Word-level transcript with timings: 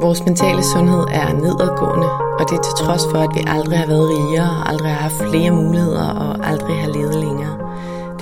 Vores 0.00 0.24
mentale 0.26 0.62
sundhed 0.62 1.04
er 1.20 1.32
nedadgående, 1.32 2.10
og 2.38 2.44
det 2.48 2.58
er 2.58 2.62
til 2.62 2.84
trods 2.84 3.04
for, 3.10 3.18
at 3.18 3.34
vi 3.34 3.40
aldrig 3.46 3.78
har 3.78 3.86
været 3.86 4.08
rigere, 4.08 4.68
aldrig 4.68 4.90
har 4.90 5.00
haft 5.08 5.30
flere 5.30 5.50
muligheder 5.50 6.08
og 6.10 6.46
aldrig 6.46 6.80
har 6.82 6.88
levet 6.88 7.14
længere. 7.14 7.54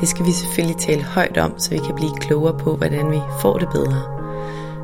Det 0.01 0.09
skal 0.09 0.27
vi 0.27 0.33
selvfølgelig 0.33 0.77
tale 0.77 1.03
højt 1.03 1.39
om, 1.39 1.59
så 1.59 1.71
vi 1.71 1.79
kan 1.79 1.95
blive 1.95 2.17
klogere 2.21 2.59
på, 2.59 2.77
hvordan 2.77 3.11
vi 3.11 3.21
får 3.41 3.59
det 3.59 3.69
bedre. 3.69 4.24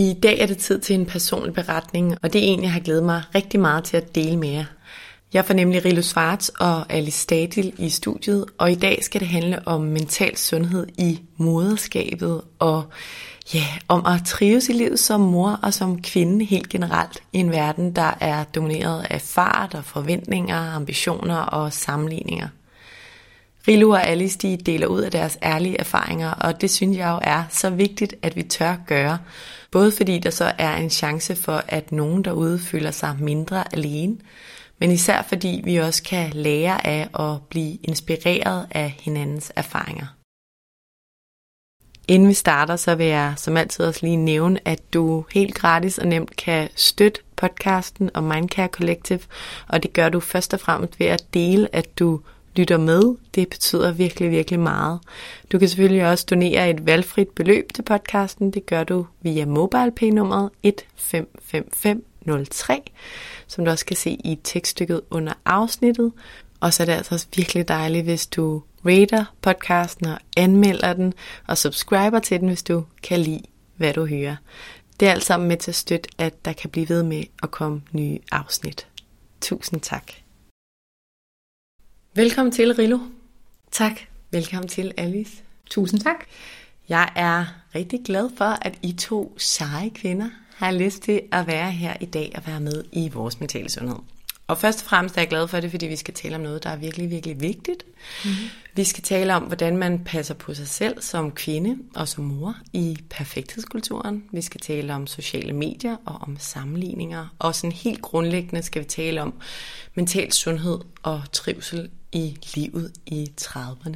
I 0.00 0.14
dag 0.22 0.38
er 0.38 0.46
det 0.46 0.58
tid 0.58 0.80
til 0.80 0.94
en 0.94 1.06
personlig 1.06 1.54
beretning, 1.54 2.18
og 2.22 2.32
det 2.32 2.38
er 2.38 2.46
en, 2.46 2.62
jeg 2.62 2.72
har 2.72 2.80
glædet 2.80 3.04
mig 3.04 3.22
rigtig 3.34 3.60
meget 3.60 3.84
til 3.84 3.96
at 3.96 4.14
dele 4.14 4.36
med 4.36 4.48
jer. 4.48 4.64
Jeg 5.32 5.44
får 5.44 5.54
nemlig 5.54 5.84
Rilo 5.84 6.02
Svarts 6.02 6.48
og 6.48 6.92
Alice 6.92 7.18
Stadil 7.18 7.72
i 7.78 7.88
studiet, 7.88 8.44
og 8.58 8.72
i 8.72 8.74
dag 8.74 9.04
skal 9.04 9.20
det 9.20 9.28
handle 9.28 9.68
om 9.68 9.80
mental 9.80 10.36
sundhed 10.36 10.86
i 10.98 11.20
moderskabet, 11.36 12.40
og 12.58 12.84
ja, 13.54 13.64
om 13.88 14.06
at 14.06 14.22
trives 14.26 14.68
i 14.68 14.72
livet 14.72 14.98
som 14.98 15.20
mor 15.20 15.60
og 15.62 15.74
som 15.74 16.02
kvinde 16.02 16.44
helt 16.44 16.68
generelt 16.68 17.22
i 17.32 17.38
en 17.38 17.50
verden, 17.50 17.96
der 17.96 18.14
er 18.20 18.44
domineret 18.44 19.06
af 19.10 19.20
fart 19.20 19.74
og 19.74 19.84
forventninger, 19.84 20.74
ambitioner 20.74 21.36
og 21.36 21.72
sammenligninger. 21.72 22.48
Rilo 23.68 23.90
og 23.90 24.06
Alice 24.06 24.38
de 24.38 24.56
deler 24.56 24.86
ud 24.86 25.00
af 25.00 25.10
deres 25.10 25.38
ærlige 25.42 25.80
erfaringer, 25.80 26.30
og 26.30 26.60
det 26.60 26.70
synes 26.70 26.96
jeg 26.98 27.08
jo 27.08 27.18
er 27.22 27.44
så 27.50 27.70
vigtigt, 27.70 28.14
at 28.22 28.36
vi 28.36 28.42
tør 28.42 28.76
gøre. 28.86 29.18
Både 29.70 29.92
fordi 29.92 30.18
der 30.18 30.30
så 30.30 30.52
er 30.58 30.76
en 30.76 30.90
chance 30.90 31.36
for, 31.36 31.64
at 31.68 31.92
nogen 31.92 32.24
derude 32.24 32.58
føler 32.58 32.90
sig 32.90 33.16
mindre 33.20 33.74
alene, 33.74 34.16
men 34.78 34.90
især 34.90 35.22
fordi 35.22 35.60
vi 35.64 35.76
også 35.76 36.02
kan 36.02 36.30
lære 36.32 36.86
af 36.86 37.08
at 37.20 37.42
blive 37.50 37.78
inspireret 37.82 38.66
af 38.70 38.94
hinandens 39.00 39.52
erfaringer. 39.56 40.06
Inden 42.08 42.28
vi 42.28 42.34
starter, 42.34 42.76
så 42.76 42.94
vil 42.94 43.06
jeg 43.06 43.34
som 43.36 43.56
altid 43.56 43.84
også 43.84 44.00
lige 44.02 44.16
nævne, 44.16 44.60
at 44.64 44.94
du 44.94 45.24
helt 45.34 45.54
gratis 45.54 45.98
og 45.98 46.06
nemt 46.06 46.36
kan 46.36 46.68
støtte 46.76 47.20
podcasten 47.36 48.10
og 48.14 48.24
Mindcare 48.24 48.68
Collective, 48.68 49.20
og 49.68 49.82
det 49.82 49.92
gør 49.92 50.08
du 50.08 50.20
først 50.20 50.54
og 50.54 50.60
fremmest 50.60 51.00
ved 51.00 51.06
at 51.06 51.34
dele, 51.34 51.74
at 51.74 51.98
du 51.98 52.20
lytter 52.58 52.76
med. 52.76 53.16
Det 53.34 53.48
betyder 53.48 53.92
virkelig, 53.92 54.30
virkelig 54.30 54.60
meget. 54.60 55.00
Du 55.52 55.58
kan 55.58 55.68
selvfølgelig 55.68 56.06
også 56.06 56.26
donere 56.30 56.70
et 56.70 56.86
valgfrit 56.86 57.28
beløb 57.28 57.72
til 57.74 57.82
podcasten. 57.82 58.50
Det 58.50 58.66
gør 58.66 58.84
du 58.84 59.06
via 59.22 59.46
MobilePay-nummeret 59.46 60.50
155503, 60.62 62.82
som 63.46 63.64
du 63.64 63.70
også 63.70 63.86
kan 63.86 63.96
se 63.96 64.10
i 64.10 64.38
tekststykket 64.44 65.00
under 65.10 65.32
afsnittet. 65.44 66.12
Og 66.60 66.72
så 66.72 66.82
er 66.82 66.84
det 66.84 66.92
altså 66.92 67.26
virkelig 67.36 67.68
dejligt, 67.68 68.04
hvis 68.04 68.26
du 68.26 68.62
rater 68.86 69.24
podcasten 69.42 70.06
og 70.06 70.18
anmelder 70.36 70.92
den, 70.92 71.14
og 71.46 71.58
subscriber 71.58 72.18
til 72.18 72.40
den, 72.40 72.48
hvis 72.48 72.62
du 72.62 72.84
kan 73.02 73.20
lide, 73.20 73.42
hvad 73.76 73.92
du 73.92 74.06
hører. 74.06 74.36
Det 75.00 75.08
er 75.08 75.12
alt 75.12 75.24
sammen 75.24 75.48
med 75.48 75.56
til 75.56 75.70
at 75.70 75.74
støtte, 75.74 76.08
at 76.18 76.44
der 76.44 76.52
kan 76.52 76.70
blive 76.70 76.88
ved 76.88 77.02
med 77.02 77.24
at 77.42 77.50
komme 77.50 77.82
nye 77.92 78.18
afsnit. 78.32 78.86
Tusind 79.40 79.80
tak. 79.80 80.12
Velkommen 82.18 82.52
til, 82.52 82.74
Rilo. 82.74 82.98
Tak. 83.70 84.00
Velkommen 84.30 84.68
til, 84.68 84.92
Alice. 84.96 85.42
Tusind 85.70 86.00
tak. 86.00 86.24
Jeg 86.88 87.12
er 87.16 87.44
rigtig 87.74 88.00
glad 88.04 88.30
for, 88.36 88.58
at 88.62 88.78
I 88.82 88.92
to 88.92 89.34
seje 89.36 89.88
kvinder 89.88 90.28
har 90.54 90.72
lyst 90.72 91.02
til 91.02 91.22
at 91.32 91.46
være 91.46 91.70
her 91.70 91.96
i 92.00 92.06
dag 92.06 92.32
og 92.34 92.42
være 92.46 92.60
med 92.60 92.84
i 92.92 93.08
vores 93.08 93.40
mentale 93.40 93.70
sundhed. 93.70 93.98
Og 94.48 94.58
først 94.58 94.82
og 94.82 94.88
fremmest 94.88 95.16
er 95.16 95.20
jeg 95.20 95.28
glad 95.28 95.48
for 95.48 95.60
det, 95.60 95.70
fordi 95.70 95.86
vi 95.86 95.96
skal 95.96 96.14
tale 96.14 96.36
om 96.36 96.40
noget, 96.40 96.62
der 96.62 96.70
er 96.70 96.76
virkelig, 96.76 97.10
virkelig 97.10 97.40
vigtigt. 97.40 97.84
Mm-hmm. 98.24 98.48
Vi 98.74 98.84
skal 98.84 99.04
tale 99.04 99.34
om, 99.34 99.42
hvordan 99.42 99.76
man 99.76 100.04
passer 100.04 100.34
på 100.34 100.54
sig 100.54 100.68
selv 100.68 101.02
som 101.02 101.32
kvinde 101.32 101.78
og 101.94 102.08
som 102.08 102.24
mor 102.24 102.56
i 102.72 102.98
perfekthedskulturen. 103.10 104.24
Vi 104.32 104.42
skal 104.42 104.60
tale 104.60 104.94
om 104.94 105.06
sociale 105.06 105.52
medier 105.52 105.96
og 106.06 106.18
om 106.20 106.36
sammenligninger. 106.40 107.34
Og 107.38 107.54
sådan 107.54 107.72
helt 107.72 108.02
grundlæggende 108.02 108.62
skal 108.62 108.82
vi 108.82 108.86
tale 108.86 109.22
om 109.22 109.34
mental 109.94 110.32
sundhed 110.32 110.78
og 111.02 111.22
trivsel 111.32 111.90
i 112.12 112.38
livet 112.54 112.92
i 113.06 113.32
30'erne. 113.40 113.94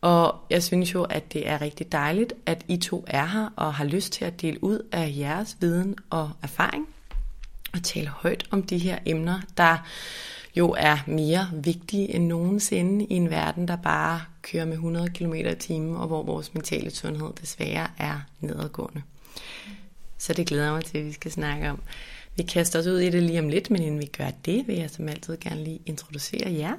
Og 0.00 0.34
jeg 0.50 0.62
synes 0.62 0.94
jo, 0.94 1.02
at 1.02 1.32
det 1.32 1.48
er 1.48 1.60
rigtig 1.60 1.92
dejligt, 1.92 2.32
at 2.46 2.64
I 2.68 2.76
to 2.76 3.04
er 3.06 3.26
her 3.26 3.48
og 3.56 3.74
har 3.74 3.84
lyst 3.84 4.12
til 4.12 4.24
at 4.24 4.40
dele 4.40 4.64
ud 4.64 4.88
af 4.92 5.14
jeres 5.18 5.56
viden 5.60 5.96
og 6.10 6.30
erfaring 6.42 6.88
og 7.72 7.82
tale 7.82 8.08
højt 8.08 8.44
om 8.50 8.62
de 8.62 8.78
her 8.78 8.98
emner, 9.06 9.40
der 9.56 9.78
jo 10.56 10.74
er 10.78 10.98
mere 11.06 11.48
vigtige 11.52 12.14
end 12.14 12.26
nogensinde 12.26 13.04
i 13.04 13.14
en 13.14 13.30
verden, 13.30 13.68
der 13.68 13.76
bare 13.76 14.20
kører 14.42 14.64
med 14.64 14.72
100 14.72 15.08
km 15.08 15.34
i 15.34 15.54
timen, 15.54 15.96
og 15.96 16.06
hvor 16.06 16.22
vores 16.22 16.54
mentale 16.54 16.90
sundhed 16.90 17.28
desværre 17.40 17.88
er 17.98 18.20
nedadgående. 18.40 19.02
Så 20.18 20.32
det 20.32 20.46
glæder 20.46 20.72
mig 20.72 20.84
til, 20.84 20.98
at 20.98 21.04
vi 21.04 21.12
skal 21.12 21.30
snakke 21.32 21.70
om. 21.70 21.82
Vi 22.36 22.42
kaster 22.42 22.78
os 22.78 22.86
ud 22.86 22.98
i 22.98 23.10
det 23.10 23.22
lige 23.22 23.38
om 23.38 23.48
lidt, 23.48 23.70
men 23.70 23.82
inden 23.82 24.00
vi 24.00 24.06
gør 24.06 24.30
det, 24.44 24.68
vil 24.68 24.76
jeg 24.76 24.90
som 24.90 25.08
altid 25.08 25.36
gerne 25.40 25.64
lige 25.64 25.80
introducere 25.86 26.52
jer. 26.52 26.74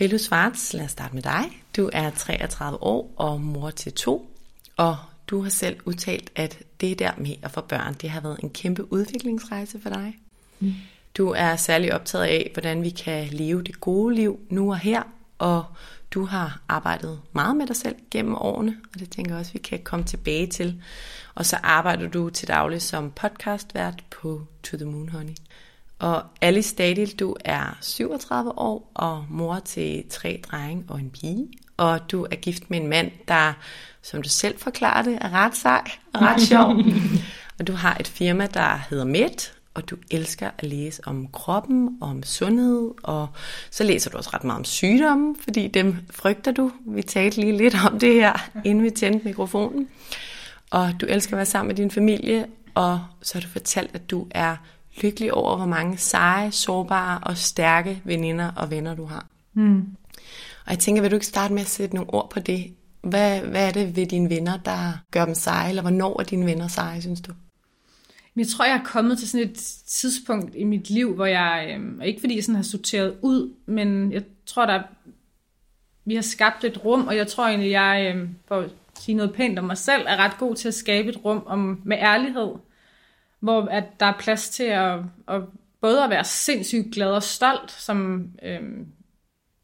Rilo 0.00 0.18
Svarts, 0.18 0.72
lad 0.72 0.84
os 0.84 0.90
starte 0.90 1.14
med 1.14 1.22
dig. 1.22 1.44
Du 1.76 1.90
er 1.92 2.10
33 2.10 2.82
år 2.82 3.12
og 3.16 3.40
mor 3.40 3.70
til 3.70 3.92
to, 3.92 4.30
og 4.76 4.96
du 5.26 5.42
har 5.42 5.50
selv 5.50 5.76
udtalt, 5.84 6.30
at 6.36 6.58
det 6.80 6.98
der 6.98 7.12
med 7.16 7.34
at 7.42 7.50
få 7.50 7.60
børn, 7.60 7.94
det 7.94 8.10
har 8.10 8.20
været 8.20 8.40
en 8.42 8.50
kæmpe 8.50 8.92
udviklingsrejse 8.92 9.80
for 9.80 9.90
dig. 9.90 10.18
Mm. 10.60 10.74
Du 11.16 11.28
er 11.28 11.56
særlig 11.56 11.94
optaget 11.94 12.24
af, 12.24 12.50
hvordan 12.52 12.82
vi 12.82 12.90
kan 12.90 13.28
leve 13.28 13.62
det 13.62 13.80
gode 13.80 14.14
liv 14.14 14.40
nu 14.48 14.70
og 14.70 14.78
her, 14.78 15.02
og 15.38 15.64
du 16.10 16.24
har 16.24 16.60
arbejdet 16.68 17.20
meget 17.32 17.56
med 17.56 17.66
dig 17.66 17.76
selv 17.76 17.96
gennem 18.10 18.34
årene, 18.34 18.76
og 18.94 19.00
det 19.00 19.10
tænker 19.10 19.32
jeg 19.32 19.40
også, 19.40 19.52
vi 19.52 19.58
kan 19.58 19.80
komme 19.84 20.04
tilbage 20.04 20.46
til. 20.46 20.82
Og 21.34 21.46
så 21.46 21.56
arbejder 21.62 22.08
du 22.08 22.30
til 22.30 22.48
daglig 22.48 22.82
som 22.82 23.10
podcastvært 23.10 24.04
på 24.10 24.46
To 24.62 24.76
The 24.76 24.86
Moon 24.86 25.08
Honey. 25.08 25.34
Og 25.98 26.22
Alice 26.40 26.68
Stadil, 26.68 27.18
du 27.18 27.36
er 27.44 27.78
37 27.80 28.58
år 28.58 28.90
og 28.94 29.24
mor 29.28 29.58
til 29.58 30.04
tre 30.10 30.42
drenge 30.50 30.84
og 30.88 31.00
en 31.00 31.10
pige. 31.10 31.48
Og 31.76 32.10
du 32.10 32.26
er 32.30 32.36
gift 32.36 32.70
med 32.70 32.80
en 32.80 32.88
mand, 32.88 33.10
der 33.28 33.52
som 34.02 34.22
du 34.22 34.28
selv 34.28 34.58
forklarer 34.58 35.02
det, 35.02 35.18
er 35.20 35.30
ret 35.30 35.56
sej 35.56 35.90
og 36.12 36.20
ret 36.20 36.40
sjov. 36.42 36.76
og 37.58 37.66
du 37.66 37.72
har 37.72 37.96
et 38.00 38.08
firma, 38.08 38.46
der 38.46 38.80
hedder 38.90 39.04
Met, 39.04 39.54
og 39.74 39.90
du 39.90 39.96
elsker 40.10 40.50
at 40.58 40.64
læse 40.64 41.02
om 41.06 41.28
kroppen, 41.32 41.98
om 42.00 42.22
sundhed, 42.22 42.90
og 43.02 43.28
så 43.70 43.84
læser 43.84 44.10
du 44.10 44.16
også 44.16 44.30
ret 44.34 44.44
meget 44.44 44.58
om 44.58 44.64
sygdomme, 44.64 45.36
fordi 45.44 45.68
dem 45.68 45.96
frygter 46.10 46.52
du. 46.52 46.72
Vi 46.86 47.02
talte 47.02 47.40
lige 47.40 47.56
lidt 47.56 47.76
om 47.86 47.98
det 47.98 48.14
her, 48.14 48.50
inden 48.64 48.84
vi 48.84 48.90
tændte 48.90 49.24
mikrofonen. 49.24 49.88
Og 50.70 50.92
du 51.00 51.06
elsker 51.06 51.32
at 51.32 51.36
være 51.36 51.46
sammen 51.46 51.68
med 51.68 51.76
din 51.76 51.90
familie, 51.90 52.46
og 52.74 53.04
så 53.22 53.34
har 53.34 53.40
du 53.40 53.48
fortalt, 53.48 53.90
at 53.94 54.10
du 54.10 54.26
er 54.30 54.56
lykkelig 55.02 55.34
over, 55.34 55.56
hvor 55.56 55.66
mange 55.66 55.98
seje, 55.98 56.52
sårbare 56.52 57.18
og 57.18 57.36
stærke 57.36 58.02
veninder 58.04 58.52
og 58.56 58.70
venner 58.70 58.94
du 58.94 59.04
har. 59.04 59.26
Mm. 59.54 59.86
Og 60.66 60.70
jeg 60.70 60.78
tænker, 60.78 61.02
vil 61.02 61.10
du 61.10 61.16
ikke 61.16 61.26
starte 61.26 61.54
med 61.54 61.62
at 61.62 61.68
sætte 61.68 61.94
nogle 61.94 62.14
ord 62.14 62.30
på 62.30 62.40
det? 62.40 62.72
Hvad, 63.02 63.40
hvad 63.40 63.66
er 63.68 63.70
det 63.70 63.96
ved 63.96 64.06
dine 64.06 64.30
venner, 64.30 64.56
der 64.56 65.02
gør 65.10 65.24
dem 65.24 65.34
seje, 65.34 65.68
eller 65.68 65.82
hvornår 65.82 66.20
er 66.20 66.24
dine 66.24 66.46
venner 66.46 66.68
seje, 66.68 67.00
synes 67.00 67.20
du? 67.20 67.32
Jeg 68.36 68.46
tror, 68.48 68.64
jeg 68.64 68.74
er 68.74 68.84
kommet 68.84 69.18
til 69.18 69.28
sådan 69.28 69.48
et 69.48 69.56
tidspunkt 69.86 70.54
i 70.54 70.64
mit 70.64 70.90
liv, 70.90 71.14
hvor 71.14 71.26
jeg, 71.26 71.76
øh, 71.78 72.06
ikke 72.06 72.20
fordi 72.20 72.36
jeg 72.36 72.44
sådan 72.44 72.56
har 72.56 72.62
sorteret 72.62 73.16
ud, 73.22 73.54
men 73.66 74.12
jeg 74.12 74.22
tror, 74.46 74.66
der 74.66 74.82
vi 76.04 76.14
har 76.14 76.22
skabt 76.22 76.64
et 76.64 76.84
rum, 76.84 77.06
og 77.06 77.16
jeg 77.16 77.26
tror 77.26 77.46
egentlig, 77.46 77.70
jeg, 77.70 78.14
øh, 78.14 78.28
for 78.48 78.60
at 78.60 78.70
sige 78.98 79.14
noget 79.14 79.34
pænt 79.34 79.58
om 79.58 79.64
mig 79.64 79.78
selv, 79.78 80.02
er 80.06 80.16
ret 80.16 80.38
god 80.38 80.54
til 80.54 80.68
at 80.68 80.74
skabe 80.74 81.08
et 81.08 81.24
rum 81.24 81.42
om, 81.46 81.80
med 81.84 81.96
ærlighed, 82.00 82.52
hvor 83.40 83.62
at 83.62 83.84
der 84.00 84.06
er 84.06 84.18
plads 84.18 84.48
til 84.48 84.64
at, 84.64 84.98
at 85.28 85.42
både 85.80 86.04
at 86.04 86.10
være 86.10 86.24
sindssygt 86.24 86.94
glad 86.94 87.10
og 87.10 87.22
stolt, 87.22 87.70
som 87.70 88.28
øh, 88.42 88.60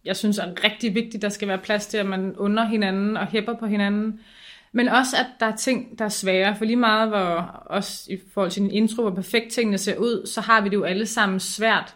jeg 0.08 0.16
synes 0.16 0.38
er 0.38 0.64
rigtig 0.64 0.94
vigtigt, 0.94 1.22
der 1.22 1.28
skal 1.28 1.48
være 1.48 1.58
plads 1.58 1.86
til, 1.86 1.98
at 1.98 2.06
man 2.06 2.36
under 2.36 2.64
hinanden 2.64 3.16
og 3.16 3.26
hæpper 3.26 3.54
på 3.54 3.66
hinanden, 3.66 4.20
men 4.72 4.88
også, 4.88 5.16
at 5.16 5.26
der 5.40 5.46
er 5.46 5.56
ting, 5.56 5.98
der 5.98 6.04
er 6.04 6.08
svære. 6.08 6.56
For 6.56 6.64
lige 6.64 6.76
meget, 6.76 7.08
hvor 7.08 7.62
også 7.66 8.12
i 8.12 8.18
forhold 8.34 8.50
til 8.50 8.62
en 8.62 8.70
intro, 8.70 9.02
hvor 9.02 9.14
perfekt 9.14 9.52
tingene 9.52 9.78
ser 9.78 9.96
ud, 9.96 10.26
så 10.26 10.40
har 10.40 10.60
vi 10.60 10.68
det 10.68 10.74
jo 10.74 10.82
alle 10.82 11.06
sammen 11.06 11.40
svært 11.40 11.94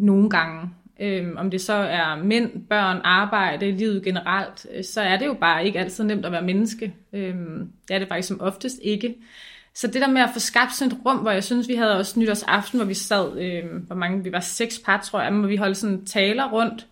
nogle 0.00 0.30
gange. 0.30 0.70
Øhm, 1.00 1.36
om 1.36 1.50
det 1.50 1.60
så 1.60 1.72
er 1.72 2.16
mænd, 2.16 2.66
børn, 2.68 3.00
arbejde, 3.04 3.70
livet 3.70 4.04
generelt, 4.04 4.66
øh, 4.74 4.84
så 4.84 5.00
er 5.00 5.16
det 5.16 5.26
jo 5.26 5.34
bare 5.34 5.66
ikke 5.66 5.78
altid 5.78 6.04
nemt 6.04 6.26
at 6.26 6.32
være 6.32 6.42
menneske. 6.42 6.94
Øhm, 7.12 7.72
det 7.88 7.94
er 7.94 7.98
det 7.98 8.08
faktisk 8.08 8.28
som 8.28 8.40
oftest 8.40 8.78
ikke. 8.82 9.14
Så 9.74 9.86
det 9.86 10.00
der 10.00 10.08
med 10.08 10.22
at 10.22 10.30
få 10.32 10.38
skabt 10.38 10.74
sådan 10.74 10.92
et 10.92 10.98
rum, 11.06 11.16
hvor 11.16 11.30
jeg 11.30 11.44
synes, 11.44 11.68
vi 11.68 11.74
havde 11.74 11.98
også 11.98 12.20
nytårsaften, 12.20 12.78
hvor 12.78 12.86
vi 12.86 12.94
sad, 12.94 13.38
øh, 13.38 13.82
hvor 13.86 13.96
mange, 13.96 14.24
vi 14.24 14.32
var 14.32 14.40
seks 14.40 14.80
par, 14.84 15.00
tror 15.00 15.20
jeg, 15.20 15.32
hvor 15.32 15.48
vi 15.48 15.56
holdt 15.56 15.76
sådan 15.76 16.04
taler 16.04 16.50
rundt, 16.52 16.86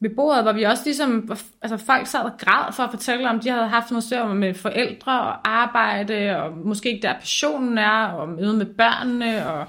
ved 0.00 0.10
bordet, 0.10 0.42
hvor 0.42 0.52
vi 0.52 0.62
også 0.62 0.82
ligesom, 0.84 1.36
altså 1.62 1.76
folk 1.76 2.06
sad 2.06 2.20
og 2.20 2.38
græd 2.38 2.72
for 2.72 2.82
at 2.82 2.90
fortælle 2.90 3.30
om, 3.30 3.40
de 3.40 3.50
havde 3.50 3.68
haft 3.68 3.90
noget 3.90 4.04
større 4.04 4.34
med 4.34 4.54
forældre 4.54 5.20
og 5.20 5.48
arbejde, 5.48 6.36
og 6.36 6.56
måske 6.56 6.90
ikke 6.92 7.02
der 7.02 7.18
passionen 7.20 7.78
er, 7.78 8.04
og 8.04 8.28
møde 8.28 8.56
med 8.56 8.66
børnene, 8.66 9.46
og 9.46 9.66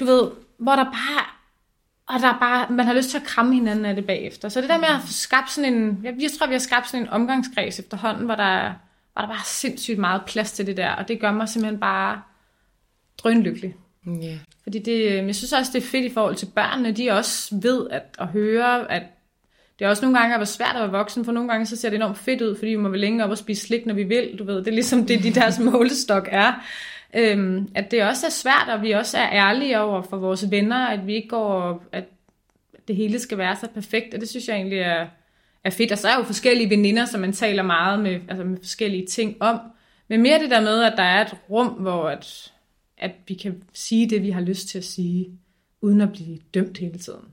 du 0.00 0.04
ved, 0.04 0.30
hvor 0.58 0.72
der 0.72 0.84
bare, 0.84 1.24
og 2.06 2.20
der 2.20 2.28
er 2.28 2.38
bare, 2.38 2.66
man 2.70 2.86
har 2.86 2.94
lyst 2.94 3.10
til 3.10 3.18
at 3.18 3.24
kramme 3.24 3.54
hinanden 3.54 3.84
af 3.84 3.94
det 3.94 4.06
bagefter. 4.06 4.48
Så 4.48 4.60
det 4.60 4.68
der 4.68 4.78
med 4.78 4.88
at 4.88 5.00
få 5.00 5.12
skabt 5.12 5.50
sådan 5.50 5.74
en, 5.74 6.00
jeg, 6.02 6.14
jeg 6.20 6.30
tror, 6.38 6.46
vi 6.46 6.54
har 6.54 6.58
skabt 6.58 6.88
sådan 6.88 7.06
en 7.06 7.10
omgangskreds 7.10 7.78
efterhånden, 7.78 8.24
hvor 8.24 8.34
der, 8.34 8.72
hvor 9.12 9.22
der 9.22 9.28
bare 9.28 9.36
er 9.36 9.44
sindssygt 9.44 9.98
meget 9.98 10.22
plads 10.26 10.52
til 10.52 10.66
det 10.66 10.76
der, 10.76 10.90
og 10.90 11.08
det 11.08 11.20
gør 11.20 11.32
mig 11.32 11.48
simpelthen 11.48 11.80
bare 11.80 12.22
drønlykkelig. 13.18 13.74
Yeah. 14.08 14.38
Fordi 14.62 14.78
det, 14.78 15.26
jeg 15.26 15.34
synes 15.34 15.52
også, 15.52 15.70
det 15.74 15.82
er 15.82 15.86
fedt 15.86 16.04
i 16.04 16.14
forhold 16.14 16.34
til 16.34 16.46
børnene, 16.46 16.92
de 16.92 17.10
også 17.10 17.54
ved 17.62 17.90
at, 17.90 18.02
at 18.18 18.26
høre, 18.26 18.92
at 18.92 19.02
det 19.80 19.86
er 19.86 19.90
også 19.90 20.04
nogle 20.04 20.18
gange 20.18 20.34
at 20.34 20.40
være 20.40 20.46
svært 20.46 20.76
at 20.76 20.80
være 20.80 20.90
voksen, 20.90 21.24
for 21.24 21.32
nogle 21.32 21.50
gange 21.50 21.66
så 21.66 21.76
ser 21.76 21.90
det 21.90 21.96
enormt 21.96 22.18
fedt 22.18 22.42
ud, 22.42 22.56
fordi 22.56 22.70
vi 22.70 22.76
må 22.76 22.88
vel 22.88 23.00
længe 23.00 23.24
op 23.24 23.30
og 23.30 23.38
spise 23.38 23.66
slik, 23.66 23.86
når 23.86 23.94
vi 23.94 24.02
vil. 24.02 24.38
Du 24.38 24.44
ved, 24.44 24.56
det 24.56 24.68
er 24.68 24.72
ligesom 24.72 25.06
det, 25.06 25.22
de 25.22 25.34
deres 25.34 25.58
målestok 25.72 26.28
er. 26.30 26.52
Øhm, 27.14 27.68
at 27.74 27.90
det 27.90 28.02
også 28.02 28.26
er 28.26 28.30
svært, 28.30 28.68
og 28.68 28.82
vi 28.82 28.90
også 28.90 29.18
er 29.18 29.28
ærlige 29.32 29.80
over 29.80 30.02
for 30.02 30.16
vores 30.16 30.50
venner, 30.50 30.86
at 30.86 31.06
vi 31.06 31.14
ikke 31.14 31.28
går, 31.28 31.82
at 31.92 32.04
det 32.88 32.96
hele 32.96 33.18
skal 33.18 33.38
være 33.38 33.56
så 33.56 33.68
perfekt, 33.74 34.14
og 34.14 34.20
det 34.20 34.28
synes 34.28 34.48
jeg 34.48 34.56
egentlig 34.56 34.78
er, 34.78 35.06
er 35.64 35.70
fedt. 35.70 35.92
Og 35.92 35.98
så 35.98 36.08
er 36.08 36.16
jo 36.18 36.22
forskellige 36.22 36.70
veninder, 36.70 37.04
som 37.04 37.20
man 37.20 37.32
taler 37.32 37.62
meget 37.62 38.00
med, 38.00 38.20
altså 38.28 38.44
med 38.44 38.58
forskellige 38.58 39.06
ting 39.06 39.36
om. 39.40 39.60
Men 40.08 40.22
mere 40.22 40.38
det 40.38 40.50
der 40.50 40.60
med, 40.60 40.82
at 40.82 40.94
der 40.96 41.02
er 41.02 41.24
et 41.24 41.36
rum, 41.50 41.66
hvor 41.66 42.08
at, 42.08 42.52
at 42.98 43.10
vi 43.28 43.34
kan 43.34 43.62
sige 43.72 44.10
det, 44.10 44.22
vi 44.22 44.30
har 44.30 44.40
lyst 44.40 44.68
til 44.68 44.78
at 44.78 44.84
sige, 44.84 45.38
uden 45.80 46.00
at 46.00 46.12
blive 46.12 46.38
dømt 46.54 46.78
hele 46.78 46.98
tiden. 46.98 47.24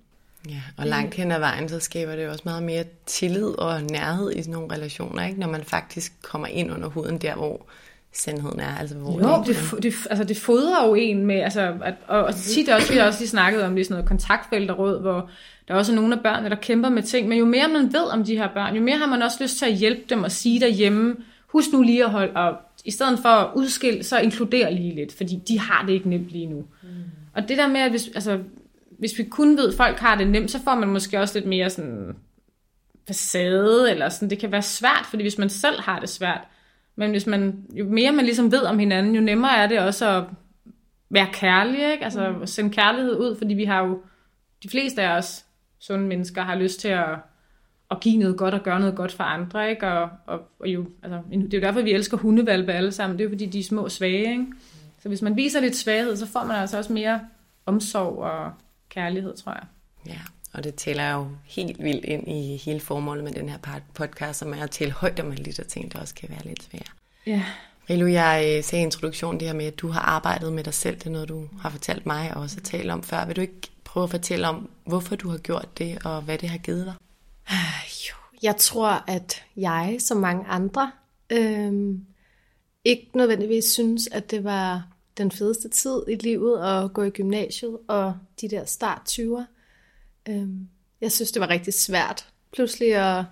Ja, 0.50 0.62
og 0.78 0.88
langt 0.88 1.16
hen 1.16 1.32
ad 1.32 1.40
vejen, 1.40 1.70
så 1.70 1.80
skaber 1.80 2.16
det 2.16 2.26
jo 2.26 2.30
også 2.30 2.44
meget 2.46 2.64
mere 2.64 2.84
tillid 3.06 3.60
og 3.60 3.82
nærhed 3.84 4.32
i 4.32 4.42
sådan 4.42 4.54
nogle 4.54 4.74
relationer, 4.76 5.26
ikke? 5.26 5.40
når 5.40 5.48
man 5.48 5.64
faktisk 5.64 6.14
kommer 6.22 6.48
ind 6.48 6.72
under 6.72 6.88
huden 6.88 7.18
der, 7.18 7.36
hvor 7.36 7.66
sandheden 8.14 8.60
er. 8.60 8.78
Altså, 8.80 8.96
hvor 8.96 9.22
jo, 9.22 9.44
det, 9.48 9.58
det, 9.72 9.84
det, 9.84 9.94
altså, 10.10 10.24
det 10.24 10.38
fodrer 10.38 10.88
jo 10.88 10.96
en 10.96 11.26
med, 11.26 11.36
altså, 11.36 11.74
at, 11.84 11.94
og, 12.08 12.24
og 12.24 12.36
tit 12.36 12.70
også, 12.70 12.94
vi 12.94 13.00
har 13.00 13.08
også 13.08 13.20
lige 13.20 13.30
snakket 13.30 13.64
om 13.64 13.76
det 13.76 13.86
sådan 13.86 13.96
noget 13.96 14.08
kontaktfelterråd, 14.08 15.02
hvor 15.02 15.30
der 15.68 15.74
er 15.74 15.78
også 15.78 15.96
nogle 15.96 16.16
af 16.16 16.22
børnene, 16.24 16.50
der 16.50 16.56
kæmper 16.56 16.90
med 16.90 17.04
ting, 17.04 17.28
men 17.28 17.38
jo 17.38 17.46
mere 17.46 17.68
man 17.68 17.94
ved 17.94 18.12
om 18.12 18.24
de 18.24 18.38
her 18.38 18.48
børn, 18.54 18.76
jo 18.76 18.82
mere 18.82 18.98
har 18.98 19.08
man 19.08 19.22
også 19.22 19.38
lyst 19.42 19.58
til 19.58 19.66
at 19.66 19.74
hjælpe 19.74 20.02
dem 20.10 20.24
og 20.24 20.32
sige 20.32 20.60
derhjemme, 20.60 21.16
husk 21.48 21.68
nu 21.74 21.82
lige 21.82 22.04
at 22.04 22.12
holde 22.12 22.34
op. 22.36 22.54
I 22.86 22.92
stedet 22.92 23.20
for 23.20 23.30
at 23.30 23.50
udskille, 23.56 24.04
så 24.04 24.20
inkluder 24.20 24.70
lige 24.70 24.96
lidt, 24.96 25.18
fordi 25.18 25.42
de 25.48 25.60
har 25.60 25.86
det 25.86 25.94
ikke 25.94 26.10
nemt 26.10 26.30
lige 26.30 26.46
nu. 26.46 26.66
Mm. 26.84 26.90
Og 27.34 27.50
det 27.50 27.58
der 27.58 27.68
med, 27.68 27.82
at 27.82 27.90
hvis, 27.90 28.10
altså, 28.16 28.40
hvis 29.00 29.18
vi 29.18 29.24
kun 29.24 29.58
ved, 29.58 29.68
at 29.70 29.78
folk 29.78 30.00
har 30.00 30.16
det 30.16 30.28
nemt, 30.28 30.52
så 30.52 30.64
får 30.64 30.76
man 30.76 30.90
måske 30.90 31.20
også 31.20 31.40
lidt 31.40 31.50
mere 31.50 31.70
sådan 31.70 32.16
facade, 33.08 33.92
eller 33.92 34.10
sådan, 34.10 34.30
det 34.30 34.40
kan 34.40 34.52
være 34.52 34.62
svært, 34.62 35.06
fordi 35.10 35.24
hvis 35.24 35.38
man 35.38 35.50
selv 35.50 35.82
har 35.82 36.00
det 36.00 36.10
svært, 36.10 36.42
men 36.96 37.12
hvis 37.12 37.28
man, 37.28 37.66
jo 37.74 37.86
mere 37.86 38.12
man 38.12 38.26
ligesom 38.26 38.52
ved 38.52 38.62
om 38.62 38.80
hinanden, 38.80 39.16
jo 39.16 39.22
nemmere 39.22 39.58
er 39.58 39.68
det 39.68 39.80
også 39.80 40.10
at 40.10 40.24
være 41.10 41.28
kærlig, 41.34 41.92
ikke? 41.92 42.04
altså 42.04 42.32
mm. 42.32 42.48
sende 42.48 42.70
kærlighed 42.70 43.18
ud, 43.18 43.38
fordi 43.38 43.54
vi 43.54 43.66
har 43.66 43.86
jo, 43.86 44.02
de 44.64 44.70
fleste 44.70 45.02
af 45.02 45.18
os 45.18 45.46
sunde 45.80 46.08
mennesker 46.08 46.42
har 46.42 46.56
lyst 46.56 46.80
til 46.80 46.88
at, 46.88 47.10
at 47.92 48.00
give 48.00 48.18
noget 48.18 48.38
godt 48.38 48.54
og 48.54 48.64
gøre 48.64 48.80
noget 48.80 48.96
godt 48.96 49.12
for 49.12 49.24
andre, 49.24 49.70
ikke? 49.70 49.88
Og, 49.88 50.10
og, 50.26 50.42
og 50.60 50.68
jo, 50.68 50.86
altså, 51.04 51.20
det 51.32 51.54
er 51.54 51.58
jo 51.58 51.64
derfor, 51.66 51.82
vi 51.82 51.92
elsker 51.92 52.18
hundevalpe 52.18 52.74
alle 52.74 52.92
sammen, 52.92 53.18
det 53.18 53.24
er 53.24 53.30
jo 53.30 53.34
fordi, 53.34 53.46
de 53.46 53.60
er 53.60 53.64
små 53.64 53.90
svage, 53.90 54.32
ikke? 54.32 54.46
Så 55.00 55.08
hvis 55.10 55.22
man 55.22 55.36
viser 55.36 55.60
lidt 55.60 55.76
svaghed, 55.76 56.16
så 56.16 56.26
får 56.26 56.44
man 56.44 56.56
altså 56.56 56.78
også 56.78 56.94
mere 56.94 57.20
omsorg 57.66 58.18
og 58.18 58.52
kærlighed, 58.90 59.38
tror 59.38 59.52
jeg. 59.52 59.66
Ja, 60.08 60.20
og 60.54 60.64
det 60.64 60.76
tæller 60.76 61.12
jo 61.12 61.28
helt 61.46 61.84
vildt 61.84 62.06
ind 62.06 62.28
i 62.28 62.58
hele 62.58 62.80
formålet 62.80 63.24
med 63.24 63.32
den 63.32 63.50
her 63.50 63.58
podcast, 63.94 64.40
som 64.40 64.54
er 64.54 64.64
at 64.64 64.72
tale 64.72 64.92
højt 64.92 65.20
om 65.20 65.32
alle 65.32 65.46
de 65.46 65.52
der 65.52 65.64
ting, 65.64 65.94
der 65.94 66.00
også 66.00 66.16
kan 66.16 66.30
være 66.30 66.46
lidt 66.46 66.64
svære. 66.64 66.84
Ja. 67.26 67.44
Rilu, 67.90 68.06
jeg 68.06 68.54
øh, 68.58 68.64
sagde 68.64 68.82
i 68.82 68.86
introduktionen 68.86 69.40
det 69.40 69.48
her 69.48 69.56
med, 69.56 69.66
at 69.66 69.80
du 69.80 69.88
har 69.88 70.00
arbejdet 70.00 70.54
med 70.54 70.64
dig 70.64 70.74
selv. 70.74 70.96
Det 70.96 71.06
er 71.06 71.10
noget, 71.10 71.30
du 71.30 71.48
har 71.62 71.70
fortalt 71.70 72.06
mig 72.06 72.34
og 72.36 72.42
også 72.42 72.62
talt 72.62 72.92
om 72.92 73.04
før. 73.04 73.26
Vil 73.26 73.36
du 73.36 73.42
ikke 73.42 73.70
prøve 73.84 74.04
at 74.04 74.10
fortælle 74.10 74.48
om, 74.48 74.70
hvorfor 74.86 75.16
du 75.16 75.30
har 75.30 75.38
gjort 75.38 75.78
det, 75.78 76.06
og 76.06 76.22
hvad 76.22 76.38
det 76.38 76.50
har 76.50 76.58
givet 76.58 76.86
dig? 76.86 76.94
Jo, 78.10 78.16
jeg 78.44 78.56
tror, 78.58 79.04
at 79.08 79.44
jeg, 79.58 79.96
som 80.00 80.18
mange 80.18 80.46
andre, 80.48 80.92
øhm, 81.30 82.06
ikke 82.86 83.10
nødvendigvis 83.14 83.66
synes, 83.66 84.08
at 84.12 84.32
det 84.32 84.44
var 84.44 84.88
den 85.18 85.32
fedeste 85.32 85.70
tid 85.70 86.02
i 86.08 86.16
livet 86.16 86.60
at 86.60 86.94
gå 86.94 87.04
i 87.04 87.10
gymnasiet 87.10 87.78
og 87.88 88.14
de 88.42 88.50
der 88.50 88.66
start 88.66 89.02
20'er. 89.10 89.44
Øhm, 90.30 90.68
jeg 91.02 91.12
synes, 91.12 91.32
det 91.32 91.40
var 91.40 91.50
rigtig 91.50 91.74
svært 91.74 92.28
pludselig, 92.54 93.16
og 93.18 93.26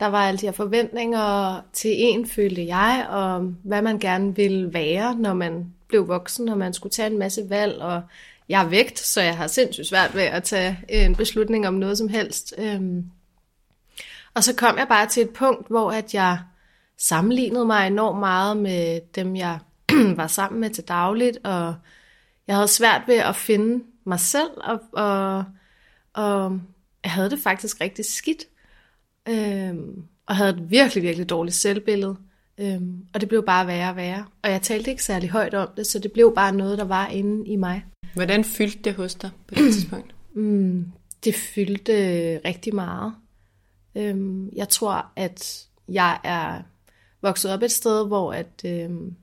der 0.00 0.06
var 0.06 0.28
alle 0.28 0.38
de 0.38 0.46
her 0.46 0.52
forventninger 0.52 1.60
til 1.72 1.90
en, 1.96 2.26
følte 2.26 2.66
jeg, 2.66 3.06
og 3.10 3.40
hvad 3.62 3.82
man 3.82 3.98
gerne 3.98 4.36
ville 4.36 4.74
være, 4.74 5.14
når 5.14 5.34
man 5.34 5.74
blev 5.88 6.08
voksen, 6.08 6.48
og 6.48 6.58
man 6.58 6.74
skulle 6.74 6.90
tage 6.90 7.10
en 7.10 7.18
masse 7.18 7.50
valg, 7.50 7.74
og 7.82 8.02
jeg 8.48 8.64
er 8.64 8.68
vægt, 8.68 8.98
så 8.98 9.20
jeg 9.20 9.36
har 9.36 9.46
sindssygt 9.46 9.86
svært 9.86 10.14
ved 10.14 10.22
at 10.22 10.42
tage 10.42 10.78
en 10.88 11.14
beslutning 11.14 11.68
om 11.68 11.74
noget 11.74 11.98
som 11.98 12.08
helst. 12.08 12.54
Øhm, 12.58 13.04
og 14.34 14.44
så 14.44 14.54
kom 14.54 14.78
jeg 14.78 14.88
bare 14.88 15.06
til 15.06 15.22
et 15.22 15.30
punkt, 15.30 15.68
hvor 15.68 15.90
at 15.90 16.14
jeg 16.14 16.38
sammenlignede 16.98 17.64
mig 17.64 17.86
enormt 17.86 18.18
meget 18.18 18.56
med 18.56 19.00
dem, 19.14 19.36
jeg 19.36 19.58
var 20.16 20.26
sammen 20.26 20.60
med 20.60 20.70
til 20.70 20.84
dagligt, 20.84 21.38
og 21.44 21.74
jeg 22.46 22.56
havde 22.56 22.68
svært 22.68 23.02
ved 23.06 23.16
at 23.16 23.36
finde 23.36 23.84
mig 24.04 24.20
selv, 24.20 24.50
og, 24.56 24.80
og, 24.92 25.44
og 26.12 26.60
jeg 27.04 27.12
havde 27.12 27.30
det 27.30 27.38
faktisk 27.38 27.80
rigtig 27.80 28.04
skidt, 28.04 28.44
øhm, 29.28 30.02
og 30.26 30.36
havde 30.36 30.50
et 30.50 30.70
virkelig, 30.70 31.02
virkelig 31.02 31.30
dårligt 31.30 31.56
selvbillede, 31.56 32.16
øhm, 32.58 33.06
og 33.14 33.20
det 33.20 33.28
blev 33.28 33.44
bare 33.46 33.66
værre 33.66 33.90
og 33.90 33.96
værre. 33.96 34.24
Og 34.42 34.50
jeg 34.50 34.62
talte 34.62 34.90
ikke 34.90 35.04
særlig 35.04 35.30
højt 35.30 35.54
om 35.54 35.68
det, 35.76 35.86
så 35.86 35.98
det 35.98 36.12
blev 36.12 36.34
bare 36.34 36.54
noget, 36.54 36.78
der 36.78 36.84
var 36.84 37.08
inde 37.08 37.48
i 37.48 37.56
mig. 37.56 37.84
Hvordan 38.14 38.44
fyldte 38.44 38.78
det 38.84 38.94
hos 38.94 39.14
dig 39.14 39.30
på 39.46 39.54
det 39.54 39.72
tidspunkt? 39.74 40.14
Mm, 40.34 40.92
det 41.24 41.34
fyldte 41.34 41.92
rigtig 42.44 42.74
meget. 42.74 43.14
Øhm, 43.94 44.50
jeg 44.56 44.68
tror, 44.68 45.06
at 45.16 45.66
jeg 45.88 46.20
er 46.24 46.62
vokset 47.22 47.52
op 47.52 47.62
et 47.62 47.70
sted, 47.70 48.06
hvor 48.06 48.32
at, 48.32 48.62
øhm, 48.66 49.16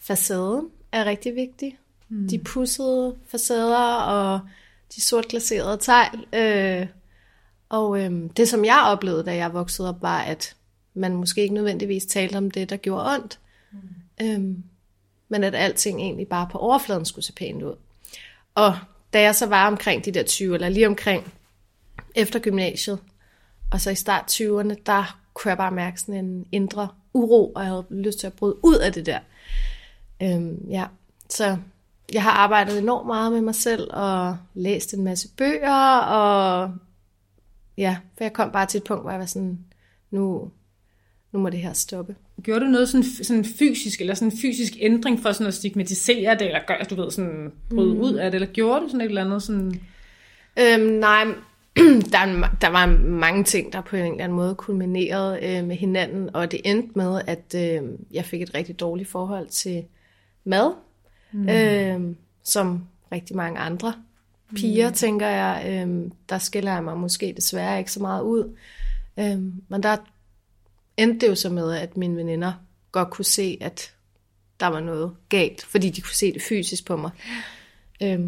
facaden 0.00 0.68
er 0.92 1.04
rigtig 1.04 1.34
vigtig. 1.34 1.78
Mm. 2.08 2.28
De 2.28 2.38
pussede 2.38 3.16
facader 3.26 3.94
og 3.94 4.40
de 4.94 5.00
sort 5.00 5.28
glaserede 5.28 5.78
tegl. 5.80 6.26
Øh, 6.34 6.86
og 7.68 8.00
øh, 8.00 8.30
det, 8.36 8.48
som 8.48 8.64
jeg 8.64 8.82
oplevede, 8.86 9.24
da 9.24 9.34
jeg 9.34 9.54
voksede 9.54 9.88
op, 9.88 10.02
var, 10.02 10.20
at 10.20 10.56
man 10.94 11.16
måske 11.16 11.42
ikke 11.42 11.54
nødvendigvis 11.54 12.06
talte 12.06 12.36
om 12.36 12.50
det, 12.50 12.70
der 12.70 12.76
gjorde 12.76 13.14
ondt. 13.14 13.38
Mm. 13.72 13.78
Øhm, 14.22 14.62
men 15.28 15.44
at 15.44 15.54
alting 15.54 16.00
egentlig 16.00 16.28
bare 16.28 16.48
på 16.52 16.58
overfladen 16.58 17.04
skulle 17.04 17.24
se 17.24 17.32
pænt 17.32 17.62
ud. 17.62 17.74
Og 18.54 18.78
da 19.12 19.20
jeg 19.20 19.34
så 19.34 19.46
var 19.46 19.66
omkring 19.66 20.04
de 20.04 20.12
der 20.12 20.22
20, 20.22 20.54
eller 20.54 20.68
lige 20.68 20.86
omkring 20.86 21.32
efter 22.14 22.38
gymnasiet, 22.38 22.98
og 23.70 23.80
så 23.80 23.90
i 23.90 23.94
start 23.94 24.40
20'erne, 24.40 24.74
der 24.86 25.20
kunne 25.34 25.48
jeg 25.48 25.58
bare 25.58 25.70
mærke 25.70 26.00
sådan 26.00 26.24
en 26.24 26.46
indre 26.52 26.88
uro, 27.14 27.52
og 27.52 27.62
jeg 27.62 27.70
havde 27.70 27.86
lyst 27.90 28.18
til 28.18 28.26
at 28.26 28.32
bryde 28.32 28.64
ud 28.64 28.76
af 28.76 28.92
det 28.92 29.06
der. 29.06 29.18
Øhm, 30.22 30.66
ja, 30.70 30.86
så 31.28 31.56
jeg 32.12 32.22
har 32.22 32.30
arbejdet 32.30 32.78
enormt 32.78 33.06
meget 33.06 33.32
med 33.32 33.40
mig 33.40 33.54
selv, 33.54 33.88
og 33.90 34.36
læst 34.54 34.94
en 34.94 35.04
masse 35.04 35.28
bøger, 35.36 35.98
og 35.98 36.74
ja, 37.78 37.96
for 38.16 38.24
jeg 38.24 38.32
kom 38.32 38.50
bare 38.50 38.66
til 38.66 38.78
et 38.78 38.84
punkt, 38.84 39.02
hvor 39.02 39.10
jeg 39.10 39.20
var 39.20 39.26
sådan, 39.26 39.58
nu, 40.10 40.50
nu 41.32 41.38
må 41.38 41.50
det 41.50 41.60
her 41.60 41.72
stoppe. 41.72 42.16
Gjorde 42.42 42.64
du 42.64 42.70
noget 42.70 42.88
sådan, 42.88 43.04
sådan 43.04 43.44
fysisk, 43.44 44.00
eller 44.00 44.14
sådan 44.14 44.32
en 44.32 44.38
fysisk 44.38 44.72
ændring 44.80 45.20
for 45.20 45.32
sådan 45.32 45.46
at 45.46 45.54
stigmatisere 45.54 46.34
det, 46.34 46.46
eller 46.46 46.60
gør, 46.66 46.84
du 46.90 46.94
ved, 46.94 47.10
sådan 47.10 47.52
bryde 47.70 47.94
mm. 47.94 48.00
ud 48.00 48.14
af 48.14 48.30
det, 48.30 48.34
eller 48.34 48.52
gjorde 48.52 48.80
du 48.80 48.88
sådan 48.88 49.00
et 49.00 49.04
eller 49.04 49.24
andet 49.24 49.42
sådan... 49.42 49.80
Øhm, 50.58 50.92
nej, 50.92 51.24
der, 52.12 52.48
der 52.60 52.68
var 52.68 52.86
mange 53.02 53.44
ting, 53.44 53.72
der 53.72 53.80
på 53.80 53.96
en 53.96 54.02
eller 54.02 54.24
anden 54.24 54.36
måde 54.36 54.54
kulminerede 54.54 55.38
øh, 55.42 55.64
med 55.64 55.76
hinanden, 55.76 56.30
og 56.34 56.50
det 56.50 56.60
endte 56.64 56.92
med, 56.94 57.20
at 57.26 57.54
øh, 57.56 57.88
jeg 58.12 58.24
fik 58.24 58.42
et 58.42 58.54
rigtig 58.54 58.80
dårligt 58.80 59.08
forhold 59.08 59.48
til 59.48 59.84
mad, 60.44 60.74
mm. 61.32 61.48
øh, 61.48 62.16
som 62.42 62.86
rigtig 63.12 63.36
mange 63.36 63.60
andre 63.60 63.94
piger, 64.54 64.88
mm. 64.88 64.94
tænker 64.94 65.26
jeg. 65.26 65.64
Øh, 65.66 66.10
der 66.28 66.38
skiller 66.38 66.72
jeg 66.72 66.84
mig 66.84 66.96
måske 66.96 67.32
desværre 67.36 67.78
ikke 67.78 67.92
så 67.92 68.00
meget 68.00 68.22
ud. 68.22 68.56
Øh, 69.18 69.38
men 69.68 69.82
der 69.82 69.96
endte 70.96 71.20
det 71.20 71.30
jo 71.30 71.34
så 71.34 71.50
med, 71.50 71.72
at 71.72 71.96
mine 71.96 72.16
veninder 72.16 72.52
godt 72.92 73.10
kunne 73.10 73.24
se, 73.24 73.58
at 73.60 73.94
der 74.60 74.66
var 74.66 74.80
noget 74.80 75.16
galt, 75.28 75.62
fordi 75.62 75.90
de 75.90 76.00
kunne 76.00 76.14
se 76.14 76.32
det 76.32 76.42
fysisk 76.42 76.86
på 76.86 76.96
mig. 76.96 77.10
Øh, 78.02 78.20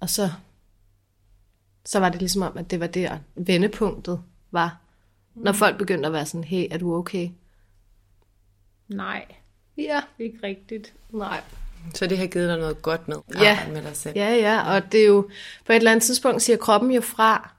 og 0.00 0.10
så 0.10 0.30
så 1.84 2.00
var 2.00 2.08
det 2.08 2.20
ligesom 2.20 2.42
om, 2.42 2.58
at 2.58 2.70
det 2.70 2.80
var 2.80 2.86
der 2.86 3.18
vendepunktet 3.34 4.22
var. 4.50 4.80
Mm. 5.34 5.42
Når 5.42 5.52
folk 5.52 5.78
begyndte 5.78 6.06
at 6.06 6.12
være 6.12 6.26
sådan, 6.26 6.44
hey, 6.44 6.66
er 6.70 6.78
du 6.78 6.94
okay? 6.94 7.30
Nej. 8.88 9.24
Ja. 9.78 10.00
Ikke 10.18 10.38
rigtigt. 10.42 10.92
Nej. 11.10 11.40
Så 11.94 12.06
det 12.06 12.18
har 12.18 12.26
givet 12.26 12.48
dig 12.48 12.58
noget 12.58 12.82
godt 12.82 13.08
med 13.08 13.16
at 13.34 13.42
ja. 13.42 13.58
med 13.72 13.82
dig 13.82 13.96
selv. 13.96 14.16
Ja, 14.16 14.34
ja, 14.34 14.74
og 14.74 14.92
det 14.92 15.00
er 15.00 15.06
jo, 15.06 15.28
på 15.66 15.72
et 15.72 15.76
eller 15.76 15.90
andet 15.90 16.02
tidspunkt 16.02 16.42
siger 16.42 16.56
kroppen 16.56 16.90
jo 16.90 17.00
fra. 17.00 17.54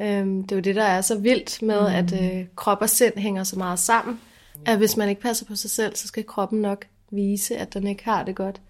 Øhm, 0.00 0.42
det 0.42 0.52
er 0.52 0.56
jo 0.56 0.62
det, 0.62 0.76
der 0.76 0.84
er 0.84 1.00
så 1.00 1.18
vildt 1.18 1.62
med, 1.62 1.80
mm. 1.80 1.94
at 1.94 2.22
øh, 2.22 2.46
krop 2.56 2.78
og 2.80 2.90
sind 2.90 3.16
hænger 3.16 3.44
så 3.44 3.58
meget 3.58 3.78
sammen. 3.78 4.20
At 4.66 4.78
hvis 4.78 4.96
man 4.96 5.08
ikke 5.08 5.20
passer 5.20 5.46
på 5.46 5.56
sig 5.56 5.70
selv, 5.70 5.96
så 5.96 6.08
skal 6.08 6.24
kroppen 6.24 6.60
nok 6.62 6.84
vise, 7.10 7.56
at 7.56 7.74
den 7.74 7.86
ikke 7.86 8.04
har 8.04 8.24
det 8.24 8.34
godt. 8.34 8.60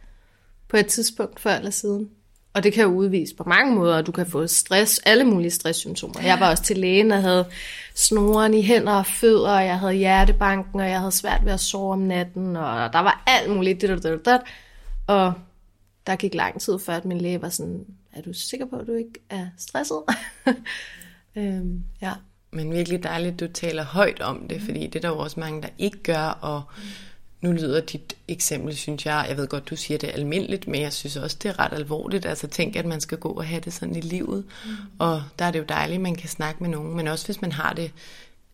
På 0.69 0.77
et 0.77 0.87
tidspunkt 0.87 1.41
før 1.41 1.55
eller 1.55 1.71
siden. 1.71 2.11
Og 2.59 2.65
det 2.65 2.73
kan 2.73 2.85
jo 2.85 2.91
udvise 2.91 3.35
på 3.35 3.45
mange 3.47 3.75
måder. 3.75 4.03
Du 4.03 4.13
kan 4.13 4.27
få 4.27 4.47
stress, 4.47 4.99
alle 4.99 5.25
mulige 5.25 5.51
stresssymptomer. 5.51 6.21
Jeg 6.23 6.41
var 6.41 6.51
også 6.51 6.63
til 6.63 6.79
lægen 6.79 7.11
og 7.11 7.23
havde 7.23 7.47
snoren 7.95 8.55
i 8.55 8.63
hænder 8.63 8.93
og 8.93 9.07
fødder, 9.07 9.51
og 9.51 9.65
jeg 9.65 9.79
havde 9.79 9.93
hjertebanken, 9.93 10.81
og 10.81 10.91
jeg 10.91 10.99
havde 10.99 11.13
svært 11.13 11.45
ved 11.45 11.53
at 11.53 11.61
sove 11.61 11.93
om 11.93 11.99
natten, 11.99 12.57
og 12.57 12.93
der 12.93 12.99
var 12.99 13.23
alt 13.27 13.51
muligt. 13.51 13.81
Det, 13.81 13.91
dit, 13.91 14.03
dit, 14.03 14.25
det. 14.25 14.41
Og 15.07 15.33
der 16.07 16.17
gik 16.17 16.35
lang 16.35 16.61
tid 16.61 16.79
før, 16.79 16.93
at 16.93 17.05
min 17.05 17.19
læge 17.19 17.43
var 17.43 17.49
sådan, 17.49 17.85
er 18.13 18.23
du 18.23 18.33
sikker 18.33 18.67
på, 18.67 18.77
at 18.77 18.87
du 18.87 18.93
ikke 18.93 19.21
er 19.31 19.47
stresset? 19.59 20.03
øhm, 21.37 21.83
ja. 22.03 22.13
Men 22.51 22.73
virkelig 22.73 23.03
dejligt, 23.03 23.33
at 23.33 23.41
du 23.41 23.53
taler 23.53 23.85
højt 23.85 24.21
om 24.21 24.49
det, 24.49 24.63
fordi 24.63 24.87
det 24.87 24.97
er 24.97 25.01
der 25.01 25.09
jo 25.09 25.19
også 25.19 25.41
mange, 25.41 25.63
der 25.63 25.69
ikke 25.79 26.03
gør, 26.03 26.39
og 26.41 26.63
nu 27.41 27.53
lyder 27.53 27.81
dit 27.81 28.17
eksempel, 28.29 28.77
synes 28.77 29.07
jeg, 29.07 29.27
jeg 29.29 29.37
ved 29.37 29.49
godt, 29.49 29.71
du 29.71 29.77
siger 29.77 29.99
det 29.99 30.11
almindeligt, 30.15 30.69
men 30.69 30.81
jeg 30.81 30.93
synes 30.93 31.17
også, 31.17 31.37
det 31.43 31.49
er 31.49 31.59
ret 31.59 31.73
alvorligt. 31.73 32.27
Altså 32.27 32.47
tænk, 32.47 32.77
at 32.77 32.87
man 32.87 33.01
skal 33.01 33.19
gå 33.19 33.29
og 33.29 33.47
have 33.47 33.61
det 33.61 33.73
sådan 33.73 33.97
i 33.97 34.01
livet. 34.01 34.45
Mm. 34.65 34.71
Og 34.99 35.23
der 35.39 35.45
er 35.45 35.51
det 35.51 35.59
jo 35.59 35.65
dejligt, 35.69 35.95
at 35.95 36.03
man 36.03 36.15
kan 36.15 36.29
snakke 36.29 36.63
med 36.63 36.71
nogen, 36.71 36.97
men 36.97 37.07
også 37.07 37.27
hvis 37.27 37.41
man 37.41 37.53
har 37.53 37.73
det, 37.73 37.93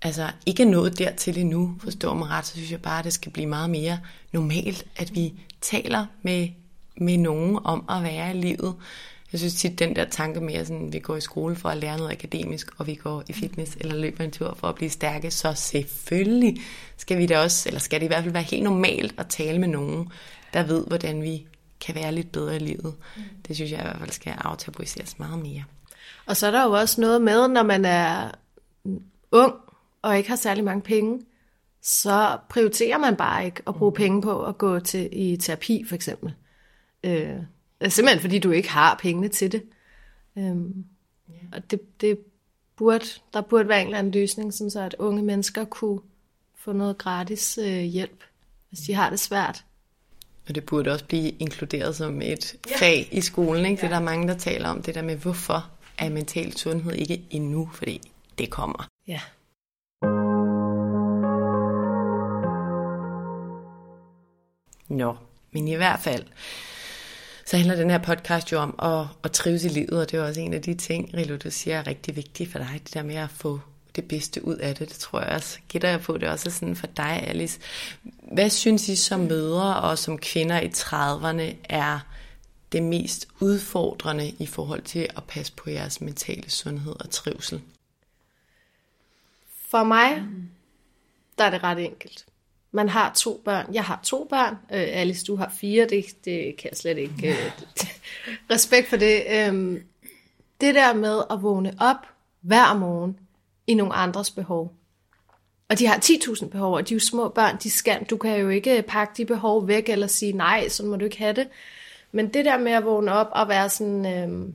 altså 0.02 0.30
ikke 0.46 0.62
er 0.62 0.66
nået 0.66 0.98
dertil 0.98 1.38
endnu, 1.38 1.74
forstår 1.78 2.14
man 2.14 2.30
ret, 2.30 2.46
så 2.46 2.52
synes 2.52 2.70
jeg 2.70 2.82
bare, 2.82 2.98
at 2.98 3.04
det 3.04 3.12
skal 3.12 3.32
blive 3.32 3.46
meget 3.46 3.70
mere 3.70 3.98
normalt, 4.32 4.84
at 4.96 5.14
vi 5.14 5.32
taler 5.60 6.06
med, 6.22 6.48
med 6.96 7.18
nogen 7.18 7.58
om 7.64 7.84
at 7.90 8.02
være 8.02 8.36
i 8.36 8.40
livet. 8.40 8.74
Jeg 9.34 9.38
synes 9.40 9.54
tit, 9.54 9.78
den 9.78 9.96
der 9.96 10.04
tanke 10.04 10.40
med, 10.40 10.54
at 10.54 10.66
sådan, 10.66 10.92
vi 10.92 10.98
går 10.98 11.16
i 11.16 11.20
skole 11.20 11.56
for 11.56 11.68
at 11.68 11.76
lære 11.76 11.96
noget 11.96 12.12
akademisk, 12.12 12.70
og 12.78 12.86
vi 12.86 12.94
går 12.94 13.22
i 13.28 13.32
fitness 13.32 13.76
eller 13.80 13.96
løber 13.96 14.24
en 14.24 14.30
tur 14.30 14.54
for 14.54 14.66
at 14.66 14.74
blive 14.74 14.90
stærke, 14.90 15.30
så 15.30 15.54
selvfølgelig 15.54 16.60
skal 16.96 17.18
vi 17.18 17.26
da 17.26 17.40
også, 17.40 17.68
eller 17.68 17.80
skal 17.80 18.00
det 18.00 18.04
i 18.04 18.06
hvert 18.06 18.22
fald 18.22 18.32
være 18.32 18.42
helt 18.42 18.62
normalt 18.62 19.14
at 19.18 19.26
tale 19.28 19.58
med 19.58 19.68
nogen, 19.68 20.12
der 20.52 20.62
ved, 20.62 20.86
hvordan 20.86 21.22
vi 21.22 21.46
kan 21.80 21.94
være 21.94 22.12
lidt 22.12 22.32
bedre 22.32 22.56
i 22.56 22.58
livet. 22.58 22.94
Det 23.48 23.56
synes 23.56 23.72
jeg 23.72 23.80
i 23.80 23.82
hvert 23.82 23.98
fald 23.98 24.10
skal 24.10 24.34
aftabuiseres 24.38 25.18
meget 25.18 25.38
mere. 25.38 25.64
Og 26.26 26.36
så 26.36 26.46
er 26.46 26.50
der 26.50 26.64
jo 26.64 26.72
også 26.72 27.00
noget 27.00 27.22
med, 27.22 27.48
når 27.48 27.62
man 27.62 27.84
er 27.84 28.30
ung 29.32 29.54
og 30.02 30.16
ikke 30.16 30.28
har 30.28 30.36
særlig 30.36 30.64
mange 30.64 30.82
penge, 30.82 31.20
så 31.82 32.38
prioriterer 32.48 32.98
man 32.98 33.16
bare 33.16 33.44
ikke 33.44 33.62
at 33.66 33.74
bruge 33.74 33.92
penge 33.92 34.22
på 34.22 34.44
at 34.44 34.58
gå 34.58 34.80
til 34.80 35.08
i 35.12 35.36
terapi 35.36 35.84
for 35.88 35.94
eksempel. 35.94 36.34
Øh, 37.04 37.36
Simpelthen 37.88 38.20
fordi 38.20 38.38
du 38.38 38.50
ikke 38.50 38.70
har 38.70 38.98
pengene 39.02 39.28
til 39.28 39.52
det. 39.52 39.62
Øhm, 40.38 40.84
yeah. 41.30 41.42
Og 41.52 41.70
det, 41.70 42.00
det 42.00 42.18
burde, 42.76 43.04
der 43.32 43.40
burde 43.40 43.68
være 43.68 43.80
en 43.80 43.86
eller 43.86 43.98
anden 43.98 44.12
løsning, 44.12 44.54
sådan 44.54 44.70
så 44.70 44.80
at 44.80 44.94
unge 44.98 45.22
mennesker 45.22 45.64
kunne 45.64 46.00
få 46.58 46.72
noget 46.72 46.98
gratis 46.98 47.58
øh, 47.62 47.80
hjælp, 47.80 48.24
hvis 48.68 48.80
de 48.80 48.94
har 48.94 49.10
det 49.10 49.20
svært. 49.20 49.64
Og 50.48 50.54
det 50.54 50.66
burde 50.66 50.92
også 50.92 51.04
blive 51.04 51.30
inkluderet 51.30 51.96
som 51.96 52.22
et 52.22 52.56
ja. 52.70 52.76
fag 52.76 53.08
i 53.12 53.20
skolen. 53.20 53.66
Ikke? 53.66 53.80
Ja. 53.80 53.82
Det 53.82 53.90
der 53.90 53.96
er 53.96 54.04
mange, 54.04 54.28
der 54.28 54.38
taler 54.38 54.68
om, 54.68 54.82
det 54.82 54.94
der 54.94 55.02
med, 55.02 55.16
hvorfor 55.16 55.70
er 55.98 56.08
mental 56.08 56.56
sundhed 56.56 56.92
ikke 56.92 57.22
endnu, 57.30 57.70
fordi 57.74 58.00
det 58.38 58.50
kommer. 58.50 58.88
Ja. 59.06 59.20
Nå, 64.88 65.16
men 65.52 65.68
i 65.68 65.74
hvert 65.74 66.00
fald, 66.00 66.24
så 67.46 67.56
handler 67.56 67.76
den 67.76 67.90
her 67.90 67.98
podcast 67.98 68.52
jo 68.52 68.58
om 68.58 68.74
at, 68.82 69.06
at 69.24 69.32
trives 69.32 69.64
i 69.64 69.68
livet, 69.68 70.00
og 70.00 70.10
det 70.10 70.18
er 70.18 70.24
også 70.24 70.40
en 70.40 70.54
af 70.54 70.62
de 70.62 70.74
ting, 70.74 71.14
Rilo, 71.14 71.36
du 71.36 71.50
siger 71.50 71.78
er 71.78 71.86
rigtig 71.86 72.16
vigtigt 72.16 72.52
for 72.52 72.58
dig, 72.58 72.80
det 72.84 72.94
der 72.94 73.02
med 73.02 73.14
at 73.14 73.30
få 73.30 73.60
det 73.96 74.08
bedste 74.08 74.44
ud 74.44 74.56
af 74.56 74.74
det. 74.74 74.88
Det 74.88 74.96
tror 74.96 75.20
jeg 75.20 75.28
også, 75.28 75.58
gætter 75.68 75.88
jeg 75.88 76.00
på, 76.00 76.18
det 76.18 76.28
også 76.28 76.48
er 76.48 76.52
sådan 76.52 76.76
for 76.76 76.86
dig, 76.86 77.24
Alice. 77.26 77.60
Hvad 78.32 78.50
synes 78.50 78.88
I 78.88 78.96
som 78.96 79.20
mødre 79.20 79.76
og 79.76 79.98
som 79.98 80.18
kvinder 80.18 80.60
i 80.60 80.66
30'erne 80.66 81.56
er 81.64 82.00
det 82.72 82.82
mest 82.82 83.28
udfordrende 83.40 84.28
i 84.28 84.46
forhold 84.46 84.82
til 84.82 85.08
at 85.16 85.24
passe 85.24 85.52
på 85.52 85.70
jeres 85.70 86.00
mentale 86.00 86.50
sundhed 86.50 86.96
og 87.00 87.10
trivsel? 87.10 87.60
For 89.70 89.84
mig, 89.84 90.22
der 91.38 91.44
er 91.44 91.50
det 91.50 91.62
ret 91.62 91.84
enkelt 91.84 92.24
man 92.74 92.88
har 92.88 93.12
to 93.12 93.42
børn. 93.44 93.74
Jeg 93.74 93.84
har 93.84 94.00
to 94.02 94.26
børn. 94.30 94.54
Øh, 94.54 95.00
Alice, 95.00 95.24
du 95.24 95.36
har 95.36 95.52
fire. 95.60 95.86
Det, 95.86 96.04
det 96.24 96.56
kan 96.56 96.70
jeg 96.70 96.76
slet 96.76 96.98
ikke... 96.98 97.28
Øh, 97.28 97.50
respekt 98.54 98.88
for 98.88 98.96
det. 98.96 99.22
Øh, 99.30 99.80
det 100.60 100.74
der 100.74 100.94
med 100.94 101.22
at 101.30 101.42
vågne 101.42 101.74
op 101.80 102.06
hver 102.40 102.74
morgen 102.74 103.18
i 103.66 103.74
nogle 103.74 103.94
andres 103.94 104.30
behov. 104.30 104.72
Og 105.68 105.78
de 105.78 105.86
har 105.86 105.96
10.000 105.96 106.48
behov, 106.48 106.74
og 106.74 106.88
de 106.88 106.94
er 106.94 106.96
jo 106.96 107.00
små 107.00 107.28
børn. 107.28 107.56
De 107.62 107.70
skal, 107.70 108.04
du 108.04 108.16
kan 108.16 108.40
jo 108.40 108.48
ikke 108.48 108.84
pakke 108.88 109.12
de 109.16 109.26
behov 109.26 109.68
væk 109.68 109.88
eller 109.88 110.06
sige, 110.06 110.32
nej, 110.32 110.68
sådan 110.68 110.90
må 110.90 110.96
du 110.96 111.04
ikke 111.04 111.18
have 111.18 111.32
det. 111.32 111.48
Men 112.12 112.34
det 112.34 112.44
der 112.44 112.58
med 112.58 112.72
at 112.72 112.84
vågne 112.84 113.12
op 113.12 113.28
og 113.30 113.48
være 113.48 113.68
sådan, 113.68 114.06
øh, 114.06 114.48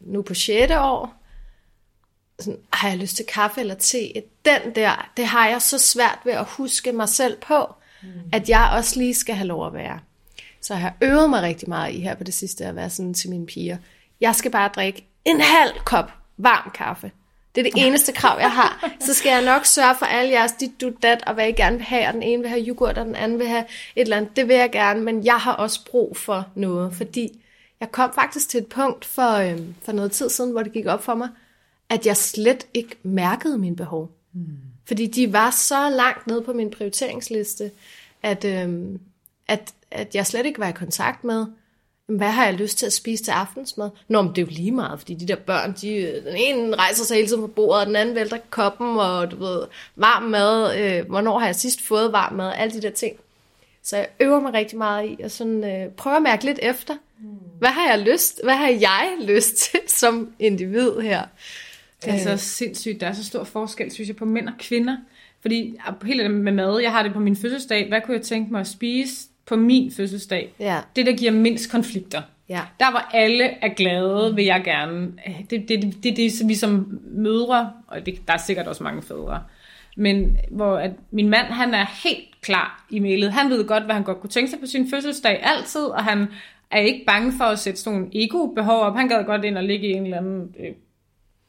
nu 0.00 0.22
på 0.22 0.34
6. 0.34 0.72
år, 0.72 1.15
sådan, 2.38 2.60
har 2.72 2.88
jeg 2.88 2.98
lyst 2.98 3.16
til 3.16 3.24
kaffe 3.26 3.60
eller 3.60 3.74
te? 3.74 4.12
Den 4.44 4.74
der, 4.74 5.10
det 5.16 5.26
har 5.26 5.48
jeg 5.48 5.62
så 5.62 5.78
svært 5.78 6.18
ved 6.24 6.32
at 6.32 6.44
huske 6.44 6.92
mig 6.92 7.08
selv 7.08 7.36
på, 7.40 7.74
mm. 8.02 8.08
at 8.32 8.48
jeg 8.48 8.70
også 8.74 8.98
lige 8.98 9.14
skal 9.14 9.34
have 9.34 9.46
lov 9.46 9.66
at 9.66 9.74
være. 9.74 9.98
Så 10.60 10.74
jeg 10.74 10.80
har 10.80 10.94
øvet 11.00 11.30
mig 11.30 11.42
rigtig 11.42 11.68
meget 11.68 11.94
i 11.94 12.00
her 12.00 12.14
på 12.14 12.24
det 12.24 12.34
sidste 12.34 12.64
at 12.64 12.76
være 12.76 12.90
sådan 12.90 13.14
til 13.14 13.30
mine 13.30 13.46
piger. 13.46 13.76
Jeg 14.20 14.34
skal 14.34 14.50
bare 14.50 14.70
drikke 14.74 15.06
en 15.24 15.40
halv 15.40 15.72
kop 15.84 16.12
varm 16.36 16.70
kaffe. 16.74 17.10
Det 17.54 17.66
er 17.66 17.70
det 17.70 17.86
eneste 17.86 18.12
krav, 18.12 18.38
jeg 18.40 18.52
har. 18.52 18.90
Så 19.00 19.14
skal 19.14 19.30
jeg 19.30 19.44
nok 19.44 19.66
sørge 19.66 19.94
for 19.98 20.06
alle 20.06 20.32
jeres 20.32 20.52
dit, 20.52 20.80
du, 20.80 20.92
dat, 21.02 21.22
og 21.26 21.34
hvad 21.34 21.48
I 21.48 21.52
gerne 21.52 21.76
vil 21.76 21.84
have. 21.84 22.08
Og 22.08 22.14
den 22.14 22.22
ene 22.22 22.42
vil 22.42 22.50
have 22.50 22.64
yoghurt, 22.66 22.98
og 22.98 23.04
den 23.04 23.14
anden 23.14 23.38
vil 23.38 23.48
have 23.48 23.64
et 23.96 24.00
eller 24.00 24.16
andet. 24.16 24.36
Det 24.36 24.48
vil 24.48 24.56
jeg 24.56 24.70
gerne, 24.72 25.00
men 25.00 25.24
jeg 25.24 25.36
har 25.36 25.52
også 25.52 25.80
brug 25.90 26.16
for 26.16 26.46
noget. 26.54 26.94
Fordi 26.94 27.40
jeg 27.80 27.92
kom 27.92 28.12
faktisk 28.14 28.48
til 28.48 28.60
et 28.60 28.66
punkt 28.66 29.04
for, 29.04 29.32
øhm, 29.32 29.74
for 29.82 29.92
noget 29.92 30.12
tid 30.12 30.28
siden, 30.28 30.50
hvor 30.50 30.62
det 30.62 30.72
gik 30.72 30.86
op 30.86 31.04
for 31.04 31.14
mig, 31.14 31.28
at 31.88 32.06
jeg 32.06 32.16
slet 32.16 32.66
ikke 32.74 32.96
mærkede 33.02 33.58
mine 33.58 33.76
behov. 33.76 34.10
Mm. 34.32 34.46
Fordi 34.86 35.06
de 35.06 35.32
var 35.32 35.50
så 35.50 35.90
langt 35.90 36.26
nede 36.26 36.42
på 36.42 36.52
min 36.52 36.70
prioriteringsliste, 36.70 37.70
at, 38.22 38.44
øhm, 38.44 39.00
at, 39.48 39.74
at 39.90 40.14
jeg 40.14 40.26
slet 40.26 40.46
ikke 40.46 40.60
var 40.60 40.68
i 40.68 40.72
kontakt 40.72 41.24
med, 41.24 41.46
hvad 42.06 42.28
har 42.28 42.44
jeg 42.44 42.54
lyst 42.54 42.78
til 42.78 42.86
at 42.86 42.92
spise 42.92 43.24
til 43.24 43.30
aftensmad? 43.30 43.90
Nå, 44.08 44.22
men 44.22 44.30
det 44.30 44.38
er 44.38 44.46
jo 44.46 44.52
lige 44.52 44.72
meget, 44.72 44.98
fordi 44.98 45.14
de 45.14 45.28
der 45.28 45.36
børn, 45.36 45.74
de, 45.80 46.22
den 46.26 46.36
ene 46.36 46.76
rejser 46.76 47.04
sig 47.04 47.14
hele 47.14 47.28
tiden 47.28 47.40
på 47.40 47.46
bordet, 47.46 47.80
og 47.80 47.86
den 47.86 47.96
anden 47.96 48.14
vælter 48.14 48.38
koppen, 48.50 48.86
og 48.98 49.30
du 49.30 49.36
ved, 49.36 49.62
varm 49.96 50.22
mad, 50.22 50.78
øh, 50.78 51.08
hvornår 51.08 51.38
har 51.38 51.46
jeg 51.46 51.56
sidst 51.56 51.80
fået 51.82 52.12
varm 52.12 52.34
mad, 52.34 52.52
alle 52.56 52.74
de 52.74 52.82
der 52.82 52.90
ting. 52.90 53.16
Så 53.82 53.96
jeg 53.96 54.08
øver 54.20 54.40
mig 54.40 54.52
rigtig 54.52 54.78
meget 54.78 55.08
i 55.08 55.16
at 55.22 55.32
sådan, 55.32 55.64
øh, 55.64 55.90
prøve 55.90 56.16
at 56.16 56.22
mærke 56.22 56.44
lidt 56.44 56.58
efter. 56.62 56.94
Hvad 57.58 57.68
har 57.68 57.88
jeg 57.88 57.98
lyst? 57.98 58.40
Hvad 58.42 58.54
har 58.54 58.68
jeg 58.68 59.16
lyst 59.20 59.56
til 59.56 59.80
som 59.86 60.32
individ 60.38 61.00
her? 61.00 61.22
Det 62.04 62.14
er 62.14 62.18
så 62.18 62.36
sindssygt. 62.36 63.00
Der 63.00 63.06
er 63.06 63.12
så 63.12 63.24
stor 63.24 63.44
forskel, 63.44 63.90
synes 63.90 64.08
jeg, 64.08 64.16
på 64.16 64.24
mænd 64.24 64.48
og 64.48 64.54
kvinder. 64.58 64.96
Fordi 65.40 65.74
helt 66.04 66.22
det 66.22 66.30
med 66.30 66.52
mad, 66.52 66.80
jeg 66.80 66.92
har 66.92 67.02
det 67.02 67.12
på 67.12 67.20
min 67.20 67.36
fødselsdag. 67.36 67.88
Hvad 67.88 68.00
kunne 68.00 68.16
jeg 68.16 68.22
tænke 68.22 68.52
mig 68.52 68.60
at 68.60 68.66
spise 68.66 69.28
på 69.46 69.56
min 69.56 69.92
fødselsdag? 69.92 70.54
Ja. 70.60 70.78
Det, 70.96 71.06
der 71.06 71.16
giver 71.16 71.32
mindst 71.32 71.70
konflikter. 71.70 72.22
Ja. 72.48 72.60
Der 72.80 72.90
hvor 72.90 73.16
alle 73.16 73.44
er 73.44 73.68
glade, 73.68 74.34
vil 74.34 74.44
jeg 74.44 74.62
gerne. 74.64 75.12
Det, 75.50 75.68
det, 75.68 75.82
det, 75.82 76.04
det, 76.04 76.16
det 76.16 76.48
vi 76.48 76.54
som 76.54 77.00
mødre, 77.04 77.72
og 77.86 78.06
det, 78.06 78.28
der 78.28 78.34
er 78.34 78.38
sikkert 78.38 78.66
også 78.66 78.82
mange 78.82 79.02
fædre, 79.02 79.42
men 79.96 80.38
hvor 80.50 80.76
at 80.76 80.90
min 81.10 81.28
mand, 81.28 81.46
han 81.46 81.74
er 81.74 81.86
helt 82.04 82.40
klar 82.42 82.86
i 82.90 82.98
mailet. 82.98 83.32
Han 83.32 83.50
ved 83.50 83.64
godt, 83.64 83.84
hvad 83.84 83.94
han 83.94 84.04
godt 84.04 84.20
kunne 84.20 84.30
tænke 84.30 84.50
sig 84.50 84.60
på 84.60 84.66
sin 84.66 84.90
fødselsdag 84.90 85.40
altid, 85.42 85.84
og 85.84 86.04
han 86.04 86.26
er 86.70 86.78
ikke 86.78 87.04
bange 87.06 87.32
for 87.38 87.44
at 87.44 87.58
sætte 87.58 87.80
sådan 87.80 87.98
nogle 87.98 88.10
ego-behov 88.14 88.80
op. 88.80 88.96
Han 88.96 89.08
gad 89.08 89.24
godt 89.24 89.44
ind 89.44 89.58
og 89.58 89.64
ligge 89.64 89.88
i 89.88 89.92
en 89.92 90.04
eller 90.04 90.18
anden 90.18 90.54
øh, 90.60 90.74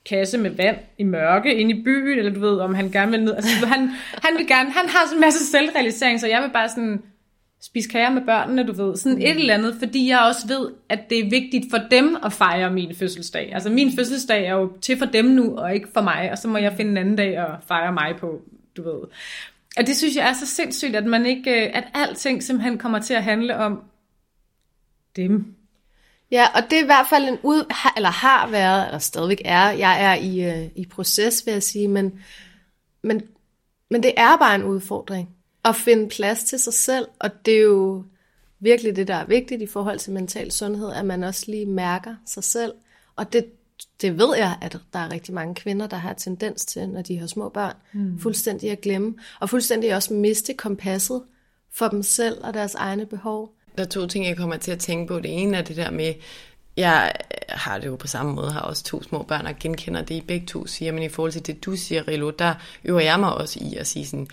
kasse 0.10 0.38
med 0.38 0.50
vand 0.50 0.78
i 0.98 1.04
mørke 1.04 1.56
inde 1.56 1.76
i 1.76 1.84
byen, 1.84 2.20
eller 2.20 2.34
du 2.34 2.40
ved, 2.40 2.60
om 2.60 2.76
han 2.76 2.92
gerne 2.92 3.12
vil 3.12 3.24
ned. 3.24 3.36
Altså, 3.36 3.66
han, 3.66 3.90
han 4.24 4.38
vil 4.38 4.48
gerne, 4.48 4.72
han 4.72 4.90
har 4.90 5.06
sådan 5.06 5.18
en 5.18 5.22
masse 5.22 5.46
selvrealisering, 5.46 6.20
så 6.20 6.28
jeg 6.28 6.42
vil 6.42 6.50
bare 6.54 6.70
sådan 6.70 7.02
spise 7.62 7.90
kager 7.90 8.10
med 8.10 8.22
børnene, 8.22 8.68
du 8.68 8.74
ved, 8.74 8.96
sådan 8.96 9.22
et 9.22 9.30
eller 9.30 9.54
andet, 9.54 9.76
fordi 9.80 10.10
jeg 10.10 10.20
også 10.20 10.48
ved, 10.48 10.72
at 10.90 11.10
det 11.10 11.20
er 11.20 11.30
vigtigt 11.30 11.66
for 11.70 11.78
dem 11.92 12.18
at 12.26 12.34
fejre 12.34 12.72
min 12.72 12.96
fødselsdag. 12.96 13.54
Altså 13.54 13.70
min 13.70 13.92
fødselsdag 13.96 14.46
er 14.46 14.54
jo 14.54 14.72
til 14.82 14.98
for 14.98 15.06
dem 15.06 15.26
nu, 15.26 15.58
og 15.58 15.76
ikke 15.76 15.88
for 15.94 16.02
mig, 16.02 16.32
og 16.32 16.38
så 16.38 16.48
må 16.48 16.58
jeg 16.58 16.74
finde 16.74 16.92
en 16.92 16.98
anden 16.98 17.16
dag 17.16 17.38
at 17.38 17.48
fejre 17.68 17.94
mig 17.94 18.16
på, 18.20 18.42
du 18.78 18.84
ved. 18.84 19.02
Og 19.78 19.88
det 19.88 19.98
synes 19.98 20.16
jeg 20.16 20.30
er 20.30 20.34
så 20.34 20.46
sindssygt, 20.46 20.96
at 20.96 21.06
man 21.06 21.26
ikke, 21.26 21.52
at 21.52 21.84
alting 21.94 22.44
simpelthen 22.44 22.78
kommer 22.78 23.00
til 23.00 23.14
at 23.14 23.24
handle 23.24 23.58
om 23.58 23.84
dem. 25.16 25.57
Ja, 26.32 26.48
og 26.56 26.64
det 26.70 26.80
er 26.80 26.84
i 26.84 26.86
hvert 26.86 27.08
fald 27.10 27.24
en 27.24 27.38
ud, 27.44 27.74
eller 27.98 28.10
har 28.10 28.48
været, 28.48 28.86
eller 28.86 29.00
stadigvæk 29.00 29.42
er, 29.46 29.70
jeg 29.70 30.04
er 30.04 30.14
i, 30.14 30.44
øh, 30.44 30.70
i 30.76 30.86
proces, 30.86 31.46
vil 31.46 31.52
jeg 31.52 31.64
sige, 31.64 31.88
men, 31.88 32.20
men, 33.04 33.22
men 33.90 34.04
det 34.04 34.14
er 34.18 34.38
bare 34.38 34.56
en 34.56 34.64
udfordring 34.64 35.30
at 35.66 35.76
finde 35.76 36.10
plads 36.10 36.44
til 36.44 36.60
sig 36.60 36.74
selv, 36.74 37.08
og 37.20 37.46
det 37.46 37.54
er 37.54 37.62
jo 37.62 38.04
virkelig 38.60 38.96
det, 38.96 39.08
der 39.08 39.16
er 39.16 39.26
vigtigt 39.26 39.62
i 39.62 39.68
forhold 39.68 40.00
til 40.00 40.14
mental 40.14 40.52
sundhed, 40.52 40.92
at 40.92 41.06
man 41.06 41.24
også 41.24 41.44
lige 41.48 41.66
mærker 41.66 42.16
sig 42.26 42.44
selv, 42.44 42.74
og 43.16 43.34
det, 43.34 43.46
det 44.02 44.18
ved 44.18 44.36
jeg, 44.38 44.58
at 44.62 44.78
der 44.94 45.00
er 45.00 45.12
rigtig 45.12 45.34
mange 45.34 45.56
kvinder, 45.56 45.88
der 45.88 45.98
har 45.98 46.14
tendens 46.14 46.66
til, 46.66 46.90
når 46.90 47.02
de 47.02 47.18
har 47.18 47.28
små 47.28 47.50
børn, 47.50 47.76
mm. 47.94 48.20
fuldstændig 48.20 48.72
at 48.72 48.82
glemme, 48.82 49.16
og 49.40 49.50
fuldstændig 49.50 49.96
også 49.96 50.14
miste 50.14 50.54
kompasset 50.54 51.24
for 51.72 51.88
dem 51.88 52.04
selv 52.04 52.44
og 52.44 52.54
deres 52.54 52.76
egne 52.76 53.06
behov. 53.06 53.57
Der 53.78 53.84
er 53.84 53.88
to 53.88 54.08
ting, 54.08 54.26
jeg 54.26 54.38
kommer 54.38 54.58
til 54.58 54.72
at 54.72 54.80
tænke 54.80 55.08
på. 55.08 55.20
Det 55.20 55.42
ene 55.42 55.58
er 55.58 55.62
det 55.62 55.76
der 55.76 55.92
med, 55.92 56.14
jeg 56.78 57.14
har 57.50 57.78
det 57.78 57.88
jo 57.88 57.96
på 57.96 58.08
samme 58.08 58.34
måde, 58.34 58.52
har 58.52 58.60
også 58.60 58.84
to 58.84 59.04
små 59.04 59.24
børn 59.24 59.46
og 59.46 59.54
genkender 59.60 60.02
det, 60.02 60.16
I 60.16 60.22
begge 60.22 60.48
to 60.48 60.68
siger, 60.68 60.92
men 60.92 61.04
i 61.04 61.10
forhold 61.10 61.32
til 61.32 61.48
det, 61.48 61.66
du 61.66 61.76
siger, 61.76 62.08
Rilo, 62.08 62.30
der 62.30 62.54
øver 62.84 63.00
jeg 63.00 63.20
mig 63.20 63.34
også 63.34 63.60
i 63.62 63.76
at 63.76 63.88
sige 63.88 64.06
sådan, 64.06 64.28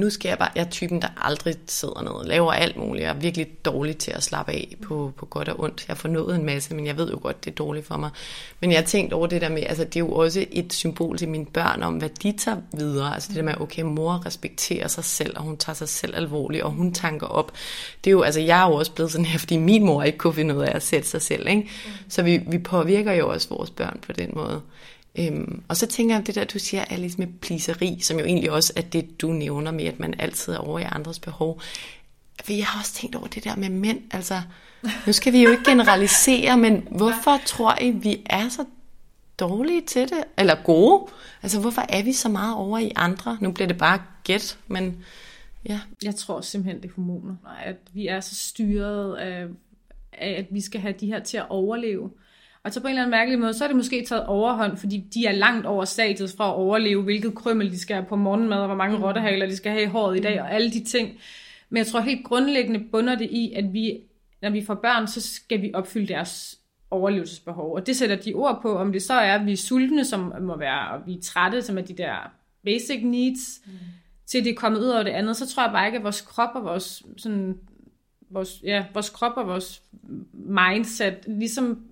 nu 0.00 0.10
skal 0.10 0.28
jeg 0.28 0.38
bare, 0.38 0.50
jeg 0.54 0.64
er 0.64 0.70
typen, 0.70 1.02
der 1.02 1.08
aldrig 1.16 1.54
sidder 1.66 2.02
ned 2.02 2.10
og 2.10 2.24
laver 2.24 2.52
alt 2.52 2.76
muligt. 2.76 3.02
Jeg 3.02 3.10
er 3.10 3.20
virkelig 3.20 3.46
dårlig 3.64 3.96
til 3.96 4.10
at 4.10 4.22
slappe 4.22 4.52
af 4.52 4.76
på, 4.82 5.12
på 5.16 5.26
godt 5.26 5.48
og 5.48 5.60
ondt. 5.60 5.84
Jeg 5.88 5.96
får 5.96 6.08
nået 6.08 6.36
en 6.36 6.46
masse, 6.46 6.74
men 6.74 6.86
jeg 6.86 6.96
ved 6.96 7.10
jo 7.10 7.18
godt, 7.22 7.44
det 7.44 7.50
er 7.50 7.54
dårligt 7.54 7.86
for 7.86 7.96
mig. 7.96 8.10
Men 8.60 8.70
jeg 8.70 8.78
har 8.78 8.86
tænkt 8.86 9.12
over 9.12 9.26
det 9.26 9.40
der 9.40 9.48
med, 9.48 9.62
altså 9.66 9.84
det 9.84 9.96
er 9.96 10.00
jo 10.00 10.12
også 10.12 10.46
et 10.50 10.72
symbol 10.72 11.18
til 11.18 11.28
mine 11.28 11.46
børn 11.46 11.82
om, 11.82 11.94
hvad 11.94 12.08
de 12.08 12.32
tager 12.32 12.56
videre. 12.72 13.14
Altså 13.14 13.28
det 13.28 13.36
der 13.36 13.42
med, 13.42 13.60
okay, 13.60 13.82
mor 13.82 14.26
respekterer 14.26 14.88
sig 14.88 15.04
selv, 15.04 15.36
og 15.36 15.42
hun 15.42 15.56
tager 15.56 15.74
sig 15.74 15.88
selv 15.88 16.16
alvorligt, 16.16 16.62
og 16.62 16.70
hun 16.70 16.94
tanker 16.94 17.26
op. 17.26 17.52
Det 18.04 18.10
er 18.10 18.12
jo, 18.12 18.22
altså 18.22 18.40
jeg 18.40 18.62
er 18.62 18.68
jo 18.68 18.74
også 18.74 18.92
blevet 18.92 19.12
sådan 19.12 19.24
her, 19.24 19.38
fordi 19.38 19.56
min 19.56 19.84
mor 19.84 20.02
ikke 20.02 20.18
kunne 20.18 20.34
finde 20.34 20.56
ud 20.56 20.62
af 20.62 20.76
at 20.76 20.82
sætte 20.82 21.08
sig 21.08 21.22
selv, 21.22 21.48
ikke? 21.48 21.70
Så 22.08 22.22
vi, 22.22 22.40
vi 22.46 22.58
påvirker 22.58 23.12
jo 23.12 23.28
også 23.28 23.48
vores 23.48 23.70
børn 23.70 23.98
på 24.06 24.12
den 24.12 24.30
måde. 24.34 24.60
Øhm, 25.18 25.62
og 25.68 25.76
så 25.76 25.86
tænker 25.86 26.14
jeg 26.16 26.26
det 26.26 26.34
der, 26.34 26.44
du 26.44 26.58
siger, 26.58 26.84
Alice, 26.84 27.18
med 27.18 27.26
pliseri, 27.40 27.98
som 28.02 28.18
jo 28.18 28.24
egentlig 28.24 28.50
også 28.50 28.72
er 28.76 28.80
det, 28.80 29.20
du 29.20 29.32
nævner 29.32 29.70
med, 29.70 29.84
at 29.84 30.00
man 30.00 30.20
altid 30.20 30.52
er 30.52 30.58
over 30.58 30.78
i 30.78 30.82
andres 30.82 31.18
behov. 31.18 31.60
For 32.44 32.52
jeg 32.52 32.66
har 32.66 32.80
også 32.80 32.94
tænkt 32.94 33.16
over 33.16 33.26
det 33.26 33.44
der 33.44 33.56
med 33.56 33.68
mænd. 33.68 34.00
Altså, 34.10 34.42
nu 35.06 35.12
skal 35.12 35.32
vi 35.32 35.42
jo 35.42 35.50
ikke 35.50 35.64
generalisere, 35.64 36.56
men 36.56 36.88
hvorfor 36.90 37.40
tror 37.46 37.82
I, 37.82 37.90
vi 37.90 38.22
er 38.26 38.48
så 38.48 38.64
dårlige 39.38 39.80
til 39.80 40.08
det? 40.08 40.24
Eller 40.38 40.54
gode? 40.64 41.06
Altså, 41.42 41.60
hvorfor 41.60 41.82
er 41.88 42.02
vi 42.02 42.12
så 42.12 42.28
meget 42.28 42.56
over 42.56 42.78
i 42.78 42.92
andre? 42.96 43.38
Nu 43.40 43.52
bliver 43.52 43.68
det 43.68 43.78
bare 43.78 44.02
gæt, 44.24 44.58
men 44.66 45.04
ja. 45.68 45.80
Jeg 46.02 46.14
tror 46.14 46.40
simpelthen, 46.40 46.82
det 46.82 46.88
er 46.88 46.94
hormoner. 46.94 47.34
At 47.64 47.76
vi 47.92 48.06
er 48.06 48.20
så 48.20 48.34
styret 48.34 49.16
af, 49.16 49.46
af, 50.12 50.30
at 50.30 50.46
vi 50.50 50.60
skal 50.60 50.80
have 50.80 50.94
de 51.00 51.06
her 51.06 51.20
til 51.20 51.36
at 51.36 51.46
overleve. 51.48 52.10
Og 52.64 52.72
så 52.72 52.80
på 52.80 52.86
en 52.86 52.90
eller 52.90 53.02
anden 53.02 53.10
mærkelig 53.10 53.38
måde, 53.38 53.54
så 53.54 53.64
er 53.64 53.68
det 53.68 53.76
måske 53.76 54.04
taget 54.04 54.26
overhånd, 54.26 54.76
fordi 54.76 54.98
de 55.14 55.26
er 55.26 55.32
langt 55.32 55.66
over 55.66 55.84
stadiet 55.84 56.34
fra 56.36 56.48
at 56.48 56.54
overleve, 56.54 57.02
hvilket 57.02 57.34
krømmel 57.34 57.72
de 57.72 57.78
skal 57.78 57.96
have 57.96 58.06
på 58.06 58.16
morgenmad, 58.16 58.58
og 58.58 58.66
hvor 58.66 58.76
mange 58.76 58.96
mm. 58.96 59.02
rottehaler 59.02 59.46
de 59.46 59.56
skal 59.56 59.72
have 59.72 59.82
i 59.82 59.86
håret 59.86 60.18
i 60.18 60.20
dag, 60.20 60.42
og 60.42 60.52
alle 60.52 60.70
de 60.70 60.84
ting. 60.84 61.18
Men 61.68 61.76
jeg 61.76 61.86
tror 61.86 62.00
helt 62.00 62.24
grundlæggende 62.24 62.84
bunder 62.92 63.14
det 63.14 63.30
i, 63.30 63.52
at 63.56 63.72
vi, 63.72 64.00
når 64.42 64.50
vi 64.50 64.64
får 64.64 64.74
børn, 64.74 65.06
så 65.06 65.20
skal 65.20 65.62
vi 65.62 65.70
opfylde 65.74 66.06
deres 66.06 66.58
overlevelsesbehov. 66.90 67.74
Og 67.74 67.86
det 67.86 67.96
sætter 67.96 68.16
de 68.16 68.34
ord 68.34 68.58
på, 68.62 68.76
om 68.76 68.92
det 68.92 69.02
så 69.02 69.14
er, 69.14 69.34
at 69.34 69.46
vi 69.46 69.52
er 69.52 69.56
sultne, 69.56 70.04
som 70.04 70.32
må 70.40 70.56
være, 70.56 70.90
og 70.90 71.06
vi 71.06 71.14
er 71.14 71.20
trætte, 71.22 71.62
som 71.62 71.78
er 71.78 71.82
de 71.82 71.94
der 71.94 72.32
basic 72.64 73.00
needs, 73.02 73.60
mm. 73.66 73.72
til 74.26 74.44
det 74.44 74.50
er 74.50 74.54
kommet 74.54 74.80
ud 74.80 74.88
over 74.88 75.02
det 75.02 75.10
andet, 75.10 75.36
så 75.36 75.48
tror 75.48 75.62
jeg 75.62 75.72
bare 75.72 75.86
ikke, 75.86 75.98
at 75.98 76.04
vores 76.04 76.20
krop 76.20 76.50
og 76.54 76.64
vores, 76.64 77.02
sådan, 77.16 77.58
vores, 78.30 78.62
ja, 78.64 78.84
vores 78.94 79.10
krop 79.10 79.36
og 79.36 79.46
vores 79.46 79.82
mindset 80.32 81.14
ligesom 81.26 81.82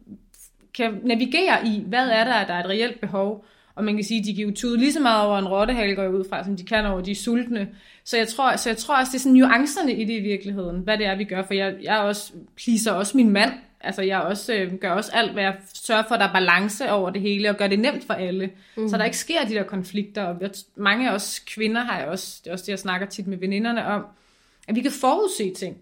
kan 0.75 1.01
navigere 1.05 1.67
i, 1.67 1.85
hvad 1.87 2.09
er 2.09 2.25
der, 2.25 2.47
der 2.47 2.55
er 2.55 2.61
et 2.61 2.71
reelt 2.71 3.01
behov. 3.01 3.45
Og 3.75 3.85
man 3.85 3.95
kan 3.95 4.05
sige, 4.05 4.21
at 4.21 4.27
de 4.27 4.35
kan 4.35 4.45
jo 4.45 4.55
tude 4.55 4.79
lige 4.79 4.93
så 4.93 5.01
meget 5.01 5.27
over 5.27 5.39
en 5.39 5.49
rottehale, 5.49 5.95
går 5.95 6.09
ud 6.09 6.25
fra, 6.29 6.45
som 6.45 6.57
de 6.57 6.65
kan 6.65 6.87
over 6.87 7.01
de 7.01 7.15
sultne. 7.15 7.69
Så 8.05 8.17
jeg 8.17 8.29
tror, 8.29 8.57
så 8.57 8.69
jeg 8.69 8.77
tror 8.77 8.99
også, 8.99 9.11
det 9.13 9.19
er 9.19 9.21
sådan 9.21 9.33
nuancerne 9.33 9.93
i 9.95 10.05
det 10.05 10.13
i 10.15 10.21
virkeligheden, 10.21 10.81
hvad 10.81 10.99
det 10.99 11.07
er, 11.07 11.17
vi 11.17 11.25
gør. 11.25 11.43
For 11.43 11.55
jeg, 11.55 11.75
jeg 11.83 11.99
også 11.99 12.33
pleaser 12.57 12.93
også 12.93 13.17
min 13.17 13.31
mand. 13.31 13.53
Altså 13.81 14.03
jeg 14.03 14.21
også, 14.21 14.55
øh, 14.55 14.75
gør 14.75 14.91
også 14.91 15.13
alt, 15.15 15.33
hvad 15.33 15.43
jeg 15.43 15.57
sørger 15.75 16.03
for, 16.09 16.15
at 16.15 16.21
der 16.21 16.29
er 16.29 16.33
balance 16.33 16.93
over 16.93 17.11
det 17.11 17.21
hele, 17.21 17.51
og 17.51 17.57
gør 17.57 17.67
det 17.67 17.79
nemt 17.79 18.05
for 18.07 18.15
alle. 18.15 18.51
Mm. 18.77 18.89
Så 18.89 18.99
der 18.99 19.05
ikke 19.05 19.17
sker 19.17 19.45
de 19.45 19.55
der 19.55 19.63
konflikter. 19.63 20.23
Og 20.23 20.41
mange 20.77 21.11
af 21.11 21.15
os 21.15 21.39
kvinder 21.39 21.81
har 21.81 21.99
jeg 21.99 22.09
også, 22.09 22.41
det 22.45 22.51
er 22.51 22.53
også 22.53 22.65
det, 22.65 22.71
jeg 22.71 22.79
snakker 22.79 23.07
tit 23.07 23.27
med 23.27 23.39
veninderne 23.39 23.87
om, 23.87 24.05
at 24.69 24.75
vi 24.75 24.81
kan 24.81 24.93
forudse 24.93 25.55
ting. 25.55 25.77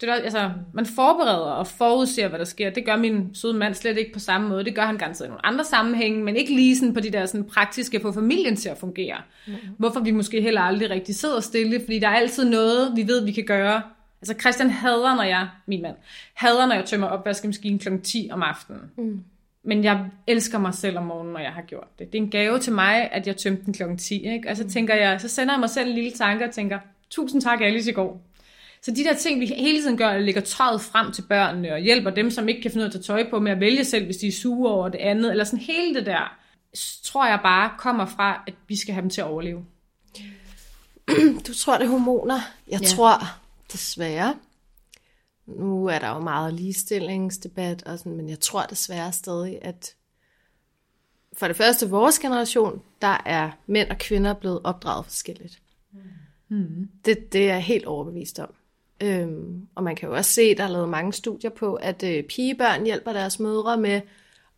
Det 0.00 0.08
er, 0.08 0.14
altså, 0.14 0.50
man 0.72 0.86
forbereder 0.86 1.52
og 1.52 1.66
forudser, 1.66 2.28
hvad 2.28 2.38
der 2.38 2.44
sker. 2.44 2.70
Det 2.70 2.84
gør 2.84 2.96
min 2.96 3.34
søde 3.34 3.54
mand 3.54 3.74
slet 3.74 3.98
ikke 3.98 4.12
på 4.12 4.18
samme 4.18 4.48
måde. 4.48 4.64
Det 4.64 4.74
gør 4.74 4.82
han 4.82 4.98
ganske 4.98 5.24
i 5.24 5.28
nogle 5.28 5.46
andre 5.46 5.64
sammenhænge, 5.64 6.24
men 6.24 6.36
ikke 6.36 6.54
lige 6.54 6.76
sådan 6.76 6.94
på 6.94 7.00
de 7.00 7.10
der 7.10 7.26
sådan 7.26 7.44
praktiske, 7.44 8.00
få 8.00 8.12
familien 8.12 8.56
til 8.56 8.68
at 8.68 8.78
fungere. 8.78 9.16
Mm. 9.46 9.52
Hvorfor 9.78 10.00
vi 10.00 10.10
måske 10.10 10.40
heller 10.40 10.60
aldrig 10.60 10.90
rigtig 10.90 11.14
sidder 11.14 11.40
stille, 11.40 11.80
fordi 11.80 11.98
der 11.98 12.08
er 12.08 12.16
altid 12.16 12.50
noget, 12.50 12.96
vi 12.96 13.06
ved, 13.06 13.24
vi 13.24 13.32
kan 13.32 13.44
gøre. 13.44 13.82
Altså 14.22 14.34
Christian 14.40 14.70
hader, 14.70 15.16
når 15.16 15.22
jeg, 15.22 15.48
min 15.66 15.82
mand, 15.82 15.96
hader, 16.34 16.66
når 16.66 16.74
jeg 16.74 16.84
tømmer 16.84 17.06
opvaskemaskinen 17.06 17.78
kl. 17.78 17.88
10 18.02 18.28
om 18.32 18.42
aftenen. 18.42 18.80
Mm. 18.96 19.20
Men 19.64 19.84
jeg 19.84 20.06
elsker 20.26 20.58
mig 20.58 20.74
selv 20.74 20.98
om 20.98 21.04
morgenen, 21.04 21.32
når 21.32 21.40
jeg 21.40 21.52
har 21.52 21.62
gjort 21.62 21.98
det. 21.98 22.12
Det 22.12 22.18
er 22.18 22.22
en 22.22 22.30
gave 22.30 22.58
til 22.58 22.72
mig, 22.72 23.08
at 23.12 23.26
jeg 23.26 23.36
tømte 23.36 23.64
den 23.64 23.74
kl. 23.74 23.82
10. 23.98 24.26
Ikke? 24.26 24.50
Og 24.50 24.56
så, 24.56 24.68
tænker 24.68 24.94
jeg, 24.94 25.20
så 25.20 25.28
sender 25.28 25.54
jeg 25.54 25.60
mig 25.60 25.70
selv 25.70 25.88
en 25.88 25.94
lille 25.94 26.10
tanke 26.10 26.44
og 26.44 26.50
tænker, 26.50 26.78
tusind 27.10 27.42
tak 27.42 27.60
Alice 27.60 27.90
i 27.90 27.94
går. 27.94 28.22
Så 28.84 28.90
de 28.90 29.04
der 29.04 29.14
ting, 29.14 29.40
vi 29.40 29.46
hele 29.46 29.82
tiden 29.82 29.96
gør, 29.96 30.18
lægger 30.18 30.40
tøjet 30.40 30.80
frem 30.80 31.12
til 31.12 31.22
børnene, 31.22 31.72
og 31.72 31.78
hjælper 31.78 32.10
dem, 32.10 32.30
som 32.30 32.48
ikke 32.48 32.62
kan 32.62 32.70
finde 32.70 32.84
ud 32.84 32.84
af 32.84 32.88
at 32.88 32.92
tage 32.92 33.02
tøj 33.02 33.30
på, 33.30 33.38
med 33.38 33.52
at 33.52 33.60
vælge 33.60 33.84
selv, 33.84 34.04
hvis 34.04 34.16
de 34.16 34.28
er 34.28 34.32
sure 34.32 34.72
over 34.72 34.88
det 34.88 34.98
andet, 34.98 35.30
eller 35.30 35.44
sådan 35.44 35.58
hele 35.58 35.94
det 35.94 36.06
der, 36.06 36.36
tror 37.02 37.26
jeg 37.26 37.40
bare 37.42 37.70
kommer 37.78 38.06
fra, 38.06 38.44
at 38.46 38.54
vi 38.68 38.76
skal 38.76 38.94
have 38.94 39.02
dem 39.02 39.10
til 39.10 39.20
at 39.20 39.26
overleve. 39.26 39.64
Du 41.46 41.54
tror, 41.54 41.78
det 41.78 41.84
er 41.84 41.90
hormoner. 41.90 42.40
Jeg 42.70 42.80
ja. 42.80 42.86
tror 42.86 43.18
desværre, 43.72 44.36
nu 45.46 45.86
er 45.86 45.98
der 45.98 46.08
jo 46.08 46.18
meget 46.18 46.54
ligestillingsdebat, 46.54 47.82
og 47.82 47.98
sådan, 47.98 48.16
men 48.16 48.28
jeg 48.28 48.40
tror 48.40 48.62
desværre 48.62 49.12
stadig, 49.12 49.58
at 49.62 49.94
for 51.32 51.46
det 51.46 51.56
første, 51.56 51.90
vores 51.90 52.18
generation, 52.18 52.82
der 53.02 53.22
er 53.26 53.50
mænd 53.66 53.90
og 53.90 53.98
kvinder 53.98 54.34
blevet 54.34 54.60
opdraget 54.64 55.04
forskelligt. 55.04 55.58
Mm. 56.48 56.88
Det, 57.04 57.32
det 57.32 57.50
er 57.50 57.54
jeg 57.54 57.62
helt 57.62 57.84
overbevist 57.84 58.38
om. 58.38 58.54
Øhm, 59.02 59.68
og 59.74 59.84
man 59.84 59.96
kan 59.96 60.08
jo 60.08 60.14
også 60.14 60.32
se, 60.32 60.54
der 60.54 60.64
er 60.64 60.68
lavet 60.68 60.88
mange 60.88 61.12
studier 61.12 61.50
på, 61.50 61.74
at 61.74 62.02
øh, 62.02 62.24
pigebørn 62.24 62.84
hjælper 62.84 63.12
deres 63.12 63.40
mødre 63.40 63.76
med 63.76 64.00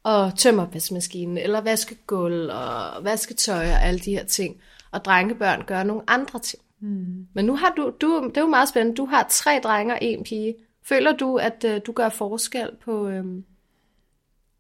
at 0.05 0.35
tømme 0.39 0.63
opvaskemaskinen, 0.63 1.39
eller 1.39 1.61
vaske 1.61 1.97
gulv, 2.07 2.51
og 2.51 3.05
vaske 3.05 3.35
tøj 3.35 3.67
og 3.71 3.83
alle 3.83 4.01
de 4.01 4.11
her 4.11 4.25
ting. 4.25 4.57
Og 4.91 5.05
drengebørn 5.05 5.65
gør 5.67 5.83
nogle 5.83 6.03
andre 6.07 6.39
ting. 6.39 6.63
Mm. 6.81 7.27
Men 7.35 7.45
nu 7.45 7.57
har 7.57 7.73
du, 7.77 7.93
du, 8.01 8.25
det 8.29 8.37
er 8.37 8.41
jo 8.41 8.47
meget 8.47 8.69
spændende, 8.69 8.97
du 8.97 9.07
har 9.07 9.27
tre 9.31 9.61
drenge 9.65 9.95
og 9.95 9.99
en 10.03 10.25
pige. 10.25 10.55
Føler 10.85 11.13
du, 11.13 11.37
at 11.37 11.65
øh, 11.69 11.81
du 11.87 11.93
gør 11.93 12.09
forskel 12.09 12.71
på... 12.85 13.09
Øh... 13.09 13.25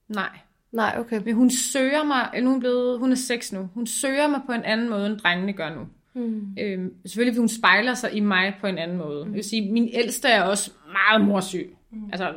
Nej. 0.08 0.38
Nej, 0.72 0.96
okay. 0.98 1.20
Men 1.24 1.34
hun 1.34 1.50
søger 1.50 2.04
mig, 2.04 2.30
eller 2.34 2.48
hun 2.48 2.56
er, 2.56 2.60
blevet, 2.60 2.98
hun 2.98 3.12
er 3.12 3.16
seks 3.16 3.52
nu, 3.52 3.68
hun 3.74 3.86
søger 3.86 4.26
mig 4.28 4.40
på 4.46 4.52
en 4.52 4.64
anden 4.64 4.90
måde, 4.90 5.06
end 5.06 5.18
drengene 5.18 5.52
gør 5.52 5.74
nu. 5.74 5.80
Mm. 6.16 6.56
Øhm, 6.60 6.94
selvfølgelig, 7.06 7.32
fordi 7.32 7.40
hun 7.40 7.48
spejler 7.48 7.94
sig 7.94 8.14
i 8.14 8.20
mig 8.20 8.54
på 8.60 8.66
en 8.66 8.78
anden 8.78 8.96
måde. 8.96 9.24
Mm. 9.24 9.30
Jeg 9.30 9.36
vil 9.36 9.44
sige, 9.44 9.72
min 9.72 9.90
ældste 9.92 10.28
er 10.28 10.42
også 10.42 10.70
meget 10.92 11.28
morsyg. 11.28 11.76
Mm. 11.90 12.04
Altså, 12.12 12.34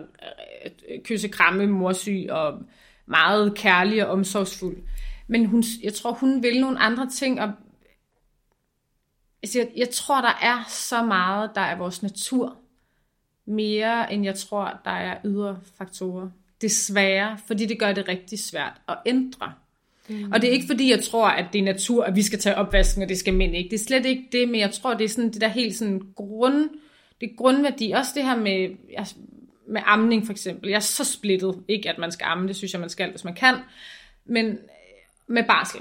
øh, 0.90 1.04
kysse 1.04 1.28
kramme 1.28 1.68
morsyg, 1.68 2.28
og 2.30 2.64
meget 3.06 3.56
kærlig 3.56 4.06
og 4.06 4.12
omsorgsfuld. 4.12 4.78
Men 5.28 5.46
hun, 5.46 5.64
jeg 5.84 5.94
tror, 5.94 6.12
hun 6.12 6.44
vil 6.44 6.62
nogle 6.62 6.80
andre 6.80 7.10
ting, 7.10 7.42
og 7.42 7.52
altså, 9.44 9.60
jeg, 9.60 9.70
jeg 9.76 9.90
tror, 9.90 10.22
der 10.22 10.38
er 10.42 10.64
så 10.68 11.04
meget, 11.04 11.52
der 11.56 11.62
er 11.62 11.78
vores 11.78 12.04
natur, 12.04 12.58
mere 13.46 14.14
end 14.14 14.24
jeg 14.24 14.36
tror, 14.36 14.80
der 14.86 14.92
er 14.92 15.18
ydre 15.26 15.60
faktorer. 15.78 16.30
Desværre, 16.62 17.38
fordi 17.48 17.66
det 17.66 17.80
gør 17.80 17.92
det 17.92 18.08
rigtig 18.08 18.40
svært 18.40 18.82
at 18.88 18.98
ændre. 19.06 19.54
Mm. 20.10 20.32
Og 20.32 20.42
det 20.42 20.48
er 20.48 20.54
ikke 20.54 20.68
fordi, 20.68 20.92
jeg 20.92 21.04
tror, 21.04 21.28
at 21.28 21.46
det 21.54 21.60
er 21.60 21.64
natur, 21.64 22.04
at 22.04 22.16
vi 22.16 22.22
skal 22.22 22.40
tage 22.40 22.56
opvasken, 22.56 23.04
og 23.04 23.10
det 23.10 23.18
skal 23.18 23.34
mænd 23.34 23.56
ikke. 23.56 23.70
Det 23.70 23.80
er 23.80 23.84
slet 23.84 24.06
ikke 24.06 24.24
det, 24.32 24.50
men 24.50 24.60
jeg 24.60 24.72
tror, 24.72 24.94
det 24.94 25.04
er 25.04 25.10
sådan 25.10 25.32
det 25.34 25.42
der 25.42 25.48
helt 25.48 25.76
sådan 25.76 26.02
grund, 26.16 26.70
det 27.22 27.30
er 27.30 27.36
grundværdi. 27.36 27.92
Også 27.92 28.12
det 28.16 28.24
her 28.24 28.38
med, 28.38 28.70
med 29.68 29.82
amning 29.86 30.26
for 30.26 30.34
eksempel. 30.34 30.70
Jeg 30.70 30.76
er 30.76 30.80
så 30.80 31.04
splittet. 31.04 31.64
Ikke 31.68 31.90
at 31.90 31.98
man 31.98 32.12
skal 32.12 32.26
amme, 32.26 32.48
det 32.48 32.56
synes 32.56 32.74
jeg, 32.74 32.82
man 32.82 32.90
skal, 32.90 33.10
hvis 33.10 33.24
man 33.24 33.36
kan. 33.36 33.56
Men 34.26 34.46
øh, 34.46 34.58
med 35.28 35.44
barsel. 35.44 35.80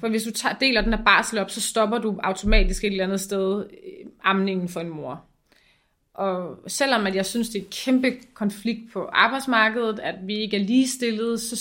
For 0.00 0.08
hvis 0.08 0.22
du 0.22 0.30
tager, 0.30 0.54
deler 0.54 0.80
den 0.80 0.94
her 0.94 1.04
barsel 1.04 1.38
op, 1.38 1.50
så 1.50 1.60
stopper 1.60 1.98
du 1.98 2.18
automatisk 2.22 2.84
et 2.84 2.90
eller 2.90 3.04
andet 3.04 3.20
sted 3.20 3.66
øh, 3.70 4.06
amningen 4.24 4.68
for 4.68 4.80
en 4.80 4.88
mor. 4.88 5.24
Og 6.14 6.58
selvom 6.66 7.06
at 7.06 7.14
jeg 7.14 7.26
synes, 7.26 7.48
det 7.48 7.58
er 7.58 7.62
et 7.62 7.70
kæmpe 7.70 8.12
konflikt 8.34 8.92
på 8.92 9.04
arbejdsmarkedet, 9.12 9.98
at 9.98 10.14
vi 10.22 10.34
ikke 10.34 10.56
er 10.56 10.64
ligestillede, 10.64 11.38
så 11.38 11.56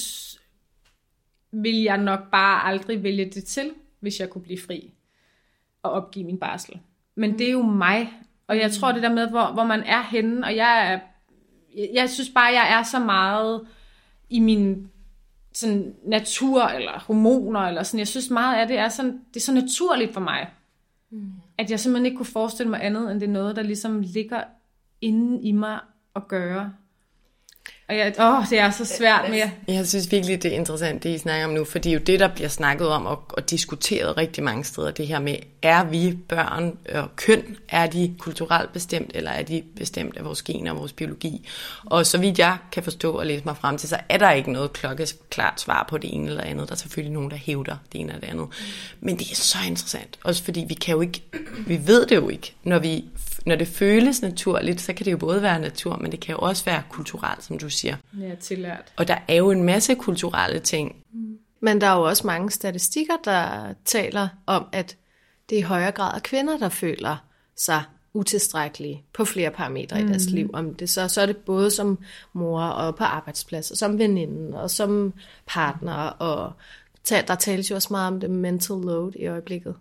vil 1.53 1.75
jeg 1.75 1.97
nok 1.97 2.31
bare 2.31 2.65
aldrig 2.65 3.03
vælge 3.03 3.25
det 3.25 3.43
til, 3.43 3.71
hvis 3.99 4.19
jeg 4.19 4.29
kunne 4.29 4.41
blive 4.41 4.59
fri 4.67 4.93
og 5.83 5.91
opgive 5.91 6.25
min 6.25 6.39
barsel. 6.39 6.79
Men 7.15 7.39
det 7.39 7.47
er 7.47 7.51
jo 7.51 7.61
mig, 7.61 8.13
og 8.47 8.57
jeg 8.57 8.71
tror 8.71 8.91
det 8.91 9.03
der 9.03 9.13
med, 9.13 9.29
hvor, 9.29 9.51
hvor 9.53 9.63
man 9.63 9.83
er 9.83 10.01
henne, 10.01 10.45
og 10.45 10.55
jeg 10.55 10.93
er, 10.93 10.99
jeg 11.93 12.09
synes 12.09 12.29
bare, 12.29 12.45
jeg 12.45 12.79
er 12.79 12.83
så 12.83 12.99
meget 12.99 13.67
i 14.29 14.39
min 14.39 14.89
sådan 15.53 15.95
natur, 16.05 16.63
eller 16.63 16.99
hormoner, 16.99 17.59
eller 17.59 17.83
sådan, 17.83 17.99
jeg 17.99 18.07
synes 18.07 18.29
meget 18.29 18.61
af 18.61 18.67
det 18.67 18.77
er 18.77 18.89
sådan, 18.89 19.21
det 19.33 19.35
er 19.35 19.43
så 19.43 19.53
naturligt 19.53 20.13
for 20.13 20.21
mig, 20.21 20.49
mm. 21.09 21.31
at 21.57 21.71
jeg 21.71 21.79
simpelthen 21.79 22.05
ikke 22.05 22.17
kunne 22.17 22.25
forestille 22.25 22.69
mig 22.69 22.85
andet, 22.85 23.11
end 23.11 23.19
det 23.19 23.27
er 23.27 23.33
noget, 23.33 23.55
der 23.55 23.61
ligesom 23.61 24.01
ligger 24.01 24.43
inde 25.01 25.41
i 25.43 25.51
mig 25.51 25.79
at 26.15 26.27
gøre. 26.27 26.73
Og 27.89 27.97
jeg, 27.97 28.13
åh, 28.19 28.49
det 28.49 28.59
er 28.59 28.69
så 28.69 28.85
svært 28.85 29.29
med... 29.29 29.49
Jeg 29.67 29.87
synes 29.87 30.11
virkelig, 30.11 30.43
det 30.43 30.53
er 30.53 30.55
interessant, 30.55 31.03
det 31.03 31.09
I 31.09 31.17
snakker 31.17 31.45
om 31.47 31.53
nu, 31.53 31.63
for 31.63 31.79
det 31.79 31.93
jo 31.93 31.99
det, 31.99 32.19
der 32.19 32.27
bliver 32.27 32.49
snakket 32.49 32.87
om 32.87 33.05
og, 33.05 33.23
og 33.29 33.49
diskuteret 33.49 34.17
rigtig 34.17 34.43
mange 34.43 34.63
steder, 34.63 34.91
det 34.91 35.07
her 35.07 35.19
med, 35.19 35.35
er 35.61 35.83
vi 35.83 36.17
børn 36.29 36.77
og 36.93 37.15
køn, 37.15 37.57
er 37.69 37.87
de 37.87 38.15
kulturelt 38.19 38.73
bestemt, 38.73 39.11
eller 39.13 39.31
er 39.31 39.43
de 39.43 39.63
bestemt 39.75 40.17
af 40.17 40.25
vores 40.25 40.43
gener 40.43 40.71
og 40.71 40.77
vores 40.77 40.93
biologi? 40.93 41.49
Og 41.85 42.05
så 42.05 42.17
vidt 42.17 42.39
jeg 42.39 42.57
kan 42.71 42.83
forstå 42.83 43.11
og 43.11 43.25
læse 43.25 43.45
mig 43.45 43.57
frem 43.57 43.77
til, 43.77 43.89
så 43.89 43.97
er 44.09 44.17
der 44.17 44.31
ikke 44.31 44.51
noget 44.51 44.73
klokkeklart 44.73 45.61
svar 45.61 45.85
på 45.89 45.97
det 45.97 46.13
ene 46.13 46.29
eller 46.29 46.43
andet. 46.43 46.67
Der 46.67 46.73
er 46.73 46.77
selvfølgelig 46.77 47.13
nogen, 47.13 47.31
der 47.31 47.37
hævder 47.37 47.75
det 47.91 48.01
ene 48.01 48.09
eller 48.09 48.21
det 48.21 48.29
andet. 48.29 48.47
Men 48.99 49.19
det 49.19 49.31
er 49.31 49.35
så 49.35 49.57
interessant, 49.67 50.19
også 50.23 50.43
fordi 50.43 50.65
vi 50.67 50.73
kan 50.73 50.95
jo 50.95 51.01
ikke, 51.01 51.23
vi 51.67 51.87
ved 51.87 52.05
det 52.05 52.15
jo 52.15 52.29
ikke, 52.29 52.53
når 52.63 52.79
vi 52.79 53.05
når 53.45 53.55
det 53.55 53.67
føles 53.67 54.21
naturligt, 54.21 54.81
så 54.81 54.93
kan 54.93 55.05
det 55.05 55.11
jo 55.11 55.17
både 55.17 55.41
være 55.41 55.59
natur, 55.59 55.97
men 56.01 56.11
det 56.11 56.19
kan 56.19 56.33
jo 56.33 56.39
også 56.39 56.65
være 56.65 56.83
kulturelt, 56.89 57.43
som 57.43 57.57
du 57.57 57.69
siger. 57.69 57.95
Ja, 58.19 58.35
tillært. 58.35 58.93
Og 58.95 59.07
der 59.07 59.17
er 59.27 59.35
jo 59.35 59.51
en 59.51 59.63
masse 59.63 59.95
kulturelle 59.95 60.59
ting. 60.59 60.95
Men 61.59 61.81
der 61.81 61.87
er 61.87 61.95
jo 61.95 62.01
også 62.01 62.27
mange 62.27 62.51
statistikker, 62.51 63.13
der 63.25 63.73
taler 63.85 64.27
om, 64.45 64.65
at 64.71 64.97
det 65.49 65.55
er 65.55 65.59
i 65.59 65.63
højere 65.63 65.91
grad 65.91 66.15
af 66.15 66.23
kvinder, 66.23 66.57
der 66.57 66.69
føler 66.69 67.17
sig 67.55 67.83
utilstrækkelige 68.13 69.03
på 69.13 69.25
flere 69.25 69.51
parametre 69.51 69.99
mm. 70.01 70.05
i 70.05 70.09
deres 70.09 70.27
mm. 70.27 70.35
liv. 70.35 70.49
Om 70.53 70.73
det 70.73 70.89
så, 70.89 71.07
så 71.07 71.21
er 71.21 71.25
det 71.25 71.37
både 71.37 71.71
som 71.71 71.99
mor 72.33 72.61
og 72.61 72.95
på 72.95 73.03
arbejdsplads, 73.03 73.71
og 73.71 73.77
som 73.77 73.97
veninde, 73.97 74.61
og 74.61 74.71
som 74.71 75.13
partner, 75.47 75.93
og 75.93 76.53
der 77.09 77.35
tales 77.35 77.69
jo 77.69 77.75
også 77.75 77.87
meget 77.91 78.07
om 78.07 78.19
det 78.19 78.29
mental 78.29 78.77
load 78.77 79.11
i 79.15 79.27
øjeblikket. 79.27 79.75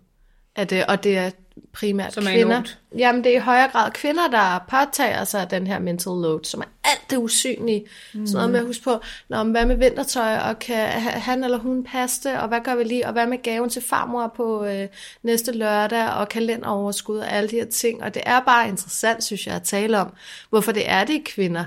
At 0.57 0.71
det, 0.71 0.87
og 0.87 1.05
det 1.05 1.19
er 1.19 1.31
primært 1.73 2.15
som 2.15 2.27
er 2.27 2.31
kvinder. 2.31 2.47
Enormt. 2.47 2.79
Jamen, 2.99 3.25
det 3.25 3.33
er 3.33 3.37
i 3.37 3.41
højere 3.41 3.69
grad 3.69 3.91
kvinder, 3.91 4.29
der 4.29 4.65
påtager 4.69 5.25
sig 5.25 5.51
den 5.51 5.67
her 5.67 5.79
mental 5.79 6.12
load, 6.12 6.45
som 6.45 6.61
er 6.61 6.65
alt 6.85 7.11
det 7.11 7.17
usynlige. 7.17 7.87
Mm. 8.15 8.27
Sådan 8.27 8.35
noget 8.35 8.51
med 8.51 8.61
at 8.61 8.67
huske 8.67 8.85
på, 8.85 9.01
Nå, 9.29 9.45
hvad 9.45 9.67
med 9.67 9.77
vintertøj, 9.77 10.37
og 10.37 10.59
kan 10.59 10.88
han 11.01 11.45
eller 11.45 11.59
hun 11.59 11.85
passe 11.85 12.29
det, 12.29 12.38
og 12.38 12.49
hvad 12.49 12.61
gør 12.65 12.75
vi 12.75 12.85
lige, 12.85 13.07
og 13.07 13.12
hvad 13.12 13.27
med 13.27 13.43
gaven 13.43 13.71
til 13.71 13.83
farmor 13.83 14.33
på 14.37 14.65
øh, 14.65 14.88
næste 15.23 15.53
lørdag, 15.53 16.11
og 16.11 16.29
kalenderoverskud, 16.29 17.19
og 17.19 17.33
alle 17.33 17.51
de 17.51 17.57
her 17.57 17.65
ting. 17.65 18.03
Og 18.03 18.15
det 18.15 18.23
er 18.27 18.41
bare 18.41 18.69
interessant, 18.69 19.25
synes 19.25 19.47
jeg, 19.47 19.55
at 19.55 19.62
tale 19.62 19.99
om, 19.99 20.12
hvorfor 20.51 20.73
det 20.73 20.91
er 20.91 21.05
det 21.05 21.25
kvinder, 21.25 21.65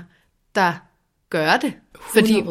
der 0.54 0.72
gør 1.30 1.56
det. 1.56 1.72
100%. 1.94 2.12
Fordi 2.12 2.42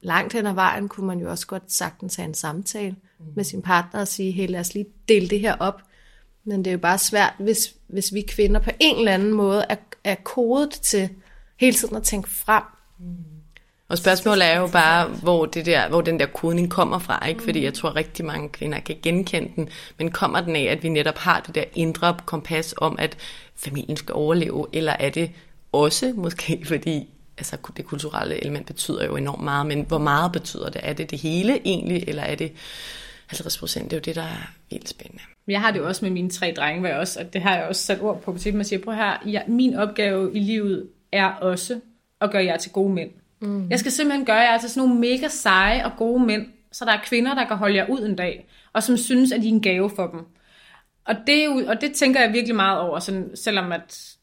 langt 0.00 0.32
hen 0.32 0.46
ad 0.46 0.54
vejen 0.54 0.88
kunne 0.88 1.06
man 1.06 1.20
jo 1.20 1.30
også 1.30 1.46
godt 1.46 1.72
sagtens 1.72 2.16
have 2.16 2.28
en 2.28 2.34
samtale 2.34 2.96
mm. 3.18 3.26
med 3.36 3.44
sin 3.44 3.62
partner 3.62 4.00
og 4.00 4.08
sige, 4.08 4.32
hey, 4.32 4.48
lad 4.48 4.60
os 4.60 4.74
lige 4.74 4.86
dele 5.08 5.28
det 5.28 5.40
her 5.40 5.54
op. 5.54 5.82
Men 6.44 6.58
det 6.58 6.66
er 6.66 6.72
jo 6.72 6.78
bare 6.78 6.98
svært, 6.98 7.34
hvis, 7.38 7.74
hvis 7.86 8.14
vi 8.14 8.20
kvinder 8.28 8.60
på 8.60 8.70
en 8.80 8.96
eller 8.96 9.12
anden 9.12 9.32
måde 9.32 9.64
er, 9.68 9.76
er 10.04 10.14
kodet 10.14 10.70
til 10.70 11.08
hele 11.56 11.76
tiden 11.76 11.96
at 11.96 12.02
tænke 12.02 12.30
frem. 12.30 12.62
Mm. 12.98 13.38
Og 13.88 13.98
spørgsmålet 13.98 14.46
er 14.46 14.58
jo 14.58 14.66
bare, 14.66 15.08
hvor, 15.08 15.46
det 15.46 15.66
der, 15.66 15.88
hvor 15.88 16.00
den 16.00 16.20
der 16.20 16.26
kodning 16.26 16.70
kommer 16.70 16.98
fra, 16.98 17.26
ikke? 17.26 17.42
Fordi 17.42 17.64
jeg 17.64 17.74
tror, 17.74 17.96
rigtig 17.96 18.24
mange 18.24 18.48
kvinder 18.48 18.80
kan 18.80 18.96
genkende 19.02 19.52
den, 19.56 19.68
men 19.98 20.10
kommer 20.10 20.40
den 20.40 20.56
af, 20.56 20.62
at 20.62 20.82
vi 20.82 20.88
netop 20.88 21.18
har 21.18 21.40
det 21.40 21.54
der 21.54 21.64
indre 21.74 22.16
kompas 22.26 22.74
om, 22.76 22.96
at 22.98 23.16
familien 23.56 23.96
skal 23.96 24.14
overleve, 24.14 24.66
eller 24.72 24.92
er 24.92 25.10
det 25.10 25.30
også 25.72 26.12
måske, 26.16 26.62
fordi 26.66 27.08
altså 27.38 27.56
det 27.76 27.84
kulturelle 27.84 28.42
element 28.42 28.66
betyder 28.66 29.04
jo 29.04 29.16
enormt 29.16 29.44
meget, 29.44 29.66
men 29.66 29.84
hvor 29.88 29.98
meget 29.98 30.32
betyder 30.32 30.70
det? 30.70 30.80
Er 30.84 30.92
det 30.92 31.10
det 31.10 31.18
hele 31.18 31.60
egentlig, 31.64 32.04
eller 32.08 32.22
er 32.22 32.34
det 32.34 32.52
50 33.26 33.58
procent? 33.58 33.84
Det 33.84 33.92
er 33.92 33.96
jo 33.96 34.02
det, 34.04 34.16
der 34.16 34.22
er 34.22 34.52
vildt 34.70 34.88
spændende. 34.88 35.22
Jeg 35.48 35.60
har 35.60 35.70
det 35.70 35.78
jo 35.78 35.86
også 35.86 36.04
med 36.04 36.10
mine 36.10 36.30
tre 36.30 36.54
drenge, 36.56 36.88
jeg 36.88 36.96
også, 36.96 37.20
og 37.20 37.32
det 37.32 37.42
har 37.42 37.56
jeg 37.56 37.66
også 37.66 37.82
sat 37.82 38.02
ord 38.02 38.22
på, 38.22 38.36
til 38.38 38.54
man 38.54 38.64
siger, 38.64 38.80
prøv 38.84 38.94
her, 38.94 39.22
ja, 39.26 39.42
min 39.48 39.74
opgave 39.74 40.34
i 40.34 40.38
livet 40.38 40.88
er 41.12 41.26
også 41.26 41.80
at 42.20 42.30
gøre 42.30 42.44
jer 42.44 42.56
til 42.56 42.72
gode 42.72 42.94
mænd. 42.94 43.10
Mm. 43.40 43.70
Jeg 43.70 43.78
skal 43.78 43.92
simpelthen 43.92 44.26
gøre 44.26 44.36
jer 44.36 44.58
til 44.58 44.70
sådan 44.70 44.88
nogle 44.88 45.00
mega 45.00 45.28
seje 45.28 45.84
og 45.84 45.92
gode 45.98 46.24
mænd, 46.24 46.46
så 46.72 46.84
der 46.84 46.92
er 46.92 47.00
kvinder, 47.04 47.34
der 47.34 47.46
kan 47.46 47.56
holde 47.56 47.76
jer 47.76 47.86
ud 47.90 48.00
en 48.00 48.16
dag, 48.16 48.48
og 48.72 48.82
som 48.82 48.96
synes, 48.96 49.32
at 49.32 49.44
I 49.44 49.48
er 49.48 49.52
en 49.52 49.62
gave 49.62 49.90
for 49.96 50.06
dem. 50.06 50.20
Og 51.04 51.14
det, 51.26 51.40
er 51.40 51.44
jo, 51.44 51.64
og 51.68 51.80
det 51.80 51.94
tænker 51.94 52.20
jeg 52.20 52.32
virkelig 52.32 52.56
meget 52.56 52.80
over, 52.80 52.98
sådan, 52.98 53.30
selvom 53.36 53.72
at 53.72 54.16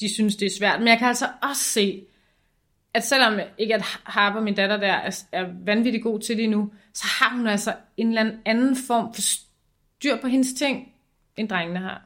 de 0.00 0.14
synes, 0.14 0.36
det 0.36 0.46
er 0.46 0.50
svært. 0.58 0.78
Men 0.78 0.88
jeg 0.88 0.98
kan 0.98 1.08
altså 1.08 1.26
også 1.42 1.62
se, 1.62 2.02
at 2.94 3.04
selvom 3.04 3.40
ikke 3.58 3.74
at 3.74 3.82
Harper, 4.04 4.40
min 4.40 4.54
datter 4.54 4.76
der, 4.76 4.92
er, 4.92 5.24
er 5.32 5.46
vanvittigt 5.64 6.02
god 6.02 6.20
til 6.20 6.36
det 6.36 6.50
nu, 6.50 6.72
så 6.94 7.04
har 7.06 7.36
hun 7.36 7.46
altså 7.46 7.74
en 7.96 8.08
eller 8.08 8.32
anden 8.44 8.76
form 8.76 9.14
for 9.14 9.22
styr 9.22 10.16
på 10.20 10.26
hendes 10.26 10.52
ting, 10.52 10.92
end 11.36 11.48
drengene 11.48 11.78
har. 11.78 12.02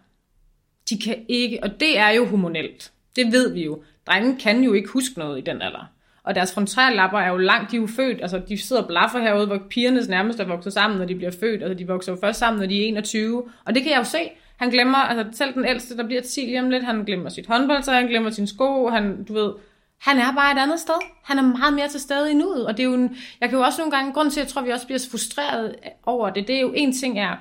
De 0.90 0.98
kan 0.98 1.24
ikke, 1.28 1.58
og 1.62 1.80
det 1.80 1.98
er 1.98 2.08
jo 2.08 2.26
hormonelt. 2.26 2.92
Det 3.16 3.32
ved 3.32 3.52
vi 3.52 3.64
jo. 3.64 3.82
Drengene 4.06 4.40
kan 4.40 4.62
jo 4.62 4.72
ikke 4.72 4.88
huske 4.88 5.18
noget 5.18 5.38
i 5.38 5.40
den 5.40 5.62
alder. 5.62 5.92
Og 6.22 6.34
deres 6.34 6.54
frontallapper 6.54 7.18
er 7.18 7.28
jo 7.28 7.36
langt, 7.36 7.70
de 7.70 7.76
er 7.76 7.80
jo 7.80 7.86
født, 7.86 8.20
altså 8.22 8.42
de 8.48 8.58
sidder 8.58 8.82
og 8.82 8.88
blaffer 8.88 9.18
herude, 9.18 9.46
hvor 9.46 9.62
pigerne 9.70 10.00
nærmest 10.08 10.40
er 10.40 10.44
vokset 10.44 10.72
sammen, 10.72 10.98
når 10.98 11.06
de 11.06 11.14
bliver 11.14 11.30
født. 11.40 11.62
Altså 11.62 11.74
de 11.74 11.86
vokser 11.86 12.12
jo 12.12 12.18
først 12.20 12.38
sammen, 12.38 12.60
når 12.60 12.66
de 12.66 12.82
er 12.82 12.88
21. 12.88 13.44
Og 13.64 13.74
det 13.74 13.82
kan 13.82 13.92
jeg 13.92 13.98
jo 13.98 14.04
se. 14.04 14.18
Han 14.56 14.70
glemmer, 14.70 14.98
altså 14.98 15.38
selv 15.38 15.54
den 15.54 15.64
ældste, 15.64 15.96
der 15.96 16.06
bliver 16.06 16.22
10 16.22 16.40
lige 16.40 16.60
om 16.60 16.70
lidt, 16.70 16.84
han 16.84 17.04
glemmer 17.04 17.28
sit 17.28 17.46
håndbold, 17.46 17.92
han 17.92 18.06
glemmer 18.06 18.30
sin 18.30 18.46
sko, 18.46 18.88
han, 18.88 19.24
du 19.24 19.32
ved, 19.32 19.52
han 20.00 20.18
er 20.18 20.32
bare 20.32 20.52
et 20.52 20.58
andet 20.58 20.80
sted. 20.80 20.94
Han 21.22 21.38
er 21.38 21.42
meget 21.42 21.74
mere 21.74 21.88
til 21.88 22.00
stede 22.00 22.30
i 22.30 22.34
nuet. 22.34 22.66
Og 22.66 22.76
det 22.76 22.80
er 22.80 22.84
jo 22.84 22.94
en, 22.94 23.16
jeg 23.40 23.48
kan 23.48 23.58
jo 23.58 23.64
også 23.64 23.80
nogle 23.80 23.96
gange, 23.96 24.12
grund 24.12 24.30
til, 24.30 24.40
at 24.40 24.44
jeg 24.44 24.52
tror, 24.52 24.60
at 24.60 24.66
vi 24.66 24.72
også 24.72 24.86
bliver 24.86 24.98
så 24.98 25.10
frustreret 25.10 25.74
over 26.06 26.30
det, 26.30 26.48
det 26.48 26.56
er 26.56 26.60
jo 26.60 26.72
en 26.74 26.92
ting 26.92 27.18
er 27.18 27.36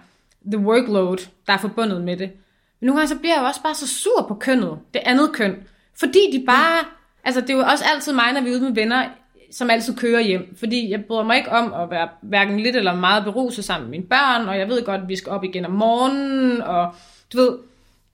the 0.52 0.60
workload, 0.60 1.18
der 1.48 1.54
er 1.54 1.58
forbundet 1.58 2.02
med 2.02 2.18
det. 2.18 2.32
Men 2.80 2.88
nogle 2.88 3.00
gange 3.00 3.10
så 3.10 3.20
bliver 3.20 3.34
jeg 3.34 3.42
jo 3.42 3.48
også 3.48 3.64
bare 3.64 3.76
så 3.76 3.88
sur 3.88 4.26
på 4.28 4.34
kønnet, 4.34 4.80
det 4.94 5.02
andet 5.06 5.34
køn. 5.34 5.56
Fordi 6.00 6.20
de 6.34 6.46
bare, 6.46 6.82
mm. 6.82 6.88
altså 7.24 7.42
det 7.42 7.50
er 7.50 7.54
jo 7.54 7.64
også 7.64 7.86
altid 7.94 8.14
mig, 8.14 8.34
når 8.34 8.42
vi 8.42 8.50
er 8.50 8.54
ude 8.54 8.62
med 8.62 8.74
venner, 8.74 9.06
som 9.52 9.70
altid 9.70 9.96
kører 9.96 10.22
hjem. 10.22 10.56
Fordi 10.60 10.92
jeg 10.92 11.06
bryder 11.06 11.24
mig 11.24 11.38
ikke 11.38 11.52
om 11.52 11.74
at 11.74 11.90
være 11.90 12.10
hverken 12.22 12.60
lidt 12.60 12.76
eller 12.76 12.96
meget 12.96 13.24
beruset 13.24 13.66
sammen 13.66 13.90
med 13.90 13.98
mine 13.98 14.10
børn, 14.10 14.48
og 14.48 14.58
jeg 14.58 14.68
ved 14.68 14.86
godt, 14.86 15.02
at 15.02 15.08
vi 15.08 15.16
skal 15.16 15.32
op 15.32 15.44
igen 15.44 15.66
om 15.66 15.72
morgenen, 15.72 16.62
og 16.62 16.96
du 17.34 17.38
ved, 17.38 17.58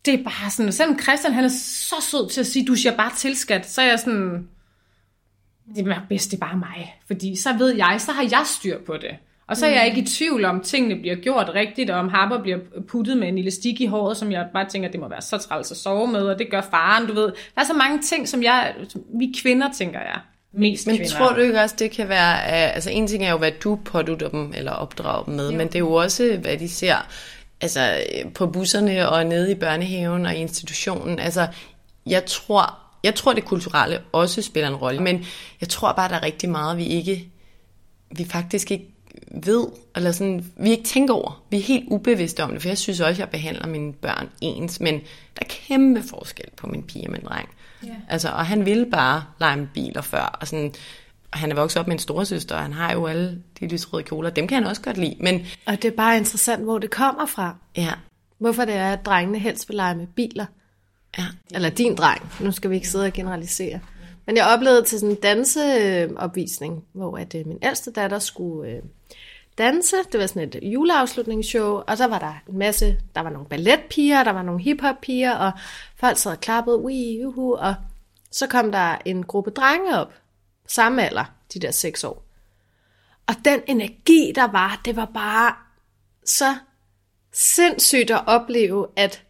det 0.06 0.14
er 0.14 0.24
bare 0.24 0.50
sådan, 0.50 0.72
selvom 0.72 1.00
Christian 1.00 1.34
han 1.34 1.44
er 1.44 1.50
så 1.64 1.96
sød 2.12 2.30
til 2.30 2.40
at 2.40 2.48
sige, 2.48 2.66
du 2.66 2.76
siger 2.76 2.96
bare 2.98 3.12
til 3.18 3.36
skat, 3.36 3.70
så 3.70 3.82
er 3.82 3.86
jeg 3.86 4.00
sådan, 4.00 4.48
det 5.76 5.88
er 5.88 6.02
bedst, 6.10 6.32
det 6.32 6.38
er 6.38 6.46
bare 6.46 6.58
mig. 6.58 6.96
Fordi 7.08 7.36
så 7.36 7.54
ved 7.58 7.76
jeg, 7.76 7.96
så 8.00 8.12
har 8.12 8.24
jeg 8.24 8.44
styr 8.46 8.80
på 8.86 8.98
det. 8.98 9.12
Og 9.48 9.58
så 9.58 9.66
er 9.66 9.70
jeg 9.70 9.88
ikke 9.88 10.02
i 10.02 10.06
tvivl 10.06 10.46
om, 10.46 10.62
tingene 10.62 10.96
bliver 10.96 11.16
gjort 11.16 11.52
rigtigt, 11.56 11.90
og 11.90 12.00
om 12.00 12.10
Harper 12.10 12.42
bliver 12.42 12.58
puttet 12.88 13.18
med 13.18 13.28
en 13.28 13.38
elastik 13.38 13.82
i 13.82 13.86
håret, 13.86 14.18
som 14.18 14.32
jeg 14.32 14.48
bare 14.54 14.70
tænker, 14.70 14.90
det 14.90 15.00
må 15.00 15.08
være 15.08 15.22
så 15.22 15.38
træls 15.38 15.72
at 15.72 15.78
sove 15.78 16.08
med, 16.08 16.22
og 16.22 16.40
det 16.40 16.52
gør 16.52 16.62
faren, 16.62 17.08
du 17.08 17.14
ved. 17.14 17.26
Der 17.26 17.62
er 17.62 17.66
så 17.66 17.74
mange 17.74 18.02
ting, 18.02 18.28
som 18.28 18.44
jeg, 18.44 18.76
vi 19.20 19.34
kvinder, 19.42 19.72
tænker 19.78 20.00
jeg, 20.00 20.20
mest 20.54 20.88
Men 20.88 20.96
kvinder. 20.96 21.12
tror 21.12 21.34
du 21.34 21.42
ikke 21.42 21.60
også, 21.60 21.76
det 21.80 21.92
kan 21.92 22.10
være, 22.10 22.36
uh, 22.36 22.76
altså 22.76 22.90
en 22.90 23.08
ting 23.08 23.26
er 23.26 23.32
jo, 23.32 23.38
hvad 23.38 23.52
du 23.64 23.76
pådutter 23.76 24.30
dem, 24.30 24.54
eller 24.58 24.72
opdrager 24.72 25.24
dem 25.24 25.34
med, 25.34 25.52
jo. 25.52 25.58
men 25.58 25.68
det 25.68 25.76
er 25.76 25.80
jo 25.80 25.94
også, 25.94 26.38
hvad 26.42 26.58
de 26.58 26.70
ser 26.70 26.96
altså, 27.62 28.04
på 28.34 28.48
busserne 28.48 29.10
og 29.10 29.26
nede 29.26 29.52
i 29.52 29.56
børnehaven 29.56 30.26
og 30.26 30.36
i 30.36 30.38
institutionen. 30.38 31.20
Altså, 31.20 31.48
jeg 32.06 32.26
tror, 32.26 32.78
jeg 33.04 33.16
tror, 33.16 33.34
det 33.34 33.46
kulturelle 33.46 34.02
også 34.12 34.42
spiller 34.42 34.68
en 34.68 34.76
rolle, 34.76 35.00
men 35.00 35.26
jeg 35.62 35.70
tror 35.70 35.94
bare, 35.94 36.10
der 36.10 36.16
er 36.16 36.24
rigtig 36.24 36.50
meget, 36.50 36.78
vi 36.78 36.86
ikke, 36.86 37.30
vi 38.12 38.26
faktisk 38.26 38.72
ikke 38.72 38.86
ved, 39.32 39.68
eller 39.96 40.12
sådan, 40.12 40.52
vi 40.56 40.70
ikke 40.70 40.84
tænker 40.84 41.14
over. 41.14 41.44
Vi 41.50 41.58
er 41.58 41.62
helt 41.62 41.86
ubevidste 41.88 42.44
om 42.44 42.52
det, 42.52 42.62
for 42.62 42.70
jeg 42.70 42.78
synes 42.78 43.00
også, 43.00 43.12
at 43.12 43.20
jeg 43.20 43.30
behandler 43.30 43.68
mine 43.68 43.94
børn 43.94 44.30
ens, 44.42 44.80
men 44.80 44.96
der 44.96 45.42
er 45.42 45.46
kæmpe 45.50 46.04
forskel 46.04 46.46
på 46.58 46.68
min 46.68 46.84
pige 46.84 47.08
og 47.08 47.12
min 47.12 47.22
dreng. 47.22 47.50
Yeah. 47.86 47.96
Altså, 48.10 48.30
og 48.30 48.46
han 48.46 48.66
ville 48.66 48.86
bare 48.86 49.24
lege 49.40 49.58
med 49.58 49.68
biler 49.74 50.02
før, 50.02 50.38
og 50.42 50.48
sådan, 50.48 50.74
han 51.34 51.52
er 51.52 51.56
vokset 51.56 51.80
op 51.80 51.88
med 51.88 51.96
en 51.96 52.00
storesøster, 52.00 52.56
og 52.56 52.62
han 52.62 52.74
har 52.74 52.94
jo 52.94 53.08
alle 53.08 53.42
de 53.60 53.68
lysrøde 53.68 54.04
kjoler, 54.04 54.30
dem 54.30 54.48
kan 54.48 54.56
han 54.56 54.70
også 54.70 54.82
godt 54.82 54.98
lide, 54.98 55.16
men... 55.20 55.46
Og 55.66 55.82
det 55.82 55.86
er 55.86 55.96
bare 55.96 56.18
interessant, 56.18 56.64
hvor 56.64 56.78
det 56.78 56.90
kommer 56.90 57.26
fra. 57.26 57.56
Ja. 57.78 57.92
Hvorfor 58.38 58.66
det 58.66 58.76
er, 58.76 58.94
at 58.94 59.06
drengene 59.06 59.40
helst 59.40 59.70
vil 59.70 59.76
lege 59.76 59.96
med 59.96 60.08
biler. 60.08 60.46
Ja. 61.18 61.24
Eller 61.56 61.70
din 61.70 61.96
dreng. 61.96 62.32
Nu 62.42 62.52
skal 62.52 62.70
vi 62.70 62.76
ikke 62.76 62.90
sidde 62.90 63.06
og 63.06 63.14
generalisere. 63.14 63.80
Men 64.26 64.38
jeg 64.38 64.48
oplevede 64.48 64.84
til 64.84 65.00
sådan 65.00 65.16
en 65.16 65.22
danseopvisning, 65.22 66.84
hvor 66.94 67.18
at 67.18 67.36
øh, 67.36 67.48
min 67.48 67.58
ældste 67.62 67.92
datter 67.92 68.20
skulle 68.20 68.72
øh, 68.72 68.82
danse. 69.58 69.96
Det 70.12 70.20
var 70.20 70.28
sådan 70.28 70.48
et 70.48 70.60
juleafslutningsshow, 70.64 71.82
og 71.88 71.98
så 71.98 72.08
var 72.08 72.20
der 72.20 72.34
en 72.50 72.58
masse, 72.58 72.98
der 73.16 73.22
var 73.22 73.30
nogle 73.30 73.48
balletpiger, 73.48 74.24
der 74.24 74.32
var 74.32 74.44
nogle 74.44 74.62
hiphop-piger, 74.62 75.36
og 75.36 75.52
folk 75.96 76.18
sad 76.18 76.32
og 76.32 76.40
klappede, 76.40 76.78
ui, 76.78 77.20
juhu, 77.22 77.56
og 77.56 77.76
så 78.32 78.48
kom 78.48 78.72
der 78.72 78.98
en 79.06 79.24
gruppe 79.24 79.52
drenge 79.52 80.00
op, 80.00 80.14
samme 80.68 81.06
alder, 81.06 81.26
de 81.54 81.60
der 81.60 81.72
seks 81.72 82.04
år. 82.04 82.24
Og 83.28 83.36
den 83.46 83.62
energi, 83.68 84.32
der 84.36 84.48
var, 84.48 84.82
det 84.86 84.96
var 84.96 85.06
bare 85.06 85.56
så 86.26 86.56
sindssygt 87.32 88.12
at 88.12 88.24
opleve, 88.28 88.88
at 88.96 89.24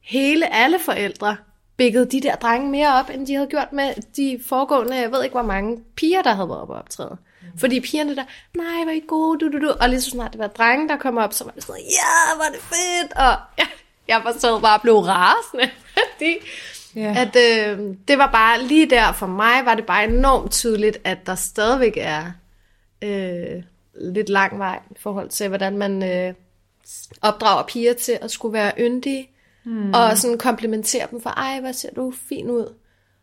hele 0.00 0.54
alle 0.54 0.78
forældre 0.78 1.36
bækkede 1.76 2.06
de 2.06 2.20
der 2.20 2.36
drenge 2.36 2.70
mere 2.70 2.94
op, 2.94 3.10
end 3.10 3.26
de 3.26 3.34
havde 3.34 3.46
gjort 3.46 3.72
med 3.72 3.94
de 4.16 4.40
foregående, 4.46 4.96
jeg 4.96 5.12
ved 5.12 5.22
ikke 5.22 5.34
hvor 5.34 5.42
mange 5.42 5.84
piger, 5.96 6.22
der 6.22 6.34
havde 6.34 6.48
været 6.48 6.60
op 6.60 6.70
og 6.70 6.76
optræde. 6.76 7.16
Mm. 7.42 7.58
Fordi 7.58 7.80
pigerne 7.80 8.16
der, 8.16 8.24
nej, 8.54 8.82
hvor 8.82 8.92
er 8.92 8.96
I 8.96 9.02
gode, 9.08 9.38
du, 9.38 9.52
du, 9.52 9.66
du. 9.66 9.74
Og 9.80 9.88
lige 9.88 10.00
så 10.00 10.10
snart 10.10 10.32
det 10.32 10.38
var 10.38 10.46
drenge, 10.46 10.88
der 10.88 10.96
kom 10.96 11.16
op, 11.16 11.32
så 11.32 11.44
var 11.44 11.52
det 11.52 11.64
sådan, 11.64 11.82
ja, 11.82 12.44
er 12.46 12.52
det 12.52 12.60
fedt. 12.60 13.12
Og 13.12 13.36
ja, 13.58 13.66
jeg 14.08 14.20
var 14.24 14.32
så 14.38 14.60
bare 14.60 14.78
blev 14.78 14.98
rasende, 14.98 15.70
fordi 15.94 16.36
yeah. 16.98 17.20
at, 17.20 17.36
øh, 17.36 17.94
det 18.08 18.18
var 18.18 18.30
bare 18.32 18.62
lige 18.62 18.90
der 18.90 19.12
for 19.12 19.26
mig, 19.26 19.64
var 19.64 19.74
det 19.74 19.86
bare 19.86 20.04
enormt 20.04 20.52
tydeligt, 20.52 20.98
at 21.04 21.26
der 21.26 21.34
stadigvæk 21.34 21.94
er 21.96 22.32
øh, 23.04 23.62
lidt 24.00 24.28
lang 24.28 24.58
vej 24.58 24.78
i 24.90 24.98
forhold 24.98 25.28
til, 25.28 25.48
hvordan 25.48 25.78
man 25.78 26.02
øh, 26.02 26.34
opdrager 27.22 27.62
piger 27.62 27.92
til 27.92 28.18
at 28.22 28.30
skulle 28.30 28.52
være 28.52 28.72
yndige, 28.78 29.28
Hmm. 29.66 29.94
Og 29.94 30.18
sådan 30.18 30.38
komplimentere 30.38 31.06
dem 31.10 31.20
for, 31.20 31.30
ej, 31.30 31.60
hvad 31.60 31.72
ser 31.72 31.90
du 31.96 32.12
fin 32.28 32.50
ud. 32.50 32.74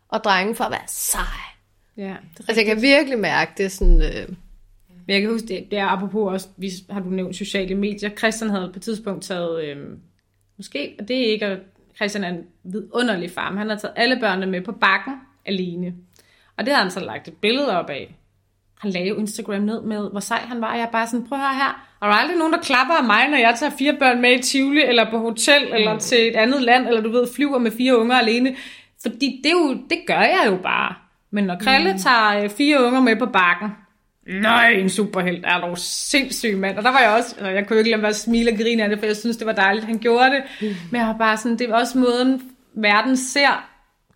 Og 0.10 0.24
drenge 0.24 0.56
for 0.56 0.64
at 0.64 0.72
være 0.72 0.88
sej. 0.88 1.22
Ja, 1.98 2.04
er 2.04 2.18
altså, 2.40 2.62
jeg 2.62 2.66
kan 2.66 2.82
virkelig 2.82 3.20
mærke 3.20 3.52
det 3.58 3.72
sådan... 3.72 4.02
Øh... 4.02 4.30
Men 5.06 5.14
jeg 5.14 5.22
kan 5.22 5.30
huske, 5.30 5.48
det, 5.48 5.68
det 5.72 5.80
er 5.80 5.86
apropos 5.86 6.32
også, 6.34 6.48
vi, 6.58 6.72
har 6.90 7.00
du 7.00 7.10
nævnt 7.10 7.36
sociale 7.36 7.76
medier. 7.76 8.10
Christian 8.10 8.50
havde 8.50 8.70
på 8.74 8.76
et 8.76 8.82
tidspunkt 8.82 9.24
taget, 9.24 9.64
øh, 9.64 9.78
måske, 10.58 10.96
og 11.00 11.08
det 11.08 11.18
er 11.18 11.32
ikke, 11.32 11.46
at 11.46 11.60
Christian 11.96 12.24
er 12.24 12.30
en 12.30 12.44
vidunderlig 12.64 13.32
far, 13.32 13.50
men 13.50 13.58
han 13.58 13.70
har 13.70 13.78
taget 13.78 13.94
alle 13.96 14.20
børnene 14.20 14.46
med 14.46 14.62
på 14.62 14.72
bakken 14.72 15.14
alene. 15.46 15.94
Og 16.58 16.66
det 16.66 16.74
har 16.74 16.82
han 16.82 16.92
så 16.92 17.00
lagt 17.00 17.28
et 17.28 17.34
billede 17.34 17.80
op 17.80 17.90
af. 17.90 18.16
Han 18.80 18.92
lagde 18.92 19.08
jo 19.08 19.16
Instagram 19.16 19.62
ned 19.62 19.82
med, 19.82 20.12
hvor 20.12 20.20
sej 20.20 20.38
han 20.38 20.62
var. 20.62 20.72
Og 20.72 20.78
jeg 20.78 20.84
er 20.84 20.92
bare 20.92 21.08
sådan, 21.08 21.28
prøv 21.28 21.38
at 21.38 21.46
høre 21.46 21.56
her. 21.56 21.88
Og 22.00 22.08
der 22.08 22.14
er 22.16 22.20
aldrig 22.20 22.38
nogen, 22.38 22.54
der 22.54 22.60
klapper 22.60 22.94
af 22.94 23.04
mig, 23.04 23.30
når 23.30 23.38
jeg 23.38 23.56
tager 23.60 23.72
fire 23.80 23.94
børn 24.00 24.22
med 24.22 24.40
i 24.40 24.42
Tivoli, 24.42 24.82
eller 24.82 25.12
på 25.12 25.18
hotel, 25.18 25.68
mm. 25.68 25.76
eller 25.76 26.00
til 26.00 26.28
et 26.28 26.36
andet 26.36 26.62
land, 26.62 26.88
eller 26.88 27.02
du 27.02 27.12
ved, 27.12 27.28
flyver 27.36 27.58
med 27.58 27.72
fire 27.72 27.98
unger 27.98 28.16
alene. 28.16 28.56
Fordi 29.02 29.42
det, 29.44 29.50
er 29.50 29.56
jo, 29.56 29.74
det 29.90 30.00
gør 30.08 30.22
jeg 30.22 30.44
jo 30.46 30.58
bare. 30.64 30.96
Men 31.32 31.44
når 31.44 31.58
Krille 31.60 31.92
mm. 31.92 31.98
tager 31.98 32.50
fire 32.50 32.84
unger 32.84 33.02
med 33.02 33.16
på 33.16 33.26
bakken, 33.26 33.70
nej, 34.28 34.70
en 34.72 34.90
superhelt 34.90 35.46
er 35.46 35.62
dog 35.62 35.78
sindssyg 35.78 36.58
mand. 36.58 36.78
Og 36.78 36.84
der 36.84 36.92
var 36.92 37.00
jeg 37.00 37.10
også, 37.10 37.36
og 37.42 37.54
jeg 37.54 37.68
kunne 37.68 37.80
ikke 37.80 37.92
lade 37.92 38.02
være 38.02 38.10
at 38.10 38.16
smile 38.16 38.52
og 38.52 38.58
grine 38.58 38.84
af 38.84 38.90
det, 38.90 39.00
for 39.00 39.06
jeg 39.06 39.18
synes, 39.18 39.38
det 39.38 39.48
var 39.48 39.54
dejligt, 39.54 39.86
han 39.86 40.00
gjorde 40.00 40.32
det. 40.32 40.44
Mm. 40.62 40.76
Men 40.92 41.00
jeg 41.00 41.08
var 41.08 41.18
bare 41.18 41.38
sådan, 41.38 41.58
det 41.58 41.70
er 41.70 41.76
også 41.76 41.98
måden, 41.98 42.42
verden 42.74 43.18
ser 43.18 43.70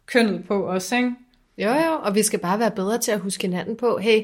kønnet 0.06 0.48
på 0.48 0.68
os, 0.68 0.92
ikke? 0.92 1.12
Jo, 1.58 1.70
jo, 1.70 2.00
og 2.04 2.16
vi 2.16 2.24
skal 2.24 2.40
bare 2.40 2.60
være 2.60 2.72
bedre 2.72 2.98
til 2.98 3.12
at 3.12 3.20
huske 3.20 3.42
hinanden 3.42 3.76
på, 3.76 3.98
hey, 3.98 4.22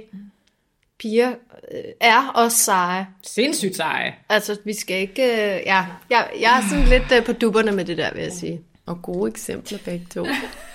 piger 0.99 1.29
øh, 1.71 1.83
er 2.01 2.31
også 2.35 2.57
seje. 2.57 3.07
Sindssygt 3.23 3.75
seje. 3.75 4.15
Altså, 4.29 4.57
vi 4.65 4.73
skal 4.73 4.97
ikke... 4.97 5.23
Øh, 5.23 5.61
ja, 5.65 5.85
jeg, 6.09 6.29
jeg 6.41 6.57
er 6.57 6.69
sådan 6.69 6.85
lidt 6.85 7.11
øh, 7.17 7.25
på 7.25 7.33
dupperne 7.33 7.71
med 7.71 7.85
det 7.85 7.97
der, 7.97 8.13
vil 8.13 8.23
jeg 8.23 8.31
sige. 8.31 8.61
Og 8.85 9.01
gode 9.01 9.31
eksempler 9.31 9.77
begge 9.85 10.05
to. 10.13 10.25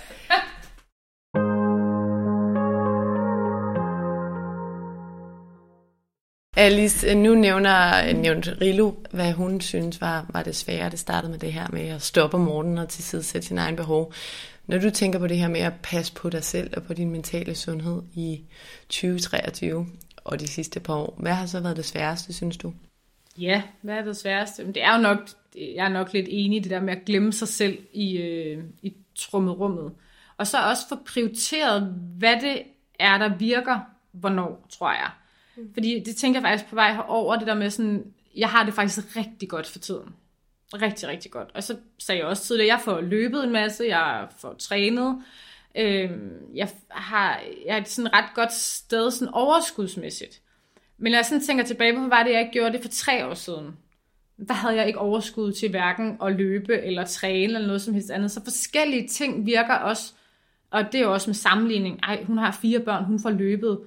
Alice, 6.60 7.06
øh, 7.06 7.16
nu 7.16 7.34
nævner 7.34 8.08
øh, 8.08 8.16
nævnt 8.16 8.48
Rilo, 8.60 8.92
hvad 9.10 9.32
hun 9.32 9.60
synes 9.60 10.00
var, 10.00 10.26
var 10.32 10.42
det 10.42 10.56
svære. 10.56 10.90
Det 10.90 10.98
startede 10.98 11.30
med 11.30 11.38
det 11.38 11.52
her 11.52 11.66
med 11.72 11.88
at 11.88 12.02
stoppe 12.02 12.36
om 12.36 12.40
morgenen 12.40 12.78
og 12.78 12.88
tilsidesætte 12.88 13.48
sin 13.48 13.58
egen 13.58 13.76
behov. 13.76 14.12
Når 14.66 14.78
du 14.78 14.90
tænker 14.90 15.18
på 15.18 15.26
det 15.26 15.38
her 15.38 15.48
med 15.48 15.60
at 15.60 15.72
passe 15.82 16.12
på 16.12 16.30
dig 16.30 16.44
selv 16.44 16.70
og 16.76 16.82
på 16.82 16.94
din 16.94 17.10
mentale 17.10 17.54
sundhed 17.54 18.02
i 18.14 18.40
2023 18.88 19.86
og 20.24 20.40
de 20.40 20.48
sidste 20.48 20.80
par 20.80 20.94
år, 20.94 21.14
hvad 21.18 21.32
har 21.32 21.46
så 21.46 21.60
været 21.60 21.76
det 21.76 21.84
sværeste, 21.84 22.32
synes 22.32 22.56
du? 22.56 22.72
Ja, 23.38 23.62
hvad 23.82 23.94
er 23.94 24.04
det 24.04 24.16
sværeste? 24.16 24.66
Det 24.66 24.82
er 24.82 24.96
jo 24.96 25.02
nok, 25.02 25.18
jeg 25.54 25.84
er 25.84 25.88
nok 25.88 26.12
lidt 26.12 26.26
enig 26.30 26.56
i 26.56 26.62
det 26.62 26.70
der 26.70 26.80
med 26.80 26.96
at 26.96 27.04
glemme 27.06 27.32
sig 27.32 27.48
selv 27.48 27.78
i, 27.92 28.16
øh, 28.16 28.64
i 28.82 28.92
trummerummet. 29.14 29.92
Og 30.36 30.46
så 30.46 30.58
også 30.58 30.88
få 30.88 30.94
prioriteret, 31.06 31.94
hvad 32.18 32.34
det 32.40 32.62
er, 32.98 33.18
der 33.18 33.36
virker, 33.36 33.78
hvornår, 34.12 34.66
tror 34.70 34.92
jeg. 34.92 35.10
Mm. 35.58 35.72
Fordi 35.74 36.02
det 36.06 36.16
tænker 36.16 36.40
jeg 36.40 36.48
faktisk 36.48 36.70
på 36.70 36.74
vej 36.74 36.92
herover, 36.92 37.36
det 37.36 37.46
der 37.46 37.54
med 37.54 37.70
sådan, 37.70 38.04
jeg 38.36 38.48
har 38.48 38.64
det 38.64 38.74
faktisk 38.74 39.16
rigtig 39.16 39.48
godt 39.48 39.66
for 39.66 39.78
tiden. 39.78 40.14
Rigtig, 40.74 41.08
rigtig 41.08 41.30
godt. 41.30 41.50
Og 41.54 41.62
så 41.62 41.76
sagde 41.98 42.20
jeg 42.20 42.26
også 42.26 42.44
tidligere, 42.44 42.74
at 42.74 42.78
jeg 42.78 42.84
får 42.84 43.00
løbet 43.00 43.44
en 43.44 43.52
masse, 43.52 43.84
jeg 43.84 44.28
får 44.38 44.54
trænet, 44.58 45.22
øh, 45.76 46.10
jeg, 46.54 46.68
har, 46.90 47.40
jeg 47.66 47.76
er 47.76 47.80
et 47.80 47.88
sådan 47.88 48.12
ret 48.12 48.34
godt 48.34 48.52
sted 48.52 49.10
sådan 49.10 49.34
overskudsmæssigt. 49.34 50.40
Men 50.98 51.12
når 51.12 51.18
jeg 51.18 51.26
sådan 51.26 51.44
tænker 51.44 51.64
tilbage 51.64 51.94
på, 51.94 51.98
hvad 51.98 52.08
var 52.08 52.22
det, 52.22 52.32
jeg 52.32 52.50
gjorde 52.52 52.72
det 52.72 52.82
for 52.82 52.88
tre 52.88 53.26
år 53.26 53.34
siden, 53.34 53.76
der 54.48 54.54
havde 54.54 54.76
jeg 54.76 54.86
ikke 54.86 54.98
overskud 54.98 55.52
til 55.52 55.70
hverken 55.70 56.16
at 56.22 56.32
løbe 56.32 56.82
eller 56.82 57.04
træne 57.04 57.44
eller 57.44 57.66
noget 57.66 57.82
som 57.82 57.94
helst 57.94 58.10
andet. 58.10 58.30
Så 58.30 58.44
forskellige 58.44 59.08
ting 59.08 59.46
virker 59.46 59.74
også, 59.74 60.12
og 60.70 60.84
det 60.92 60.94
er 60.94 61.04
jo 61.04 61.12
også 61.12 61.30
med 61.30 61.34
sammenligning. 61.34 62.00
Ej, 62.02 62.24
hun 62.24 62.38
har 62.38 62.58
fire 62.62 62.80
børn, 62.80 63.04
hun 63.04 63.20
får 63.20 63.30
løbet. 63.30 63.80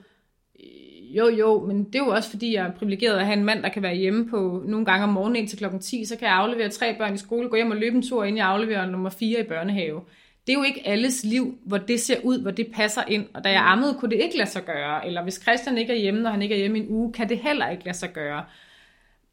Jo, 1.17 1.29
jo, 1.29 1.65
men 1.67 1.83
det 1.83 1.95
er 1.95 2.03
jo 2.03 2.09
også 2.09 2.29
fordi, 2.29 2.53
jeg 2.53 2.65
er 2.65 2.71
privilegeret 2.71 3.17
at 3.17 3.25
have 3.25 3.37
en 3.37 3.43
mand, 3.43 3.63
der 3.63 3.69
kan 3.69 3.83
være 3.83 3.95
hjemme 3.95 4.29
på 4.29 4.63
nogle 4.65 4.85
gange 4.85 5.03
om 5.03 5.09
morgenen 5.09 5.47
til 5.47 5.57
klokken 5.57 5.79
10, 5.79 6.05
så 6.05 6.15
kan 6.15 6.27
jeg 6.27 6.35
aflevere 6.35 6.69
tre 6.69 6.97
børn 6.97 7.13
i 7.13 7.17
skole, 7.17 7.49
gå 7.49 7.55
hjem 7.55 7.71
og 7.71 7.77
løbe 7.77 7.95
en 7.95 8.07
tur, 8.07 8.23
inden 8.23 8.37
jeg 8.37 8.47
afleverer 8.47 8.85
nummer 8.85 9.09
fire 9.09 9.39
i 9.39 9.43
børnehave. 9.43 10.01
Det 10.47 10.53
er 10.53 10.57
jo 10.57 10.63
ikke 10.63 10.87
alles 10.87 11.23
liv, 11.23 11.57
hvor 11.65 11.77
det 11.77 11.99
ser 11.99 12.17
ud, 12.23 12.41
hvor 12.41 12.51
det 12.51 12.71
passer 12.73 13.01
ind. 13.07 13.25
Og 13.33 13.43
da 13.43 13.49
jeg 13.49 13.61
ammede, 13.65 13.93
kunne 13.99 14.11
det 14.11 14.21
ikke 14.23 14.37
lade 14.37 14.49
sig 14.49 14.65
gøre. 14.65 15.07
Eller 15.07 15.23
hvis 15.23 15.41
Christian 15.41 15.77
ikke 15.77 15.93
er 15.93 15.97
hjemme, 15.97 16.21
når 16.21 16.29
han 16.29 16.41
ikke 16.41 16.55
er 16.55 16.59
hjemme 16.59 16.77
i 16.77 16.81
en 16.81 16.89
uge, 16.89 17.13
kan 17.13 17.29
det 17.29 17.37
heller 17.37 17.69
ikke 17.69 17.85
lade 17.85 17.97
sig 17.97 18.13
gøre. 18.13 18.43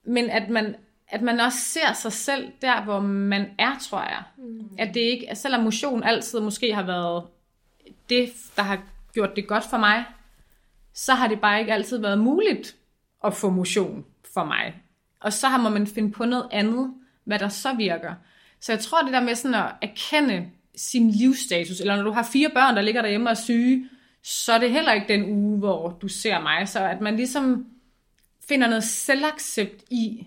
Men 0.05 0.31
at 0.31 0.49
man, 0.49 0.75
at 1.09 1.23
man 1.23 1.41
også 1.41 1.59
ser 1.59 1.93
sig 1.93 2.13
selv 2.13 2.49
der, 2.63 2.83
hvor 2.83 3.01
man 3.01 3.47
er, 3.59 3.79
tror 3.81 4.01
jeg. 4.01 4.23
Mm. 4.39 4.69
At 4.79 4.95
det 4.95 5.01
ikke, 5.01 5.31
at 5.31 5.39
selvom 5.39 5.63
motion 5.65 6.03
altid 6.03 6.41
måske 6.41 6.75
har 6.75 6.83
været 6.87 7.25
det, 8.11 8.33
der 8.57 8.63
har 8.63 8.83
gjort 9.15 9.37
det 9.37 9.47
godt 9.47 9.65
for 9.71 9.79
mig, 9.79 10.05
så 10.99 11.15
har 11.15 11.29
det 11.29 11.41
bare 11.41 11.61
ikke 11.61 11.73
altid 11.73 11.99
været 11.99 12.19
muligt 12.19 12.77
at 13.25 13.35
få 13.35 13.51
motion 13.51 14.05
for 14.35 14.45
mig. 14.45 14.75
Og 15.21 15.33
så 15.33 15.49
har 15.49 15.69
man 15.69 15.87
finde 15.87 16.11
på 16.11 16.25
noget 16.25 16.49
andet, 16.53 16.95
hvad 17.25 17.39
der 17.39 17.49
så 17.49 17.75
virker. 17.75 18.15
Så 18.61 18.73
jeg 18.73 18.81
tror, 18.81 19.03
det 19.03 19.13
der 19.13 19.21
med 19.21 19.35
sådan 19.35 19.55
at 19.55 19.73
erkende 19.83 20.51
sin 20.77 21.11
livsstatus, 21.11 21.81
eller 21.81 21.97
når 21.97 22.03
du 22.03 22.11
har 22.11 22.29
fire 22.33 22.51
børn, 22.55 22.77
der 22.77 22.83
ligger 22.83 23.03
derhjemme 23.03 23.29
og 23.29 23.31
er 23.31 23.35
syge, 23.35 23.89
så 24.23 24.53
er 24.53 24.59
det 24.59 24.71
heller 24.71 24.93
ikke 24.93 25.09
den 25.09 25.31
uge, 25.31 25.59
hvor 25.59 25.99
du 26.03 26.09
ser 26.09 26.41
mig. 26.41 26.69
Så 26.69 26.81
at 26.81 27.01
man 27.01 27.17
ligesom 27.17 27.67
finder 28.49 28.69
noget 28.69 28.85
selvaccept 28.85 29.85
i, 29.91 30.27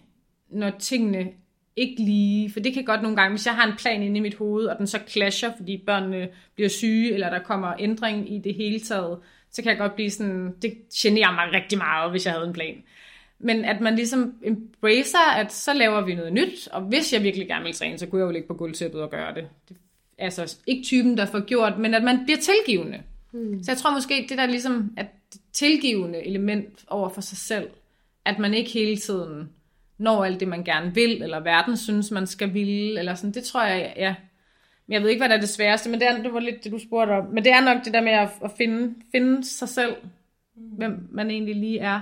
når 0.49 0.69
tingene 0.69 1.27
ikke 1.75 2.03
lige, 2.03 2.51
for 2.51 2.59
det 2.59 2.73
kan 2.73 2.85
godt 2.85 3.01
nogle 3.01 3.17
gange, 3.17 3.31
hvis 3.31 3.45
jeg 3.45 3.55
har 3.55 3.67
en 3.67 3.77
plan 3.77 4.03
inde 4.03 4.17
i 4.17 4.21
mit 4.21 4.35
hoved, 4.35 4.65
og 4.65 4.77
den 4.77 4.87
så 4.87 4.99
clasher, 5.07 5.51
fordi 5.57 5.83
børnene 5.85 6.29
bliver 6.55 6.69
syge, 6.69 7.13
eller 7.13 7.29
der 7.29 7.39
kommer 7.39 7.73
ændring 7.79 8.33
i 8.33 8.39
det 8.39 8.55
hele 8.55 8.79
taget, 8.79 9.19
så 9.51 9.61
kan 9.61 9.69
jeg 9.69 9.77
godt 9.77 9.95
blive 9.95 10.09
sådan, 10.09 10.55
det 10.61 10.73
generer 10.93 11.31
mig 11.31 11.53
rigtig 11.53 11.77
meget, 11.77 12.11
hvis 12.11 12.25
jeg 12.25 12.33
havde 12.33 12.47
en 12.47 12.53
plan. 12.53 12.83
Men 13.39 13.65
at 13.65 13.81
man 13.81 13.95
ligesom 13.95 14.33
embracer, 14.43 15.31
at 15.35 15.53
så 15.53 15.73
laver 15.73 16.01
vi 16.01 16.15
noget 16.15 16.33
nyt, 16.33 16.67
og 16.67 16.81
hvis 16.81 17.13
jeg 17.13 17.23
virkelig 17.23 17.47
gerne 17.47 17.65
vil 17.65 17.73
træne, 17.73 17.97
så 17.97 18.07
kunne 18.07 18.19
jeg 18.19 18.25
jo 18.25 18.31
ligge 18.31 18.47
på 18.47 18.53
gulvtæppet 18.53 19.01
og 19.01 19.09
gøre 19.09 19.35
det. 19.35 19.47
det 19.69 19.77
altså 20.17 20.57
ikke 20.67 20.83
typen, 20.83 21.17
der 21.17 21.25
får 21.25 21.45
gjort, 21.45 21.79
men 21.79 21.93
at 21.93 22.03
man 22.03 22.23
bliver 22.23 22.39
tilgivende. 22.39 23.01
Mm. 23.31 23.63
Så 23.63 23.71
jeg 23.71 23.77
tror 23.77 23.93
måske, 23.93 24.25
det 24.29 24.37
der 24.37 24.45
ligesom, 24.45 24.93
at 24.97 25.07
tilgivende 25.53 26.25
element 26.25 26.85
over 26.87 27.09
for 27.09 27.21
sig 27.21 27.37
selv, 27.37 27.69
at 28.25 28.39
man 28.39 28.53
ikke 28.53 28.71
hele 28.71 28.97
tiden 28.97 29.49
når 29.97 30.25
alt 30.25 30.39
det, 30.39 30.47
man 30.47 30.63
gerne 30.63 30.93
vil, 30.93 31.21
eller 31.21 31.39
verden 31.39 31.77
synes, 31.77 32.11
man 32.11 32.27
skal 32.27 32.53
ville, 32.53 32.99
eller 32.99 33.15
sådan, 33.15 33.31
det 33.31 33.43
tror 33.43 33.63
jeg, 33.63 33.93
ja. 33.97 34.15
Men 34.87 34.93
jeg 34.93 35.01
ved 35.01 35.09
ikke, 35.09 35.19
hvad 35.19 35.29
der 35.29 35.35
er 35.35 35.39
det 35.39 35.49
sværeste, 35.49 35.89
men 35.89 35.99
det, 35.99 36.07
er, 36.07 36.21
det 36.23 36.33
var 36.33 36.39
lidt 36.39 36.63
det, 36.63 36.71
du 36.71 36.79
spurgte 36.79 37.11
om. 37.11 37.25
Men 37.33 37.43
det 37.43 37.51
er 37.51 37.61
nok 37.61 37.85
det 37.85 37.93
der 37.93 38.01
med 38.01 38.11
at, 38.11 38.29
at 38.43 38.51
finde, 38.57 38.95
finde 39.11 39.45
sig 39.45 39.69
selv, 39.69 39.95
hvem 40.55 41.07
man 41.11 41.31
egentlig 41.31 41.55
lige 41.55 41.79
er 41.79 42.01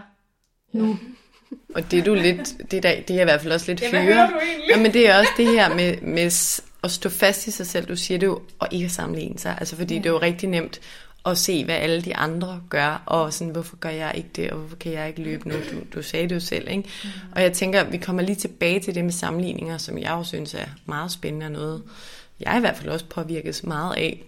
nu. 0.71 0.97
Og 1.75 1.91
det 1.91 1.99
er 1.99 2.03
du 2.03 2.13
lidt, 2.13 2.71
det 2.71 2.85
er, 2.85 3.01
det 3.01 3.17
er 3.17 3.21
i 3.21 3.23
hvert 3.23 3.41
fald 3.41 3.53
også 3.53 3.71
lidt 3.71 3.79
fyre. 3.79 4.29
Ja, 4.69 4.77
men 4.77 4.93
det 4.93 5.09
er 5.09 5.19
også 5.19 5.31
det 5.37 5.47
her 5.47 5.75
med, 5.75 6.01
med 6.01 6.61
at 6.83 6.91
stå 6.91 7.09
fast 7.09 7.47
i 7.47 7.51
sig 7.51 7.67
selv. 7.67 7.85
Du 7.85 7.95
siger 7.95 8.17
det 8.17 8.27
jo, 8.27 8.41
og 8.59 8.67
ikke 8.71 8.85
at 8.85 8.91
sammenligne 8.91 9.39
sig. 9.39 9.57
Altså 9.59 9.75
fordi 9.75 9.93
ja. 9.93 9.99
det 9.99 10.05
er 10.05 10.13
jo 10.13 10.21
rigtig 10.21 10.49
nemt 10.49 10.81
at 11.25 11.37
se, 11.37 11.65
hvad 11.65 11.75
alle 11.75 12.01
de 12.01 12.15
andre 12.15 12.61
gør, 12.69 13.03
og 13.05 13.33
sådan, 13.33 13.53
hvorfor 13.53 13.75
gør 13.75 13.89
jeg 13.89 14.13
ikke 14.15 14.29
det, 14.35 14.51
og 14.51 14.57
hvorfor 14.57 14.75
kan 14.75 14.91
jeg 14.91 15.07
ikke 15.07 15.21
løbe 15.21 15.49
nu? 15.49 15.55
Du, 15.55 15.75
du 15.93 16.01
sagde 16.01 16.29
det 16.29 16.35
jo 16.35 16.39
selv, 16.39 16.69
ikke? 16.69 16.89
Mm. 17.03 17.09
Og 17.35 17.41
jeg 17.41 17.53
tænker, 17.53 17.83
vi 17.83 17.97
kommer 17.97 18.21
lige 18.21 18.35
tilbage 18.35 18.79
til 18.79 18.95
det 18.95 19.03
med 19.03 19.11
sammenligninger, 19.11 19.77
som 19.77 19.97
jeg 19.97 20.11
jo 20.11 20.23
synes 20.23 20.53
er 20.53 20.65
meget 20.85 21.11
spændende 21.11 21.45
og 21.45 21.51
noget, 21.51 21.83
jeg 22.39 22.57
i 22.57 22.59
hvert 22.59 22.77
fald 22.77 22.89
også 22.89 23.05
påvirkes 23.05 23.63
meget 23.63 23.95
af. 23.95 24.23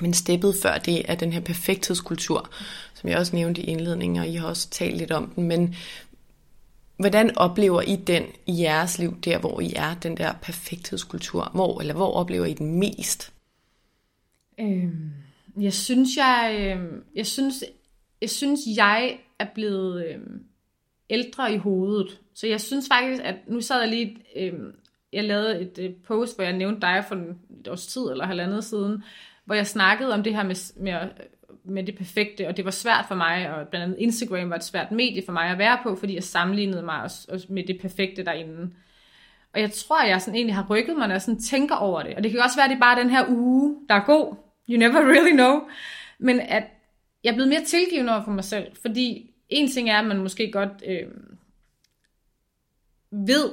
Men 0.00 0.14
steppet 0.14 0.54
før 0.62 0.78
det 0.78 1.10
er 1.10 1.14
den 1.14 1.32
her 1.32 1.40
perfekthedskultur, 1.40 2.50
som 2.94 3.10
jeg 3.10 3.18
også 3.18 3.36
nævnte 3.36 3.62
i 3.62 3.64
indledningen, 3.64 4.18
og 4.18 4.28
I 4.28 4.34
har 4.34 4.48
også 4.48 4.70
talt 4.70 4.96
lidt 4.96 5.12
om 5.12 5.32
den, 5.36 5.44
men 5.44 5.74
hvordan 6.96 7.38
oplever 7.38 7.82
I 7.82 7.96
den 7.96 8.22
i 8.46 8.62
jeres 8.62 8.98
liv, 8.98 9.20
der 9.24 9.38
hvor 9.38 9.60
I 9.60 9.72
er, 9.76 9.94
den 9.94 10.16
der 10.16 10.32
perfekthedskultur? 10.42 11.50
Hvor, 11.54 11.80
eller 11.80 11.94
hvor 11.94 12.12
oplever 12.12 12.46
I 12.46 12.54
den 12.54 12.78
mest? 12.78 13.32
Øhm 14.60 15.10
jeg 15.60 15.72
synes, 15.72 16.16
jeg, 16.16 16.56
øh, 16.60 17.02
jeg 17.14 17.26
synes, 17.26 17.64
jeg 18.20 18.30
synes, 18.30 18.60
jeg 18.76 19.18
er 19.38 19.46
blevet 19.54 20.06
øh, 20.06 20.20
ældre 21.10 21.54
i 21.54 21.56
hovedet. 21.56 22.20
Så 22.34 22.46
jeg 22.46 22.60
synes 22.60 22.88
faktisk, 22.88 23.22
at 23.24 23.34
nu 23.48 23.60
sad 23.60 23.80
jeg 23.80 23.88
lige, 23.88 24.16
øh, 24.36 24.52
jeg 25.14 25.24
lavede 25.24 25.60
et 25.60 25.96
post, 26.06 26.36
hvor 26.36 26.44
jeg 26.44 26.52
nævnte 26.52 26.80
dig 26.80 27.04
for 27.08 27.14
et 27.60 27.68
års 27.68 27.86
tid 27.86 28.02
eller 28.02 28.26
halvandet 28.26 28.64
siden, 28.64 29.04
hvor 29.44 29.54
jeg 29.54 29.66
snakkede 29.66 30.14
om 30.14 30.22
det 30.22 30.34
her 30.34 30.42
med, 30.42 30.82
med, 30.82 30.94
med 31.64 31.84
det 31.84 31.96
perfekte, 31.96 32.48
og 32.48 32.56
det 32.56 32.64
var 32.64 32.70
svært 32.70 33.04
for 33.08 33.14
mig, 33.14 33.54
og 33.54 33.68
blandt 33.68 33.84
andet 33.84 33.98
Instagram 33.98 34.50
var 34.50 34.56
et 34.56 34.64
svært 34.64 34.92
medie 34.92 35.22
for 35.26 35.32
mig 35.32 35.50
at 35.50 35.58
være 35.58 35.78
på, 35.82 35.96
fordi 35.96 36.14
jeg 36.14 36.22
sammenlignede 36.22 36.82
mig 36.82 37.02
også, 37.02 37.28
også 37.32 37.46
med 37.50 37.66
det 37.66 37.80
perfekte 37.80 38.24
derinde. 38.24 38.70
Og 39.54 39.60
jeg 39.60 39.72
tror, 39.72 40.04
jeg 40.04 40.20
sådan 40.20 40.34
egentlig 40.34 40.54
har 40.54 40.66
rykket 40.70 40.96
mig, 40.96 41.08
når 41.08 41.14
jeg 41.14 41.22
sådan 41.22 41.40
tænker 41.40 41.74
over 41.74 42.02
det. 42.02 42.14
Og 42.14 42.22
det 42.22 42.30
kan 42.30 42.40
også 42.40 42.56
være, 42.56 42.64
at 42.64 42.70
det 42.70 42.76
er 42.76 42.80
bare 42.80 43.00
den 43.00 43.10
her 43.10 43.24
uge, 43.28 43.76
der 43.88 43.94
er 43.94 44.04
god, 44.04 44.34
You 44.68 44.78
never 44.78 45.00
really 45.12 45.32
know. 45.32 45.68
Men 46.18 46.40
at 46.40 46.64
jeg 47.24 47.30
er 47.30 47.34
blevet 47.34 47.48
mere 47.48 47.64
tilgivende 47.64 48.12
over 48.12 48.24
for 48.24 48.30
mig 48.30 48.44
selv, 48.44 48.76
fordi 48.82 49.30
en 49.48 49.70
ting 49.70 49.90
er, 49.90 49.98
at 49.98 50.06
man 50.06 50.18
måske 50.18 50.50
godt 50.50 50.82
øh, 50.86 51.06
ved 53.10 53.50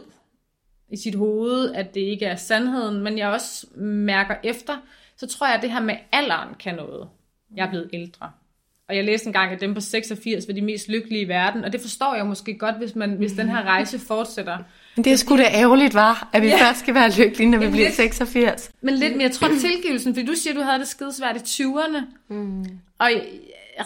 i 0.91 0.97
sit 0.97 1.15
hoved, 1.15 1.73
at 1.73 1.93
det 1.93 2.01
ikke 2.01 2.25
er 2.25 2.35
sandheden, 2.35 3.03
men 3.03 3.17
jeg 3.17 3.27
også 3.27 3.67
mærker 3.81 4.35
efter, 4.43 4.77
så 5.17 5.27
tror 5.27 5.47
jeg, 5.47 5.55
at 5.55 5.61
det 5.61 5.71
her 5.71 5.81
med 5.81 5.95
alderen 6.11 6.49
kan 6.59 6.75
noget. 6.75 7.07
Jeg 7.55 7.65
er 7.65 7.69
blevet 7.69 7.89
ældre. 7.93 8.31
Og 8.89 8.95
jeg 8.95 9.05
læste 9.05 9.27
engang, 9.27 9.51
at 9.51 9.61
dem 9.61 9.73
på 9.73 9.81
86 9.81 10.47
var 10.47 10.53
de 10.53 10.61
mest 10.61 10.89
lykkelige 10.89 11.21
i 11.21 11.27
verden, 11.27 11.63
og 11.63 11.73
det 11.73 11.81
forstår 11.81 12.15
jeg 12.15 12.25
måske 12.25 12.57
godt, 12.57 12.77
hvis, 12.77 12.95
man, 12.95 13.11
hvis 13.11 13.31
den 13.31 13.49
her 13.49 13.63
rejse 13.63 13.99
fortsætter. 14.07 14.57
Men 14.95 15.05
det 15.05 15.13
er 15.13 15.17
sgu 15.17 15.37
da 15.37 15.45
ærgerligt, 15.53 15.93
var, 15.93 16.29
at 16.33 16.41
vi 16.41 16.47
ja. 16.47 16.67
først 16.67 16.79
skal 16.79 16.93
være 16.93 17.11
lykkelige, 17.17 17.49
når 17.49 17.57
vi 17.57 17.69
bliver 17.69 17.87
lidt, 17.87 17.95
86. 17.95 18.71
Men 18.81 18.95
lidt, 18.95 19.11
men 19.11 19.21
jeg 19.21 19.31
tror 19.31 19.47
tilgivelsen, 19.47 20.13
fordi 20.13 20.25
du 20.25 20.33
siger, 20.33 20.53
du 20.53 20.61
havde 20.61 20.79
det 20.79 20.87
skidesvært 20.87 21.35
i 21.35 21.63
20'erne. 21.63 22.01
Mm. 22.29 22.65
Og 22.99 23.11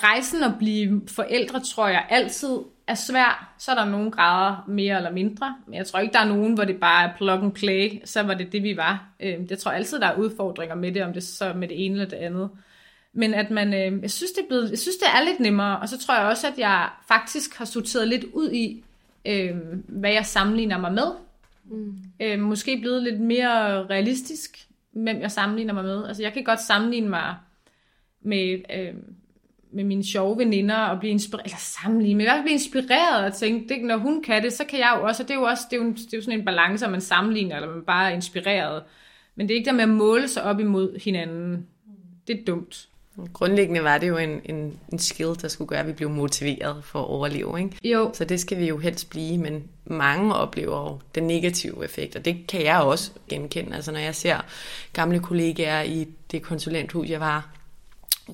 rejsen 0.04 0.44
at 0.44 0.52
blive 0.60 1.02
forældre, 1.08 1.60
tror 1.60 1.88
jeg 1.88 2.06
altid 2.10 2.58
er 2.88 2.96
svær. 2.96 3.56
Så 3.60 3.72
er 3.72 3.76
der 3.76 3.86
nogle 3.86 4.12
grader 4.12 4.66
mere 4.68 4.98
eller 4.98 5.12
mindre. 5.12 5.56
Men 5.68 5.76
jeg 5.76 5.88
tror 5.88 6.00
ikke, 6.00 6.14
der 6.14 6.20
er 6.20 6.28
nogen, 6.28 6.54
hvor 6.54 6.64
det 6.64 6.80
bare 6.80 7.10
er 7.10 7.18
plug 7.18 7.44
and 7.44 7.52
play. 7.52 8.02
Så 8.06 8.24
var 8.24 8.34
det 8.34 8.52
det, 8.52 8.64
vi 8.64 8.78
var. 8.78 9.10
Øhm, 9.20 9.48
det 9.48 9.60
tror 9.60 9.72
jeg 9.72 9.80
altid, 9.80 10.00
der 10.00 10.08
er 10.08 10.16
udfordringer 10.16 10.76
med 10.76 10.92
det, 10.92 11.04
om 11.04 11.14
det 11.14 11.24
så 11.24 11.54
med 11.54 11.68
det 11.68 11.86
ene 11.86 11.94
eller 11.94 12.10
det 12.10 12.18
andet. 12.18 12.50
Men 13.14 13.34
at 13.34 13.52
man, 13.52 13.74
øh, 13.74 14.02
jeg, 14.02 14.12
synes, 14.12 14.32
det 14.32 14.42
er 14.42 14.48
blevet, 14.48 14.70
jeg 14.70 14.80
synes, 14.80 14.96
det 14.98 15.08
er 15.08 15.26
lidt 15.26 15.40
nemmere. 15.40 15.80
Og 15.80 15.90
så 15.90 16.00
tror 16.00 16.16
jeg 16.16 16.26
også, 16.26 16.48
at 16.48 16.58
jeg 16.58 16.90
faktisk 17.08 17.58
har 17.58 17.66
sorteret 17.66 18.08
lidt 18.08 18.24
ud 18.34 18.52
i, 18.52 18.84
øh, 19.26 19.56
hvad 19.88 20.12
jeg 20.12 20.26
sammenligner 20.26 20.78
mig 20.78 20.94
med. 20.94 21.08
Mm. 21.66 21.98
Øh, 22.20 22.40
måske 22.40 22.78
blevet 22.80 23.04
lidt 23.04 23.20
mere 23.20 23.86
realistisk, 23.86 24.68
hvem 24.92 25.22
jeg 25.22 25.32
sammenligner 25.32 25.74
mig 25.74 25.84
med. 25.84 26.08
Altså 26.08 26.24
jeg 26.24 26.34
kan 26.34 26.44
godt 26.44 26.62
sammenligne 26.62 27.10
mig 27.10 27.36
med, 28.22 28.62
øh, 28.74 28.94
med 29.76 29.84
mine 29.84 30.04
sjove 30.04 30.38
veninder 30.38 30.78
og 30.78 31.00
blive 31.00 31.12
inspireret, 31.12 31.46
eller 31.46 31.58
sammenligne, 31.58 32.18
men 32.18 32.22
i 32.22 32.26
hvert 32.26 32.36
fald 32.36 32.44
blive 32.44 32.54
inspireret 32.54 33.26
og 33.26 33.34
tænke, 33.34 33.74
det, 33.74 33.84
når 33.84 33.98
hun 33.98 34.24
kan 34.24 34.44
det, 34.44 34.54
så 34.54 34.64
kan 34.66 34.80
jeg 34.80 34.96
jo 34.98 35.08
også, 35.08 35.24
og 35.24 35.28
det 35.30 35.36
er 35.36 35.40
jo 35.40 35.46
også, 35.46 35.64
det 35.72 35.80
er 35.80 35.84
jo, 35.84 35.90
det 35.90 36.14
er 36.14 36.18
jo 36.18 36.22
sådan 36.22 36.40
en 36.40 36.46
balance, 36.46 36.86
at 36.86 36.92
man 36.92 37.02
sammenligner, 37.02 37.56
eller 37.56 37.70
man 37.74 37.84
bare 37.86 38.12
er 38.12 38.16
inspireret. 38.16 38.84
Men 39.36 39.48
det 39.48 39.54
er 39.54 39.58
ikke 39.58 39.70
der 39.70 39.76
med 39.76 39.84
at 39.84 39.90
måle 39.90 40.28
sig 40.28 40.44
op 40.44 40.60
imod 40.60 41.00
hinanden. 41.00 41.68
Det 42.28 42.40
er 42.40 42.44
dumt. 42.48 42.88
Grundlæggende 43.34 43.84
var 43.84 43.98
det 43.98 44.08
jo 44.08 44.18
en, 44.18 44.42
en, 44.46 44.80
en 44.92 45.00
skill, 45.00 45.30
der 45.42 45.48
skulle 45.48 45.68
gøre, 45.68 45.80
at 45.80 45.88
vi 45.88 45.94
blev 45.94 46.10
motiveret 46.10 46.84
for 46.84 47.00
at 47.00 47.06
overleve. 47.06 47.60
Ikke? 47.60 47.78
Jo. 47.84 48.12
Så 48.14 48.26
det 48.26 48.40
skal 48.40 48.58
vi 48.58 48.68
jo 48.68 48.78
helst 48.78 49.10
blive, 49.10 49.38
men 49.38 49.64
mange 49.86 50.36
oplever 50.36 50.92
jo 50.92 51.00
den 51.16 51.24
negative 51.24 51.86
effekt, 51.86 52.16
og 52.16 52.26
det 52.26 52.48
kan 52.48 52.64
jeg 52.64 52.82
også 52.82 53.12
genkende. 53.30 53.76
Altså 53.76 53.92
når 53.92 54.00
jeg 54.00 54.16
ser 54.16 54.38
gamle 54.94 55.20
kollegaer 55.20 55.82
i 55.82 56.08
det 56.32 56.42
konsulenthus, 56.42 57.10
jeg 57.10 57.20
var, 57.20 57.55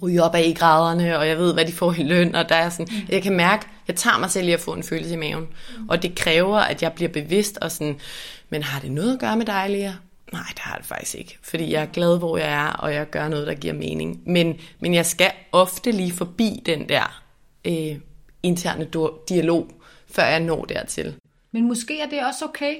ryge 0.04 0.23
op 0.23 0.36
af 0.36 0.43
i 0.47 0.54
graderne, 0.54 1.17
og 1.17 1.27
jeg 1.27 1.38
ved, 1.38 1.54
hvad 1.54 1.65
de 1.65 1.71
får 1.71 1.93
i 1.93 2.04
løn, 2.04 2.36
og 2.36 2.49
der 2.49 2.56
er 2.56 2.69
sådan, 2.69 2.88
mm. 2.91 3.08
jeg 3.10 3.23
kan 3.23 3.34
mærke, 3.34 3.65
jeg 3.88 3.95
tager 3.95 4.19
mig 4.19 4.32
selv 4.32 4.47
i 4.47 4.51
at 4.51 4.60
få 4.60 4.73
en 4.73 4.84
følelse 4.84 5.13
i 5.13 5.17
maven, 5.17 5.47
mm. 5.77 5.89
og 5.89 6.04
det 6.04 6.15
kræver, 6.15 6.58
at 6.58 6.84
jeg 6.84 6.93
bliver 6.93 7.12
bevidst 7.12 7.58
og 7.58 7.71
sådan, 7.71 7.99
men 8.49 8.63
har 8.63 8.80
det 8.80 8.91
noget 8.91 9.13
at 9.13 9.19
gøre 9.19 9.38
med 9.38 9.45
dig, 9.45 9.65
Lea? 9.69 9.91
Nej, 10.34 10.45
det 10.49 10.60
har 10.60 10.77
det 10.77 10.86
faktisk 10.86 11.15
ikke. 11.15 11.38
Fordi 11.41 11.73
jeg 11.73 11.82
er 11.82 11.86
glad, 11.86 12.17
hvor 12.17 12.38
jeg 12.38 12.54
er, 12.54 12.67
og 12.67 12.93
jeg 12.93 13.10
gør 13.10 13.27
noget, 13.27 13.47
der 13.47 13.54
giver 13.54 13.73
mening. 13.73 14.21
Men, 14.25 14.60
men 14.80 14.93
jeg 14.93 15.06
skal 15.06 15.32
ofte 15.51 15.91
lige 15.91 16.12
forbi 16.12 16.63
den 16.65 16.89
der 16.89 17.23
øh, 17.65 17.99
interne 18.43 18.88
dialog, 19.30 19.67
før 20.12 20.23
jeg 20.23 20.39
når 20.39 20.65
dertil. 20.65 21.15
Men 21.51 21.67
måske 21.67 21.99
er 21.99 22.10
det 22.10 22.25
også 22.25 22.45
okay, 22.45 22.75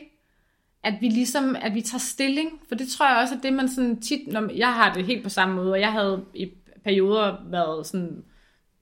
at 0.84 0.94
vi 1.02 1.08
ligesom, 1.08 1.56
at 1.62 1.74
vi 1.76 1.82
tager 1.82 2.00
stilling. 2.00 2.50
For 2.68 2.76
det 2.76 2.90
tror 2.90 3.10
jeg 3.10 3.18
også, 3.18 3.36
at 3.36 3.44
det 3.44 3.54
man 3.54 3.70
sådan 3.70 4.02
tit, 4.02 4.28
når 4.28 4.50
jeg 4.56 4.74
har 4.74 4.94
det 4.94 5.06
helt 5.06 5.24
på 5.24 5.30
samme 5.30 5.56
måde, 5.56 5.72
og 5.72 5.80
jeg 5.80 5.92
havde 5.92 6.26
i 6.34 6.52
perioder 6.84 7.36
været 7.52 7.88
sådan 7.88 8.24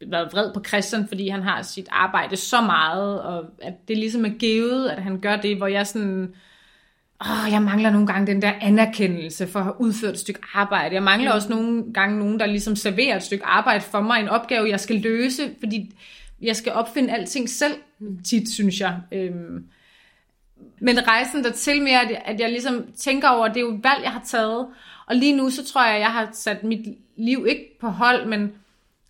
været 0.08 0.34
vred 0.34 0.54
på 0.54 0.64
Christian, 0.68 1.08
fordi 1.08 1.28
han 1.28 1.42
har 1.42 1.62
sit 1.62 1.88
arbejde 1.92 2.36
så 2.36 2.62
meget, 2.62 3.22
og 3.22 3.46
at 3.62 3.74
det 3.88 3.98
ligesom 3.98 4.26
er 4.26 4.30
givet, 4.30 4.90
at 4.90 5.04
han 5.04 5.20
gør 5.20 5.36
det, 5.36 5.58
hvor 5.58 5.68
jeg 5.68 5.88
sådan 5.88 6.34
åh, 7.22 7.52
jeg 7.52 7.62
mangler 7.62 7.90
nogle 7.90 8.08
gange 8.08 8.28
den 8.28 8.42
der 8.42 8.54
anerkendelse 8.62 9.48
for 9.48 9.60
at 9.60 9.66
have 9.66 9.82
udført 9.82 10.14
et 10.14 10.20
stykke 10.20 10.40
arbejde. 10.54 10.96
Jeg 10.96 11.04
mangler 11.04 11.32
også 11.32 11.50
nogle 11.50 11.94
gange 11.94 12.20
nogen, 12.20 12.40
der 12.40 12.46
ligesom 12.46 12.76
serverer 12.76 13.16
et 13.16 13.24
stykke 13.24 13.46
arbejde 13.46 13.82
for 13.82 14.02
mig, 14.02 14.20
en 14.20 14.30
opgave, 14.30 14.70
jeg 14.70 14.80
skal 14.80 14.96
løse, 14.96 15.56
fordi 15.60 15.96
jeg 16.42 16.56
skal 16.56 16.74
opfinde 16.74 17.14
alting 17.14 17.50
selv, 17.50 17.74
tit 18.26 18.50
synes 18.50 18.80
jeg. 18.80 18.98
Øhm, 19.12 19.66
men 20.82 21.08
rejsen 21.08 21.44
der 21.44 21.52
til 21.52 21.82
med, 21.82 21.92
at, 21.92 22.22
at 22.26 22.40
jeg 22.40 22.50
ligesom 22.50 22.86
tænker 22.98 23.30
over, 23.30 23.46
at 23.46 23.54
det 23.54 23.62
er 23.62 23.66
jo 23.66 23.76
et 23.76 23.84
valg, 23.84 24.04
jeg 24.04 24.12
har 24.12 24.24
taget, 24.26 24.68
og 25.10 25.16
lige 25.16 25.36
nu, 25.36 25.50
så 25.50 25.66
tror 25.66 25.86
jeg, 25.86 25.96
at 25.96 26.02
jeg 26.02 26.12
har 26.12 26.30
sat 26.34 26.64
mit 26.64 26.98
liv 27.18 27.46
ikke 27.50 27.78
på 27.82 27.88
hold, 27.88 28.26
men 28.26 28.42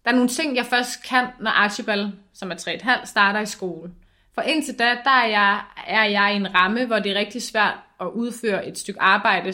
der 0.04 0.12
er 0.12 0.16
nogle 0.16 0.30
ting, 0.30 0.56
jeg 0.56 0.66
først 0.66 1.04
kan, 1.04 1.26
når 1.40 1.52
Archibald, 1.52 2.08
som 2.34 2.52
er 2.52 2.56
3,5, 2.56 3.06
starter 3.06 3.40
i 3.40 3.46
skole. 3.46 3.92
For 4.34 4.42
indtil 4.42 4.80
da, 4.80 4.98
der 5.04 5.12
er 5.12 5.28
jeg, 5.28 5.62
er 5.88 6.04
jeg 6.04 6.34
i 6.34 6.36
en 6.36 6.56
ramme, 6.56 6.86
hvor 6.86 7.00
det 7.00 7.12
er 7.12 7.20
rigtig 7.20 7.42
svært 7.42 7.76
at 8.02 8.08
udføre 8.08 8.68
et 8.68 8.78
stykke 8.78 9.02
arbejde 9.02 9.54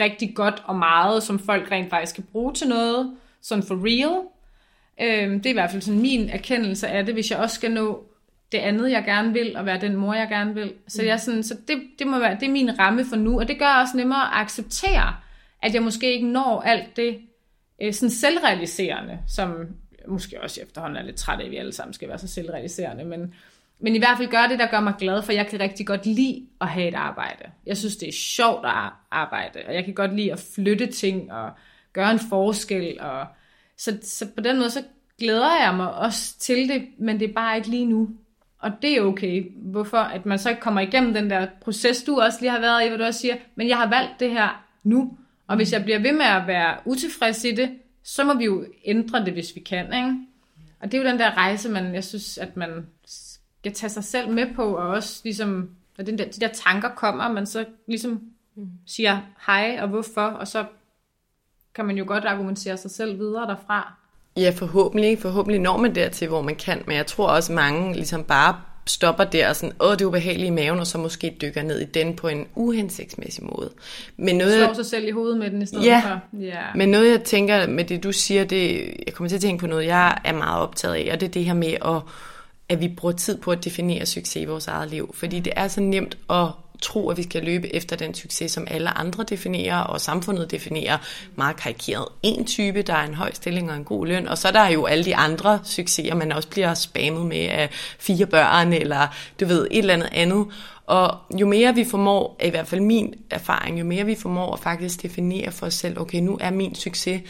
rigtig 0.00 0.34
godt 0.34 0.62
og 0.64 0.76
meget, 0.76 1.22
som 1.22 1.38
folk 1.38 1.70
rent 1.70 1.90
faktisk 1.90 2.14
kan 2.14 2.24
bruge 2.32 2.54
til 2.54 2.68
noget, 2.68 3.16
sådan 3.42 3.64
for 3.64 3.74
real. 3.74 4.20
Øhm, 5.00 5.40
det 5.40 5.46
er 5.46 5.50
i 5.50 5.52
hvert 5.52 5.70
fald 5.70 5.82
sådan 5.82 6.00
min 6.00 6.28
erkendelse 6.28 6.88
af 6.88 7.06
det, 7.06 7.14
hvis 7.14 7.30
jeg 7.30 7.38
også 7.38 7.54
skal 7.54 7.70
nå 7.70 8.04
det 8.52 8.58
andet, 8.58 8.90
jeg 8.90 9.04
gerne 9.04 9.32
vil, 9.32 9.56
og 9.56 9.66
være 9.66 9.80
den 9.80 9.96
mor, 9.96 10.14
jeg 10.14 10.28
gerne 10.28 10.54
vil. 10.54 10.72
Så, 10.88 11.02
jeg 11.02 11.20
sådan, 11.20 11.42
så 11.42 11.56
det, 11.68 11.82
det, 11.98 12.06
må 12.06 12.18
være, 12.18 12.36
det 12.40 12.46
er 12.46 12.52
min 12.52 12.78
ramme 12.78 13.04
for 13.04 13.16
nu, 13.16 13.40
og 13.40 13.48
det 13.48 13.58
gør 13.58 13.80
også 13.80 13.96
nemmere 13.96 14.22
at 14.22 14.40
acceptere, 14.40 15.14
at 15.64 15.74
jeg 15.74 15.82
måske 15.82 16.12
ikke 16.12 16.26
når 16.26 16.60
alt 16.60 16.96
det 16.96 17.18
øh, 17.82 17.92
sådan 17.92 18.10
selvrealiserende, 18.10 19.18
som 19.26 19.66
måske 20.08 20.42
også 20.42 20.60
efterhånden 20.62 20.96
er 20.96 21.02
lidt 21.02 21.16
træt 21.16 21.40
af, 21.40 21.44
at 21.44 21.50
vi 21.50 21.56
alle 21.56 21.72
sammen 21.72 21.94
skal 21.94 22.08
være 22.08 22.18
så 22.18 22.28
selvrealiserende, 22.28 23.04
men, 23.04 23.34
men 23.78 23.94
i 23.94 23.98
hvert 23.98 24.18
fald 24.18 24.28
gør 24.28 24.46
det, 24.46 24.58
der 24.58 24.66
gør 24.66 24.80
mig 24.80 24.94
glad, 24.98 25.22
for 25.22 25.32
jeg 25.32 25.46
kan 25.46 25.60
rigtig 25.60 25.86
godt 25.86 26.06
lide 26.06 26.46
at 26.60 26.68
have 26.68 26.88
et 26.88 26.94
arbejde. 26.94 27.44
Jeg 27.66 27.76
synes, 27.76 27.96
det 27.96 28.08
er 28.08 28.12
sjovt 28.12 28.66
at 28.66 28.72
arbejde, 29.10 29.58
og 29.66 29.74
jeg 29.74 29.84
kan 29.84 29.94
godt 29.94 30.16
lide 30.16 30.32
at 30.32 30.46
flytte 30.54 30.86
ting 30.86 31.32
og 31.32 31.50
gøre 31.92 32.10
en 32.10 32.20
forskel. 32.28 33.00
Og, 33.00 33.26
så, 33.76 33.98
så 34.02 34.26
på 34.36 34.40
den 34.40 34.56
måde, 34.56 34.70
så 34.70 34.82
glæder 35.18 35.62
jeg 35.64 35.74
mig 35.76 35.94
også 35.94 36.38
til 36.38 36.68
det, 36.68 36.88
men 36.98 37.20
det 37.20 37.28
er 37.28 37.34
bare 37.34 37.56
ikke 37.56 37.68
lige 37.68 37.86
nu. 37.86 38.08
Og 38.58 38.72
det 38.82 38.96
er 38.96 39.02
okay. 39.02 39.52
Hvorfor? 39.56 39.98
At 39.98 40.26
man 40.26 40.38
så 40.38 40.48
ikke 40.48 40.62
kommer 40.62 40.80
igennem 40.80 41.14
den 41.14 41.30
der 41.30 41.46
proces, 41.60 42.02
du 42.02 42.20
også 42.20 42.38
lige 42.40 42.50
har 42.50 42.60
været 42.60 42.84
i, 42.84 42.88
hvor 42.88 42.96
du 42.96 43.04
også 43.04 43.20
siger, 43.20 43.36
men 43.54 43.68
jeg 43.68 43.76
har 43.76 43.88
valgt 43.88 44.20
det 44.20 44.30
her 44.30 44.64
nu. 44.82 45.18
Og 45.46 45.56
hvis 45.56 45.72
jeg 45.72 45.84
bliver 45.84 45.98
ved 45.98 46.12
med 46.12 46.26
at 46.26 46.46
være 46.46 46.76
utilfreds 46.84 47.44
i 47.44 47.50
det, 47.50 47.70
så 48.02 48.24
må 48.24 48.34
vi 48.34 48.44
jo 48.44 48.66
ændre 48.84 49.24
det, 49.24 49.32
hvis 49.32 49.52
vi 49.54 49.60
kan. 49.60 49.86
Ikke? 49.94 50.16
Og 50.80 50.92
det 50.92 50.98
er 50.98 51.02
jo 51.02 51.08
den 51.08 51.18
der 51.18 51.36
rejse, 51.36 51.68
man, 51.68 51.94
jeg 51.94 52.04
synes, 52.04 52.38
at 52.38 52.56
man 52.56 52.86
skal 53.06 53.72
tage 53.72 53.90
sig 53.90 54.04
selv 54.04 54.30
med 54.30 54.54
på, 54.54 54.76
og 54.76 54.88
også 54.88 55.20
ligesom, 55.24 55.70
når 55.98 56.04
den 56.04 56.18
der, 56.18 56.24
de 56.24 56.40
der 56.40 56.48
tanker 56.48 56.88
kommer, 56.88 57.28
man 57.28 57.46
så 57.46 57.64
ligesom 57.86 58.20
siger 58.86 59.20
hej 59.46 59.78
og 59.80 59.88
hvorfor, 59.88 60.26
og 60.26 60.48
så 60.48 60.64
kan 61.74 61.84
man 61.84 61.96
jo 61.96 62.04
godt 62.06 62.24
argumentere 62.24 62.76
sig 62.76 62.90
selv 62.90 63.18
videre 63.18 63.46
derfra. 63.46 63.94
Ja, 64.36 64.50
forhåbentlig. 64.50 65.18
Forhåbentlig 65.18 65.60
når 65.60 65.76
man 65.76 65.94
dertil, 65.94 66.28
hvor 66.28 66.42
man 66.42 66.56
kan. 66.56 66.82
Men 66.86 66.96
jeg 66.96 67.06
tror 67.06 67.28
også, 67.28 67.52
mange 67.52 67.94
ligesom 67.94 68.24
bare 68.24 68.60
stopper 68.86 69.24
der 69.24 69.48
og 69.48 69.56
sådan, 69.56 69.72
åh, 69.80 69.92
det 69.92 70.00
er 70.00 70.06
ubehageligt 70.06 70.46
i 70.46 70.50
maven, 70.50 70.78
og 70.78 70.86
så 70.86 70.98
måske 70.98 71.36
dykker 71.42 71.62
ned 71.62 71.80
i 71.80 71.84
den 71.84 72.16
på 72.16 72.28
en 72.28 72.46
uhensigtsmæssig 72.54 73.44
måde. 73.44 73.70
Men 74.16 74.36
noget, 74.36 74.64
Slår 74.64 74.74
sig 74.74 74.86
selv 74.86 75.08
i 75.08 75.10
hovedet 75.10 75.38
med 75.38 75.50
den 75.50 75.62
i 75.62 75.66
stedet 75.66 75.84
ja, 75.86 76.02
for. 76.04 76.38
Ja, 76.40 76.62
men 76.74 76.88
noget 76.88 77.10
jeg 77.10 77.22
tænker 77.22 77.66
med 77.66 77.84
det, 77.84 78.02
du 78.02 78.12
siger, 78.12 78.44
det, 78.44 78.94
jeg 79.06 79.14
kommer 79.14 79.28
til 79.28 79.36
at 79.36 79.42
tænke 79.42 79.60
på 79.60 79.66
noget, 79.66 79.86
jeg 79.86 80.18
er 80.24 80.32
meget 80.32 80.62
optaget 80.62 80.94
af, 80.94 81.10
og 81.12 81.20
det 81.20 81.26
er 81.26 81.30
det 81.30 81.44
her 81.44 81.54
med, 81.54 81.74
at, 81.84 82.00
at 82.68 82.80
vi 82.80 82.88
bruger 82.88 83.14
tid 83.14 83.38
på 83.38 83.50
at 83.50 83.64
definere 83.64 84.06
succes 84.06 84.42
i 84.42 84.44
vores 84.44 84.66
eget 84.66 84.90
liv. 84.90 85.14
Fordi 85.14 85.40
det 85.40 85.52
er 85.56 85.68
så 85.68 85.80
nemt 85.80 86.18
at 86.30 86.46
tro, 86.84 87.10
at 87.10 87.16
vi 87.16 87.22
skal 87.22 87.44
løbe 87.44 87.74
efter 87.74 87.96
den 87.96 88.14
succes, 88.14 88.52
som 88.52 88.66
alle 88.70 88.98
andre 88.98 89.24
definerer, 89.24 89.78
og 89.78 90.00
samfundet 90.00 90.50
definerer 90.50 90.98
meget 91.36 91.56
karikeret 91.56 92.08
en 92.22 92.46
type, 92.46 92.82
der 92.82 92.94
er 92.94 93.06
en 93.06 93.14
høj 93.14 93.32
stilling 93.32 93.70
og 93.70 93.76
en 93.76 93.84
god 93.84 94.06
løn, 94.06 94.28
og 94.28 94.38
så 94.38 94.48
er 94.48 94.52
der 94.52 94.68
jo 94.68 94.84
alle 94.84 95.04
de 95.04 95.16
andre 95.16 95.60
succeser, 95.64 96.14
man 96.14 96.32
også 96.32 96.48
bliver 96.48 96.74
spammet 96.74 97.26
med 97.26 97.46
af 97.46 97.70
fire 97.98 98.26
børn, 98.26 98.72
eller 98.72 99.06
du 99.40 99.46
ved, 99.46 99.68
et 99.70 99.78
eller 99.78 99.94
andet 99.94 100.08
andet. 100.12 100.46
Og 100.86 101.16
jo 101.40 101.46
mere 101.46 101.74
vi 101.74 101.84
formår, 101.84 102.36
i 102.44 102.50
hvert 102.50 102.66
fald 102.66 102.80
min 102.80 103.14
erfaring, 103.30 103.80
jo 103.80 103.84
mere 103.84 104.04
vi 104.04 104.14
formår 104.14 104.54
at 104.54 104.60
faktisk 104.60 105.02
definere 105.02 105.52
for 105.52 105.66
os 105.66 105.74
selv, 105.74 106.00
okay, 106.00 106.20
nu 106.20 106.38
er 106.40 106.50
min 106.50 106.74
succes 106.74 107.22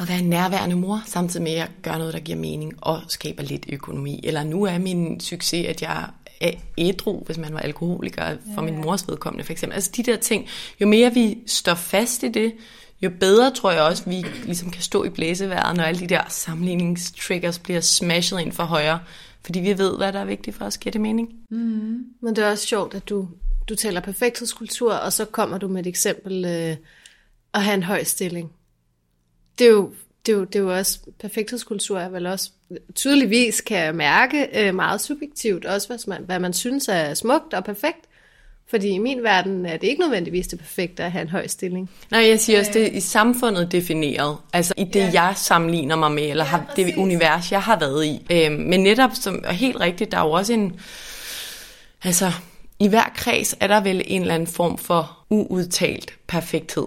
at 0.00 0.08
være 0.08 0.18
en 0.18 0.30
nærværende 0.30 0.76
mor, 0.76 1.02
samtidig 1.06 1.42
med 1.42 1.52
at 1.52 1.58
jeg 1.58 1.68
gør 1.82 1.98
noget, 1.98 2.14
der 2.14 2.20
giver 2.20 2.38
mening 2.38 2.74
og 2.80 3.00
skaber 3.08 3.42
lidt 3.42 3.66
økonomi. 3.68 4.20
Eller 4.24 4.44
nu 4.44 4.64
er 4.64 4.78
min 4.78 5.20
succes, 5.20 5.66
at 5.66 5.82
jeg 5.82 6.06
ædru, 6.78 7.22
hvis 7.26 7.38
man 7.38 7.54
var 7.54 7.60
alkoholiker, 7.60 8.36
for 8.54 8.62
min 8.62 8.80
mors 8.80 9.08
vedkommende 9.08 9.44
for 9.44 9.52
eksempel. 9.52 9.74
Altså 9.74 9.90
de 9.96 10.02
der 10.02 10.16
ting, 10.16 10.46
jo 10.80 10.86
mere 10.86 11.14
vi 11.14 11.38
står 11.46 11.74
fast 11.74 12.22
i 12.22 12.28
det, 12.28 12.54
jo 13.02 13.10
bedre 13.20 13.50
tror 13.50 13.70
jeg 13.70 13.82
også, 13.82 14.04
vi 14.06 14.24
ligesom 14.44 14.70
kan 14.70 14.82
stå 14.82 15.04
i 15.04 15.08
blæseværet, 15.08 15.76
når 15.76 15.84
alle 15.84 16.00
de 16.00 16.06
der 16.06 16.22
sammenligningstriggers 16.28 17.58
bliver 17.58 17.80
smashet 17.80 18.40
ind 18.40 18.52
for 18.52 18.64
højre, 18.64 19.00
fordi 19.44 19.60
vi 19.60 19.78
ved, 19.78 19.96
hvad 19.96 20.12
der 20.12 20.20
er 20.20 20.24
vigtigt 20.24 20.56
for 20.56 20.64
os. 20.64 20.78
Giver 20.78 20.92
det 20.92 21.00
mening? 21.00 21.28
Mm. 21.50 22.04
Men 22.22 22.36
det 22.36 22.44
er 22.44 22.50
også 22.50 22.66
sjovt, 22.66 22.94
at 22.94 23.08
du, 23.08 23.28
du 23.68 23.74
taler 23.74 24.00
perfekthedskultur, 24.00 24.92
og 24.92 25.12
så 25.12 25.24
kommer 25.24 25.58
du 25.58 25.68
med 25.68 25.80
et 25.80 25.86
eksempel 25.86 26.44
øh, 26.44 26.76
at 27.54 27.62
have 27.62 27.74
en 27.74 27.82
høj 27.82 28.04
stilling. 28.04 28.52
Det 29.58 29.66
er 29.66 29.70
jo 29.70 29.92
det 30.28 30.34
er 30.34 30.38
jo, 30.38 30.44
det 30.44 30.56
er 30.56 30.60
jo 30.60 30.76
også, 30.76 30.98
perfekthedskultur 31.20 31.98
er 31.98 32.08
vel 32.08 32.26
også 32.26 32.50
tydeligvis 32.94 33.60
kan 33.60 33.78
jeg 33.78 33.94
mærke 33.94 34.48
øh, 34.54 34.74
meget 34.74 35.00
subjektivt, 35.00 35.64
også 35.64 35.86
hvad 35.86 35.98
man, 36.06 36.22
hvad 36.26 36.38
man 36.38 36.52
synes 36.52 36.88
er 36.88 37.14
smukt 37.14 37.54
og 37.54 37.64
perfekt. 37.64 37.98
Fordi 38.70 38.88
i 38.88 38.98
min 38.98 39.22
verden 39.22 39.66
er 39.66 39.76
det 39.76 39.86
ikke 39.86 40.00
nødvendigvis 40.00 40.46
det 40.46 40.58
perfekte 40.58 41.04
at 41.04 41.12
have 41.12 41.22
en 41.22 41.28
høj 41.28 41.46
stilling. 41.46 41.90
Nej, 42.10 42.28
jeg 42.28 42.40
siger 42.40 42.58
også, 42.58 42.70
det 42.74 42.82
er 42.82 42.90
i 42.90 43.00
samfundet 43.00 43.72
defineret. 43.72 44.36
Altså 44.52 44.74
i 44.76 44.84
det, 44.84 45.00
ja. 45.00 45.10
jeg 45.12 45.32
sammenligner 45.36 45.96
mig 45.96 46.12
med, 46.12 46.30
eller 46.30 46.44
ja, 46.44 46.50
har, 46.50 46.72
det 46.76 46.96
univers, 46.96 47.52
jeg 47.52 47.62
har 47.62 47.78
været 47.78 48.06
i. 48.06 48.26
Øhm, 48.30 48.54
men 48.54 48.82
netop, 48.82 49.10
som 49.14 49.44
er 49.44 49.52
helt 49.52 49.80
rigtigt, 49.80 50.12
der 50.12 50.18
er 50.18 50.24
jo 50.24 50.30
også 50.30 50.52
en... 50.52 50.80
Altså, 52.04 52.32
i 52.78 52.88
hver 52.88 53.12
kreds 53.14 53.56
er 53.60 53.66
der 53.66 53.80
vel 53.80 54.02
en 54.06 54.20
eller 54.20 54.34
anden 54.34 54.46
form 54.46 54.78
for 54.78 55.26
uudtalt 55.30 56.12
perfekthed. 56.26 56.86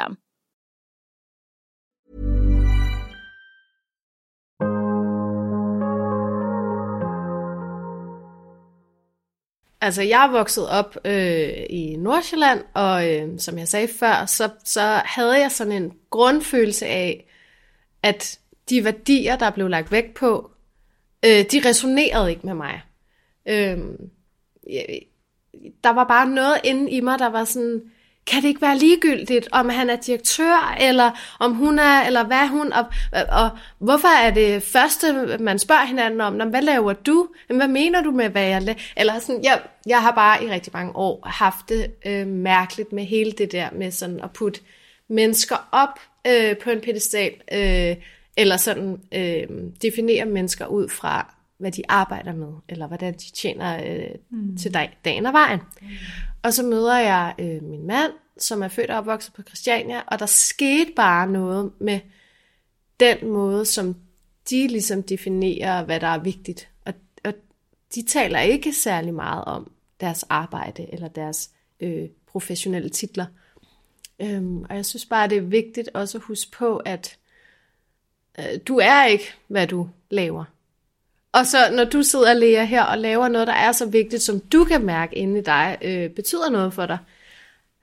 Altså, 9.83 10.01
jeg 10.01 10.25
er 10.25 10.31
vokset 10.31 10.69
op 10.69 10.97
øh, 11.05 11.65
i 11.69 11.95
Nordsjælland, 11.95 12.63
og 12.73 13.09
øh, 13.09 13.39
som 13.39 13.57
jeg 13.57 13.67
sagde 13.67 13.87
før, 13.87 14.25
så, 14.25 14.49
så 14.63 14.81
havde 15.05 15.39
jeg 15.39 15.51
sådan 15.51 15.83
en 15.83 15.93
grundfølelse 16.09 16.85
af, 16.85 17.25
at 18.03 18.39
de 18.69 18.83
værdier, 18.83 19.35
der 19.35 19.49
blev 19.49 19.67
lagt 19.67 19.91
vægt 19.91 20.13
på, 20.13 20.51
øh, 21.25 21.45
de 21.51 21.69
resonerede 21.69 22.29
ikke 22.29 22.45
med 22.45 22.53
mig. 22.53 22.81
Øh, 23.45 23.79
der 25.83 25.89
var 25.89 26.03
bare 26.03 26.29
noget 26.29 26.57
inde 26.63 26.91
i 26.91 27.01
mig, 27.01 27.19
der 27.19 27.29
var 27.29 27.43
sådan, 27.43 27.91
kan 28.27 28.41
det 28.41 28.47
ikke 28.47 28.61
være 28.61 28.77
ligegyldigt, 28.77 29.47
om 29.51 29.69
han 29.69 29.89
er 29.89 29.95
direktør, 29.95 30.75
eller 30.81 31.11
om 31.39 31.53
hun 31.53 31.79
er, 31.79 32.01
eller 32.01 32.23
hvad 32.23 32.47
hun, 32.47 32.73
og, 32.73 32.85
og 33.29 33.49
hvorfor 33.79 34.07
er 34.07 34.31
det 34.31 34.63
første, 34.63 35.37
man 35.39 35.59
spørger 35.59 35.85
hinanden 35.85 36.21
om, 36.21 36.49
hvad 36.49 36.61
laver 36.61 36.93
du? 36.93 37.27
Hvad 37.47 37.67
mener 37.67 38.01
du 38.01 38.11
med, 38.11 38.29
hvad 38.29 38.43
jeg 38.43 38.61
laver? 38.61 38.79
Eller 38.97 39.19
sådan, 39.19 39.43
jeg, 39.43 39.61
jeg 39.85 40.01
har 40.01 40.11
bare 40.11 40.43
i 40.43 40.49
rigtig 40.49 40.73
mange 40.73 40.95
år 40.95 41.27
haft 41.27 41.69
det 41.69 41.91
øh, 42.05 42.27
mærkeligt 42.27 42.93
med 42.93 43.05
hele 43.05 43.31
det 43.31 43.51
der 43.51 43.69
med 43.71 43.91
sådan 43.91 44.19
at 44.23 44.31
putte 44.31 44.61
mennesker 45.07 45.67
op 45.71 45.99
øh, 46.27 46.57
på 46.57 46.69
en 46.69 46.81
pedestal, 46.81 47.33
øh, 47.51 47.95
eller 48.37 48.57
sådan 48.57 48.97
øh, 49.11 49.47
definere 49.81 50.25
mennesker 50.25 50.65
ud 50.65 50.89
fra, 50.89 51.35
hvad 51.61 51.71
de 51.71 51.81
arbejder 51.89 52.33
med, 52.33 52.53
eller 52.69 52.87
hvordan 52.87 53.13
de 53.13 53.31
tjener 53.31 53.83
øh, 53.85 54.15
mm. 54.29 54.57
til 54.57 54.73
dag, 54.73 54.97
dagen 55.05 55.25
og 55.25 55.33
vejen. 55.33 55.59
Mm. 55.81 55.87
Og 56.43 56.53
så 56.53 56.63
møder 56.63 56.97
jeg 56.97 57.35
øh, 57.39 57.63
min 57.63 57.87
mand, 57.87 58.11
som 58.37 58.63
er 58.63 58.67
født 58.67 58.89
og 58.89 58.97
opvokset 58.97 59.33
på 59.33 59.41
Christiania, 59.41 60.01
og 60.07 60.19
der 60.19 60.25
skete 60.25 60.91
bare 60.95 61.27
noget 61.27 61.71
med 61.79 61.99
den 62.99 63.27
måde, 63.27 63.65
som 63.65 63.95
de 64.49 64.67
ligesom 64.67 65.03
definerer, 65.03 65.85
hvad 65.85 65.99
der 65.99 66.07
er 66.07 66.19
vigtigt. 66.19 66.69
Og, 66.85 66.93
og 67.23 67.33
de 67.95 68.05
taler 68.05 68.39
ikke 68.39 68.73
særlig 68.73 69.13
meget 69.13 69.45
om 69.45 69.71
deres 69.99 70.23
arbejde 70.23 70.93
eller 70.93 71.07
deres 71.07 71.49
øh, 71.79 72.09
professionelle 72.27 72.89
titler. 72.89 73.25
Øhm, 74.19 74.63
og 74.69 74.75
jeg 74.75 74.85
synes 74.85 75.05
bare, 75.05 75.29
det 75.29 75.37
er 75.37 75.41
vigtigt 75.41 75.89
også 75.93 76.17
at 76.17 76.23
huske 76.23 76.51
på, 76.51 76.77
at 76.77 77.17
øh, 78.39 78.59
du 78.67 78.77
er 78.77 79.05
ikke, 79.05 79.33
hvad 79.47 79.67
du 79.67 79.89
laver. 80.09 80.45
Og 81.33 81.45
så 81.45 81.57
når 81.71 81.83
du 81.83 82.03
sidder, 82.03 82.33
Lea, 82.33 82.63
her 82.65 82.83
og 82.83 82.97
laver 82.97 83.27
noget, 83.27 83.47
der 83.47 83.53
er 83.53 83.71
så 83.71 83.85
vigtigt, 83.85 84.21
som 84.21 84.39
du 84.39 84.63
kan 84.63 84.85
mærke 84.85 85.15
inde 85.15 85.39
i 85.39 85.43
dig, 85.43 85.77
øh, 85.81 86.09
betyder 86.09 86.49
noget 86.49 86.73
for 86.73 86.85
dig, 86.85 86.97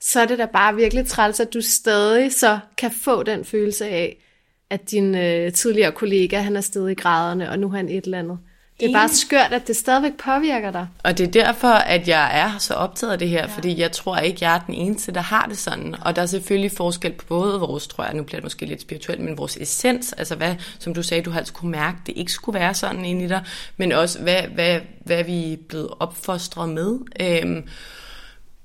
så 0.01 0.21
er 0.21 0.27
det 0.27 0.39
da 0.39 0.47
bare 0.47 0.75
virkelig 0.75 1.07
træls, 1.07 1.41
at 1.41 1.55
du 1.55 1.61
stadig 1.61 2.33
så 2.33 2.59
kan 2.77 2.91
få 2.91 3.23
den 3.23 3.45
følelse 3.45 3.87
af, 3.87 4.25
at 4.71 4.91
din 4.91 5.15
øh, 5.15 5.53
tidligere 5.53 5.93
kollega, 5.93 6.39
han 6.39 6.57
er 6.57 6.61
stedet 6.61 6.91
i 6.91 6.95
graderne, 6.95 7.51
og 7.51 7.59
nu 7.59 7.67
er 7.67 7.77
han 7.77 7.89
et 7.89 8.05
eller 8.05 8.19
andet. 8.19 8.39
Det 8.81 8.89
er 8.89 8.93
bare 8.93 9.09
skørt, 9.09 9.53
at 9.53 9.67
det 9.67 9.77
stadigvæk 9.77 10.13
påvirker 10.25 10.71
dig. 10.71 10.87
Og 11.05 11.19
det 11.19 11.27
er 11.27 11.45
derfor, 11.45 11.69
at 11.69 12.09
jeg 12.09 12.41
er 12.41 12.59
så 12.59 12.75
optaget 12.75 13.13
af 13.13 13.19
det 13.19 13.29
her, 13.29 13.41
ja. 13.41 13.55
fordi 13.55 13.81
jeg 13.81 13.93
tror 13.93 14.17
ikke, 14.17 14.39
jeg 14.41 14.55
er 14.55 14.61
den 14.67 14.75
eneste, 14.75 15.13
der 15.13 15.21
har 15.21 15.47
det 15.47 15.59
sådan. 15.59 15.95
Og 16.01 16.17
der 16.17 16.23
er 16.23 16.27
selvfølgelig 16.27 16.73
forskel 16.73 17.13
på 17.13 17.25
både 17.29 17.61
vores, 17.61 17.87
tror 17.87 18.05
jeg, 18.05 18.15
nu 18.15 18.23
bliver 18.23 18.37
det 18.37 18.45
måske 18.45 18.67
lidt 18.67 18.81
spirituelt, 18.81 19.21
men 19.21 19.39
vores 19.39 19.57
essens, 19.57 20.13
altså 20.13 20.35
hvad, 20.35 20.55
som 20.79 20.95
du 20.95 21.03
sagde, 21.03 21.23
du 21.23 21.31
har 21.31 21.39
altid 21.39 21.55
kunne 21.55 21.71
mærke, 21.71 21.99
det 22.07 22.17
ikke 22.17 22.33
skulle 22.33 22.59
være 22.61 22.75
sådan 22.75 23.05
inde 23.05 23.25
i 23.25 23.29
dig, 23.29 23.45
men 23.77 23.93
også 23.93 24.19
hvad, 24.21 24.43
hvad, 24.43 24.81
hvad 25.05 25.25
vi 25.25 25.53
er 25.53 25.57
blevet 25.69 25.89
opfostret 26.01 26.69
med. 26.69 26.99
Øhm, 27.21 27.69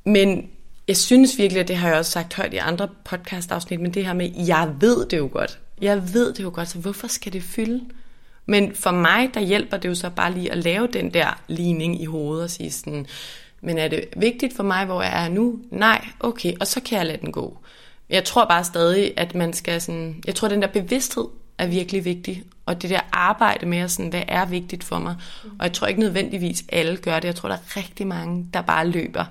men 0.06 0.50
jeg 0.88 0.98
synes 0.98 1.38
virkelig, 1.38 1.62
at 1.62 1.68
det 1.68 1.76
har 1.76 1.88
jeg 1.88 1.98
også 1.98 2.12
sagt 2.12 2.34
højt 2.34 2.54
i 2.54 2.58
andre 2.58 2.88
podcast-afsnit, 3.04 3.80
men 3.80 3.94
det 3.94 4.06
her 4.06 4.14
med, 4.14 4.32
jeg 4.48 4.72
ved 4.80 5.06
det 5.06 5.18
jo 5.18 5.30
godt. 5.32 5.60
Jeg 5.82 6.14
ved 6.14 6.34
det 6.34 6.44
jo 6.44 6.52
godt, 6.54 6.68
så 6.68 6.78
hvorfor 6.78 7.08
skal 7.08 7.34
det 7.34 7.44
fylde? 7.44 7.82
Men 8.46 8.76
for 8.76 8.92
mig, 8.92 9.30
der 9.34 9.40
hjælper 9.40 9.78
det 9.78 9.90
jo 9.90 9.96
så 9.96 10.10
bare 10.10 10.34
lige 10.34 10.52
at 10.52 10.58
lave 10.58 10.88
den 10.88 11.14
der 11.14 11.42
ligning 11.48 12.02
i 12.02 12.06
hovedet 12.06 12.44
og 12.44 12.50
sige 12.50 12.72
sådan, 12.72 13.06
men 13.62 13.78
er 13.78 13.88
det 13.88 14.06
vigtigt 14.18 14.56
for 14.56 14.64
mig, 14.64 14.86
hvor 14.86 15.02
jeg 15.02 15.26
er 15.26 15.30
nu? 15.30 15.60
Nej, 15.72 16.06
okay, 16.20 16.54
og 16.60 16.68
så 16.68 16.82
kan 16.82 16.98
jeg 16.98 17.06
lade 17.06 17.22
den 17.22 17.32
gå. 17.32 17.58
Jeg 18.10 18.24
tror 18.24 18.46
bare 18.46 18.64
stadig, 18.64 19.14
at 19.18 19.36
man 19.36 19.54
skal 19.54 19.82
sådan, 19.82 20.24
jeg 20.28 20.36
tror, 20.36 20.48
at 20.48 20.52
den 20.52 20.62
der 20.62 20.68
bevidsthed 20.68 21.26
er 21.58 21.68
virkelig 21.68 22.06
vigtig, 22.06 22.44
og 22.66 22.82
det 22.82 22.90
der 22.90 23.00
arbejde 23.12 23.66
med, 23.66 23.88
sådan, 23.88 24.10
hvad 24.10 24.24
er 24.28 24.46
vigtigt 24.46 24.84
for 24.84 25.00
mig. 25.00 25.16
Og 25.44 25.66
jeg 25.66 25.74
tror 25.74 25.88
ikke 25.88 26.00
nødvendigvis 26.00 26.64
alle 26.70 26.98
gør 26.98 27.20
det. 27.20 27.28
Jeg 27.28 27.36
tror, 27.36 27.50
der 27.50 27.56
er 27.56 27.78
rigtig 27.78 28.08
mange, 28.08 28.48
der 28.54 28.62
bare 28.62 28.88
løber 28.88 29.26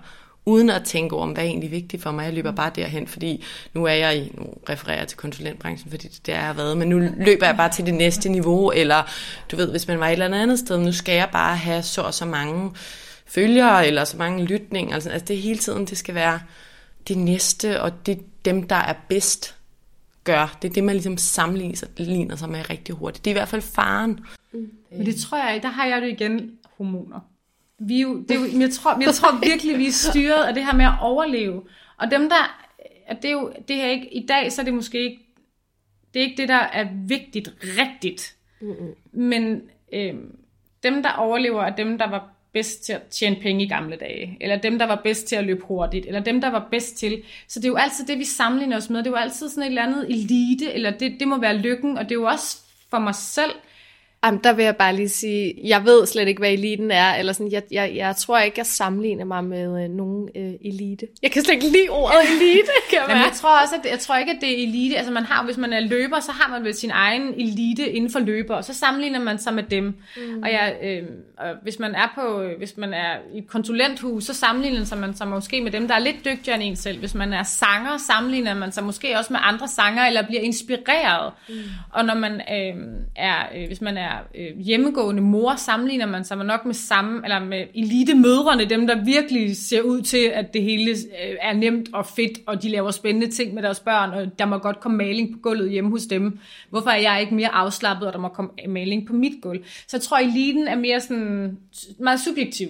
uden 0.47 0.71
at 0.71 0.85
tænke 0.85 1.17
over, 1.17 1.27
hvad 1.27 1.45
er 1.45 1.49
egentlig 1.49 1.71
vigtigt 1.71 2.03
for 2.03 2.11
mig. 2.11 2.25
Jeg 2.25 2.33
løber 2.33 2.53
bare 2.53 2.71
derhen, 2.75 3.07
fordi 3.07 3.45
nu 3.75 3.85
er 3.85 3.93
jeg 3.93 4.17
i, 4.17 4.33
nu 4.35 4.55
refererer 4.69 4.99
jeg 4.99 5.09
til 5.09 5.19
konsulentbranchen, 5.19 5.91
fordi 5.91 6.09
det 6.09 6.27
der 6.27 6.35
har 6.35 6.53
været, 6.53 6.77
men 6.77 6.89
nu 6.89 6.99
løber 6.99 7.47
jeg 7.47 7.57
bare 7.57 7.71
til 7.71 7.87
det 7.87 7.95
næste 7.95 8.29
niveau, 8.29 8.71
eller 8.71 9.03
du 9.51 9.57
ved, 9.57 9.71
hvis 9.71 9.89
man 9.89 10.01
var 10.01 10.09
et 10.09 10.13
eller 10.13 10.39
andet 10.39 10.59
sted, 10.59 10.79
nu 10.79 10.93
skal 10.93 11.15
jeg 11.15 11.29
bare 11.33 11.57
have 11.57 11.83
så 11.83 12.03
og 12.03 12.15
så 12.15 12.25
mange 12.25 12.71
følgere, 13.27 13.87
eller 13.87 14.05
så 14.05 14.17
mange 14.17 14.45
lytninger, 14.45 14.95
altså, 14.95 15.11
altså 15.11 15.27
det 15.27 15.39
hele 15.39 15.59
tiden, 15.59 15.87
det 15.87 15.99
skal 15.99 16.15
være 16.15 16.41
det 17.09 17.19
næste, 17.19 17.83
og 17.83 18.07
det 18.07 18.21
dem, 18.45 18.63
der 18.63 18.77
er 18.77 18.95
bedst, 19.09 19.57
gør. 20.25 20.59
Det 20.63 20.69
er 20.69 20.73
det, 20.73 20.85
man 20.85 20.95
ligesom 20.95 21.17
sammenligner 21.17 22.37
sig 22.37 22.49
med 22.49 22.71
rigtig 22.71 22.95
hurtigt. 22.95 23.25
Det 23.25 23.31
er 23.31 23.33
i 23.33 23.39
hvert 23.39 23.49
fald 23.49 23.63
faren. 23.63 24.21
Mm. 24.53 24.71
Men 24.91 25.07
det 25.07 25.17
tror 25.17 25.39
jeg, 25.39 25.63
der 25.63 25.69
har 25.69 25.87
jeg 25.87 26.03
det 26.03 26.09
igen 26.09 26.51
hormoner 26.77 27.21
vi 27.79 28.01
jo, 28.01 28.21
det 28.21 28.31
er 28.31 28.41
jo, 28.41 28.61
jeg, 28.61 28.71
tror, 28.71 29.01
jeg 29.01 29.15
tror 29.15 29.39
virkelig, 29.47 29.79
vi 29.79 29.87
er 29.87 29.93
styret 29.93 30.45
af 30.45 30.55
det 30.55 30.65
her 30.65 30.75
med 30.75 30.85
at 30.85 30.95
overleve. 31.01 31.63
Og 31.99 32.11
dem 32.11 32.29
der, 32.29 32.67
at 33.07 33.23
det 33.23 33.29
er 33.29 33.33
jo, 33.33 33.53
det 33.69 33.77
her 33.77 33.87
ikke, 33.87 34.15
i 34.15 34.27
dag, 34.27 34.53
så 34.53 34.63
er 34.63 34.65
det 34.65 34.75
måske 34.75 35.05
ikke, 35.05 35.19
det 36.15 36.21
er 36.21 36.25
ikke 36.25 36.43
det, 36.43 36.49
der 36.49 36.55
er 36.55 36.89
vigtigt 37.07 37.55
rigtigt. 37.63 38.37
Mm-hmm. 38.61 38.95
Men 39.13 39.63
øh, 39.93 40.15
dem, 40.83 41.03
der 41.03 41.13
overlever, 41.13 41.63
er 41.63 41.77
dem, 41.77 41.99
der 41.99 42.11
var 42.11 42.29
bedst 42.53 42.85
til 42.85 42.93
at 42.93 43.03
tjene 43.03 43.37
penge 43.37 43.65
i 43.65 43.69
gamle 43.69 43.97
dage, 43.97 44.37
eller 44.41 44.57
dem, 44.57 44.79
der 44.79 44.87
var 44.87 45.01
bedst 45.05 45.27
til 45.27 45.37
at 45.37 45.45
løbe 45.45 45.65
hurtigt, 45.65 46.07
eller 46.07 46.21
dem, 46.21 46.41
der 46.41 46.51
var 46.51 46.69
bedst 46.71 46.97
til. 46.97 47.23
Så 47.49 47.61
det 47.61 47.65
er 47.65 47.69
jo 47.69 47.77
altid 47.77 48.07
det, 48.07 48.19
vi 48.19 48.25
sammenligner 48.25 48.77
os 48.77 48.91
med. 48.91 48.99
Det 48.99 49.07
er 49.07 49.11
jo 49.11 49.17
altid 49.17 49.49
sådan 49.49 49.63
et 49.63 49.67
eller 49.67 49.83
andet 49.83 50.07
elite, 50.11 50.73
eller 50.73 50.91
det, 50.91 51.17
det 51.21 51.29
må 51.29 51.39
være 51.39 51.57
lykken, 51.59 51.99
og 51.99 52.05
det 52.05 52.11
er 52.11 52.21
jo 52.21 52.27
også 52.27 52.59
for 52.91 52.99
mig 52.99 53.15
selv, 53.15 53.51
Jamen, 54.25 54.41
der 54.45 54.53
vil 54.53 54.65
jeg 54.65 54.77
bare 54.77 54.97
lige 54.97 55.09
sige, 55.09 55.55
jeg 55.65 55.85
ved 55.85 56.07
slet 56.07 56.29
ikke, 56.29 56.39
hvad 56.39 56.53
eliten 56.53 56.91
er, 56.91 57.15
eller 57.15 57.33
sådan, 57.33 57.53
jeg, 57.53 57.63
jeg, 57.71 57.93
jeg 57.95 58.17
tror 58.17 58.39
ikke, 58.39 58.59
jeg 58.59 58.67
sammenligner 58.67 59.25
mig 59.25 59.45
med 59.45 59.85
øh, 59.85 59.91
nogen 59.91 60.29
øh, 60.37 60.53
elite. 60.65 61.07
Jeg 61.23 61.31
kan 61.31 61.45
slet 61.45 61.55
ikke 61.55 61.67
lide 61.67 61.89
ordet 61.91 62.21
elite, 62.31 62.73
kan 62.91 62.99
jeg 62.99 63.05
Men 63.09 63.17
jeg 63.17 63.33
tror 63.35 63.63
også, 63.63 63.75
at 63.75 63.91
jeg 63.91 63.99
tror 63.99 64.17
ikke, 64.17 64.33
at 64.33 64.39
det 64.41 64.61
er 64.61 64.63
elite. 64.69 64.97
Altså 64.97 65.13
man 65.13 65.25
har, 65.25 65.45
hvis 65.45 65.57
man 65.57 65.73
er 65.73 65.81
løber, 65.81 66.21
så 66.21 66.33
har 66.33 66.51
man 66.51 66.65
vel 66.65 66.75
sin 66.75 66.91
egen 66.91 67.35
elite 67.35 67.91
inden 67.91 68.11
for 68.11 68.19
løber, 68.19 68.55
og 68.55 68.65
så 68.65 68.75
sammenligner 68.75 69.21
man 69.21 69.39
sig 69.39 69.55
med 69.55 69.63
dem. 69.63 69.85
Mm. 69.85 70.43
Og, 70.43 70.53
jeg, 70.53 70.77
øh, 70.83 71.03
og 71.43 71.57
hvis 71.63 71.79
man 71.79 71.95
er 71.95 72.13
på, 72.15 72.43
hvis 72.59 72.77
man 72.77 72.95
er 72.95 73.17
i 73.35 73.39
et 73.39 73.47
konsulenthus, 73.47 74.25
så 74.25 74.35
sammenligner 74.35 74.97
man 74.97 75.15
sig 75.15 75.29
måske 75.29 75.61
med 75.61 75.71
dem, 75.71 75.89
der 75.89 75.95
er 75.95 75.99
lidt 75.99 76.25
dygtigere 76.25 76.61
end 76.61 76.71
en 76.71 76.77
selv. 76.77 76.99
Hvis 76.99 77.15
man 77.15 77.33
er 77.33 77.43
sanger, 77.43 77.97
sammenligner 77.97 78.55
man 78.55 78.73
sig 78.73 78.85
måske 78.85 79.19
også 79.19 79.33
med 79.33 79.41
andre 79.43 79.69
sanger, 79.69 80.07
eller 80.07 80.27
bliver 80.27 80.41
inspireret. 80.43 81.33
Mm. 81.49 81.55
Og 81.93 82.05
når 82.05 82.15
man 82.15 82.33
øh, 82.33 82.85
er, 83.17 83.37
øh, 83.57 83.67
hvis 83.67 83.81
man 83.81 83.97
er 83.97 84.13
øh, 84.35 84.59
hjemmegående 84.59 85.23
mor, 85.23 85.57
sammenligner 85.57 86.07
man 86.07 86.25
sig 86.25 86.37
nok 86.37 86.65
med 86.65 86.75
samme, 86.75 87.21
eller 87.25 87.45
med 87.45 87.65
elite-mødrene, 87.75 88.65
dem 88.65 88.87
der 88.87 89.05
virkelig 89.05 89.57
ser 89.57 89.81
ud 89.81 90.03
til, 90.03 90.31
at 90.35 90.55
det 90.55 90.63
hele 90.63 90.91
øh, 90.91 91.37
er 91.41 91.53
nemt 91.53 91.89
og 91.93 92.07
fedt, 92.07 92.39
og 92.47 92.63
de 92.63 92.69
laver 92.69 92.91
spændende 92.91 93.31
ting 93.31 93.55
med 93.55 93.63
deres 93.63 93.81
børn, 93.81 94.11
og 94.11 94.39
der 94.39 94.45
må 94.45 94.59
godt 94.59 94.81
komme 94.81 94.99
maling 94.99 95.33
på 95.33 95.39
gulvet 95.43 95.71
hjemme 95.71 95.91
hos 95.91 96.03
dem. 96.03 96.39
Hvorfor 96.71 96.91
er 96.91 97.01
jeg 97.01 97.21
ikke 97.21 97.35
mere 97.35 97.55
afslappet, 97.55 98.07
og 98.07 98.13
der 98.13 98.19
må 98.19 98.29
komme 98.29 98.51
maling 98.69 99.07
på 99.07 99.13
mit 99.13 99.43
gulv? 99.43 99.65
Så 99.65 99.97
jeg 99.97 100.03
tror, 100.03 100.19
eliten 100.19 100.69
er 100.69 100.77
mere 100.77 101.01
sådan 101.01 101.32
meget 101.99 102.21
subjektiv, 102.21 102.69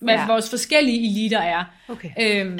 hvad 0.00 0.14
ja. 0.14 0.26
vores 0.26 0.50
forskellige 0.50 1.10
eliter 1.10 1.38
er. 1.38 1.64
Okay. 1.88 2.10
Øhm, 2.20 2.58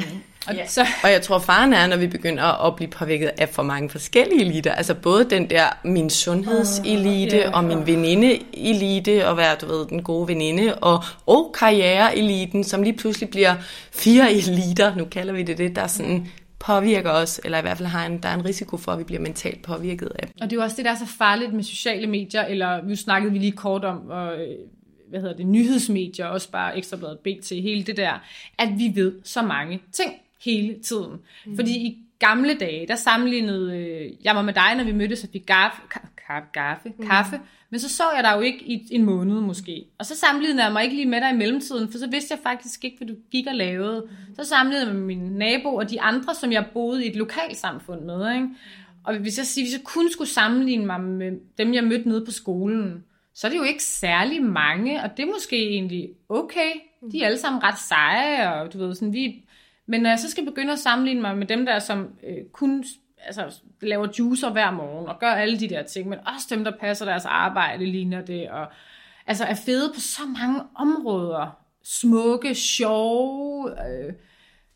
og, 0.48 0.54
ja. 0.54 0.66
så... 0.66 0.86
og 1.02 1.10
jeg 1.10 1.22
tror, 1.22 1.38
faren 1.38 1.72
er, 1.72 1.86
når 1.86 1.96
vi 1.96 2.06
begynder 2.06 2.66
at 2.66 2.76
blive 2.76 2.90
påvirket 2.90 3.30
af 3.38 3.48
for 3.48 3.62
mange 3.62 3.90
forskellige 3.90 4.40
eliter. 4.40 4.72
Altså 4.72 4.94
både 4.94 5.30
den 5.30 5.50
der, 5.50 5.66
min 5.84 6.10
sundhedselite 6.10 7.36
uh, 7.36 7.42
yeah, 7.42 7.54
og 7.54 7.64
min 7.64 7.86
veninde-elite, 7.86 9.28
og 9.28 9.36
være, 9.36 9.56
du 9.60 9.66
ved, 9.66 9.86
den 9.86 10.02
gode 10.02 10.28
veninde, 10.28 10.74
og, 10.74 11.04
og 11.26 11.54
karriereeliten, 11.58 12.64
som 12.64 12.82
lige 12.82 12.96
pludselig 12.96 13.28
bliver 13.30 13.54
fire 13.92 14.32
eliter, 14.32 14.94
nu 14.94 15.04
kalder 15.04 15.32
vi 15.32 15.42
det 15.42 15.58
det, 15.58 15.76
der 15.76 15.86
sådan 15.86 16.26
påvirker 16.58 17.10
os, 17.10 17.40
eller 17.44 17.58
i 17.58 17.62
hvert 17.62 17.76
fald 17.76 17.88
har 17.88 18.06
en, 18.06 18.22
der 18.22 18.28
er 18.28 18.34
en 18.34 18.44
risiko 18.44 18.76
for, 18.76 18.92
at 18.92 18.98
vi 18.98 19.04
bliver 19.04 19.20
mentalt 19.20 19.62
påvirket 19.62 20.12
af 20.18 20.28
Og 20.40 20.50
det 20.50 20.52
er 20.52 20.56
jo 20.56 20.62
også 20.62 20.76
det, 20.76 20.84
der 20.84 20.90
er 20.90 20.96
så 20.96 21.06
farligt 21.18 21.52
med 21.52 21.62
sociale 21.62 22.06
medier, 22.06 22.44
eller 22.44 22.84
nu 22.88 22.96
snakkede 22.96 23.32
vi 23.32 23.38
lige 23.38 23.52
kort 23.52 23.84
om, 23.84 24.10
og 24.10 24.32
hvad 25.08 25.20
hedder 25.20 25.36
det, 25.36 25.46
nyhedsmedier, 25.46 26.26
også 26.26 26.50
bare 26.50 26.78
Ekstrabladet, 26.78 27.18
BT, 27.18 27.50
hele 27.50 27.82
det 27.82 27.96
der, 27.96 28.12
at 28.58 28.68
vi 28.78 28.92
ved 28.94 29.12
så 29.24 29.42
mange 29.42 29.80
ting 29.92 30.12
hele 30.44 30.74
tiden. 30.82 31.20
Mm. 31.46 31.56
Fordi 31.56 31.70
i 31.70 31.98
gamle 32.18 32.54
dage, 32.54 32.86
der 32.86 32.96
sammenlignede 32.96 33.76
øh, 33.76 34.12
jeg 34.24 34.36
var 34.36 34.42
med 34.42 34.54
dig, 34.54 34.74
når 34.76 34.84
vi 34.84 34.92
mødtes 34.92 35.24
og 35.24 35.30
fik 35.32 35.46
gaffe, 35.46 35.82
ka, 36.26 36.38
gaffe, 36.52 36.88
mm. 36.98 37.06
kaffe, 37.06 37.40
men 37.70 37.80
så 37.80 37.88
så 37.88 38.02
jeg 38.14 38.24
dig 38.24 38.32
jo 38.36 38.40
ikke 38.40 38.64
i 38.64 38.88
en 38.90 39.04
måned 39.04 39.40
måske. 39.40 39.84
Og 39.98 40.06
så 40.06 40.16
sammenlignede 40.16 40.64
jeg 40.64 40.72
mig 40.72 40.84
ikke 40.84 40.96
lige 40.96 41.08
med 41.08 41.20
dig 41.20 41.30
i 41.30 41.36
mellemtiden, 41.36 41.90
for 41.90 41.98
så 41.98 42.06
vidste 42.06 42.34
jeg 42.34 42.38
faktisk 42.42 42.84
ikke, 42.84 42.96
hvad 42.96 43.08
du 43.08 43.14
gik 43.30 43.46
og 43.46 43.54
lavede. 43.54 44.00
Mm. 44.00 44.34
Så 44.34 44.44
sammenlignede 44.44 44.86
jeg 44.86 44.96
med 44.96 45.04
min 45.04 45.32
nabo 45.32 45.74
og 45.74 45.90
de 45.90 46.00
andre, 46.00 46.34
som 46.34 46.52
jeg 46.52 46.66
boede 46.74 47.04
i 47.06 47.08
et 47.08 47.16
lokalsamfund 47.16 48.00
med. 48.00 48.34
Ikke? 48.34 48.48
Og 49.04 49.16
hvis 49.16 49.38
jeg, 49.38 49.62
hvis 49.62 49.72
jeg 49.72 49.84
kun 49.84 50.10
skulle 50.10 50.30
sammenligne 50.30 50.86
mig 50.86 51.00
med 51.00 51.32
dem, 51.58 51.74
jeg 51.74 51.84
mødte 51.84 52.08
nede 52.08 52.24
på 52.24 52.30
skolen, 52.30 53.04
så 53.38 53.46
er 53.46 53.50
det 53.50 53.58
jo 53.58 53.62
ikke 53.62 53.82
særlig 53.82 54.42
mange, 54.42 55.02
og 55.02 55.16
det 55.16 55.22
er 55.22 55.32
måske 55.32 55.68
egentlig 55.68 56.10
okay. 56.28 56.70
De 57.12 57.22
er 57.22 57.26
alle 57.26 57.38
sammen 57.38 57.62
ret 57.62 57.78
seje, 57.78 58.54
og 58.54 58.72
du 58.72 58.78
ved, 58.78 58.94
sådan, 58.94 59.12
vi 59.12 59.44
men 59.90 60.00
når 60.00 60.10
jeg 60.10 60.18
så 60.18 60.30
skal 60.30 60.44
begynde 60.44 60.72
at 60.72 60.78
sammenligne 60.78 61.20
mig 61.20 61.38
med 61.38 61.46
dem 61.46 61.66
der, 61.66 61.78
som 61.78 62.08
øh, 62.28 62.44
kun 62.52 62.84
altså, 63.18 63.60
laver 63.80 64.08
juicer 64.18 64.52
hver 64.52 64.70
morgen 64.70 65.08
og 65.08 65.18
gør 65.18 65.30
alle 65.30 65.60
de 65.60 65.68
der 65.68 65.82
ting, 65.82 66.08
men 66.08 66.18
også 66.18 66.46
dem, 66.50 66.64
der 66.64 66.72
passer 66.80 67.04
deres 67.04 67.24
arbejde, 67.24 67.86
ligner 67.86 68.24
det, 68.24 68.50
og 68.50 68.66
altså 69.26 69.44
er 69.44 69.54
fede 69.54 69.92
på 69.94 70.00
så 70.00 70.22
mange 70.40 70.62
områder, 70.74 71.58
smukke, 71.84 72.54
sjove, 72.54 73.70
øh, 73.70 74.12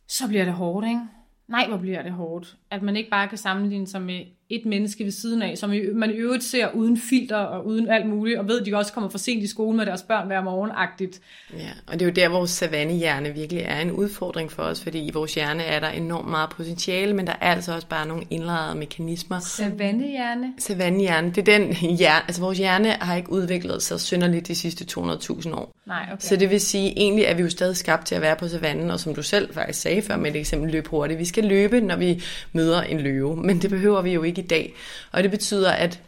så 0.08 0.28
bliver 0.28 0.44
det 0.44 0.54
hårdt, 0.54 0.86
ikke? 0.86 1.00
Nej, 1.48 1.68
hvor 1.68 1.76
bliver 1.76 2.02
det 2.02 2.12
hårdt. 2.12 2.56
At 2.70 2.82
man 2.82 2.96
ikke 2.96 3.10
bare 3.10 3.28
kan 3.28 3.38
sammenligne 3.38 3.86
sig 3.86 4.02
med 4.02 4.24
et 4.53 4.66
menneske 4.66 5.05
ved 5.05 5.11
siden 5.11 5.42
af, 5.42 5.59
som 5.59 5.74
man 5.94 6.11
i 6.11 6.14
øvrigt 6.14 6.44
ser 6.44 6.68
uden 6.74 6.98
filter 6.98 7.36
og 7.36 7.66
uden 7.66 7.88
alt 7.88 8.07
muligt, 8.07 8.38
og 8.38 8.48
ved, 8.48 8.61
at 8.61 8.66
de 8.66 8.74
også 8.74 8.92
kommer 8.92 9.11
for 9.11 9.18
sent 9.18 9.42
i 9.42 9.46
skole 9.46 9.76
med 9.76 9.86
deres 9.86 10.03
børn 10.03 10.26
hver 10.26 10.42
morgen-agtigt. 10.42 11.20
Ja, 11.57 11.68
og 11.86 11.92
det 11.92 12.03
er 12.03 12.07
jo 12.07 12.12
der, 12.12 12.28
vores 12.28 12.50
savannehjerne 12.50 13.34
virkelig 13.34 13.62
er 13.66 13.80
en 13.80 13.90
udfordring 13.90 14.53
for 14.53 14.62
os, 14.62 14.82
fordi 14.82 15.07
i 15.07 15.11
vores 15.11 15.34
hjerne 15.34 15.62
er 15.62 15.80
der 15.80 15.88
enormt 15.88 16.30
meget 16.30 16.50
potentiale, 16.50 17.14
men 17.14 17.26
der 17.26 17.32
er 17.40 17.55
altså 17.55 17.74
også 17.74 17.86
bare 17.86 18.07
nogle 18.07 18.22
indlejrede 18.30 18.78
mekanismer. 18.78 19.38
Savannehjerne? 19.38 20.53
Savannehjerne, 20.59 21.30
det 21.30 21.48
er 21.48 21.59
den 21.59 21.72
hjerne, 21.74 22.24
altså 22.28 22.42
vores 22.42 22.59
hjerne 22.59 22.88
har 22.88 23.16
ikke 23.16 23.32
udviklet 23.32 23.82
sig 23.82 24.00
synderligt 24.00 24.48
de 24.48 24.55
sidste 24.55 24.84
200.000 25.00 25.55
år. 25.55 25.76
Nej, 25.86 26.03
okay. 26.12 26.16
Så 26.20 26.36
det 26.36 26.50
vil 26.50 26.61
sige, 26.61 26.92
egentlig 26.96 27.24
er 27.24 27.34
vi 27.34 27.42
jo 27.42 27.50
stadig 27.50 27.76
skabt 27.76 28.07
til 28.07 28.14
at 28.14 28.20
være 28.20 28.36
på 28.36 28.48
savannen, 28.48 28.90
og 28.90 29.00
som 29.00 29.14
du 29.14 29.22
selv 29.22 29.55
faktisk 29.55 29.80
sagde 29.80 30.03
før 30.03 30.16
med 30.16 30.30
et 30.30 30.36
eksempel, 30.36 30.70
løb 30.70 30.86
hurtigt. 30.86 31.18
Vi 31.18 31.24
skal 31.24 31.44
løbe, 31.44 31.80
når 31.80 31.96
vi 31.96 32.22
møder 32.53 32.82
en 32.82 33.00
løve, 33.00 33.36
men 33.36 33.62
det 33.62 33.70
behøver 33.70 34.03
vi 34.03 34.12
jo 34.12 34.22
ikke 34.22 34.41
i 34.45 34.47
dag. 34.47 34.74
Og 35.12 35.22
det 35.22 35.30
betyder, 35.30 35.70
at 35.70 36.01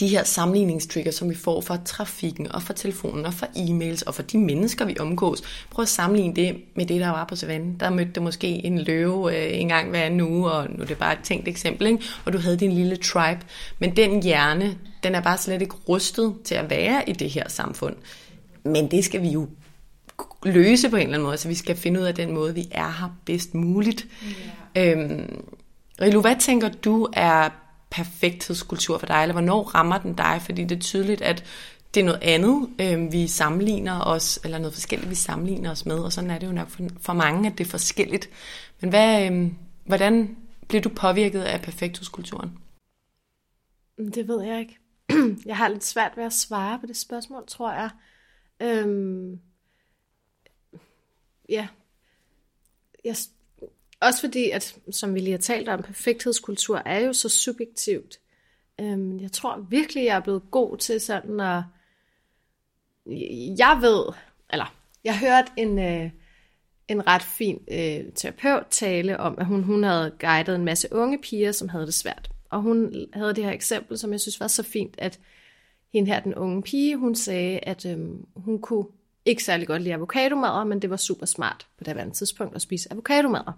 de 0.00 0.08
her 0.08 0.24
sammenligningstrigger, 0.24 1.10
som 1.10 1.30
vi 1.30 1.34
får 1.34 1.60
fra 1.60 1.78
trafikken 1.84 2.52
og 2.52 2.62
fra 2.62 2.74
telefonen 2.74 3.26
og 3.26 3.34
fra 3.34 3.46
e-mails 3.46 4.02
og 4.06 4.14
fra 4.14 4.22
de 4.22 4.38
mennesker, 4.38 4.84
vi 4.84 4.96
omgås, 5.00 5.42
prøv 5.70 5.82
at 5.82 5.88
sammenligne 5.88 6.36
det 6.36 6.56
med 6.74 6.86
det, 6.86 7.00
der 7.00 7.08
var 7.08 7.24
på 7.24 7.36
savannen. 7.36 7.76
Der 7.80 7.90
mødte 7.90 8.12
du 8.12 8.20
måske 8.20 8.46
en 8.46 8.78
løve 8.78 9.36
øh, 9.36 9.60
en 9.60 9.68
gang 9.68 9.90
hver 9.90 10.02
anden 10.02 10.20
uge, 10.20 10.50
og 10.50 10.66
nu 10.70 10.82
er 10.82 10.86
det 10.86 10.98
bare 10.98 11.12
et 11.12 11.18
tænkt 11.22 11.48
eksempel, 11.48 11.86
ikke? 11.86 12.04
og 12.24 12.32
du 12.32 12.38
havde 12.38 12.56
din 12.56 12.72
lille 12.72 12.96
tribe. 12.96 13.40
Men 13.78 13.96
den 13.96 14.22
hjerne, 14.22 14.78
den 15.02 15.14
er 15.14 15.20
bare 15.20 15.38
slet 15.38 15.62
ikke 15.62 15.74
rustet 15.88 16.34
til 16.44 16.54
at 16.54 16.70
være 16.70 17.08
i 17.08 17.12
det 17.12 17.30
her 17.30 17.48
samfund. 17.48 17.96
Men 18.64 18.90
det 18.90 19.04
skal 19.04 19.22
vi 19.22 19.28
jo 19.28 19.48
løse 20.44 20.90
på 20.90 20.96
en 20.96 21.02
eller 21.02 21.14
anden 21.14 21.26
måde, 21.26 21.36
så 21.36 21.48
vi 21.48 21.54
skal 21.54 21.76
finde 21.76 22.00
ud 22.00 22.04
af 22.04 22.14
den 22.14 22.34
måde, 22.34 22.54
vi 22.54 22.68
er 22.70 22.90
her 23.00 23.16
bedst 23.24 23.54
muligt. 23.54 24.06
Yeah. 24.76 24.98
Øhm, 24.98 25.44
Rilu, 26.00 26.20
hvad 26.20 26.36
tænker 26.40 26.68
du 26.68 27.08
er 27.12 27.48
perfekthedskultur 27.90 28.98
for 28.98 29.06
dig, 29.06 29.22
eller 29.22 29.32
hvornår 29.32 29.62
rammer 29.62 29.98
den 29.98 30.14
dig? 30.14 30.42
Fordi 30.42 30.64
det 30.64 30.76
er 30.76 30.80
tydeligt, 30.80 31.22
at 31.22 31.44
det 31.94 32.00
er 32.00 32.04
noget 32.04 32.22
andet, 32.22 32.70
øh, 32.80 33.12
vi 33.12 33.26
sammenligner 33.26 34.00
os, 34.00 34.40
eller 34.44 34.58
noget 34.58 34.74
forskelligt, 34.74 35.10
vi 35.10 35.14
sammenligner 35.14 35.70
os 35.70 35.86
med, 35.86 35.98
og 35.98 36.12
sådan 36.12 36.30
er 36.30 36.38
det 36.38 36.46
jo 36.46 36.52
nok 36.52 36.68
for, 36.68 36.82
for 37.00 37.12
mange, 37.12 37.50
at 37.50 37.58
det 37.58 37.66
er 37.66 37.70
forskelligt. 37.70 38.30
Men 38.80 38.90
hvad, 38.90 39.32
øh, 39.32 39.52
hvordan 39.84 40.36
blev 40.68 40.80
du 40.80 40.88
påvirket 40.88 41.42
af 41.42 41.62
perfekthedskulturen? 41.62 42.58
Det 44.14 44.28
ved 44.28 44.42
jeg 44.42 44.60
ikke. 44.60 44.78
Jeg 45.46 45.56
har 45.56 45.68
lidt 45.68 45.84
svært 45.84 46.12
ved 46.16 46.24
at 46.24 46.32
svare 46.32 46.78
på 46.78 46.86
det 46.86 46.96
spørgsmål, 46.96 47.44
tror 47.46 47.72
jeg. 47.72 47.90
Øhm, 48.60 49.40
ja. 51.48 51.68
Jeg, 53.04 53.16
også 54.00 54.20
fordi, 54.20 54.50
at 54.50 54.76
som 54.90 55.14
vi 55.14 55.20
lige 55.20 55.30
har 55.30 55.38
talt 55.38 55.68
om, 55.68 55.82
perfekthedskultur 55.82 56.82
er 56.84 56.98
jo 56.98 57.12
så 57.12 57.28
subjektivt. 57.28 58.18
Øhm, 58.80 59.20
jeg 59.20 59.32
tror 59.32 59.66
virkelig, 59.70 60.04
jeg 60.04 60.16
er 60.16 60.20
blevet 60.20 60.42
god 60.50 60.76
til 60.76 61.00
sådan 61.00 61.40
at... 61.40 61.62
Jeg 63.58 63.78
ved, 63.80 64.04
eller 64.50 64.74
jeg 65.04 65.18
hørte 65.18 65.52
en, 65.56 65.78
øh, 65.78 66.10
en 66.88 67.06
ret 67.06 67.22
fin 67.22 67.60
øh, 67.70 68.12
terapeut 68.14 68.66
tale 68.70 69.20
om, 69.20 69.38
at 69.38 69.46
hun, 69.46 69.62
hun 69.62 69.84
havde 69.84 70.12
guidet 70.20 70.54
en 70.54 70.64
masse 70.64 70.88
unge 70.92 71.18
piger, 71.18 71.52
som 71.52 71.68
havde 71.68 71.86
det 71.86 71.94
svært. 71.94 72.30
Og 72.50 72.62
hun 72.62 73.06
havde 73.12 73.34
det 73.34 73.44
her 73.44 73.52
eksempel, 73.52 73.98
som 73.98 74.12
jeg 74.12 74.20
synes 74.20 74.40
var 74.40 74.46
så 74.46 74.62
fint, 74.62 74.94
at 74.98 75.20
hende 75.92 76.10
her, 76.10 76.20
den 76.20 76.34
unge 76.34 76.62
pige, 76.62 76.96
hun 76.96 77.14
sagde, 77.14 77.58
at 77.58 77.86
øh, 77.86 77.98
hun 78.36 78.60
kunne 78.60 78.86
ikke 79.24 79.44
særlig 79.44 79.66
godt 79.66 79.82
lide 79.82 79.94
avocadomadder, 79.94 80.64
men 80.64 80.82
det 80.82 80.90
var 80.90 80.96
super 80.96 81.26
smart 81.26 81.66
på 81.78 81.84
det 81.84 81.98
andet 81.98 82.14
tidspunkt 82.14 82.54
at 82.54 82.62
spise 82.62 82.92
avocadomadder. 82.92 83.52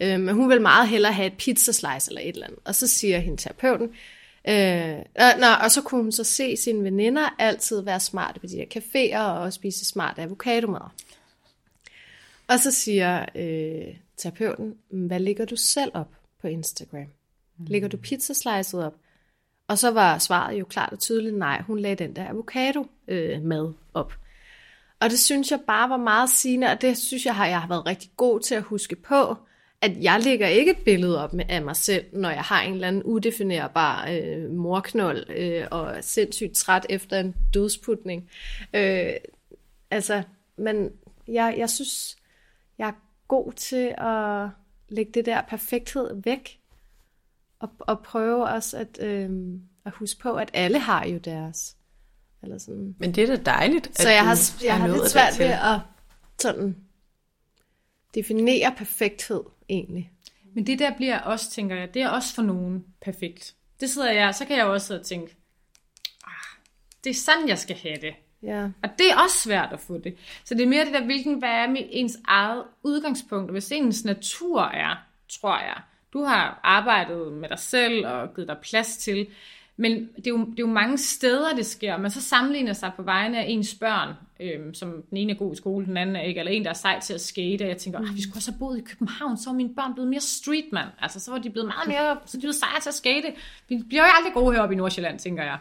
Øhm, 0.00 0.20
men 0.20 0.34
hun 0.34 0.48
ville 0.48 0.62
meget 0.62 0.88
hellere 0.88 1.12
have 1.12 1.26
et 1.26 1.36
pizzaslice 1.38 2.10
eller 2.10 2.20
et 2.20 2.28
eller 2.28 2.46
andet. 2.46 2.60
Og 2.64 2.74
så 2.74 2.86
siger 2.86 3.18
hende 3.18 3.42
terapeuten, 3.42 3.90
øh, 4.48 4.98
nå, 5.40 5.46
og 5.62 5.70
så 5.70 5.82
kunne 5.84 6.02
hun 6.02 6.12
så 6.12 6.24
se 6.24 6.56
sine 6.56 6.84
veninder 6.84 7.34
altid 7.38 7.80
være 7.80 8.00
smarte 8.00 8.40
på 8.40 8.46
de 8.46 8.56
der 8.56 8.80
caféer 8.80 9.22
og 9.22 9.52
spise 9.52 9.84
smarte 9.84 10.22
avocadomadder. 10.22 10.94
Og 12.48 12.58
så 12.58 12.70
siger 12.70 13.24
øh, 13.34 13.94
terapeuten, 14.16 14.74
hvad 14.90 15.20
ligger 15.20 15.44
du 15.44 15.56
selv 15.56 15.90
op 15.94 16.08
på 16.40 16.46
Instagram? 16.46 17.06
Lægger 17.66 17.88
du 17.88 17.96
pizzaslicet 17.96 18.84
op? 18.84 18.94
Og 19.68 19.78
så 19.78 19.90
var 19.90 20.18
svaret 20.18 20.60
jo 20.60 20.64
klart 20.64 20.92
og 20.92 20.98
tydeligt, 20.98 21.36
nej, 21.36 21.62
hun 21.62 21.78
lagde 21.78 22.04
den 22.04 22.16
der 22.16 22.28
avocado 22.28 22.86
øh, 23.08 23.42
mad 23.42 23.72
op. 23.94 24.12
Og 25.00 25.10
det 25.10 25.18
synes 25.18 25.50
jeg 25.50 25.60
bare 25.66 25.90
var 25.90 25.96
meget 25.96 26.30
sigende, 26.30 26.66
og 26.66 26.80
det 26.80 26.98
synes 26.98 27.26
jeg 27.26 27.34
har, 27.34 27.46
jeg 27.46 27.60
har 27.60 27.68
været 27.68 27.86
rigtig 27.86 28.10
god 28.16 28.40
til 28.40 28.54
at 28.54 28.62
huske 28.62 28.96
på, 28.96 29.36
at 29.82 30.02
jeg 30.02 30.20
lægger 30.20 30.46
ikke 30.46 30.70
et 30.70 30.84
billede 30.84 31.24
op 31.24 31.32
med 31.32 31.44
af 31.48 31.62
mig 31.62 31.76
selv, 31.76 32.04
når 32.12 32.30
jeg 32.30 32.42
har 32.42 32.62
en 32.62 32.74
eller 32.74 32.88
anden 32.88 33.02
udefinerbar 33.02 34.08
øh, 34.10 34.50
morknold 34.50 35.30
øh, 35.30 35.66
og 35.70 35.96
er 35.96 36.00
sindssygt 36.00 36.56
træt 36.56 36.86
efter 36.88 37.20
en 37.20 37.34
dødsputning. 37.54 38.30
Øh, 38.74 39.12
altså, 39.90 40.22
men 40.56 40.90
jeg, 41.28 41.54
jeg 41.58 41.70
synes, 41.70 42.16
jeg 42.78 42.88
er 42.88 42.92
god 43.28 43.52
til 43.52 43.94
at 43.98 44.48
lægge 44.88 45.12
det 45.14 45.26
der 45.26 45.42
perfekthed 45.42 46.22
væk, 46.24 46.58
og, 47.60 47.70
og 47.78 48.00
prøve 48.00 48.48
også 48.48 48.76
at, 48.76 48.98
øh, 49.02 49.30
at 49.84 49.92
huske 49.92 50.20
på, 50.20 50.34
at 50.34 50.50
alle 50.52 50.78
har 50.78 51.06
jo 51.06 51.18
deres. 51.18 51.76
Eller 52.42 52.58
sådan. 52.58 52.94
Men 52.98 53.14
det 53.14 53.30
er 53.30 53.36
da 53.36 53.42
dejligt, 53.42 53.98
Så 53.98 54.10
jeg 54.10 54.24
har, 54.24 54.64
jeg 54.64 54.78
har 54.78 54.88
lidt 54.88 55.10
svært 55.10 55.38
ved 55.38 55.46
at 55.46 55.78
sådan 56.38 56.76
definere 58.14 58.74
perfekthed 58.76 59.42
egentlig. 59.70 60.10
Men 60.54 60.66
det 60.66 60.78
der 60.78 60.96
bliver 60.96 61.18
også, 61.18 61.50
tænker 61.50 61.76
jeg, 61.76 61.94
det 61.94 62.02
er 62.02 62.08
også 62.08 62.34
for 62.34 62.42
nogen 62.42 62.84
perfekt. 63.00 63.54
Det 63.80 63.90
sidder 63.90 64.12
jeg, 64.12 64.34
så 64.34 64.44
kan 64.44 64.56
jeg 64.56 64.66
også 64.66 64.86
sidde 64.86 65.00
og 65.00 65.06
tænke, 65.06 65.36
ah, 66.26 66.58
det 67.04 67.10
er 67.10 67.14
sådan, 67.14 67.48
jeg 67.48 67.58
skal 67.58 67.76
have 67.76 67.96
det. 67.96 68.14
Ja. 68.42 68.64
Og 68.82 68.90
det 68.98 69.10
er 69.10 69.16
også 69.16 69.38
svært 69.38 69.72
at 69.72 69.80
få 69.80 69.98
det. 69.98 70.16
Så 70.44 70.54
det 70.54 70.62
er 70.62 70.68
mere 70.68 70.84
det 70.84 70.92
der, 70.92 71.04
hvilken, 71.04 71.38
hvad 71.38 71.48
er 71.48 71.76
ens 71.76 72.18
eget 72.24 72.64
udgangspunkt. 72.82 73.50
Og 73.50 73.52
hvis 73.52 73.72
ens 73.72 74.04
natur 74.04 74.62
er, 74.62 74.96
tror 75.28 75.58
jeg, 75.58 75.76
du 76.12 76.22
har 76.22 76.60
arbejdet 76.62 77.32
med 77.32 77.48
dig 77.48 77.58
selv 77.58 78.06
og 78.06 78.34
givet 78.34 78.48
dig 78.48 78.58
plads 78.62 78.96
til, 78.96 79.26
men 79.76 79.92
det 80.16 80.26
er, 80.26 80.30
jo, 80.30 80.38
det 80.38 80.58
er 80.58 80.60
jo 80.60 80.66
mange 80.66 80.98
steder, 80.98 81.54
det 81.54 81.66
sker. 81.66 81.96
Man 81.96 82.10
så 82.10 82.22
sammenligner 82.22 82.72
sig 82.72 82.92
på 82.96 83.02
vegne 83.02 83.38
af 83.38 83.44
ens 83.48 83.74
børn, 83.74 84.14
øhm, 84.40 84.74
som 84.74 85.02
den 85.10 85.16
ene 85.16 85.32
er 85.32 85.36
god 85.36 85.52
i 85.52 85.56
skole, 85.56 85.86
den 85.86 85.96
anden 85.96 86.16
er 86.16 86.20
ikke, 86.20 86.38
eller 86.38 86.52
en, 86.52 86.64
der 86.64 86.70
er 86.70 86.74
sej 86.74 87.00
til 87.00 87.14
at 87.14 87.20
skate. 87.20 87.62
Og 87.62 87.68
jeg 87.68 87.76
tænker, 87.76 88.00
mm. 88.00 88.16
vi 88.16 88.22
skulle 88.22 88.36
også 88.36 88.50
have 88.50 88.58
boet 88.58 88.78
i 88.78 88.82
København, 88.82 89.36
så 89.36 89.50
var 89.50 89.56
mine 89.56 89.74
børn 89.74 89.94
blevet 89.94 90.10
mere 90.10 90.20
streetman. 90.20 90.88
Altså, 90.98 91.20
så 91.20 91.30
var 91.30 91.38
de 91.38 91.50
blevet 91.50 91.66
meget 91.66 91.88
mere, 91.88 92.18
så 92.26 92.36
de 92.36 92.40
blevet 92.40 92.54
sejere 92.54 92.80
til 92.80 92.88
at 92.88 92.94
skate. 92.94 93.32
Vi 93.68 93.82
bliver 93.88 94.02
jo 94.02 94.10
aldrig 94.18 94.34
gode 94.34 94.54
heroppe 94.54 94.74
i 94.74 94.78
Nordsjælland, 94.78 95.18
tænker 95.18 95.42
jeg. 95.42 95.58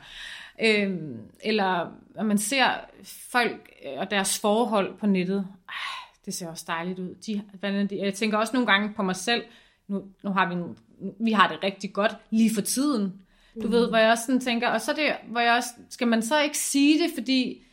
Øhm, 0.61 1.17
eller 1.43 1.91
når 2.15 2.23
man 2.23 2.37
ser 2.37 2.65
folk 3.03 3.69
øh, 3.85 3.99
og 3.99 4.11
deres 4.11 4.39
forhold 4.39 4.97
på 4.97 5.07
nettet, 5.07 5.47
øh, 5.69 5.99
det 6.25 6.33
ser 6.33 6.47
også 6.47 6.65
dejligt 6.67 6.99
ud. 6.99 7.15
De, 7.27 7.43
jeg 7.91 8.13
tænker 8.13 8.37
også 8.37 8.53
nogle 8.53 8.67
gange 8.67 8.93
på 8.93 9.03
mig 9.03 9.15
selv, 9.15 9.43
nu, 9.87 10.03
nu 10.23 10.31
har 10.31 10.49
vi, 10.49 10.53
en, 10.53 10.77
vi 11.19 11.31
har 11.31 11.47
det 11.47 11.63
rigtig 11.63 11.93
godt 11.93 12.11
lige 12.29 12.53
for 12.55 12.61
tiden, 12.61 13.13
du 13.61 13.67
mm. 13.67 13.71
ved, 13.71 13.89
hvor 13.89 13.97
jeg 13.97 14.11
også 14.11 14.25
sådan 14.25 14.41
tænker, 14.41 14.69
og 14.69 14.81
så 14.81 14.93
det, 14.93 15.15
hvor 15.27 15.39
jeg 15.39 15.53
også, 15.53 15.69
skal 15.89 16.07
man 16.07 16.21
så 16.21 16.41
ikke 16.41 16.57
sige 16.57 17.03
det, 17.03 17.11
fordi 17.17 17.63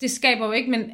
det 0.00 0.10
skaber 0.10 0.46
jo 0.46 0.52
ikke, 0.52 0.70
men 0.70 0.92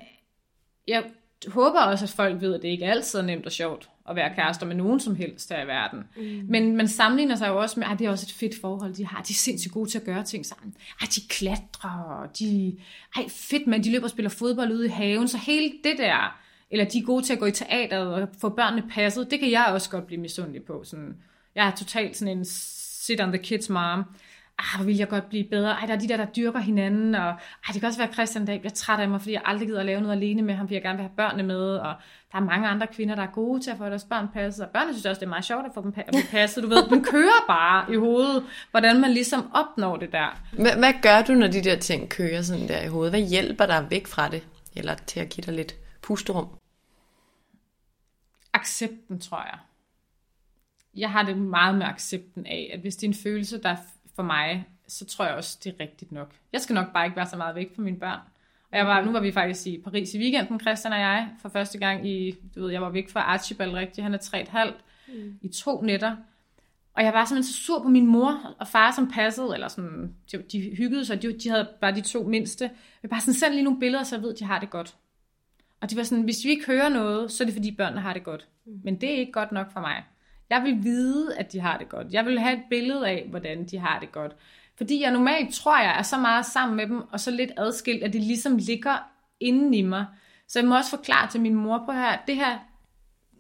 jeg 0.89 1.05
håber 1.49 1.81
også, 1.81 2.05
at 2.05 2.11
folk 2.11 2.41
ved, 2.41 2.55
at 2.55 2.63
det 2.63 2.69
ikke 2.69 2.87
altid 2.87 3.19
er 3.19 3.23
nemt 3.23 3.47
og 3.47 3.53
sjovt 3.53 3.91
at 4.09 4.17
være 4.17 4.35
kærester 4.35 4.67
med 4.67 4.77
nogen 4.77 5.01
som 5.01 5.17
helst 5.17 5.53
her 5.53 5.65
i 5.65 5.67
verden. 5.67 6.05
Mm. 6.17 6.47
Men 6.49 6.77
man 6.77 6.89
sammenligner 6.89 7.37
sig 7.37 7.49
jo 7.49 7.61
også 7.61 7.81
med, 7.81 7.87
at 7.91 7.99
det 7.99 8.07
er 8.07 8.11
også 8.11 8.27
et 8.29 8.33
fedt 8.33 8.61
forhold, 8.61 8.95
de 8.95 9.07
har. 9.07 9.23
De 9.23 9.33
er 9.33 9.35
sindssygt 9.35 9.75
gode 9.75 9.91
til 9.91 9.99
at 9.99 10.05
gøre 10.05 10.25
ting 10.25 10.47
sammen. 10.47 10.77
Ej, 11.01 11.07
de 11.15 11.21
klatrer, 11.29 12.27
de... 12.39 12.77
Ej, 13.17 13.29
fedt, 13.29 13.67
men 13.67 13.85
de 13.85 13.93
løber 13.93 14.05
og 14.05 14.11
spiller 14.11 14.31
fodbold 14.31 14.73
ude 14.73 14.87
i 14.87 14.89
haven. 14.89 15.29
Så 15.29 15.39
hele 15.39 15.73
det 15.85 15.99
der, 15.99 16.39
eller 16.71 16.85
de 16.85 16.99
er 16.99 17.03
gode 17.03 17.25
til 17.25 17.33
at 17.33 17.39
gå 17.39 17.47
i 17.47 17.53
teateret 17.53 18.15
og 18.15 18.29
få 18.41 18.49
børnene 18.49 18.89
passet, 18.91 19.31
det 19.31 19.41
kan 19.41 19.51
jeg 19.51 19.67
også 19.67 19.91
godt 19.91 20.07
blive 20.07 20.21
misundelig 20.21 20.63
på. 20.63 20.85
Sådan, 20.85 21.17
jeg 21.55 21.67
er 21.67 21.75
totalt 21.77 22.17
sådan 22.17 22.39
en 22.39 22.45
sit 22.45 23.21
on 23.21 23.33
the 23.33 23.43
kids 23.43 23.71
mom. 23.71 24.05
Ah, 24.59 24.79
hvor 24.79 24.85
vil 24.85 24.97
jeg 24.97 25.09
godt 25.09 25.29
blive 25.29 25.45
bedre. 25.45 25.71
Ej, 25.71 25.87
der 25.87 25.95
er 25.95 25.99
de 25.99 26.09
der, 26.09 26.17
der 26.17 26.25
dyrker 26.25 26.59
hinanden. 26.59 27.15
Og, 27.15 27.29
ej, 27.29 27.73
det 27.73 27.81
kan 27.81 27.87
også 27.87 27.99
være, 27.99 28.09
at 28.09 28.15
Christian 28.15 28.45
dag 28.45 28.61
bliver 28.61 28.73
træt 28.73 29.01
af 29.01 29.09
mig, 29.09 29.21
fordi 29.21 29.33
jeg 29.33 29.43
aldrig 29.45 29.69
gider 29.69 29.81
at 29.81 29.87
lave 29.87 30.01
noget 30.01 30.17
alene 30.17 30.43
med 30.43 30.55
ham, 30.55 30.67
fordi 30.67 30.75
jeg 30.75 30.83
gerne 30.83 30.97
vil 30.97 31.03
have 31.03 31.17
børnene 31.17 31.43
med. 31.43 31.77
Og 31.77 31.95
der 32.33 32.39
er 32.39 32.45
mange 32.45 32.69
andre 32.69 32.87
kvinder, 32.87 33.15
der 33.15 33.23
er 33.23 33.33
gode 33.33 33.61
til 33.61 33.71
at 33.71 33.79
få 33.79 33.85
deres 33.85 34.05
børn 34.05 34.29
passet. 34.29 34.65
Og 34.65 34.71
børnene 34.71 34.93
synes 34.93 35.07
også, 35.07 35.21
det 35.21 35.27
er 35.27 35.31
meget 35.31 35.45
sjovt 35.45 35.67
at 35.67 35.73
få 35.75 35.83
dem 35.83 35.93
passet. 36.31 36.63
Du 36.63 36.69
ved, 36.69 36.89
den 36.89 37.05
kører 37.05 37.45
bare 37.47 37.93
i 37.93 37.97
hovedet, 37.97 38.45
hvordan 38.71 39.01
man 39.01 39.11
ligesom 39.11 39.51
opnår 39.55 39.97
det 39.97 40.13
der. 40.13 40.41
Hvad, 40.53 40.77
hvad 40.77 40.93
gør 41.03 41.23
du, 41.23 41.33
når 41.33 41.47
de 41.47 41.65
der 41.65 41.79
ting 41.79 42.09
kører 42.09 42.43
sådan 42.43 42.69
der 42.69 42.83
i 42.83 42.89
hovedet? 42.89 43.13
Hvad 43.13 43.29
hjælper 43.29 43.67
dig 43.67 43.87
væk 43.91 44.07
fra 44.07 44.29
det? 44.29 44.47
Eller 44.77 44.95
til 44.95 45.21
at 45.21 45.29
give 45.29 45.43
dig 45.43 45.55
lidt 45.55 45.75
pusterum? 46.03 46.49
Accepten, 48.53 49.21
tror 49.21 49.43
jeg 49.43 49.59
jeg 50.97 51.11
har 51.11 51.23
det 51.23 51.39
meget 51.39 51.79
med 51.79 51.87
accepten 51.87 52.47
af, 52.47 52.71
at 52.73 52.81
hvis 52.81 52.97
det 52.97 53.07
er 53.07 53.11
en 53.11 53.15
følelse, 53.15 53.63
der 53.63 53.69
er 53.69 53.77
for 54.17 54.23
mig, 54.23 54.67
så 54.89 55.05
tror 55.05 55.25
jeg 55.25 55.35
også, 55.35 55.59
det 55.65 55.75
er 55.75 55.81
rigtigt 55.81 56.13
nok. 56.13 56.35
Jeg 56.53 56.61
skal 56.61 56.75
nok 56.75 56.93
bare 56.93 57.05
ikke 57.05 57.17
være 57.17 57.29
så 57.29 57.37
meget 57.37 57.55
væk 57.55 57.75
fra 57.77 57.83
mine 57.83 57.99
børn. 57.99 58.19
Og 58.73 58.79
jeg 58.79 58.87
var, 58.87 59.05
nu 59.05 59.13
var 59.13 59.21
vi 59.21 59.33
faktisk 59.33 59.67
i 59.67 59.81
Paris 59.85 60.15
i 60.15 60.19
weekenden, 60.19 60.61
Christian 60.61 60.93
og 60.93 61.01
jeg, 61.01 61.29
for 61.43 61.49
første 61.49 61.79
gang 61.79 62.09
i, 62.09 62.35
du 62.55 62.63
ved, 62.63 62.71
jeg 62.71 62.83
var 62.83 62.91
væk 62.91 63.11
fra 63.11 63.21
Archibald 63.21 63.75
rigtig, 63.75 64.05
han 64.05 64.15
er 64.15 64.19
3,5, 64.19 64.73
mm. 65.09 65.39
i 65.43 65.49
to 65.49 65.83
nætter. 65.83 66.17
Og 66.95 67.05
jeg 67.05 67.13
var 67.13 67.25
simpelthen 67.25 67.53
så 67.53 67.63
sur 67.63 67.83
på 67.83 67.89
min 67.89 68.07
mor 68.07 68.55
og 68.59 68.69
far, 68.69 68.91
som 68.91 69.11
passede, 69.11 69.55
eller 69.55 69.69
sådan, 69.69 70.15
de, 70.33 70.43
de 70.53 70.61
hyggede 70.77 71.05
sig, 71.05 71.23
de, 71.23 71.39
de 71.39 71.49
havde 71.49 71.69
bare 71.81 71.95
de 71.95 72.01
to 72.01 72.23
mindste. 72.23 72.71
Jeg 73.03 73.11
bare 73.11 73.21
sådan, 73.21 73.35
send 73.35 73.53
lige 73.53 73.65
nogle 73.65 73.81
billeder, 73.81 74.05
så 74.05 74.17
jeg 74.17 74.23
ved, 74.23 74.33
at 74.33 74.39
de 74.39 74.45
har 74.45 74.61
det 74.61 74.71
godt. 74.71 74.95
Og 75.81 75.91
de 75.91 75.97
var 75.97 76.03
sådan, 76.03 76.25
hvis 76.25 76.45
vi 76.45 76.51
ikke 76.51 76.67
hører 76.67 76.89
noget, 76.89 77.33
så 77.33 77.45
er 77.45 77.47
det 77.47 77.55
fordi 77.55 77.71
børnene 77.71 78.01
har 78.01 78.13
det 78.13 78.25
godt. 78.25 78.49
Mm. 78.67 78.81
Men 78.85 79.01
det 79.01 79.11
er 79.11 79.17
ikke 79.17 79.33
godt 79.33 79.53
nok 79.53 79.73
for 79.73 79.81
mig. 79.81 80.05
Jeg 80.51 80.63
vil 80.63 80.85
vide, 80.85 81.37
at 81.37 81.53
de 81.53 81.61
har 81.61 81.79
det 81.79 81.89
godt. 81.89 82.07
Jeg 82.13 82.27
vil 82.27 82.41
have 82.41 82.57
et 82.57 82.63
billede 82.71 83.09
af, 83.09 83.27
hvordan 83.31 83.65
de 83.65 83.79
har 83.79 83.99
det 84.01 84.13
godt. 84.13 84.33
Fordi 84.77 85.03
jeg 85.03 85.11
normalt 85.11 85.55
tror, 85.55 85.83
jeg 85.83 85.99
er 85.99 86.03
så 86.03 86.19
meget 86.19 86.47
sammen 86.47 86.77
med 86.77 86.87
dem, 86.87 87.01
og 87.13 87.21
så 87.21 87.31
lidt 87.31 87.53
adskilt, 87.57 88.03
at 88.03 88.13
det 88.13 88.21
ligesom 88.21 88.57
ligger 88.57 88.97
inden 89.41 89.75
i 89.75 89.83
mig. 89.83 90.07
Så 90.49 90.59
jeg 90.59 90.69
må 90.69 90.77
også 90.77 90.91
forklare 90.91 91.31
til 91.31 91.41
min 91.41 91.55
mor 91.55 91.83
på 91.87 91.93
her, 91.93 92.19
det 92.27 92.37
her, 92.37 92.59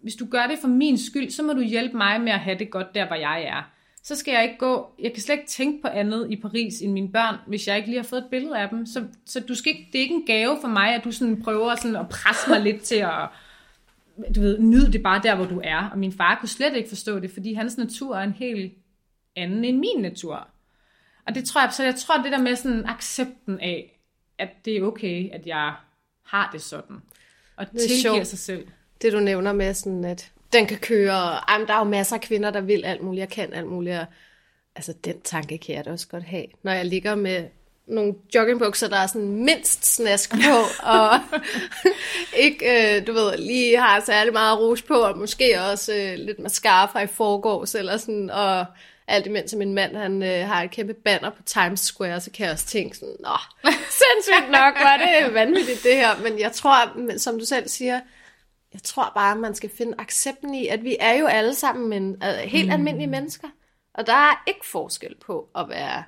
hvis 0.02 0.14
du 0.14 0.26
gør 0.26 0.46
det 0.46 0.59
for 0.59 0.68
min 0.68 0.98
skyld, 0.98 1.30
så 1.30 1.42
må 1.42 1.52
du 1.52 1.61
hjælpe 1.61 1.96
mig 1.96 2.20
med 2.20 2.32
at 2.32 2.38
have 2.38 2.59
det 2.59 2.70
godt 2.70 2.94
der, 2.94 3.07
hvor 3.07 3.16
jeg 3.16 3.42
er. 3.42 3.70
Så 4.02 4.16
skal 4.16 4.32
jeg 4.32 4.42
ikke 4.42 4.59
gå, 4.59 4.94
jeg 4.98 5.12
kan 5.12 5.22
slet 5.22 5.34
ikke 5.34 5.48
tænke 5.48 5.82
på 5.82 5.88
andet 5.88 6.26
i 6.30 6.36
Paris 6.36 6.80
end 6.80 6.92
mine 6.92 7.12
børn, 7.12 7.36
hvis 7.46 7.68
jeg 7.68 7.76
ikke 7.76 7.88
lige 7.88 7.98
har 7.98 8.09
fået 8.09 8.20
et 8.20 8.30
billede 8.30 8.59
af 8.59 8.68
dem. 8.68 8.86
Så, 8.86 9.05
så 9.26 9.40
du 9.40 9.55
skal 9.55 9.72
ikke, 9.72 9.88
det 9.92 9.98
er 9.98 10.02
ikke 10.02 10.14
en 10.14 10.26
gave 10.26 10.59
for 10.61 10.68
mig, 10.68 10.94
at 10.94 11.05
du 11.05 11.12
sådan 11.12 11.42
prøver 11.42 11.74
sådan 11.74 11.96
at 11.96 12.09
presse 12.09 12.50
mig 12.50 12.61
lidt 12.61 12.82
til 12.82 12.96
at, 12.96 13.28
du 14.34 14.40
ved, 14.40 14.58
nyd 14.58 14.88
det 14.88 15.02
bare 15.02 15.20
der, 15.22 15.34
hvor 15.34 15.44
du 15.44 15.60
er. 15.64 15.88
Og 15.92 15.98
min 15.98 16.12
far 16.12 16.38
kunne 16.40 16.48
slet 16.48 16.76
ikke 16.76 16.88
forstå 16.88 17.18
det, 17.18 17.30
fordi 17.30 17.54
hans 17.54 17.78
natur 17.78 18.16
er 18.16 18.22
en 18.22 18.32
helt 18.32 18.72
anden 19.36 19.64
end 19.64 19.78
min 19.78 20.02
natur. 20.02 20.48
Og 21.26 21.34
det 21.34 21.44
tror 21.44 21.60
jeg, 21.60 21.72
så 21.72 21.84
jeg 21.84 21.94
tror 21.94 22.22
det 22.22 22.32
der 22.32 22.38
med 22.38 22.56
sådan 22.56 22.84
accepten 22.86 23.60
af, 23.60 24.00
at 24.38 24.48
det 24.64 24.76
er 24.76 24.82
okay, 24.82 25.30
at 25.30 25.46
jeg 25.46 25.74
har 26.26 26.50
det 26.52 26.62
sådan. 26.62 26.96
Og 27.56 27.72
det 27.72 27.80
tilgiver 27.80 28.24
sig 28.24 28.38
selv. 28.38 28.68
Det 29.02 29.12
du 29.12 29.20
nævner 29.20 29.52
med 29.52 29.74
sådan, 29.74 30.04
at 30.04 30.32
den 30.52 30.66
kan 30.66 30.78
køre, 30.78 31.40
og 31.40 31.68
der 31.68 31.74
er 31.74 31.78
jo 31.78 31.84
masser 31.84 32.16
af 32.16 32.22
kvinder, 32.22 32.50
der 32.50 32.60
vil 32.60 32.84
alt 32.84 33.02
muligt, 33.02 33.22
og 33.22 33.30
kan 33.30 33.52
alt 33.52 33.66
muligt. 33.66 34.00
altså 34.76 34.94
den 35.04 35.20
tanke 35.20 35.58
kan 35.58 35.74
jeg 35.74 35.84
da 35.84 35.90
også 35.90 36.08
godt 36.08 36.24
have, 36.24 36.46
når 36.62 36.72
jeg 36.72 36.84
ligger 36.84 37.14
med 37.14 37.48
nogle 37.87 38.14
joggingbukser, 38.35 38.89
der 38.89 38.97
er 38.97 39.07
sådan 39.07 39.45
mindst 39.45 39.95
snask 39.95 40.30
på, 40.30 40.57
og 40.82 41.11
ikke, 42.45 42.97
øh, 42.97 43.07
du 43.07 43.12
ved, 43.12 43.39
lige 43.39 43.80
har 43.80 44.01
særlig 44.01 44.32
meget 44.32 44.59
rouge 44.59 44.82
på, 44.89 44.95
og 44.95 45.18
måske 45.18 45.61
også 45.72 45.95
øh, 45.95 46.14
lidt 46.18 46.39
mascara 46.39 46.87
fra 46.87 47.01
i 47.01 47.07
forgårs, 47.07 47.74
eller 47.74 47.97
sådan, 47.97 48.30
og 48.30 48.66
alt 49.09 49.26
imens 49.26 49.55
min 49.55 49.74
mand, 49.74 49.97
han 49.97 50.22
øh, 50.22 50.47
har 50.47 50.62
et 50.62 50.70
kæmpe 50.70 50.95
banner 50.95 51.30
på 51.30 51.43
Times 51.43 51.80
Square, 51.80 52.20
så 52.20 52.30
kan 52.30 52.45
jeg 52.45 52.53
også 52.53 52.66
tænke 52.66 52.97
sådan, 52.97 53.16
nå, 53.20 53.37
sindssygt 54.01 54.51
nok, 54.51 54.74
var 54.74 54.97
det 54.97 55.35
vanvittigt 55.35 55.82
det 55.82 55.97
her, 55.97 56.18
men 56.22 56.39
jeg 56.39 56.53
tror, 56.53 57.18
som 57.18 57.39
du 57.39 57.45
selv 57.45 57.68
siger, 57.68 58.01
jeg 58.72 58.82
tror 58.82 59.12
bare, 59.14 59.37
man 59.37 59.55
skal 59.55 59.70
finde 59.78 59.95
accepten 59.99 60.55
i, 60.55 60.66
at 60.66 60.85
vi 60.85 60.97
er 61.01 61.12
jo 61.12 61.26
alle 61.26 61.55
sammen 61.55 61.89
men, 61.89 62.16
uh, 62.22 62.28
helt 62.28 62.66
mm. 62.66 62.72
almindelige 62.72 63.11
mennesker, 63.11 63.49
og 63.95 64.07
der 64.07 64.12
er 64.12 64.43
ikke 64.47 64.66
forskel 64.66 65.14
på 65.26 65.49
at 65.57 65.68
være 65.68 66.05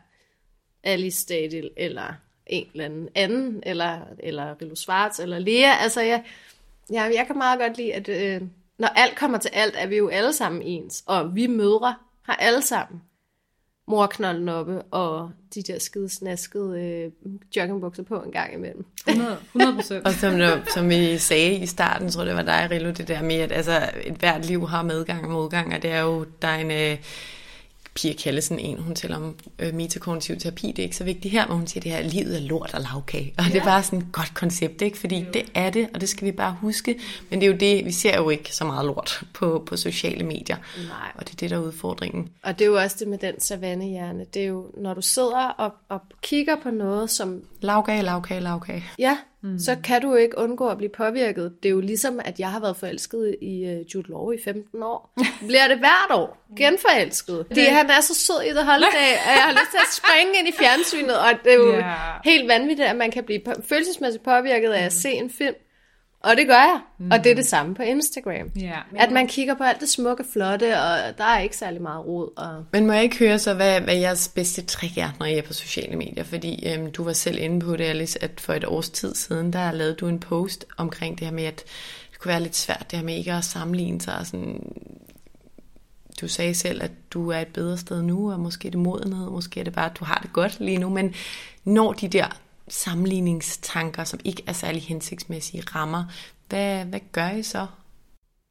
Alice 0.87 1.21
Stadil, 1.21 1.71
eller 1.77 2.15
en 2.47 2.67
eller 2.73 2.85
anden 2.85 3.09
anden, 3.15 3.63
eller, 3.67 4.01
eller 4.19 4.55
Rilo 4.63 4.75
Schwartz, 4.75 5.21
eller 5.21 5.39
Lea. 5.39 5.83
Altså, 5.83 6.01
jeg, 6.01 6.25
jeg, 6.91 7.13
jeg 7.15 7.27
kan 7.27 7.39
meget 7.39 7.61
godt 7.61 7.77
lide, 7.77 7.95
at 7.95 8.09
øh, 8.09 8.43
når 8.79 8.89
alt 8.89 9.17
kommer 9.17 9.39
til 9.39 9.51
alt, 9.53 9.75
er 9.79 9.87
vi 9.87 9.97
jo 9.97 10.09
alle 10.09 10.33
sammen 10.33 10.63
ens. 10.63 11.03
Og 11.07 11.37
vi 11.37 11.47
mødre 11.47 11.95
har 12.23 12.35
alle 12.35 12.63
sammen 12.63 13.01
morknolden 13.89 14.49
oppe, 14.49 14.83
og 14.83 15.31
de 15.55 15.63
der 15.63 15.79
skide 15.79 16.09
snaskede 16.09 16.81
øh, 16.81 17.11
joggingbukser 17.57 18.03
på 18.03 18.21
en 18.21 18.33
gang 18.33 18.55
imellem. 18.55 18.85
100 19.09 19.39
procent. 19.75 20.07
og 20.07 20.13
som, 20.13 20.41
som 20.75 20.89
vi 20.89 21.19
sagde 21.19 21.55
i 21.55 21.67
starten, 21.67 22.11
tror 22.11 22.23
jeg, 22.23 22.27
det 22.27 22.37
var 22.37 22.43
dig, 22.43 22.69
Rillo, 22.71 22.91
det 22.91 23.09
der 23.09 23.23
med, 23.23 23.37
at 23.37 23.53
altså, 23.53 23.91
et 24.05 24.15
hvert 24.15 24.45
liv 24.45 24.69
har 24.69 24.83
medgang 24.83 25.25
og 25.25 25.31
modgang, 25.31 25.75
og 25.75 25.83
det 25.83 25.91
er 25.91 26.01
jo, 26.01 26.27
der 26.43 26.49
er 26.49 26.59
en... 26.59 26.71
Øh, 26.71 26.99
Pia 27.97 28.13
Kallesen, 28.13 28.59
en, 28.59 28.79
hun 28.79 28.95
taler 28.95 29.17
om 29.17 29.35
øh, 29.59 29.75
metakognitiv 29.75 30.37
terapi, 30.37 30.67
det 30.67 30.79
er 30.79 30.83
ikke 30.83 30.97
så 30.97 31.05
vigtigt 31.05 31.33
her, 31.33 31.47
men 31.47 31.57
hun 31.57 31.67
siger, 31.67 31.81
at 31.81 31.85
det 31.85 31.93
her 31.93 32.03
livet 32.03 32.37
er 32.37 32.41
lort 32.41 32.75
og 32.75 32.81
lavkage. 32.81 33.35
Og 33.39 33.45
ja. 33.45 33.53
det 33.53 33.61
er 33.61 33.65
bare 33.65 33.83
sådan 33.83 33.99
et 33.99 34.07
godt 34.13 34.35
koncept, 34.35 34.83
ikke? 34.83 34.99
fordi 34.99 35.19
jo. 35.19 35.27
det 35.33 35.43
er 35.55 35.71
det, 35.71 35.89
og 35.95 36.01
det 36.01 36.09
skal 36.09 36.27
vi 36.27 36.33
bare 36.33 36.57
huske. 36.61 36.99
Men 37.31 37.41
det 37.41 37.47
er 37.47 37.51
jo 37.51 37.57
det, 37.59 37.85
vi 37.85 37.93
ser 37.93 38.17
jo 38.17 38.31
ikke 38.31 38.57
så 38.57 38.65
meget 38.65 38.87
lort 38.87 39.25
på, 39.33 39.63
på 39.67 39.77
sociale 39.77 40.25
medier. 40.25 40.57
Nej. 40.89 41.13
Og 41.15 41.25
det 41.25 41.33
er 41.33 41.37
det, 41.37 41.51
der 41.51 41.57
er 41.57 41.61
udfordringen. 41.61 42.29
Og 42.43 42.59
det 42.59 42.65
er 42.65 42.69
jo 42.69 42.77
også 42.77 42.97
det 42.99 43.09
med 43.09 43.19
den 43.19 43.41
savannehjerne. 43.41 44.27
Det 44.35 44.43
er 44.43 44.47
jo, 44.47 44.71
når 44.77 44.95
du 44.95 45.03
sidder 45.03 45.49
og, 45.49 45.73
og 45.89 46.01
kigger 46.23 46.57
på 46.63 46.71
noget, 46.71 47.11
som... 47.11 47.43
Lavkage, 47.67 48.03
lavkage, 48.03 48.41
lavkage. 48.41 48.85
Ja, 48.99 49.19
mm. 49.43 49.59
så 49.59 49.77
kan 49.85 50.03
du 50.03 50.15
ikke 50.15 50.39
undgå 50.39 50.69
at 50.69 50.77
blive 50.77 50.91
påvirket. 50.97 51.53
Det 51.63 51.69
er 51.69 51.73
jo 51.73 51.81
ligesom, 51.81 52.21
at 52.25 52.41
jeg 52.41 52.51
har 52.51 52.61
været 52.61 52.77
forelsket 52.77 53.37
i 53.43 53.65
uh, 53.65 53.95
Jude 53.95 54.11
Law 54.11 54.31
i 54.31 54.37
15 54.45 54.83
år. 54.83 55.13
Bliver 55.49 55.69
det 55.69 55.79
hvert 55.79 56.11
år 56.11 56.39
genforelsket. 56.57 57.45
Fordi 57.47 57.61
han 57.61 57.91
er 57.91 58.01
så 58.01 58.15
sød 58.15 58.43
i 58.43 58.49
det 58.49 58.65
holiday, 58.67 59.13
at 59.27 59.35
jeg 59.37 59.43
har 59.43 59.53
lyst 59.53 59.71
til 59.71 59.79
at 59.79 59.93
springe 59.93 60.39
ind 60.39 60.49
i 60.49 60.53
fjernsynet, 60.59 61.19
og 61.19 61.31
det 61.45 61.53
er 61.53 61.57
jo 61.57 61.73
yeah. 61.73 62.21
helt 62.25 62.49
vanvittigt, 62.49 62.89
at 62.89 62.97
man 62.97 63.11
kan 63.11 63.25
blive 63.25 63.41
følelsesmæssigt 63.69 64.25
påvirket 64.25 64.71
af 64.71 64.85
at 64.85 64.93
se 64.93 65.11
en 65.11 65.31
film. 65.31 65.55
Og 66.21 66.37
det 66.37 66.47
gør 66.47 66.55
jeg. 66.55 66.81
Mm. 66.99 67.11
Og 67.11 67.25
det 67.25 67.31
er 67.33 67.35
det 67.35 67.47
samme 67.47 67.75
på 67.75 67.83
Instagram. 67.83 68.51
Yeah. 68.59 68.79
At 68.97 69.11
man 69.11 69.27
kigger 69.27 69.55
på 69.55 69.63
alt 69.63 69.81
det 69.81 69.89
smukke, 69.89 70.25
flotte, 70.33 70.81
og 70.81 71.19
der 71.19 71.25
er 71.25 71.39
ikke 71.39 71.57
særlig 71.57 71.83
meget 71.83 72.07
rod. 72.07 72.29
Og... 72.37 72.65
Men 72.73 72.87
må 72.87 72.93
jeg 72.93 73.03
ikke 73.03 73.19
høre 73.19 73.39
så, 73.39 73.55
hvad, 73.55 73.81
hvad 73.81 73.97
jeres 73.97 74.29
bedste 74.29 74.63
trick 74.63 74.99
er, 74.99 75.11
når 75.19 75.27
I 75.27 75.39
er 75.39 75.43
på 75.43 75.53
sociale 75.53 75.97
medier? 75.97 76.25
Fordi 76.25 76.69
øhm, 76.69 76.93
du 76.93 77.05
var 77.05 77.13
selv 77.13 77.39
inde 77.39 77.61
på 77.61 77.77
det, 77.77 77.85
Alice, 77.85 78.23
at 78.23 78.41
for 78.41 78.53
et 78.53 78.65
års 78.65 78.91
tid 78.91 79.15
siden, 79.15 79.53
der 79.53 79.73
lavede 79.73 79.95
du 79.95 80.09
en 80.09 80.21
post 80.21 80.65
omkring 80.77 81.19
det 81.19 81.27
her 81.27 81.35
med, 81.35 81.45
at 81.45 81.65
det 82.11 82.19
kunne 82.19 82.31
være 82.31 82.43
lidt 82.43 82.57
svært, 82.57 82.87
det 82.91 82.99
her 82.99 83.07
med 83.07 83.15
ikke 83.15 83.33
at 83.33 83.45
sammenligne 83.45 84.01
sig. 84.01 84.19
Og 84.19 84.27
sådan, 84.27 84.61
du 86.21 86.29
sagde 86.29 86.55
selv, 86.55 86.83
at 86.83 86.91
du 87.11 87.31
er 87.31 87.39
et 87.39 87.49
bedre 87.49 87.79
sted 87.79 88.03
nu, 88.03 88.33
og 88.33 88.41
måske 88.41 88.69
er 88.69 88.71
det 88.71 88.81
modenhed, 88.81 89.31
måske 89.31 89.61
er 89.61 89.65
det 89.65 89.73
bare, 89.73 89.91
at 89.91 89.99
du 89.99 90.05
har 90.05 90.19
det 90.23 90.33
godt 90.33 90.61
lige 90.61 90.79
nu, 90.79 90.89
men 90.89 91.15
når 91.65 91.93
de 91.93 92.09
der 92.09 92.41
sammenligningstanker, 92.69 94.05
som 94.05 94.21
ikke 94.25 94.43
er 94.47 94.53
særlig 94.53 94.83
hensigtsmæssige 94.83 95.63
rammer, 95.63 96.05
hvad, 96.49 96.85
hvad 96.85 97.01
gør 97.13 97.31
I 97.31 97.43
så? 97.43 97.67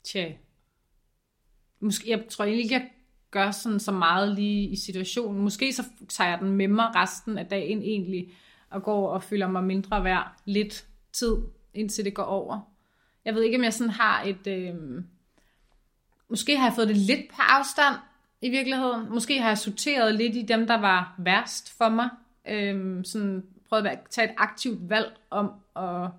Tja, 0.03 0.31
måske, 1.79 2.09
jeg 2.09 2.23
tror 2.29 2.45
egentlig 2.45 2.63
ikke, 2.63 2.75
jeg 2.75 2.89
gør 3.31 3.51
sådan 3.51 3.79
så 3.79 3.91
meget 3.91 4.35
lige 4.35 4.69
i 4.69 4.75
situationen. 4.75 5.41
Måske 5.41 5.73
så 5.73 5.83
tager 6.09 6.29
jeg 6.29 6.39
den 6.39 6.51
med 6.51 6.67
mig 6.67 6.95
resten 6.95 7.37
af 7.37 7.45
dagen 7.45 7.81
egentlig, 7.81 8.33
og 8.69 8.83
går 8.83 9.09
og 9.09 9.23
føler 9.23 9.47
mig 9.47 9.63
mindre 9.63 10.03
værd 10.03 10.31
lidt 10.45 10.85
tid, 11.13 11.37
indtil 11.73 12.05
det 12.05 12.13
går 12.13 12.23
over. 12.23 12.59
Jeg 13.25 13.35
ved 13.35 13.43
ikke, 13.43 13.57
om 13.57 13.63
jeg 13.63 13.73
sådan 13.73 13.93
har 13.93 14.23
et... 14.23 14.47
Øh, 14.47 14.75
måske 16.29 16.57
har 16.57 16.65
jeg 16.65 16.75
fået 16.75 16.87
det 16.87 16.97
lidt 16.97 17.29
på 17.29 17.41
afstand 17.41 17.95
i 18.41 18.49
virkeligheden. 18.49 19.09
Måske 19.09 19.41
har 19.41 19.47
jeg 19.47 19.57
sorteret 19.57 20.15
lidt 20.15 20.35
i 20.35 20.41
dem, 20.41 20.67
der 20.67 20.77
var 20.77 21.15
værst 21.17 21.77
for 21.77 21.89
mig. 21.89 22.09
Øh, 22.47 23.05
sådan 23.05 23.43
prøvet 23.69 23.87
at 23.87 23.99
tage 24.09 24.29
et 24.29 24.35
aktivt 24.37 24.89
valg 24.89 25.17
om 25.29 25.51
at 25.75 26.09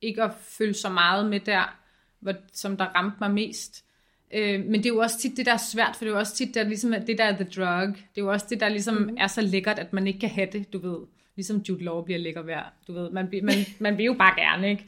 ikke 0.00 0.22
at 0.22 0.34
følge 0.34 0.74
så 0.74 0.88
meget 0.88 1.26
med 1.26 1.40
der, 1.40 1.78
hvor, 2.20 2.34
som 2.52 2.76
der 2.76 2.84
ramte 2.84 3.16
mig 3.20 3.30
mest. 3.30 3.84
Øh, 4.34 4.64
men 4.64 4.74
det 4.74 4.86
er 4.86 4.94
jo 4.94 4.98
også 4.98 5.18
tit 5.18 5.36
det, 5.36 5.46
der 5.46 5.52
er 5.52 5.56
svært, 5.56 5.96
for 5.96 6.04
det 6.04 6.10
er 6.10 6.14
jo 6.14 6.18
også 6.18 6.34
tit 6.34 6.54
der, 6.54 6.62
ligesom, 6.62 6.92
det 6.92 7.18
der 7.18 7.24
er 7.24 7.36
the 7.36 7.44
drug. 7.44 7.88
Det 7.88 8.20
er 8.20 8.22
jo 8.22 8.32
også 8.32 8.46
det, 8.50 8.60
der 8.60 8.68
ligesom 8.68 8.94
mm. 8.94 9.16
er 9.18 9.26
så 9.26 9.40
lækkert, 9.40 9.78
at 9.78 9.92
man 9.92 10.06
ikke 10.06 10.18
kan 10.18 10.30
have 10.30 10.48
det, 10.52 10.72
du 10.72 10.78
ved. 10.78 10.98
Ligesom 11.36 11.56
Jude 11.68 11.84
Law 11.84 12.02
bliver 12.02 12.18
lækker 12.18 12.42
værd, 12.42 12.72
du 12.86 12.92
ved. 12.92 13.10
Man, 13.10 13.28
man, 13.42 13.54
man 13.78 13.98
vil 13.98 14.04
jo 14.04 14.14
bare 14.14 14.40
gerne, 14.40 14.70
ikke? 14.70 14.86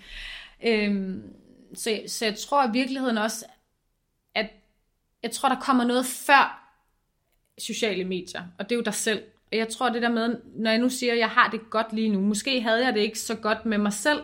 Øh, 0.64 1.16
så, 1.74 2.00
så 2.06 2.24
jeg 2.24 2.38
tror 2.38 2.68
i 2.68 2.72
virkeligheden 2.72 3.18
også, 3.18 3.46
at 4.34 4.50
jeg 5.22 5.30
tror, 5.30 5.48
der 5.48 5.60
kommer 5.60 5.84
noget 5.84 6.06
før 6.06 6.72
sociale 7.58 8.04
medier, 8.04 8.42
og 8.58 8.64
det 8.64 8.74
er 8.74 8.76
jo 8.76 8.82
dig 8.82 8.94
selv 8.94 9.22
jeg 9.52 9.68
tror 9.68 9.88
det 9.88 10.02
der 10.02 10.08
med, 10.08 10.36
når 10.56 10.70
jeg 10.70 10.78
nu 10.78 10.88
siger, 10.88 11.12
at 11.12 11.18
jeg 11.18 11.28
har 11.28 11.48
det 11.50 11.70
godt 11.70 11.92
lige 11.92 12.08
nu, 12.08 12.20
måske 12.20 12.60
havde 12.60 12.84
jeg 12.86 12.94
det 12.94 13.00
ikke 13.00 13.18
så 13.18 13.34
godt 13.34 13.66
med 13.66 13.78
mig 13.78 13.92
selv, 13.92 14.20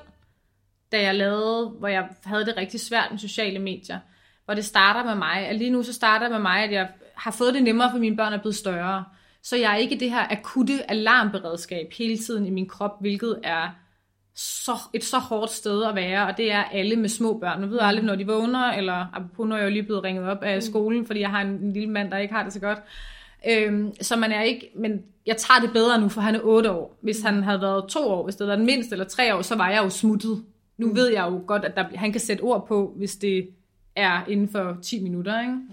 da 0.92 1.02
jeg 1.02 1.14
lavede, 1.14 1.68
hvor 1.68 1.88
jeg 1.88 2.08
havde 2.24 2.44
det 2.44 2.56
rigtig 2.56 2.80
svært 2.80 3.08
med 3.10 3.18
sociale 3.18 3.58
medier, 3.58 3.98
hvor 4.44 4.54
det 4.54 4.64
starter 4.64 5.04
med 5.04 5.14
mig, 5.14 5.46
at 5.46 5.56
lige 5.56 5.70
nu 5.70 5.82
så 5.82 5.92
starter 5.92 6.26
det 6.26 6.32
med 6.32 6.42
mig, 6.42 6.64
at 6.64 6.72
jeg 6.72 6.88
har 7.14 7.30
fået 7.30 7.54
det 7.54 7.62
nemmere, 7.62 7.90
for 7.90 7.98
mine 7.98 8.16
børn 8.16 8.32
er 8.32 8.38
blevet 8.38 8.54
større, 8.54 9.04
så 9.42 9.56
jeg 9.56 9.72
er 9.72 9.76
ikke 9.76 9.98
det 10.00 10.10
her 10.10 10.26
akutte 10.30 10.90
alarmberedskab 10.90 11.92
hele 11.98 12.18
tiden 12.18 12.46
i 12.46 12.50
min 12.50 12.68
krop, 12.68 13.00
hvilket 13.00 13.38
er 13.42 13.70
så, 14.34 14.72
et 14.92 15.04
så 15.04 15.18
hårdt 15.18 15.50
sted 15.50 15.84
at 15.84 15.94
være, 15.94 16.26
og 16.26 16.36
det 16.36 16.52
er 16.52 16.64
alle 16.64 16.96
med 16.96 17.08
små 17.08 17.38
børn. 17.38 17.60
Nu 17.60 17.66
ved 17.66 17.78
aldrig, 17.80 18.04
når 18.04 18.14
de 18.14 18.26
vågner, 18.26 18.72
eller 18.72 19.06
apropos, 19.12 19.48
når 19.48 19.56
jeg 19.56 19.64
jo 19.64 19.70
lige 19.70 19.82
blevet 19.82 20.04
ringet 20.04 20.24
op 20.24 20.42
af 20.42 20.62
skolen, 20.62 21.06
fordi 21.06 21.20
jeg 21.20 21.30
har 21.30 21.40
en, 21.40 21.48
en 21.48 21.72
lille 21.72 21.90
mand, 21.90 22.10
der 22.10 22.18
ikke 22.18 22.34
har 22.34 22.42
det 22.42 22.52
så 22.52 22.60
godt. 22.60 22.78
Øhm, 23.48 23.94
så 24.00 24.16
man 24.16 24.32
er 24.32 24.42
ikke, 24.42 24.70
men 24.74 25.02
jeg 25.26 25.36
tager 25.36 25.60
det 25.60 25.72
bedre 25.72 26.00
nu, 26.00 26.08
for 26.08 26.20
han 26.20 26.34
er 26.34 26.40
8 26.42 26.70
år. 26.70 26.98
Hvis 27.00 27.20
han 27.20 27.42
havde 27.42 27.60
været 27.60 27.88
to 27.88 28.08
år, 28.08 28.24
hvis 28.24 28.36
det 28.36 28.46
havde 28.46 28.58
været 28.58 28.66
mindst 28.66 28.92
eller 28.92 29.04
tre 29.04 29.34
år, 29.34 29.42
så 29.42 29.56
var 29.56 29.70
jeg 29.70 29.84
jo 29.84 29.90
smuttet. 29.90 30.44
Nu 30.78 30.86
mm. 30.86 30.96
ved 30.96 31.08
jeg 31.08 31.24
jo 31.30 31.42
godt, 31.46 31.64
at 31.64 31.76
der, 31.76 31.84
han 31.94 32.12
kan 32.12 32.20
sætte 32.20 32.42
ord 32.42 32.66
på, 32.66 32.92
hvis 32.96 33.16
det 33.16 33.48
er 33.96 34.20
inden 34.28 34.48
for 34.48 34.78
10 34.82 35.02
minutter. 35.02 35.40
Ikke? 35.40 35.52
Mm. 35.52 35.70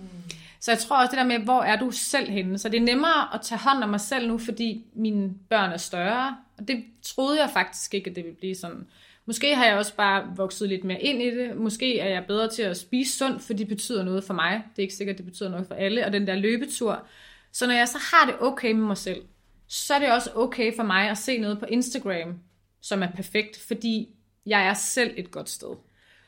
Så 0.60 0.72
jeg 0.72 0.80
tror 0.80 0.98
også 0.98 1.12
det 1.12 1.18
der 1.18 1.38
med, 1.38 1.40
hvor 1.40 1.62
er 1.62 1.80
du 1.80 1.92
selv 1.92 2.30
henne? 2.30 2.58
Så 2.58 2.70
det 2.70 2.78
er 2.78 2.86
nemmere 2.86 3.34
at 3.34 3.42
tage 3.42 3.60
hånd 3.60 3.84
om 3.84 3.90
mig 3.90 4.02
selv 4.02 4.28
nu, 4.28 4.38
fordi 4.38 4.86
mine 4.94 5.34
børn 5.50 5.72
er 5.72 5.78
større. 5.78 6.36
Og 6.58 6.68
det 6.68 6.84
troede 7.02 7.42
jeg 7.42 7.50
faktisk 7.54 7.94
ikke, 7.94 8.10
at 8.10 8.16
det 8.16 8.24
ville 8.24 8.38
blive 8.38 8.56
sådan. 8.56 8.88
Måske 9.26 9.56
har 9.56 9.66
jeg 9.66 9.78
også 9.78 9.96
bare 9.96 10.24
vokset 10.36 10.70
lidt 10.70 10.84
mere 10.84 11.02
ind 11.02 11.22
i 11.22 11.38
det. 11.38 11.56
Måske 11.56 12.00
er 12.00 12.10
jeg 12.10 12.26
bedre 12.28 12.50
til 12.50 12.62
at 12.62 12.78
spise 12.78 13.18
sundt, 13.18 13.42
for 13.42 13.54
det 13.54 13.68
betyder 13.68 14.04
noget 14.04 14.24
for 14.24 14.34
mig. 14.34 14.54
Det 14.54 14.82
er 14.82 14.84
ikke 14.84 14.94
sikkert, 14.94 15.14
at 15.14 15.18
det 15.18 15.26
betyder 15.26 15.50
noget 15.50 15.68
for 15.68 15.76
alle. 15.76 16.06
Og 16.06 16.14
den 16.14 16.28
der 16.28 16.36
løbetur, 16.36 17.06
så 17.52 17.68
når 17.68 17.74
jeg 17.74 17.88
så 17.88 17.98
har 17.98 18.26
det 18.26 18.36
okay 18.40 18.72
med 18.72 18.88
mig 18.88 18.98
selv, 18.98 19.22
så 19.68 19.94
er 19.94 20.00
det 20.00 20.12
også 20.12 20.32
okay 20.36 20.76
for 20.76 20.84
mig 20.84 21.10
at 21.10 21.18
se 21.18 21.38
noget 21.38 21.60
på 21.60 21.66
Instagram, 21.66 22.40
som 22.82 23.04
er 23.04 23.12
perfekt, 23.16 23.60
fordi 23.68 24.10
jeg 24.46 24.68
er 24.68 24.74
selv 24.74 25.14
et 25.18 25.32
godt 25.32 25.50
sted. 25.50 25.76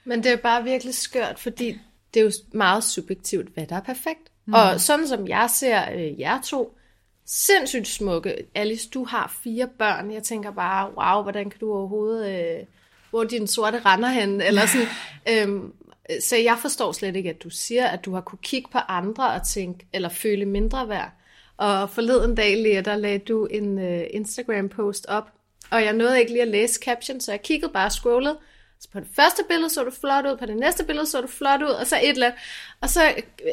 Men 0.05 0.23
det 0.23 0.31
er 0.31 0.35
bare 0.35 0.63
virkelig 0.63 0.95
skørt, 0.95 1.39
fordi 1.39 1.79
det 2.13 2.19
er 2.19 2.23
jo 2.23 2.31
meget 2.53 2.83
subjektivt, 2.83 3.53
hvad 3.53 3.67
der 3.67 3.75
er 3.75 3.81
perfekt. 3.81 4.31
Mm. 4.45 4.53
Og 4.53 4.81
sådan 4.81 5.07
som 5.07 5.27
jeg 5.27 5.49
ser 5.49 5.91
øh, 5.93 6.19
jer 6.19 6.41
to, 6.41 6.77
sindssygt 7.25 7.87
smukke. 7.87 8.35
Alice, 8.55 8.89
du 8.89 9.05
har 9.05 9.37
fire 9.43 9.67
børn. 9.67 10.11
Jeg 10.11 10.23
tænker 10.23 10.51
bare, 10.51 10.91
wow, 10.97 11.23
hvordan 11.23 11.49
kan 11.49 11.59
du 11.59 11.73
overhovedet... 11.73 12.59
Øh, 12.59 12.65
hvor 13.09 13.23
din 13.23 13.47
sorte 13.47 13.81
render 13.85 14.09
hen? 14.09 14.41
Eller 14.41 14.61
sådan, 14.65 14.87
øhm, 15.49 15.73
Øh, 16.11 16.21
så 16.21 16.35
jeg 16.37 16.57
forstår 16.61 16.91
slet 16.91 17.15
ikke, 17.15 17.29
at 17.29 17.43
du 17.43 17.49
siger, 17.49 17.87
at 17.87 18.05
du 18.05 18.13
har 18.13 18.21
kunne 18.21 18.39
kigge 18.41 18.69
på 18.71 18.77
andre 18.77 19.31
og 19.33 19.47
tænke, 19.47 19.87
eller 19.93 20.09
føle 20.09 20.45
mindre 20.45 20.89
værd. 20.89 21.11
Og 21.57 21.89
forleden 21.89 22.35
dag, 22.35 22.57
Lea, 22.57 22.81
der 22.81 22.95
lagde 22.95 23.19
du 23.19 23.45
en 23.45 23.77
uh, 23.77 24.01
Instagram-post 24.09 25.05
op, 25.05 25.31
og 25.71 25.83
jeg 25.83 25.93
nåede 25.93 26.19
ikke 26.19 26.31
lige 26.31 26.41
at 26.41 26.47
læse 26.47 26.79
caption, 26.83 27.19
så 27.19 27.31
jeg 27.31 27.41
kiggede 27.41 27.71
bare 27.71 27.85
og 27.85 27.91
scrollede. 27.91 28.37
Så 28.79 28.89
på 28.93 28.99
det 28.99 29.07
første 29.15 29.43
billede 29.49 29.69
så 29.69 29.83
du 29.83 29.91
flot 29.91 30.25
ud, 30.25 30.37
på 30.37 30.45
det 30.45 30.57
næste 30.57 30.83
billede 30.83 31.05
så 31.05 31.21
du 31.21 31.27
flot 31.27 31.61
ud, 31.61 31.69
og 31.69 31.87
så 31.87 31.95
et 32.03 32.09
eller 32.09 32.25
andet. 32.25 32.41
Og 32.81 32.89
så 32.89 33.01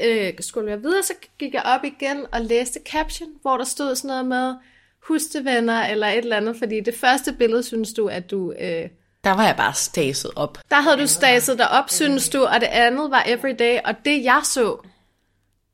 øh, 0.04 0.32
skulle 0.40 0.70
jeg 0.70 0.82
videre, 0.82 1.02
så 1.02 1.12
gik 1.38 1.54
jeg 1.54 1.62
op 1.64 1.84
igen 1.84 2.26
og 2.32 2.40
læste 2.40 2.80
caption, 2.92 3.28
hvor 3.42 3.56
der 3.56 3.64
stod 3.64 3.94
sådan 3.94 4.09
noget 4.09 4.26
med 4.26 4.54
hustevenner 5.02 5.86
eller 5.86 6.06
et 6.06 6.18
eller 6.18 6.36
andet, 6.36 6.56
fordi 6.56 6.80
det 6.80 6.94
første 6.94 7.32
billede 7.32 7.62
synes 7.62 7.92
du, 7.92 8.06
at 8.06 8.30
du 8.30 8.52
øh, 8.52 8.88
der 9.24 9.30
var 9.30 9.46
jeg 9.46 9.56
bare 9.56 9.74
staset 9.74 10.30
op. 10.36 10.58
Der 10.70 10.80
havde 10.80 10.96
du 10.96 11.06
staset 11.06 11.58
dig 11.58 11.70
op, 11.70 11.90
synes 11.90 12.28
du, 12.28 12.44
og 12.44 12.60
det 12.60 12.66
andet 12.66 13.10
var 13.10 13.22
everyday, 13.26 13.78
og 13.84 13.94
det 14.04 14.24
jeg 14.24 14.40
så, 14.44 14.76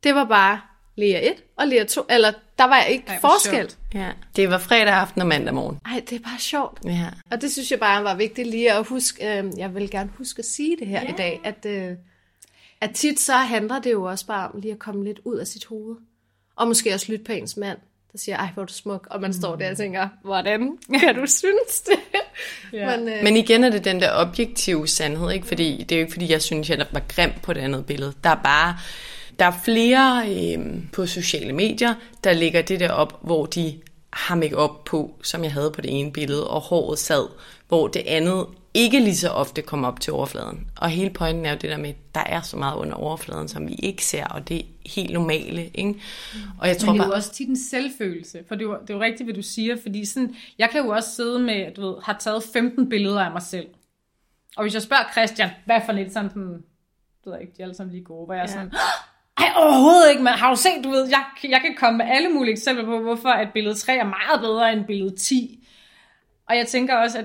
det 0.05 0.15
var 0.15 0.25
bare 0.25 0.61
Lea 0.97 1.31
1 1.31 1.43
og 1.57 1.69
Lea 1.69 1.85
2. 1.85 2.03
Eller 2.11 2.33
der 2.59 2.65
var 2.65 2.83
ikke 2.83 3.05
Ej, 3.09 3.21
forskel. 3.21 3.55
sjovt. 3.55 3.79
Ja. 3.95 4.11
Det 4.37 4.51
var 4.51 4.59
fredag 4.59 4.95
aften 4.95 5.21
og 5.21 5.27
mandag 5.27 5.55
morgen. 5.55 5.79
Ej, 5.87 6.03
det 6.11 6.17
er 6.17 6.21
bare 6.21 6.39
sjovt. 6.39 6.79
Ja. 6.85 7.11
Og 7.31 7.41
det 7.41 7.53
synes 7.53 7.71
jeg 7.71 7.81
bare 7.81 8.05
var 8.05 8.15
vigtigt 8.15 8.49
lige 8.49 8.73
at 8.73 8.87
huske. 8.87 9.39
Øh, 9.39 9.45
jeg 9.57 9.75
vil 9.75 9.91
gerne 9.91 10.11
huske 10.19 10.39
at 10.39 10.45
sige 10.45 10.77
det 10.77 10.87
her 10.87 11.03
ja. 11.03 11.09
i 11.09 11.13
dag, 11.17 11.41
at, 11.45 11.67
øh, 11.67 11.97
at 12.81 12.91
tit 12.95 13.21
så 13.21 13.33
handler 13.33 13.79
det 13.79 13.93
jo 13.93 14.03
også 14.03 14.27
bare 14.27 14.49
om 14.51 14.61
lige 14.61 14.73
at 14.73 14.79
komme 14.79 15.05
lidt 15.05 15.21
ud 15.25 15.37
af 15.37 15.47
sit 15.47 15.65
hoved. 15.65 15.97
Og 16.57 16.69
måske 16.69 16.95
også 16.95 17.13
lytte 17.13 17.25
på 17.25 17.33
ens 17.33 17.57
mand, 17.57 17.79
der 18.15 18.19
siger, 18.19 18.37
ej, 18.37 18.49
hvor 18.55 18.63
er 18.63 18.67
du 18.67 18.73
smuk. 18.73 19.07
Og 19.11 19.21
man 19.21 19.33
står 19.35 19.57
der 19.57 19.71
og 19.71 19.77
tænker, 19.77 20.09
hvordan 20.23 20.79
kan 21.01 21.15
du 21.15 21.27
synes 21.27 21.81
det? 21.87 21.99
Ja. 22.73 22.97
Men, 22.97 23.09
øh, 23.09 23.23
Men 23.23 23.37
igen 23.37 23.65
er 23.65 23.71
det 23.71 23.85
den 23.85 24.01
der 24.01 24.11
objektive 24.13 24.89
sandhed, 24.89 25.31
ikke? 25.31 25.47
Fordi 25.47 25.87
det 25.89 25.95
er 25.95 25.99
jo 25.99 26.05
ikke, 26.05 26.13
fordi 26.13 26.33
jeg 26.33 26.43
synes, 26.43 26.71
jeg 26.71 26.87
var 26.93 27.03
grim 27.09 27.33
på 27.43 27.53
det 27.53 27.61
andet 27.61 27.87
billede. 27.87 28.13
Der 28.25 28.31
er 28.31 28.41
bare, 28.45 28.77
der 29.39 29.45
er 29.45 29.53
flere 29.65 30.25
øh, 30.29 30.83
på 30.93 31.07
sociale 31.07 31.53
medier, 31.53 31.95
der 32.25 32.33
lægger 32.33 32.63
det 32.63 32.81
der 32.81 32.91
op, 32.91 33.19
hvor 33.23 33.47
de 33.47 33.81
har 34.13 34.35
make 34.35 34.57
op 34.57 34.85
på, 34.85 35.15
som 35.23 35.45
jeg 35.45 35.53
havde 35.53 35.71
på 35.71 35.81
det 35.81 36.01
ene 36.01 36.13
billede, 36.13 36.51
og 36.51 36.61
håret 36.61 36.99
sad, 36.99 37.29
hvor 37.69 37.89
det 37.89 38.03
andet 38.07 38.47
ikke 38.75 39.01
lige 39.01 39.17
så 39.17 39.29
ofte 39.29 39.63
kommer 39.63 39.89
op 39.89 40.01
til 40.01 40.13
overfladen. 40.13 40.67
Og 40.81 40.89
hele 40.89 41.11
pointen 41.11 41.47
er 41.47 41.51
jo 41.51 41.59
det 41.61 41.71
der 41.71 41.77
med, 41.77 41.91
at 41.91 41.97
der 42.15 42.25
er 42.27 42.41
så 42.41 42.57
meget 42.57 42.77
under 42.77 42.95
overfladen, 42.95 43.49
som 43.49 43.69
vi 43.69 43.75
ikke 43.75 44.05
ser, 44.05 44.27
og 44.27 44.49
det 44.49 44.59
er 44.59 44.65
helt 44.87 45.13
normale, 45.13 45.71
ikke? 45.75 45.95
Og 46.59 46.69
jeg 46.69 46.77
tror 46.77 46.93
Men 46.93 46.95
det 46.95 47.01
er 47.01 47.07
jo 47.07 47.11
bare, 47.11 47.19
også 47.19 47.33
tit 47.33 47.49
en 47.49 47.57
selvfølelse, 47.57 48.45
for 48.49 48.55
det 48.55 48.65
er, 48.65 48.69
jo, 48.69 48.79
det 48.83 48.91
er 48.91 48.95
jo 48.95 49.01
rigtigt, 49.01 49.27
hvad 49.27 49.35
du 49.35 49.43
siger, 49.43 49.77
fordi 49.83 50.05
sådan, 50.05 50.37
jeg 50.59 50.71
kan 50.71 50.85
jo 50.85 50.89
også 50.89 51.11
sidde 51.11 51.39
med, 51.39 51.75
du 51.75 51.81
ved, 51.81 51.95
har 52.03 52.17
taget 52.21 52.43
15 52.53 52.89
billeder 52.89 53.21
af 53.21 53.33
mig 53.33 53.43
selv. 53.43 53.67
Og 54.57 54.65
hvis 54.65 54.75
jeg 54.75 54.83
spørger 54.83 55.13
Christian, 55.13 55.51
hvad 55.65 55.81
for 55.87 55.93
lidt 55.93 56.13
sådan, 56.13 56.31
sådan 56.31 56.63
du 57.25 57.31
ved 57.31 57.41
ikke, 57.41 57.53
de 57.57 57.63
er 57.63 57.65
alle 57.65 57.75
sammen 57.75 57.95
lige 57.95 58.05
gode, 58.05 58.25
hvor 58.25 58.35
jeg 58.35 58.43
er 58.43 58.47
sådan, 58.47 58.73
ej, 59.39 59.53
overhovedet 59.57 60.11
ikke, 60.11 60.23
men 60.23 60.33
har 60.33 60.51
du 60.51 60.57
set, 60.57 60.85
du 60.85 60.91
ved, 60.91 61.09
jeg, 61.09 61.25
jeg 61.51 61.61
kan 61.61 61.77
komme 61.79 61.99
med 61.99 62.07
alle 62.09 62.29
mulige 62.29 62.53
eksempler 62.53 62.85
på, 62.85 62.99
hvorfor 62.99 63.29
at 63.29 63.49
billede 63.55 63.75
3 63.75 63.97
er 63.97 64.05
meget 64.05 64.41
bedre 64.41 64.73
end 64.73 64.85
billede 64.85 65.17
10. 65.17 65.69
Og 66.49 66.57
jeg 66.57 66.67
tænker 66.67 66.97
også, 66.97 67.19
at 67.19 67.25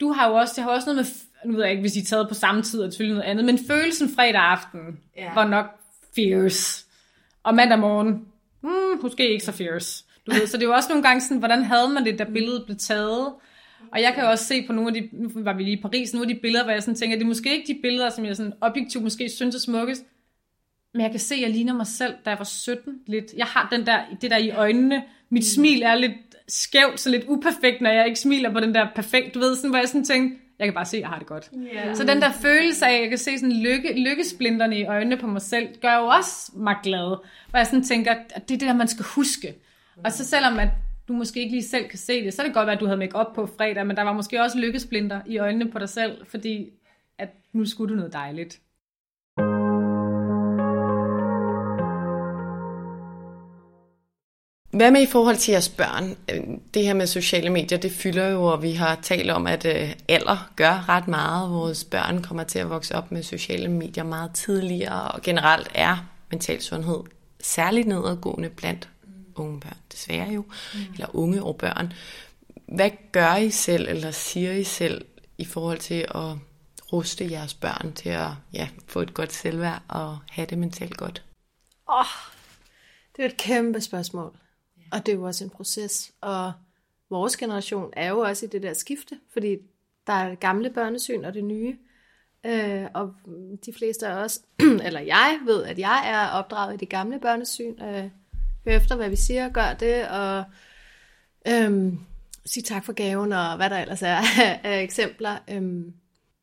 du 0.00 0.12
har 0.12 0.28
jo 0.28 0.34
også, 0.34 0.52
det 0.56 0.64
har 0.64 0.70
også 0.70 0.92
noget 0.92 0.96
med, 0.96 1.50
nu 1.50 1.56
ved 1.56 1.62
jeg 1.62 1.70
ikke, 1.70 1.80
hvis 1.80 1.96
I 1.96 2.00
er 2.00 2.04
taget 2.04 2.28
på 2.28 2.34
samme 2.34 2.62
tid, 2.62 2.82
det 2.82 2.92
selvfølgelig 2.92 3.14
noget 3.14 3.30
andet, 3.30 3.44
men 3.44 3.58
følelsen 3.66 4.08
fredag 4.08 4.40
aften 4.40 4.80
ja. 5.16 5.34
var 5.34 5.48
nok 5.48 5.66
fierce. 6.14 6.84
Og 7.42 7.54
mandag 7.54 7.78
morgen, 7.78 8.26
hmm, 8.60 9.02
måske 9.02 9.32
ikke 9.32 9.44
så 9.44 9.52
fierce. 9.52 10.04
Du 10.26 10.32
ved, 10.32 10.46
så 10.46 10.56
det 10.56 10.62
er 10.62 10.68
jo 10.68 10.74
også 10.74 10.88
nogle 10.88 11.02
gange 11.02 11.20
sådan, 11.20 11.38
hvordan 11.38 11.64
havde 11.64 11.88
man 11.88 12.04
det, 12.04 12.18
da 12.18 12.24
billedet 12.24 12.64
blev 12.64 12.76
taget? 12.76 13.32
Og 13.92 14.02
jeg 14.02 14.14
kan 14.14 14.24
jo 14.24 14.30
også 14.30 14.44
se 14.44 14.66
på 14.66 14.72
nogle 14.72 14.88
af 14.88 15.02
de, 15.02 15.08
nu 15.12 15.30
var 15.34 15.52
vi 15.52 15.62
lige 15.62 15.78
i 15.78 15.82
Paris, 15.82 16.14
nogle 16.14 16.30
af 16.30 16.34
de 16.34 16.40
billeder, 16.40 16.64
hvor 16.64 16.72
jeg 16.72 16.82
sådan 16.82 16.94
tænker, 16.94 17.16
det 17.16 17.22
er 17.22 17.28
måske 17.28 17.56
ikke 17.56 17.74
de 17.74 17.78
billeder, 17.82 18.10
som 18.10 18.24
jeg 18.24 18.36
sådan 18.36 18.52
objektivt 18.60 19.04
måske 19.04 19.28
synes 19.28 19.54
er 19.54 19.58
smukkest, 19.58 20.02
men 20.94 21.02
jeg 21.02 21.10
kan 21.10 21.20
se, 21.20 21.34
at 21.34 21.40
jeg 21.40 21.50
ligner 21.50 21.74
mig 21.74 21.86
selv, 21.86 22.14
da 22.24 22.30
jeg 22.30 22.38
var 22.38 22.44
17 22.44 23.00
lidt. 23.06 23.32
Jeg 23.36 23.46
har 23.46 23.68
den 23.72 23.86
der, 23.86 24.00
det 24.20 24.30
der 24.30 24.36
i 24.36 24.50
øjnene. 24.50 25.02
Mit 25.30 25.46
smil 25.46 25.82
er 25.82 25.94
lidt 25.94 26.29
skævt, 26.52 27.00
så 27.00 27.10
lidt 27.10 27.24
uperfekt, 27.28 27.80
når 27.80 27.90
jeg 27.90 28.06
ikke 28.06 28.20
smiler 28.20 28.52
på 28.52 28.60
den 28.60 28.74
der 28.74 28.86
perfekt, 28.94 29.34
du 29.34 29.38
ved, 29.38 29.56
sådan, 29.56 29.70
hvor 29.70 29.78
jeg 29.78 29.88
sådan 29.88 30.04
tænker, 30.04 30.36
jeg 30.58 30.66
kan 30.66 30.74
bare 30.74 30.86
se, 30.86 30.96
at 30.96 31.00
jeg 31.00 31.08
har 31.08 31.18
det 31.18 31.26
godt. 31.26 31.50
Yeah. 31.56 31.96
Så 31.96 32.04
den 32.04 32.22
der 32.22 32.32
følelse 32.32 32.86
af, 32.86 32.94
at 32.94 33.00
jeg 33.00 33.08
kan 33.08 33.18
se 33.18 33.38
sådan 33.38 33.56
lykke, 33.56 34.00
lykkesplinterne 34.00 34.78
i 34.78 34.84
øjnene 34.84 35.16
på 35.16 35.26
mig 35.26 35.42
selv, 35.42 35.68
gør 35.82 35.96
jo 35.96 36.06
også 36.06 36.52
mig 36.54 36.76
glad. 36.82 37.16
Hvor 37.50 37.58
jeg 37.58 37.66
sådan 37.66 37.84
tænker, 37.84 38.12
at 38.12 38.48
det 38.48 38.54
er 38.54 38.58
det 38.58 38.60
der, 38.60 38.72
man 38.72 38.88
skal 38.88 39.04
huske. 39.04 39.54
Og 40.04 40.12
så 40.12 40.24
selvom 40.24 40.58
at 40.58 40.68
du 41.08 41.12
måske 41.12 41.40
ikke 41.40 41.52
lige 41.52 41.68
selv 41.68 41.88
kan 41.88 41.98
se 41.98 42.24
det, 42.24 42.34
så 42.34 42.42
er 42.42 42.46
det 42.46 42.54
godt 42.54 42.66
være, 42.66 42.74
at 42.74 42.80
du 42.80 42.86
havde 42.86 42.98
make 42.98 43.16
op 43.16 43.34
på 43.34 43.46
fredag, 43.46 43.86
men 43.86 43.96
der 43.96 44.02
var 44.02 44.12
måske 44.12 44.42
også 44.42 44.58
lykkesplinter 44.58 45.20
i 45.26 45.38
øjnene 45.38 45.70
på 45.70 45.78
dig 45.78 45.88
selv, 45.88 46.26
fordi 46.26 46.70
at 47.18 47.28
nu 47.52 47.66
skulle 47.66 47.94
du 47.94 47.96
noget 47.96 48.12
dejligt. 48.12 48.60
Hvad 54.70 54.90
med 54.90 55.02
i 55.02 55.06
forhold 55.06 55.36
til 55.36 55.52
jeres 55.52 55.68
børn? 55.68 56.16
Øh, 56.30 56.42
Det 56.74 56.84
her 56.84 56.94
med 56.94 57.06
sociale 57.06 57.50
medier, 57.50 57.78
det 57.78 57.92
fylder 57.92 58.28
jo, 58.28 58.44
og 58.44 58.62
vi 58.62 58.72
har 58.72 58.98
talt 59.02 59.30
om, 59.30 59.46
at 59.46 59.64
øh, 59.64 59.92
alder 60.08 60.50
gør 60.56 60.88
ret 60.88 61.08
meget. 61.08 61.50
Vores 61.50 61.84
børn 61.84 62.22
kommer 62.22 62.44
til 62.44 62.58
at 62.58 62.70
vokse 62.70 62.94
op 62.94 63.12
med 63.12 63.22
sociale 63.22 63.68
medier 63.68 64.04
meget 64.04 64.30
tidligere, 64.34 65.10
og 65.10 65.22
generelt 65.22 65.68
er 65.74 66.06
mental 66.30 66.62
sundhed 66.62 67.00
særligt 67.40 67.88
nedadgående 67.88 68.48
blandt 68.48 68.88
unge 69.34 69.60
børn, 69.60 69.76
desværre 69.92 70.28
jo, 70.28 70.44
mm. 70.74 70.80
eller 70.92 71.16
unge 71.16 71.42
og 71.42 71.56
børn. 71.56 71.92
Hvad 72.66 72.90
gør 73.12 73.36
I 73.36 73.50
selv, 73.50 73.88
eller 73.88 74.10
siger 74.10 74.52
I 74.52 74.64
selv, 74.64 75.04
i 75.38 75.44
forhold 75.44 75.78
til 75.78 76.06
at 76.14 76.36
ruste 76.92 77.30
jeres 77.30 77.54
børn 77.54 77.92
til 77.92 78.08
at 78.08 78.28
ja, 78.52 78.68
få 78.86 79.00
et 79.00 79.14
godt 79.14 79.32
selvværd 79.32 79.82
og 79.88 80.18
have 80.30 80.46
det 80.46 80.58
mentalt 80.58 80.96
godt? 80.96 81.22
Åh, 81.92 82.04
det 83.16 83.24
er 83.24 83.28
et 83.28 83.36
kæmpe 83.36 83.80
spørgsmål. 83.80 84.32
Og 84.92 85.06
det 85.06 85.12
er 85.12 85.16
jo 85.16 85.22
også 85.22 85.44
en 85.44 85.50
proces. 85.50 86.12
Og 86.20 86.52
vores 87.10 87.36
generation 87.36 87.92
er 87.92 88.08
jo 88.08 88.18
også 88.18 88.46
i 88.46 88.48
det 88.48 88.62
der 88.62 88.74
skifte, 88.74 89.18
fordi 89.32 89.56
der 90.06 90.12
er 90.12 90.28
det 90.28 90.40
gamle 90.40 90.70
børnesyn 90.70 91.24
og 91.24 91.34
det 91.34 91.44
nye. 91.44 91.78
Øh, 92.46 92.86
og 92.94 93.14
de 93.66 93.72
fleste 93.72 94.06
af 94.06 94.14
os, 94.14 94.40
eller 94.86 95.00
jeg 95.00 95.40
ved, 95.44 95.64
at 95.64 95.78
jeg 95.78 96.02
er 96.04 96.28
opdraget 96.28 96.74
i 96.74 96.76
det 96.76 96.88
gamle 96.88 97.20
børnesyn. 97.20 97.82
Øh, 97.82 98.10
hør 98.64 98.76
efter, 98.76 98.96
hvad 98.96 99.10
vi 99.10 99.16
siger, 99.16 99.48
gør 99.48 99.74
det, 99.74 100.08
og 100.08 100.44
øhm, 101.48 101.98
sige 102.44 102.64
tak 102.64 102.84
for 102.84 102.92
gaven, 102.92 103.32
og 103.32 103.56
hvad 103.56 103.70
der 103.70 103.78
ellers 103.78 104.02
er 104.02 104.20
af 104.64 104.82
eksempler. 104.82 105.38
Øhm, 105.50 105.94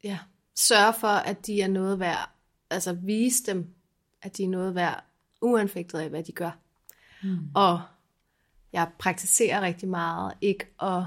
ja, 0.03 0.19
sørge 0.55 0.93
for, 0.99 1.07
at 1.07 1.47
de 1.47 1.61
er 1.61 1.67
noget 1.67 1.99
værd. 1.99 2.29
Altså 2.69 2.93
vise 2.93 3.43
dem, 3.43 3.67
at 4.21 4.37
de 4.37 4.43
er 4.43 4.47
noget 4.49 4.75
værd, 4.75 5.03
uanfægtet 5.41 5.99
af, 5.99 6.09
hvad 6.09 6.23
de 6.23 6.31
gør. 6.31 6.51
Mm. 7.23 7.39
Og 7.55 7.81
jeg 8.79 8.87
praktiserer 8.99 9.61
rigtig 9.61 9.89
meget 9.89 10.33
ikke 10.41 10.65
at 10.81 11.03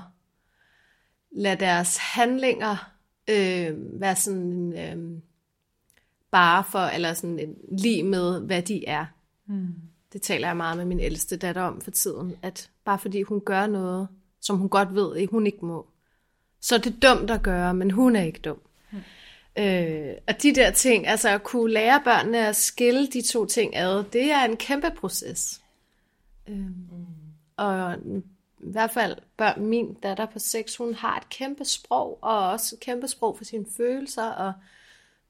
lade 1.30 1.60
deres 1.60 1.96
handlinger 1.96 2.92
øh, 3.28 4.00
være 4.00 4.16
sådan 4.16 4.72
øh, 4.78 5.20
bare 6.30 6.64
for, 6.64 6.78
eller 6.78 7.14
sådan 7.14 7.38
en 7.38 7.56
lige 7.78 8.02
med, 8.02 8.40
hvad 8.40 8.62
de 8.62 8.86
er. 8.86 9.06
Mm. 9.46 9.74
Det 10.12 10.22
taler 10.22 10.48
jeg 10.48 10.56
meget 10.56 10.76
med 10.76 10.84
min 10.84 11.00
ældste 11.00 11.36
datter 11.36 11.62
om 11.62 11.80
for 11.80 11.90
tiden, 11.90 12.36
at 12.42 12.70
bare 12.84 12.98
fordi 12.98 13.22
hun 13.22 13.40
gør 13.40 13.66
noget, 13.66 14.08
som 14.40 14.56
hun 14.56 14.68
godt 14.68 14.94
ved, 14.94 15.16
at 15.16 15.28
hun 15.30 15.46
ikke 15.46 15.64
må, 15.64 15.86
så 16.60 16.74
er 16.74 16.78
det 16.78 17.02
dumt 17.02 17.30
at 17.30 17.42
gøre, 17.42 17.74
men 17.74 17.90
hun 17.90 18.16
er 18.16 18.22
ikke 18.22 18.40
dum. 18.40 18.60
Mm. 18.92 18.98
Øh, 19.58 20.14
og 20.28 20.42
de 20.42 20.54
der 20.54 20.70
ting, 20.70 21.06
altså 21.06 21.28
at 21.28 21.44
kunne 21.44 21.72
lære 21.72 22.00
børnene 22.04 22.48
at 22.48 22.56
skille 22.56 23.06
de 23.06 23.22
to 23.22 23.46
ting 23.46 23.76
ad, 23.76 24.04
det 24.12 24.30
er 24.30 24.44
en 24.44 24.56
kæmpe 24.56 24.90
proces. 24.96 25.60
Øh, 26.48 26.56
mm. 26.56 27.06
Og 27.61 27.94
i 28.58 28.70
hvert 28.70 28.90
fald 28.90 29.16
børn, 29.36 29.66
min 29.66 29.94
datter 29.94 30.26
på 30.26 30.38
6, 30.38 30.76
hun 30.76 30.94
har 30.94 31.16
et 31.16 31.28
kæmpe 31.28 31.64
sprog, 31.64 32.18
og 32.22 32.50
også 32.50 32.76
et 32.76 32.80
kæmpe 32.80 33.08
sprog 33.08 33.36
for 33.36 33.44
sine 33.44 33.66
følelser, 33.76 34.26
og 34.26 34.52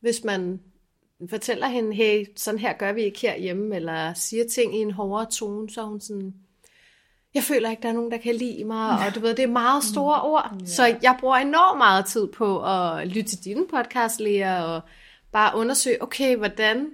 hvis 0.01 0.25
man 0.25 0.61
fortæller 1.31 1.67
hende, 1.67 1.95
hey, 1.95 2.27
sådan 2.37 2.61
her 2.61 2.73
gør 2.73 2.93
vi 2.93 3.03
ikke 3.03 3.21
herhjemme, 3.21 3.77
eller 3.77 4.15
siger 4.15 4.45
ting 4.49 4.77
i 4.77 4.79
en 4.79 4.91
hårdere 4.91 5.31
tone, 5.31 5.71
så 5.71 5.83
hun 5.83 6.01
sådan, 6.01 6.35
jeg 7.35 7.43
føler 7.43 7.71
ikke, 7.71 7.83
der 7.83 7.89
er 7.89 7.93
nogen, 7.93 8.11
der 8.11 8.19
kan 8.19 8.35
lide 8.35 8.65
mig, 8.65 9.07
og 9.07 9.15
du 9.15 9.21
ved, 9.21 9.35
det 9.35 9.43
er 9.43 9.47
meget 9.47 9.85
store 9.85 10.23
ord, 10.23 10.57
ja. 10.61 10.67
så 10.67 10.97
jeg 11.03 11.17
bruger 11.21 11.37
enormt 11.37 11.79
meget 11.79 12.07
tid 12.07 12.27
på 12.27 12.65
at 12.65 13.09
lytte 13.09 13.31
til 13.31 13.45
dine 13.45 13.67
podcast, 13.67 14.21
Lea, 14.21 14.63
og 14.65 14.81
bare 15.33 15.57
undersøge, 15.57 16.03
okay, 16.03 16.37
hvordan 16.37 16.91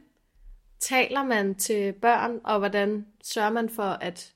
taler 0.81 1.25
man 1.25 1.55
til 1.55 1.93
børn, 1.93 2.41
og 2.45 2.59
hvordan 2.59 3.07
sørger 3.23 3.51
man 3.51 3.69
for, 3.69 3.83
at 3.83 4.33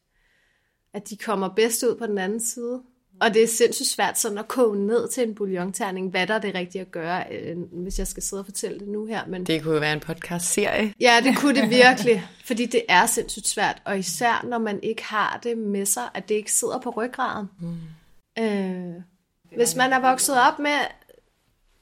at 0.94 1.10
de 1.10 1.16
kommer 1.16 1.48
bedst 1.48 1.82
ud 1.82 1.96
på 1.96 2.06
den 2.06 2.18
anden 2.18 2.40
side. 2.40 2.82
Og 3.20 3.34
det 3.34 3.42
er 3.42 3.46
sindssygt 3.46 3.88
svært 3.88 4.18
sådan 4.18 4.38
at 4.38 4.48
koge 4.48 4.86
ned 4.86 5.08
til 5.08 5.22
en 5.28 5.34
bouillonterning, 5.34 6.10
hvad 6.10 6.26
der 6.26 6.34
er 6.34 6.38
det 6.38 6.54
rigtige 6.54 6.82
at 6.82 6.90
gøre, 6.90 7.24
øh, 7.32 7.56
hvis 7.72 7.98
jeg 7.98 8.06
skal 8.06 8.22
sidde 8.22 8.40
og 8.40 8.44
fortælle 8.44 8.78
det 8.80 8.88
nu 8.88 9.06
her. 9.06 9.26
Men 9.26 9.44
Det 9.46 9.62
kunne 9.62 9.74
jo 9.74 9.80
være 9.80 9.92
en 9.92 10.00
podcast-serie. 10.00 10.94
ja, 11.00 11.20
det 11.24 11.36
kunne 11.36 11.60
det 11.60 11.70
virkelig, 11.84 12.26
fordi 12.44 12.66
det 12.66 12.82
er 12.88 13.06
sindssygt 13.06 13.48
svært, 13.48 13.82
og 13.84 13.98
især 13.98 14.44
når 14.48 14.58
man 14.58 14.80
ikke 14.82 15.04
har 15.04 15.40
det 15.42 15.58
med 15.58 15.86
sig, 15.86 16.02
at 16.14 16.28
det 16.28 16.34
ikke 16.34 16.52
sidder 16.52 16.78
på 16.78 16.90
ryggraden. 16.90 17.46
Mm. 17.60 18.42
Øh, 18.44 18.94
hvis 19.56 19.76
man 19.76 19.92
er 19.92 20.00
vokset 20.00 20.40
op 20.40 20.58
med, 20.58 20.78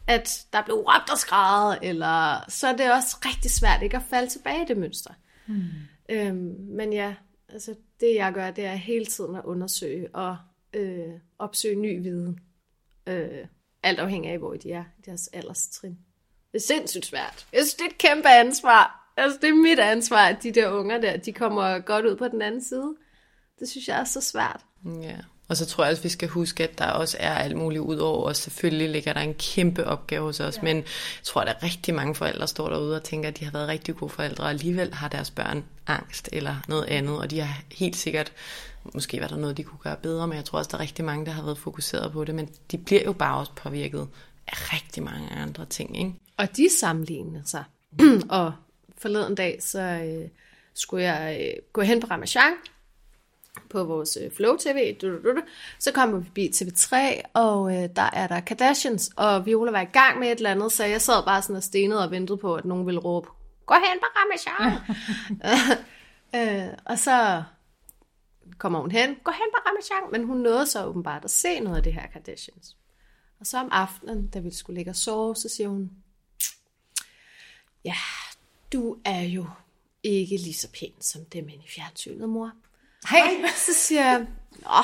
at 0.06 0.46
der 0.52 0.62
blev 0.64 0.76
råbt 0.76 1.10
og 1.12 1.18
skrevet, 1.18 1.78
eller, 1.82 2.44
så 2.48 2.66
er 2.68 2.76
det 2.76 2.92
også 2.92 3.16
rigtig 3.24 3.50
svært 3.50 3.82
ikke 3.82 3.96
at 3.96 4.02
falde 4.10 4.30
tilbage 4.30 4.62
i 4.62 4.68
det 4.68 4.76
mønster. 4.76 5.10
Mm. 5.46 5.60
Øh, 6.08 6.34
men 6.76 6.92
ja, 6.92 7.14
altså 7.48 7.74
det 8.00 8.14
jeg 8.14 8.32
gør, 8.32 8.50
det 8.50 8.64
er 8.64 8.74
hele 8.74 9.06
tiden 9.06 9.36
at 9.36 9.44
undersøge 9.44 10.08
og 10.14 10.36
øh, 10.74 11.12
opsøge 11.38 11.74
ny 11.74 12.02
viden. 12.02 12.40
Øh, 13.06 13.46
alt 13.82 13.98
afhængig 13.98 14.30
af, 14.30 14.38
hvor 14.38 14.54
de 14.54 14.72
er 14.72 14.84
i 14.98 15.02
deres 15.06 15.28
alderstrin. 15.28 15.98
Det 16.52 16.58
er 16.58 16.62
sindssygt 16.62 17.06
svært. 17.06 17.46
Jeg 17.52 17.60
synes, 17.60 17.74
det 17.74 17.84
er 17.84 17.88
et 17.90 17.98
kæmpe 17.98 18.28
ansvar. 18.28 19.12
Altså, 19.16 19.38
det 19.42 19.48
er 19.48 19.54
mit 19.54 19.78
ansvar, 19.78 20.28
at 20.28 20.42
de 20.42 20.52
der 20.52 20.70
unger 20.70 20.98
der, 20.98 21.16
de 21.16 21.32
kommer 21.32 21.78
godt 21.78 22.06
ud 22.06 22.16
på 22.16 22.28
den 22.28 22.42
anden 22.42 22.62
side. 22.64 22.96
Det 23.58 23.68
synes 23.68 23.88
jeg 23.88 24.00
er 24.00 24.04
så 24.04 24.20
svært. 24.20 24.60
Ja. 25.02 25.18
Og 25.48 25.56
så 25.56 25.66
tror 25.66 25.84
jeg 25.84 25.90
også, 25.90 26.02
vi 26.02 26.08
skal 26.08 26.28
huske, 26.28 26.64
at 26.64 26.78
der 26.78 26.86
også 26.86 27.16
er 27.20 27.34
alt 27.34 27.56
muligt 27.56 27.80
ud 27.80 27.96
over 27.96 28.28
os. 28.28 28.38
Selvfølgelig 28.38 28.90
ligger 28.90 29.12
der 29.12 29.20
en 29.20 29.34
kæmpe 29.34 29.86
opgave 29.86 30.22
hos 30.22 30.40
os, 30.40 30.56
ja. 30.56 30.62
men 30.62 30.76
jeg 30.76 30.84
tror, 31.22 31.40
at 31.40 31.46
der 31.46 31.52
er 31.52 31.62
rigtig 31.62 31.94
mange 31.94 32.14
forældre, 32.14 32.40
der 32.40 32.46
står 32.46 32.68
derude 32.68 32.96
og 32.96 33.04
tænker, 33.04 33.28
at 33.28 33.38
de 33.38 33.44
har 33.44 33.52
været 33.52 33.68
rigtig 33.68 33.96
gode 33.96 34.10
forældre, 34.10 34.44
og 34.44 34.50
alligevel 34.50 34.94
har 34.94 35.08
deres 35.08 35.30
børn 35.30 35.64
angst 35.86 36.28
eller 36.32 36.56
noget 36.68 36.84
andet, 36.84 37.18
og 37.18 37.30
de 37.30 37.40
har 37.40 37.62
helt 37.72 37.96
sikkert, 37.96 38.32
måske 38.94 39.20
var 39.20 39.28
der 39.28 39.36
noget, 39.36 39.56
de 39.56 39.62
kunne 39.62 39.78
gøre 39.78 39.96
bedre, 40.02 40.26
men 40.26 40.36
jeg 40.36 40.44
tror 40.44 40.58
også, 40.58 40.68
der 40.68 40.76
er 40.76 40.82
rigtig 40.82 41.04
mange, 41.04 41.26
der 41.26 41.32
har 41.32 41.42
været 41.42 41.58
fokuseret 41.58 42.12
på 42.12 42.24
det, 42.24 42.34
men 42.34 42.48
de 42.70 42.78
bliver 42.78 43.02
jo 43.04 43.12
bare 43.12 43.38
også 43.38 43.52
påvirket 43.56 44.08
af 44.46 44.72
rigtig 44.72 45.02
mange 45.02 45.30
andre 45.30 45.64
ting, 45.64 45.98
ikke? 45.98 46.12
Og 46.36 46.56
de 46.56 46.68
sammenligner 46.80 47.40
sig. 47.44 47.64
og 48.30 48.52
forleden 48.98 49.34
dag, 49.34 49.58
så 49.62 49.80
øh, 49.80 50.28
skulle 50.74 51.04
jeg 51.04 51.40
øh, 51.40 51.62
gå 51.72 51.80
hen 51.80 52.00
på 52.00 52.06
Ramachan, 52.10 52.52
på 53.70 53.84
vores 53.84 54.18
øh, 54.22 54.30
Flow 54.30 54.56
TV. 54.56 54.96
Så 55.78 55.92
kommer 55.92 56.18
vi 56.18 56.24
forbi 56.24 56.50
TV3, 56.54 56.96
og 57.34 57.76
øh, 57.76 57.88
der 57.96 58.10
er 58.12 58.26
der 58.26 58.40
Kardashians, 58.40 59.10
og 59.16 59.46
Viola 59.46 59.70
var 59.70 59.80
i 59.80 59.84
gang 59.84 60.18
med 60.18 60.32
et 60.32 60.36
eller 60.36 60.50
andet, 60.50 60.72
så 60.72 60.84
jeg 60.84 61.02
sad 61.02 61.24
bare 61.24 61.42
sådan 61.42 61.56
og 61.56 61.62
stenede 61.62 62.04
og 62.04 62.10
ventede 62.10 62.38
på, 62.38 62.54
at 62.54 62.64
nogen 62.64 62.86
ville 62.86 63.00
råbe, 63.00 63.28
gå 63.66 63.74
hen 63.74 63.98
på 64.00 64.06
Ramachan. 64.16 64.72
øh, 66.68 66.74
og 66.84 66.98
så 66.98 67.42
kommer 68.58 68.80
hun 68.80 68.90
hen, 68.90 69.16
gå 69.24 69.30
hen 69.30 69.48
på 69.54 69.60
Ramachan, 69.66 70.12
men 70.12 70.24
hun 70.24 70.36
nåede 70.36 70.66
så 70.66 70.84
åbenbart 70.84 71.24
at 71.24 71.30
se 71.30 71.60
noget 71.60 71.76
af 71.76 71.82
det 71.82 71.92
her 71.92 72.06
Kardashians. 72.06 72.76
Og 73.40 73.46
så 73.46 73.58
om 73.58 73.68
aftenen, 73.72 74.28
da 74.28 74.38
vi 74.38 74.50
skulle 74.50 74.76
ligge 74.76 74.90
og 74.90 74.96
sove, 74.96 75.36
så 75.36 75.48
siger 75.48 75.68
hun, 75.68 75.90
ja, 77.84 77.94
du 78.72 78.96
er 79.04 79.20
jo 79.20 79.46
ikke 80.02 80.36
lige 80.36 80.54
så 80.54 80.68
pæn 80.80 80.92
som 81.00 81.24
dem 81.24 81.48
inde 81.48 81.64
i 81.64 81.68
fjernsynet, 81.68 82.28
mor. 82.28 82.52
Hej. 83.10 83.50
Så 83.56 83.74
siger 83.74 84.04
jeg, 84.04 84.26
Nå, 84.62 84.82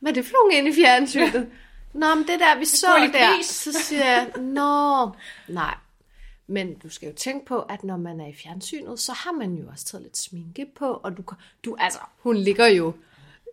hvad 0.00 0.12
er 0.12 0.14
det 0.14 0.24
for 0.24 0.32
nogle 0.32 0.58
inde 0.58 0.70
i 0.70 0.74
fjernsynet? 0.82 1.50
Nå, 1.94 2.14
men 2.14 2.26
det 2.28 2.40
der, 2.40 2.58
vi 2.58 2.64
så 2.64 3.10
der. 3.12 3.42
Så 3.42 3.72
siger 3.72 4.04
jeg, 4.04 4.30
nå, 4.38 5.10
nej. 5.48 5.74
Men 6.46 6.74
du 6.74 6.88
skal 6.88 7.08
jo 7.08 7.14
tænke 7.14 7.46
på, 7.46 7.60
at 7.60 7.84
når 7.84 7.96
man 7.96 8.20
er 8.20 8.26
i 8.26 8.34
fjernsynet, 8.34 9.00
så 9.00 9.12
har 9.12 9.32
man 9.32 9.54
jo 9.54 9.68
også 9.70 9.84
taget 9.84 10.02
lidt 10.02 10.16
sminke 10.16 10.66
på, 10.76 11.00
og 11.02 11.16
du, 11.16 11.22
du 11.64 11.76
altså, 11.78 11.98
hun 12.18 12.36
ligger 12.36 12.66
jo 12.66 12.92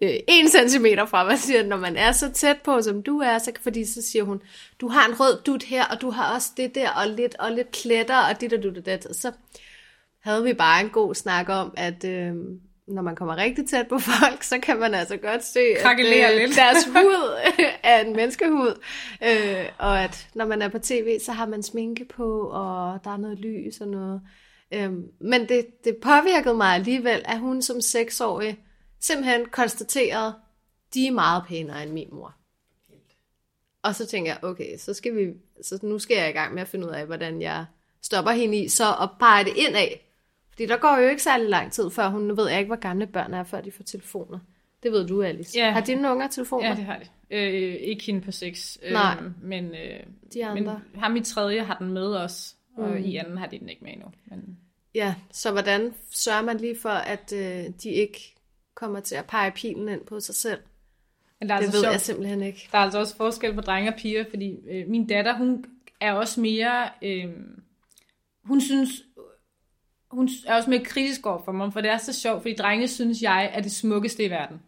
øh, 0.01 0.13
en 0.27 0.49
centimeter 0.49 1.05
fra 1.05 1.23
mig, 1.23 1.39
siger, 1.39 1.63
når 1.63 1.77
man 1.77 1.95
er 1.95 2.11
så 2.11 2.31
tæt 2.31 2.57
på, 2.61 2.81
som 2.81 3.03
du 3.03 3.19
er, 3.19 3.37
så, 3.37 3.51
fordi 3.61 3.85
så 3.85 4.01
siger 4.01 4.23
hun, 4.23 4.41
du 4.81 4.87
har 4.87 5.07
en 5.07 5.19
rød 5.19 5.41
dut 5.41 5.63
her, 5.63 5.85
og 5.85 6.01
du 6.01 6.09
har 6.09 6.35
også 6.35 6.49
det 6.57 6.75
der, 6.75 6.89
og 6.89 7.07
lidt, 7.07 7.35
og 7.35 7.51
lidt 7.51 7.71
kletter, 7.71 8.17
og 8.17 8.41
det 8.41 8.51
der, 8.51 8.61
du 8.61 8.69
det, 8.69 9.05
Og 9.05 9.15
så 9.15 9.31
havde 10.19 10.43
vi 10.43 10.53
bare 10.53 10.81
en 10.81 10.89
god 10.89 11.15
snak 11.15 11.49
om, 11.49 11.73
at 11.77 12.03
øh, 12.03 12.35
når 12.87 13.01
man 13.01 13.15
kommer 13.15 13.37
rigtig 13.37 13.69
tæt 13.69 13.87
på 13.87 13.99
folk, 13.99 14.43
så 14.43 14.59
kan 14.59 14.77
man 14.79 14.93
altså 14.93 15.17
godt 15.17 15.43
se, 15.43 15.59
at 15.59 15.81
øh, 16.31 16.37
lidt. 16.37 16.55
deres 16.55 16.85
hud 16.95 17.37
er 17.83 18.01
en 18.01 18.15
menneskehud. 18.15 18.81
Øh, 19.23 19.65
og 19.77 20.03
at 20.03 20.27
når 20.33 20.45
man 20.45 20.61
er 20.61 20.67
på 20.67 20.79
tv, 20.79 21.19
så 21.19 21.31
har 21.31 21.45
man 21.45 21.63
sminke 21.63 22.05
på, 22.05 22.39
og 22.41 22.99
der 23.03 23.11
er 23.11 23.17
noget 23.17 23.39
lys 23.39 23.81
og 23.81 23.87
noget. 23.87 24.21
Øh, 24.73 24.91
men 25.21 25.49
det, 25.49 25.65
det 25.83 25.97
påvirkede 26.01 26.53
mig 26.55 26.67
alligevel, 26.67 27.21
at 27.25 27.39
hun 27.39 27.61
som 27.61 27.81
seksårig 27.81 28.59
simpelthen 29.01 29.45
konstaterede, 29.45 30.33
de 30.93 31.07
er 31.07 31.11
meget 31.11 31.43
pænere 31.47 31.83
end 31.83 31.91
min 31.91 32.09
mor. 32.11 32.35
Og 33.83 33.95
så 33.95 34.05
tænker 34.05 34.31
jeg, 34.31 34.43
okay, 34.43 34.77
så, 34.77 34.93
skal 34.93 35.15
vi, 35.15 35.33
så 35.61 35.79
nu 35.81 35.99
skal 35.99 36.17
jeg 36.17 36.29
i 36.29 36.33
gang 36.33 36.53
med 36.53 36.61
at 36.61 36.67
finde 36.67 36.87
ud 36.87 36.91
af, 36.91 37.05
hvordan 37.05 37.41
jeg 37.41 37.65
stopper 38.01 38.31
hende 38.31 38.57
i, 38.57 38.69
så 38.69 38.83
at 39.01 39.09
pege 39.19 39.43
det 39.43 39.53
ind 39.55 39.75
af, 39.75 40.06
fordi 40.57 40.67
der 40.67 40.77
går 40.77 40.97
jo 41.01 41.07
ikke 41.09 41.23
særlig 41.23 41.49
lang 41.49 41.71
tid, 41.71 41.89
før 41.89 42.07
hun, 42.09 42.21
nu 42.21 42.35
ved 42.35 42.49
jeg 42.49 42.59
ikke, 42.59 42.67
hvor 42.67 42.75
gamle 42.75 43.07
børn 43.07 43.33
er, 43.33 43.43
før 43.43 43.61
de 43.61 43.71
får 43.71 43.83
telefoner. 43.83 44.39
Det 44.83 44.91
ved 44.91 45.07
du, 45.07 45.23
Alice. 45.23 45.59
Ja. 45.59 45.71
Har 45.71 45.81
dine 45.81 46.11
unger 46.11 46.27
telefoner? 46.27 46.67
Ja, 46.67 46.75
det 46.75 46.83
har 46.83 46.99
de. 46.99 47.05
Øh, 47.35 47.73
ikke 47.81 48.03
hende 48.03 48.21
på 48.21 48.31
seks. 48.31 48.77
Nej. 48.91 49.17
Øh, 49.21 49.31
men, 49.43 49.65
øh, 49.65 49.99
de 50.33 50.45
andre. 50.45 50.81
men 50.93 51.01
ham 51.01 51.15
i 51.15 51.21
tredje 51.21 51.63
har 51.63 51.77
den 51.77 51.93
med 51.93 52.15
os, 52.15 52.55
og 52.77 52.89
mm. 52.89 52.97
i 52.97 53.15
anden 53.15 53.37
har 53.37 53.47
de 53.47 53.59
den 53.59 53.69
ikke 53.69 53.83
med 53.83 53.93
endnu. 53.93 54.07
Men... 54.25 54.57
Ja, 54.95 55.15
så 55.31 55.51
hvordan 55.51 55.93
sørger 56.11 56.41
man 56.41 56.57
lige 56.57 56.77
for, 56.81 56.89
at 56.89 57.33
øh, 57.35 57.65
de 57.83 57.89
ikke 57.89 58.35
kommer 58.75 58.99
til 58.99 59.15
at 59.15 59.25
pege 59.25 59.51
pilen 59.51 59.89
ind 59.89 60.01
på 60.05 60.19
sig 60.19 60.35
selv? 60.35 60.59
Men 61.39 61.49
der 61.49 61.55
er 61.55 61.59
det 61.59 61.65
altså 61.65 61.77
ved 61.77 61.83
sjovt. 61.83 61.93
jeg 61.93 62.01
simpelthen 62.01 62.43
ikke. 62.43 62.69
Der 62.71 62.77
er 62.77 62.81
altså 62.81 62.99
også 62.99 63.15
forskel 63.15 63.53
på 63.53 63.61
drenge 63.61 63.93
og 63.93 63.99
piger, 63.99 64.25
fordi 64.29 64.55
øh, 64.69 64.87
min 64.87 65.07
datter, 65.07 65.37
hun 65.37 65.65
er 66.01 66.13
også 66.13 66.41
mere... 66.41 66.89
Øh, 67.01 67.29
hun 68.43 68.61
synes, 68.61 68.89
hun 70.11 70.29
er 70.45 70.55
også 70.55 70.69
mere 70.69 70.83
kritisk 70.83 71.25
over 71.25 71.41
for 71.45 71.51
mig, 71.51 71.73
for 71.73 71.81
det 71.81 71.91
er 71.91 71.97
så 71.97 72.13
sjovt, 72.13 72.41
fordi 72.41 72.55
drenge 72.55 72.87
synes 72.87 73.21
jeg 73.21 73.51
er 73.53 73.61
det 73.61 73.71
smukkeste 73.71 74.23
i 74.23 74.29
verden. 74.29 74.61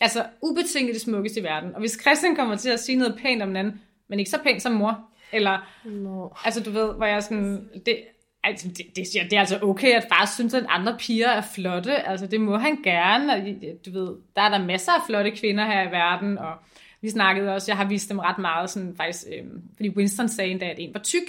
Altså 0.00 0.26
ubetinget 0.42 0.94
det 0.94 1.02
smukkeste 1.02 1.40
i 1.40 1.42
verden. 1.42 1.74
Og 1.74 1.80
hvis 1.80 1.98
Christian 2.00 2.36
kommer 2.36 2.56
til 2.56 2.70
at 2.70 2.80
sige 2.80 2.96
noget 2.96 3.18
pænt 3.22 3.42
om 3.42 3.48
den 3.48 3.56
anden, 3.56 3.80
men 4.08 4.18
ikke 4.18 4.30
så 4.30 4.38
pænt 4.42 4.62
som 4.62 4.72
mor, 4.72 5.08
eller, 5.32 5.68
no. 5.84 6.28
altså 6.44 6.62
du 6.62 6.70
ved, 6.70 6.94
hvor 6.94 7.06
jeg 7.06 7.22
sådan, 7.22 7.68
det, 7.86 7.96
altså, 8.44 8.68
det, 8.68 8.96
det, 8.96 9.06
det 9.30 9.32
er 9.32 9.40
altså 9.40 9.58
okay, 9.62 9.92
at 9.94 10.06
far 10.08 10.32
synes, 10.34 10.54
at 10.54 10.66
andre 10.68 10.96
piger 10.98 11.28
er 11.28 11.42
flotte, 11.54 12.08
altså 12.08 12.26
det 12.26 12.40
må 12.40 12.56
han 12.56 12.76
gerne, 12.82 13.32
og 13.32 13.40
du 13.86 13.90
ved, 13.90 14.16
der 14.36 14.42
er 14.42 14.48
der 14.48 14.64
masser 14.64 14.92
af 14.92 15.00
flotte 15.06 15.30
kvinder 15.30 15.64
her 15.64 15.88
i 15.88 15.90
verden, 15.90 16.38
og 16.38 16.54
vi 17.00 17.10
snakkede 17.10 17.54
også, 17.54 17.70
jeg 17.70 17.76
har 17.76 17.88
vist 17.88 18.08
dem 18.08 18.18
ret 18.18 18.38
meget, 18.38 18.70
sådan 18.70 18.94
faktisk, 18.96 19.24
øh, 19.32 19.44
fordi 19.76 19.88
Winston 19.88 20.28
sagde 20.28 20.50
en 20.50 20.58
dag, 20.58 20.70
at 20.70 20.78
en 20.78 20.94
var 20.94 21.00
tyk, 21.00 21.28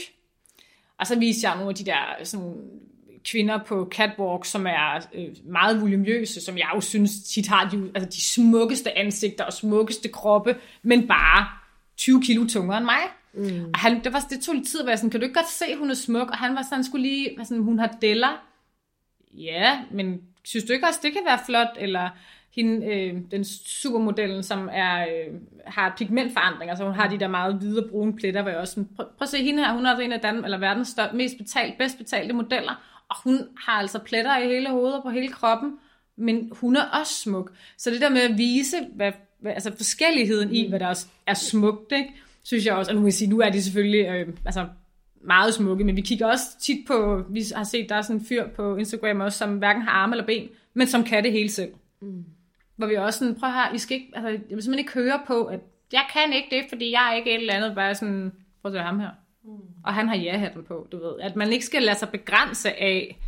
og 0.97 1.07
så 1.07 1.19
viste 1.19 1.47
jeg 1.47 1.55
nogle 1.55 1.69
af 1.69 1.75
de 1.75 1.85
der 1.85 2.23
sådan, 2.23 2.55
kvinder 3.31 3.59
på 3.67 3.87
catwalk, 3.91 4.45
som 4.45 4.67
er 4.67 5.07
øh, 5.13 5.27
meget 5.43 5.81
volumøse, 5.81 6.41
som 6.41 6.57
jeg 6.57 6.67
jo 6.75 6.81
synes 6.81 7.11
tit 7.23 7.47
har 7.47 7.69
de, 7.69 7.91
altså 7.95 8.09
de 8.09 8.21
smukkeste 8.21 8.97
ansigter 8.97 9.43
og 9.43 9.53
smukkeste 9.53 10.09
kroppe, 10.09 10.55
men 10.83 11.07
bare 11.07 11.47
20 11.97 12.21
kilo 12.21 12.47
tungere 12.47 12.77
end 12.77 12.85
mig. 12.85 13.01
Mm. 13.33 13.65
Og 13.73 13.79
han, 13.79 14.03
det, 14.03 14.13
var, 14.13 14.25
det 14.29 14.41
tog 14.41 14.55
lidt 14.55 14.67
tid 14.67 14.79
at 14.79 14.87
være 14.87 14.97
sådan, 14.97 15.09
kan 15.09 15.19
du 15.19 15.23
ikke 15.23 15.39
godt 15.39 15.49
se, 15.49 15.65
hun 15.79 15.89
er 15.89 15.95
smuk? 15.95 16.29
Og 16.29 16.37
han 16.37 16.55
var 16.55 16.61
sådan, 16.69 16.83
skulle 16.83 17.07
lige, 17.07 17.37
sådan, 17.43 17.63
hun 17.63 17.79
har 17.79 17.97
deller. 18.01 18.43
Ja, 19.33 19.79
men 19.91 20.21
synes 20.43 20.65
du 20.65 20.73
ikke 20.73 20.87
også, 20.87 20.99
det 21.03 21.13
kan 21.13 21.21
være 21.25 21.39
flot? 21.45 21.77
Eller 21.77 22.09
hende, 22.55 22.85
øh, 22.85 23.15
den 23.31 23.43
supermodellen, 23.65 24.43
som 24.43 24.69
er, 24.71 25.01
øh, 25.01 25.33
har 25.65 25.93
pigmentforandringer, 25.97 26.71
altså 26.71 26.85
hun 26.85 26.93
har 26.93 27.07
de 27.07 27.19
der 27.19 27.27
meget 27.27 27.55
hvide 27.55 27.83
og 27.83 27.89
brune 27.89 28.15
pletter, 28.15 28.41
hvor 28.41 28.51
jeg 28.51 28.59
også 28.59 28.73
sådan, 28.73 28.89
prøv, 28.95 29.05
prøv 29.05 29.25
at 29.25 29.29
se 29.29 29.43
hende 29.43 29.65
her, 29.65 29.73
hun 29.73 29.85
er 29.85 29.97
en 29.97 30.11
af 30.11 30.19
Dan, 30.19 30.45
eller 30.45 30.57
verdens 30.57 30.87
større, 30.87 31.13
mest 31.13 31.37
betalt, 31.37 31.77
bedst 31.77 31.97
betalte 31.97 32.33
modeller, 32.33 32.94
og 33.09 33.15
hun 33.23 33.39
har 33.57 33.73
altså 33.73 33.99
pletter 33.99 34.37
i 34.37 34.47
hele 34.47 34.69
hovedet 34.69 34.95
og 34.95 35.03
på 35.03 35.09
hele 35.09 35.27
kroppen, 35.27 35.77
men 36.17 36.51
hun 36.51 36.75
er 36.75 36.83
også 36.83 37.13
smuk. 37.13 37.51
Så 37.77 37.89
det 37.89 38.01
der 38.01 38.09
med 38.09 38.21
at 38.21 38.37
vise, 38.37 38.77
hvad, 38.95 39.11
hvad, 39.39 39.51
altså 39.51 39.75
forskelligheden 39.75 40.55
i, 40.55 40.69
hvad 40.69 40.79
der 40.79 40.87
også 40.87 41.07
er 41.27 41.33
smukt, 41.33 41.91
ikke? 41.91 42.13
synes 42.45 42.65
jeg 42.65 42.73
også, 42.73 42.91
og 42.91 42.95
nu 42.95 43.01
vil 43.01 43.07
jeg 43.07 43.13
sige, 43.13 43.29
nu 43.29 43.39
er 43.39 43.49
de 43.49 43.63
selvfølgelig 43.63 44.07
øh, 44.07 44.27
altså 44.45 44.67
meget 45.21 45.53
smukke, 45.53 45.83
men 45.83 45.95
vi 45.95 46.01
kigger 46.01 46.27
også 46.27 46.59
tit 46.59 46.87
på, 46.87 47.23
vi 47.29 47.43
har 47.55 47.63
set, 47.63 47.89
der 47.89 47.95
er 47.95 48.01
sådan 48.01 48.21
en 48.21 48.25
fyr 48.25 48.47
på 48.47 48.75
Instagram 48.75 49.19
også, 49.19 49.37
som 49.37 49.57
hverken 49.57 49.81
har 49.81 49.91
arme 49.91 50.13
eller 50.13 50.25
ben, 50.25 50.49
men 50.73 50.87
som 50.87 51.03
kan 51.03 51.23
det 51.23 51.31
hele 51.31 51.49
selv. 51.49 51.73
Mm. 52.01 52.25
Hvor 52.75 52.87
vi 52.87 52.95
også 52.95 53.19
sådan, 53.19 53.35
prøv 53.35 53.49
her, 53.49 53.73
I 53.73 53.77
skal 53.77 53.97
ikke, 53.97 54.11
altså, 54.15 54.29
jeg 54.29 54.39
vil 54.39 54.63
simpelthen 54.63 54.79
ikke 54.79 54.93
høre 54.93 55.19
på, 55.27 55.45
at 55.45 55.59
jeg 55.93 56.03
kan 56.13 56.33
ikke 56.33 56.47
det, 56.51 56.65
fordi 56.69 56.91
jeg 56.91 57.11
er 57.11 57.15
ikke 57.17 57.31
et 57.35 57.39
eller 57.39 57.53
andet, 57.53 57.75
bare 57.75 57.95
sådan, 57.95 58.31
prøv 58.61 58.71
at 58.71 58.75
se 58.75 58.81
ham 58.81 58.99
her. 58.99 59.09
Mm. 59.45 59.51
Og 59.83 59.93
han 59.93 60.07
har 60.07 60.15
ja-hatten 60.15 60.63
på, 60.63 60.87
du 60.91 60.97
ved. 60.97 61.19
At 61.21 61.35
man 61.35 61.53
ikke 61.53 61.65
skal 61.65 61.83
lade 61.83 61.97
sig 61.97 62.09
begrænse 62.09 62.81
af, 62.81 63.19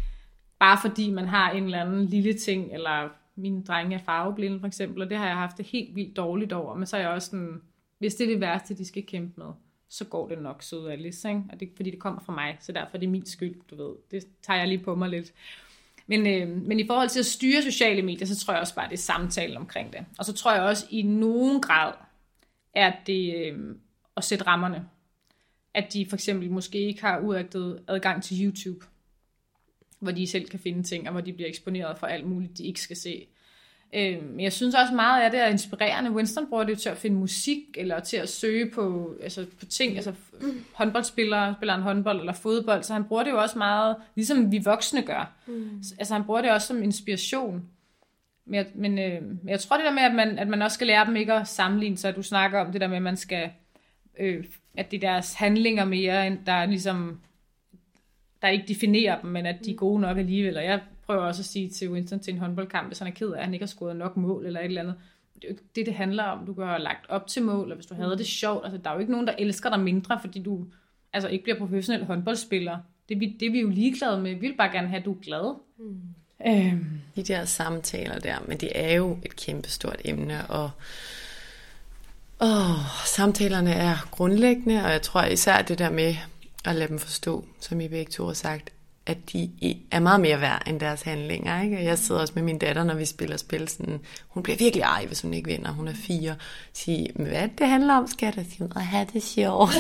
bare 0.59 0.77
fordi 0.81 1.11
man 1.11 1.27
har 1.27 1.51
en 1.51 1.63
eller 1.63 1.81
anden 1.81 2.05
lille 2.05 2.33
ting, 2.33 2.73
eller 2.73 3.09
min 3.35 3.63
drenge 3.63 3.95
er 3.95 4.03
farveblinde 4.05 4.59
for 4.59 4.67
eksempel, 4.67 5.01
og 5.01 5.09
det 5.09 5.17
har 5.17 5.27
jeg 5.27 5.35
haft 5.35 5.57
det 5.57 5.65
helt 5.65 5.95
vildt 5.95 6.17
dårligt 6.17 6.53
over. 6.53 6.75
Men 6.75 6.85
så 6.85 6.97
er 6.97 7.01
jeg 7.01 7.09
også 7.09 7.29
sådan, 7.29 7.61
hvis 7.99 8.15
det 8.15 8.23
er 8.23 8.29
det 8.29 8.41
værste, 8.41 8.77
de 8.77 8.85
skal 8.85 9.05
kæmpe 9.05 9.41
med, 9.41 9.51
så 9.89 10.05
går 10.05 10.27
det 10.27 10.41
nok 10.41 10.63
sød 10.63 10.89
Alice, 10.89 11.29
ikke? 11.29 11.43
Og 11.51 11.59
det 11.59 11.65
er 11.65 11.71
fordi, 11.75 11.91
det 11.91 11.99
kommer 11.99 12.21
fra 12.21 12.33
mig, 12.33 12.57
så 12.59 12.71
derfor 12.71 12.95
er 12.95 12.99
det 12.99 13.09
min 13.09 13.25
skyld, 13.25 13.55
du 13.69 13.75
ved. 13.75 13.95
Det 14.11 14.27
tager 14.41 14.59
jeg 14.59 14.67
lige 14.67 14.83
på 14.83 14.95
mig 14.95 15.09
lidt. 15.09 15.33
Men, 16.07 16.27
øh, 16.27 16.61
men 16.61 16.79
i 16.79 16.87
forhold 16.87 17.09
til 17.09 17.19
at 17.19 17.25
styre 17.25 17.61
sociale 17.61 18.01
medier, 18.01 18.27
så 18.27 18.45
tror 18.45 18.53
jeg 18.53 18.61
også 18.61 18.75
bare, 18.75 18.87
det 18.87 18.93
er 18.93 18.97
samtalen 18.97 19.57
omkring 19.57 19.93
det. 19.93 20.05
Og 20.17 20.25
så 20.25 20.33
tror 20.33 20.53
jeg 20.53 20.63
også 20.63 20.87
i 20.89 21.01
nogen 21.01 21.61
grad, 21.61 21.93
at 22.73 22.93
det 23.07 23.35
øh, 23.35 23.75
at 24.17 24.23
sætte 24.23 24.47
rammerne 24.47 24.85
at 25.77 25.93
de 25.93 26.05
for 26.09 26.15
eksempel 26.15 26.51
måske 26.51 26.77
ikke 26.79 27.01
har 27.01 27.19
uagtet 27.19 27.79
adgang 27.87 28.23
til 28.23 28.45
YouTube, 28.45 28.85
hvor 29.99 30.11
de 30.11 30.27
selv 30.27 30.49
kan 30.49 30.59
finde 30.59 30.83
ting, 30.83 31.07
og 31.07 31.11
hvor 31.11 31.21
de 31.21 31.33
bliver 31.33 31.49
eksponeret 31.49 31.97
for 31.97 32.07
alt 32.07 32.27
muligt, 32.27 32.57
de 32.57 32.63
ikke 32.63 32.81
skal 32.81 32.95
se. 32.95 33.27
Øh, 33.95 34.23
men 34.23 34.39
jeg 34.39 34.53
synes 34.53 34.75
også 34.75 34.93
meget 34.93 35.23
af 35.23 35.31
det 35.31 35.39
er 35.39 35.47
inspirerende. 35.47 36.11
Winston 36.11 36.47
bruger 36.49 36.63
det 36.63 36.71
jo 36.71 36.77
til 36.77 36.89
at 36.89 36.97
finde 36.97 37.17
musik, 37.17 37.59
eller 37.75 37.99
til 37.99 38.17
at 38.17 38.29
søge 38.29 38.71
på, 38.71 39.15
altså 39.23 39.45
på 39.59 39.65
ting, 39.65 39.95
altså 39.95 40.13
håndboldspillere, 40.73 41.55
spiller 41.57 41.75
en 41.75 41.81
håndbold 41.81 42.19
eller 42.19 42.33
fodbold, 42.33 42.83
så 42.83 42.93
han 42.93 43.03
bruger 43.03 43.23
det 43.23 43.31
jo 43.31 43.41
også 43.41 43.57
meget, 43.57 43.95
ligesom 44.15 44.51
vi 44.51 44.57
voksne 44.57 45.01
gør. 45.01 45.31
Mm. 45.47 45.83
Altså 45.99 46.13
han 46.13 46.23
bruger 46.23 46.41
det 46.41 46.51
også 46.51 46.67
som 46.67 46.83
inspiration. 46.83 47.65
Men 48.45 48.55
jeg, 48.55 48.65
men, 48.75 48.99
øh, 48.99 49.23
men 49.23 49.49
jeg 49.49 49.59
tror 49.59 49.77
det 49.77 49.85
der 49.85 49.93
med, 49.93 50.03
at 50.03 50.15
man, 50.15 50.39
at 50.39 50.47
man 50.47 50.61
også 50.61 50.75
skal 50.75 50.87
lære 50.87 51.05
dem 51.05 51.15
ikke 51.15 51.33
at 51.33 51.47
sammenligne 51.47 51.97
sig. 51.97 52.15
Du 52.15 52.23
snakker 52.23 52.59
om 52.59 52.71
det 52.71 52.81
der 52.81 52.87
med, 52.87 52.97
at 52.97 53.03
man 53.03 53.17
skal 53.17 53.49
øh, 54.19 54.45
at 54.77 54.91
det 54.91 55.03
er 55.03 55.09
deres 55.11 55.33
handlinger 55.33 55.85
mere, 55.85 56.27
end 56.27 56.37
der 56.45 56.65
ligesom, 56.65 57.19
der 58.41 58.47
ikke 58.47 58.65
definerer 58.67 59.21
dem, 59.21 59.29
men 59.29 59.45
at 59.45 59.55
de 59.65 59.71
er 59.71 59.75
gode 59.75 60.01
nok 60.01 60.17
alligevel. 60.17 60.57
Og 60.57 60.63
jeg 60.63 60.79
prøver 61.05 61.21
også 61.21 61.41
at 61.41 61.45
sige 61.45 61.69
til 61.69 61.89
Winston 61.91 62.19
til 62.19 62.33
en 62.33 62.39
håndboldkamp, 62.39 62.87
hvis 62.87 62.99
han 62.99 63.07
er 63.07 63.11
ked 63.11 63.29
af, 63.31 63.37
at 63.37 63.43
han 63.43 63.53
ikke 63.53 63.63
har 63.63 63.67
scoret 63.67 63.95
nok 63.95 64.17
mål 64.17 64.45
eller 64.45 64.59
et 64.59 64.65
eller 64.65 64.81
andet. 64.81 64.95
det 65.35 65.43
er 65.43 65.47
jo 65.47 65.51
ikke 65.53 65.63
det, 65.75 65.85
det 65.85 65.93
handler 65.93 66.23
om. 66.23 66.45
Du 66.45 66.53
kan 66.53 66.65
have 66.65 66.79
lagt 66.81 67.09
op 67.09 67.27
til 67.27 67.43
mål, 67.43 67.71
og 67.71 67.75
hvis 67.75 67.85
du 67.85 67.93
havde 67.95 68.17
det 68.17 68.25
sjovt. 68.25 68.65
Altså, 68.65 68.77
der 68.83 68.89
er 68.89 68.93
jo 68.93 68.99
ikke 68.99 69.11
nogen, 69.11 69.27
der 69.27 69.33
elsker 69.39 69.69
dig 69.69 69.79
mindre, 69.79 70.19
fordi 70.21 70.39
du 70.43 70.65
altså, 71.13 71.29
ikke 71.29 71.43
bliver 71.43 71.57
professionel 71.57 72.05
håndboldspiller. 72.05 72.77
Det, 73.09 73.15
er 73.15 73.19
vi- 73.19 73.37
det 73.39 73.45
er 73.47 73.51
vi 73.51 73.59
jo 73.61 73.69
ligeglade 73.69 74.21
med. 74.21 74.33
Vi 74.33 74.39
vil 74.39 74.55
bare 74.57 74.71
gerne 74.71 74.87
have, 74.87 74.99
at 74.99 75.05
du 75.05 75.11
er 75.13 75.19
glad. 75.21 75.55
Mm. 75.77 75.99
Øhm, 76.47 76.85
De 77.15 77.23
der 77.23 77.45
samtaler 77.45 78.19
der, 78.19 78.35
men 78.47 78.57
det 78.57 78.69
er 78.75 78.93
jo 78.95 79.17
et 79.25 79.35
kæmpestort 79.35 80.01
emne, 80.05 80.47
og 80.47 80.69
åh, 82.41 82.75
samtalerne 83.05 83.73
er 83.73 84.07
grundlæggende, 84.11 84.83
og 84.85 84.91
jeg 84.91 85.01
tror 85.01 85.23
især 85.23 85.61
det 85.61 85.79
der 85.79 85.89
med 85.89 86.15
at 86.65 86.75
lade 86.75 86.87
dem 86.89 86.99
forstå, 86.99 87.45
som 87.61 87.81
I 87.81 87.87
begge 87.87 88.11
to 88.11 88.25
har 88.25 88.33
sagt, 88.33 88.69
at 89.05 89.17
de 89.33 89.49
er 89.91 89.99
meget 89.99 90.21
mere 90.21 90.41
værd 90.41 90.63
end 90.67 90.79
deres 90.79 91.01
handlinger. 91.01 91.61
Ikke? 91.61 91.83
Jeg 91.83 91.97
sidder 91.97 92.21
også 92.21 92.33
med 92.35 92.43
min 92.43 92.57
datter, 92.59 92.83
når 92.83 92.93
vi 92.93 93.05
spiller 93.05 93.37
spil. 93.37 93.67
Sådan, 93.69 93.99
hun 94.27 94.43
bliver 94.43 94.57
virkelig 94.57 94.81
ej, 94.81 95.05
hvis 95.05 95.21
hun 95.21 95.33
ikke 95.33 95.49
vinder. 95.49 95.71
Hun 95.71 95.87
er 95.87 95.93
fire. 95.93 96.35
Sige, 96.73 97.07
"Men 97.15 97.27
hvad 97.27 97.49
det, 97.57 97.67
handler 97.67 97.93
om, 97.93 98.07
skat? 98.07 98.37
Og 98.37 98.45
sige, 98.51 98.69
at 98.75 98.85
have 98.85 99.07
det 99.13 99.23
sjovt. 99.23 99.75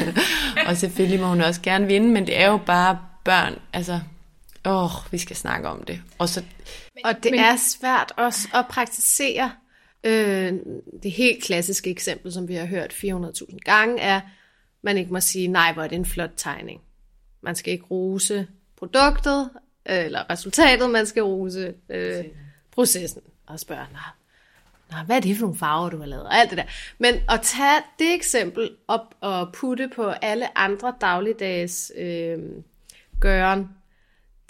og 0.67 0.77
selvfølgelig 0.77 1.19
må 1.19 1.27
hun 1.27 1.41
også 1.41 1.61
gerne 1.61 1.87
vinde, 1.87 2.07
men 2.09 2.27
det 2.27 2.41
er 2.41 2.47
jo 2.47 2.57
bare 2.57 2.99
børn. 3.23 3.53
Altså, 3.73 3.99
åh, 4.65 4.91
vi 5.11 5.17
skal 5.17 5.35
snakke 5.35 5.69
om 5.69 5.83
det. 5.83 6.01
Og 6.17 6.29
så 6.29 6.43
Og 7.05 7.13
det 7.23 7.31
men... 7.31 7.39
er 7.39 7.55
svært 7.55 8.11
også 8.17 8.47
at 8.53 8.65
praktisere. 8.67 9.51
Øh, 10.03 10.53
det 11.03 11.11
helt 11.11 11.43
klassiske 11.43 11.89
eksempel, 11.89 12.33
som 12.33 12.47
vi 12.47 12.55
har 12.55 12.65
hørt 12.65 12.93
400.000 12.93 13.57
gange, 13.57 14.01
er, 14.01 14.21
man 14.81 14.97
ikke 14.97 15.13
må 15.13 15.19
sige, 15.19 15.47
nej, 15.47 15.73
hvor 15.73 15.83
er 15.83 15.87
det 15.87 15.95
en 15.95 16.05
flot 16.05 16.31
tegning. 16.35 16.81
Man 17.41 17.55
skal 17.55 17.73
ikke 17.73 17.85
rose 17.85 18.47
produktet, 18.77 19.49
øh, 19.89 20.05
eller 20.05 20.29
resultatet, 20.29 20.89
man 20.89 21.05
skal 21.05 21.23
rose 21.23 21.73
øh, 21.89 22.25
processen. 22.71 23.21
Og 23.47 23.59
spørge, 23.59 23.85
nå, 24.91 24.97
hvad 25.05 25.15
er 25.15 25.19
det 25.19 25.37
for 25.37 25.41
nogle 25.41 25.57
farver, 25.57 25.89
du 25.89 25.97
har 25.97 26.05
lavet? 26.05 26.25
Og 26.25 26.35
alt 26.35 26.49
det 26.49 26.57
der. 26.57 26.63
Men 26.97 27.15
at 27.29 27.41
tage 27.43 27.81
det 27.99 28.13
eksempel 28.13 28.71
op 28.87 29.15
og 29.21 29.53
putte 29.53 29.89
på 29.95 30.09
alle 30.09 30.57
andre 30.57 30.93
dagligdags 31.01 31.91
øh, 31.97 32.37
gøren, 33.19 33.69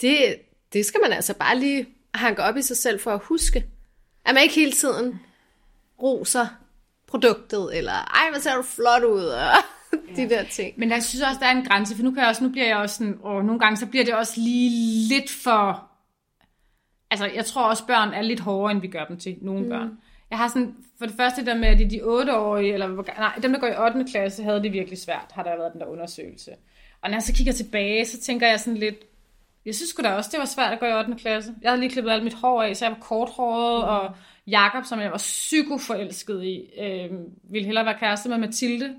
det, 0.01 0.35
det 0.73 0.85
skal 0.85 1.01
man 1.03 1.13
altså 1.13 1.33
bare 1.33 1.59
lige 1.59 1.87
hanke 2.13 2.43
op 2.43 2.57
i 2.57 2.61
sig 2.61 2.77
selv 2.77 2.99
for 2.99 3.11
at 3.11 3.21
huske. 3.23 3.65
At 4.25 4.33
man 4.33 4.43
ikke 4.43 4.55
hele 4.55 4.71
tiden 4.71 5.19
roser 6.01 6.47
produktet, 7.07 7.77
eller 7.77 7.91
ej, 7.91 8.29
hvor 8.31 8.39
ser 8.39 8.55
du 8.55 8.61
flot 8.61 9.03
ud, 9.03 9.25
og 9.25 9.51
de 10.15 10.29
der 10.29 10.43
ting. 10.43 10.73
Men 10.79 10.89
jeg 10.89 11.03
synes 11.03 11.23
også, 11.23 11.39
der 11.39 11.45
er 11.45 11.51
en 11.51 11.65
grænse, 11.65 11.95
for 11.95 12.03
nu, 12.03 12.11
kan 12.11 12.19
jeg 12.19 12.29
også, 12.29 12.43
nu 12.43 12.49
bliver 12.49 12.67
jeg 12.67 12.77
også 12.77 12.95
sådan, 12.95 13.19
og 13.23 13.45
nogle 13.45 13.59
gange 13.59 13.77
så 13.77 13.85
bliver 13.85 14.05
det 14.05 14.13
også 14.13 14.33
lige 14.37 15.07
lidt 15.07 15.29
for... 15.29 15.89
Altså, 17.11 17.25
jeg 17.25 17.45
tror 17.45 17.63
også, 17.63 17.85
børn 17.85 18.13
er 18.13 18.21
lidt 18.21 18.39
hårdere, 18.39 18.71
end 18.71 18.81
vi 18.81 18.87
gør 18.87 19.05
dem 19.05 19.17
til, 19.17 19.37
nogle 19.41 19.63
mm. 19.63 19.69
børn. 19.69 19.97
Jeg 20.29 20.37
har 20.37 20.47
sådan, 20.47 20.75
for 20.99 21.05
det 21.05 21.15
første 21.15 21.45
der 21.45 21.55
med, 21.55 21.67
at 21.67 21.79
de, 21.79 21.89
de 21.89 22.01
8-årige, 22.01 22.73
eller 22.73 23.17
nej, 23.17 23.33
dem, 23.41 23.51
der 23.51 23.59
går 23.59 23.67
i 23.67 23.77
8. 23.77 24.05
klasse, 24.11 24.43
havde 24.43 24.63
det 24.63 24.73
virkelig 24.73 24.99
svært, 24.99 25.31
har 25.31 25.43
der 25.43 25.57
været 25.57 25.73
den 25.73 25.81
der 25.81 25.87
undersøgelse. 25.87 26.51
Og 27.01 27.09
når 27.09 27.15
jeg 27.15 27.23
så 27.23 27.33
kigger 27.33 27.53
tilbage, 27.53 28.05
så 28.05 28.21
tænker 28.21 28.47
jeg 28.47 28.59
sådan 28.59 28.77
lidt, 28.77 28.95
jeg 29.65 29.75
synes 29.75 29.89
sgu 29.89 30.03
da 30.03 30.09
også, 30.09 30.29
det 30.31 30.39
var 30.39 30.45
svært 30.45 30.73
at 30.73 30.79
gå 30.79 30.85
i 30.85 30.93
8. 30.93 31.15
klasse. 31.17 31.53
Jeg 31.61 31.71
havde 31.71 31.79
lige 31.79 31.91
klippet 31.91 32.11
alt 32.11 32.23
mit 32.23 32.33
hår 32.33 32.63
af, 32.63 32.77
så 32.77 32.85
jeg 32.85 32.91
var 32.91 32.99
korthåret, 32.99 33.83
mm. 33.83 33.89
og 33.89 34.15
Jakob, 34.47 34.85
som 34.85 34.99
jeg 34.99 35.11
var 35.11 35.17
psykoforelsket 35.17 36.43
i, 36.43 36.61
øh, 36.81 37.11
ville 37.51 37.65
hellere 37.65 37.85
være 37.85 37.97
kæreste 37.99 38.29
med 38.29 38.37
Mathilde. 38.37 38.95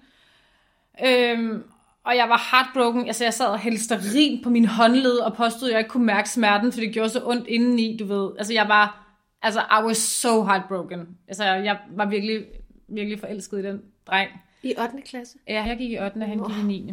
Øhm, 1.06 1.62
og 2.04 2.16
jeg 2.16 2.28
var 2.28 2.48
heartbroken. 2.50 3.06
Altså, 3.06 3.24
jeg 3.24 3.34
sad 3.34 3.46
og 3.46 3.58
hældte 3.58 3.84
stearin 3.84 4.42
på 4.42 4.50
min 4.50 4.64
håndled 4.64 5.16
og 5.18 5.36
påstod, 5.36 5.68
at 5.68 5.72
jeg 5.72 5.80
ikke 5.80 5.90
kunne 5.90 6.06
mærke 6.06 6.30
smerten, 6.30 6.72
for 6.72 6.80
det 6.80 6.92
gjorde 6.92 7.08
så 7.10 7.20
ondt 7.24 7.46
indeni, 7.46 7.96
du 7.96 8.04
ved. 8.06 8.30
Altså, 8.38 8.52
jeg 8.52 8.68
var... 8.68 9.04
Altså, 9.42 9.60
I 9.60 9.84
was 9.86 9.96
so 9.98 10.44
heartbroken. 10.44 11.08
Altså, 11.28 11.44
jeg 11.44 11.78
var 11.90 12.06
virkelig, 12.06 12.44
virkelig 12.88 13.20
forelsket 13.20 13.58
i 13.58 13.62
den 13.62 13.82
dreng. 14.06 14.30
I 14.62 14.74
8. 14.78 15.02
klasse? 15.06 15.38
Ja, 15.48 15.64
jeg 15.66 15.78
gik 15.78 15.90
i 15.90 15.98
8. 15.98 16.16
og 16.16 16.26
han 16.28 16.38
gik 16.48 16.56
i 16.56 16.62
9. 16.62 16.92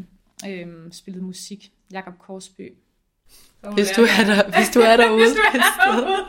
Øhm, 0.49 0.91
spillede 0.91 1.24
musik. 1.26 1.72
Jakob 1.91 2.14
Korsby. 2.20 2.74
Hvis 3.74 3.91
er- 3.91 3.95
du 3.95 4.01
er, 4.01 4.26
der, 4.36 4.58
hvis 4.58 4.70
du 4.70 4.80
er 4.80 4.97
derude. 4.97 5.18
hvis 5.26 5.32
du 5.34 5.39
er 5.91 5.95
derude. 5.95 6.26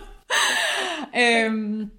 øhm, 1.46 1.90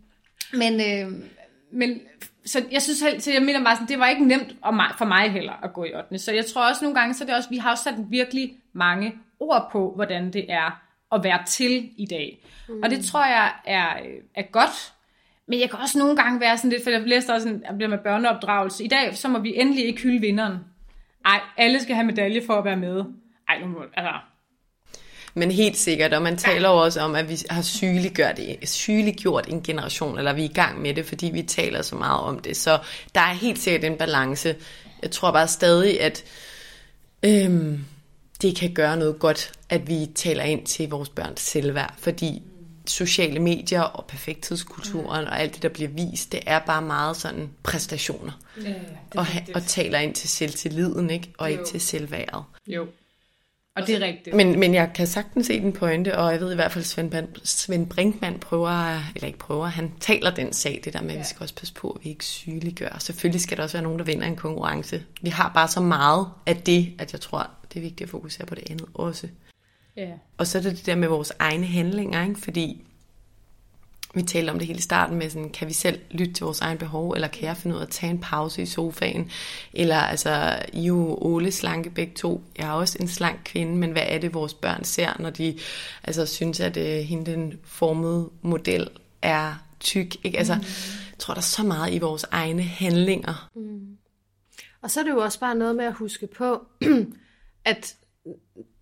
men, 0.54 0.82
øhm, 0.82 1.24
men 1.72 2.02
så 2.46 2.66
jeg 2.72 2.82
synes 2.82 3.00
selv, 3.00 3.20
så 3.20 3.32
jeg 3.32 3.42
mener 3.42 3.64
bare 3.64 3.76
sådan, 3.76 3.88
det 3.88 4.00
var 4.00 4.08
ikke 4.08 4.26
nemt 4.26 4.56
for 4.98 5.06
mig 5.06 5.32
heller 5.32 5.54
at 5.64 5.74
gå 5.74 5.84
i 5.84 5.94
8. 5.94 6.18
Så 6.18 6.32
jeg 6.32 6.46
tror 6.46 6.70
også 6.70 6.86
nogle 6.86 7.00
gange, 7.00 7.14
så 7.14 7.24
er 7.24 7.26
det 7.26 7.36
også, 7.36 7.50
vi 7.50 7.58
har 7.58 7.72
også 7.72 7.84
sat 7.84 7.96
virkelig 8.10 8.58
mange 8.74 9.14
ord 9.40 9.70
på, 9.72 9.92
hvordan 9.96 10.34
det 10.34 10.46
er 10.52 10.82
at 11.12 11.24
være 11.24 11.44
til 11.46 11.90
i 11.98 12.06
dag. 12.06 12.46
Mm. 12.70 12.84
Og 12.84 12.90
det 12.90 13.06
tror 13.06 13.26
jeg 13.26 13.52
er, 13.66 13.94
er 14.36 14.52
godt, 14.52 14.94
men 15.48 15.60
jeg 15.60 15.70
kan 15.70 15.80
også 15.80 16.00
nogle 16.00 16.16
gange 16.16 16.40
være 16.40 16.58
sådan 16.58 16.72
lidt, 16.72 16.84
for 16.84 16.90
jeg 16.90 17.02
læste 17.02 17.34
også, 17.34 17.48
sådan, 17.48 17.64
jeg 17.68 17.76
bliver 17.76 17.90
med 17.90 17.98
børneopdragelse. 17.98 18.84
I 18.84 18.88
dag, 18.88 19.16
så 19.16 19.28
må 19.28 19.40
vi 19.40 19.56
endelig 19.56 19.86
ikke 19.86 20.02
hylde 20.02 20.22
vinderen. 20.22 20.58
Ej, 21.26 21.40
alle 21.58 21.80
skal 21.80 21.96
have 21.96 22.06
medalje 22.06 22.42
for 22.46 22.54
at 22.54 22.66
være 22.66 22.78
med. 22.78 23.04
Ej, 23.50 23.60
nu 23.60 23.68
må, 23.68 23.84
altså, 23.94 24.14
Men 25.38 25.52
helt 25.52 25.78
sikkert, 25.78 26.14
og 26.14 26.22
man 26.22 26.38
taler 26.38 26.70
jo 26.70 26.76
også 26.78 27.02
om, 27.02 27.16
at 27.16 27.30
vi 27.30 27.38
har 27.50 27.62
sygeliggjort, 27.62 28.40
sygeliggjort 28.64 29.48
en 29.50 29.62
generation, 29.64 30.18
eller 30.18 30.34
vi 30.34 30.42
er 30.46 30.50
i 30.50 30.54
gang 30.54 30.82
med 30.82 30.94
det, 30.94 31.06
fordi 31.06 31.26
vi 31.26 31.42
taler 31.42 31.82
så 31.82 31.96
meget 31.96 32.22
om 32.22 32.40
det. 32.40 32.58
Så 32.58 32.80
der 33.16 33.22
er 33.22 33.34
helt 33.34 33.60
sikkert 33.60 33.84
en 33.92 33.98
balance. 33.98 34.56
Jeg 35.02 35.12
tror 35.12 35.32
bare 35.32 35.48
stadig, 35.48 36.02
at 36.02 36.24
øhm, 37.24 37.86
det 38.42 38.56
kan 38.56 38.74
gøre 38.74 38.98
noget 38.98 39.20
godt, 39.20 39.52
at 39.70 39.88
vi 39.88 40.06
taler 40.16 40.44
ind 40.44 40.66
til 40.66 40.90
vores 40.90 41.10
børns 41.10 41.42
selvværd, 41.42 41.94
fordi 41.98 42.42
sociale 42.88 43.40
medier 43.40 43.82
og 43.82 44.06
perfekthedskulturen 44.06 45.26
og 45.28 45.40
alt 45.42 45.54
det, 45.54 45.64
der 45.64 45.70
bliver 45.70 45.90
vist, 45.90 46.32
det 46.32 46.40
er 46.46 46.60
bare 46.60 46.82
meget 46.82 47.18
sådan 47.18 47.50
præstationer. 47.64 48.32
ja, 48.64 48.74
Og, 49.16 49.26
ha- 49.26 49.40
og 49.56 49.64
taler 49.64 50.00
ind 50.00 50.14
til 50.14 50.30
selvtilliden, 50.30 51.10
ikke? 51.10 51.34
og 51.38 51.52
ikke 51.52 51.62
Jo. 51.62 51.68
til 51.68 51.82
selvværdet. 51.82 52.44
jo. 52.68 52.88
Og 53.78 53.88
det 53.88 53.96
er 53.96 54.00
rigtigt. 54.00 54.36
Men, 54.36 54.60
men 54.60 54.74
jeg 54.74 54.92
kan 54.96 55.08
sagtens 55.08 55.48
se 55.48 55.62
den 55.62 55.74
pointe, 55.74 56.18
og 56.18 56.32
jeg 56.32 56.40
ved 56.40 56.52
i 56.52 56.56
hvert 56.56 56.72
fald, 56.72 56.82
at 56.82 56.88
Svend, 56.88 57.28
Svend 57.44 57.88
Brinkmann 57.90 58.40
prøver, 58.40 59.00
eller 59.16 59.28
ikke 59.28 59.40
prøver, 59.40 59.66
han 59.66 59.92
taler 60.00 60.32
den 60.32 60.54
sag, 60.54 60.82
det 60.84 60.94
der 60.94 61.02
med, 61.02 61.12
at 61.12 61.20
vi 61.20 61.24
skal 61.24 61.44
også 61.44 61.56
passe 61.56 61.74
på, 61.74 61.90
at 61.90 62.04
vi 62.04 62.10
ikke 62.10 62.26
sygeliggør. 62.26 62.98
Selvfølgelig 63.00 63.42
skal 63.42 63.58
der 63.58 63.64
også 63.64 63.78
være 63.78 63.84
nogen, 63.84 64.00
der 64.00 64.06
vinder 64.06 64.28
en 64.28 64.36
konkurrence. 64.36 65.04
Vi 65.22 65.30
har 65.30 65.52
bare 65.54 65.68
så 65.68 65.82
meget 65.82 66.28
af 66.46 66.56
det, 66.58 66.94
at 67.00 67.14
jeg 67.14 67.22
tror, 67.22 67.50
det 67.74 67.80
er 67.80 67.82
vigtigt 67.82 68.02
at 68.02 68.10
fokusere 68.10 68.46
på 68.46 68.56
det 68.56 68.64
andet 68.70 68.86
også. 68.94 69.28
ja. 69.98 70.10
Og 70.38 70.48
så 70.48 70.58
er 70.58 70.62
det 70.62 70.72
det 70.72 70.86
der 70.86 70.96
med 70.96 71.08
vores 71.08 71.34
egne 71.40 71.66
handlinger, 71.66 72.24
ikke? 72.24 72.42
fordi 72.42 72.87
vi 74.14 74.22
talte 74.22 74.52
om 74.52 74.58
det 74.58 74.68
hele 74.68 74.80
i 74.80 74.82
starten 74.82 75.18
med, 75.18 75.30
sådan, 75.30 75.50
kan 75.50 75.68
vi 75.68 75.74
selv 75.74 76.00
lytte 76.12 76.34
til 76.34 76.44
vores 76.44 76.62
egen 76.62 76.78
behov, 76.78 77.12
eller 77.12 77.28
kan 77.28 77.44
jeg 77.44 77.58
finde 77.58 77.76
ud 77.76 77.82
af 77.82 77.86
at 77.86 77.92
tage 77.92 78.10
en 78.10 78.20
pause 78.20 78.62
i 78.62 78.66
sofaen? 78.66 79.32
Eller 79.74 79.98
altså, 79.98 80.60
I 80.74 80.82
jo 80.82 81.18
Ole 81.22 81.52
slanke 81.52 81.90
begge 81.90 82.14
to. 82.14 82.44
Jeg 82.58 82.68
er 82.68 82.72
også 82.72 82.98
en 83.02 83.08
slank 83.08 83.40
kvinde, 83.46 83.76
men 83.76 83.92
hvad 83.92 84.04
er 84.06 84.20
det, 84.20 84.34
vores 84.34 84.54
børn 84.54 84.84
ser, 84.84 85.22
når 85.22 85.30
de 85.30 85.58
altså, 86.04 86.26
synes, 86.26 86.60
at 86.60 86.78
øh, 86.78 87.00
hende 87.00 87.32
den 87.32 87.54
formede 87.64 88.30
model 88.42 88.90
er 89.22 89.64
tyk? 89.80 90.26
Ikke? 90.26 90.38
Altså, 90.38 90.54
jeg 90.54 91.20
tror, 91.20 91.34
der 91.34 91.42
er 91.42 91.44
så 91.44 91.64
meget 91.64 91.94
i 91.94 92.00
vores 92.00 92.26
egne 92.32 92.64
handlinger. 92.64 93.50
Og 94.82 94.92
så 94.92 95.00
er 95.00 95.04
det 95.04 95.12
jo 95.12 95.18
også 95.18 95.40
bare 95.40 95.56
noget 95.56 95.76
med 95.76 95.86
at 95.86 95.94
huske 95.94 96.28
på, 96.28 96.66
at 97.66 97.96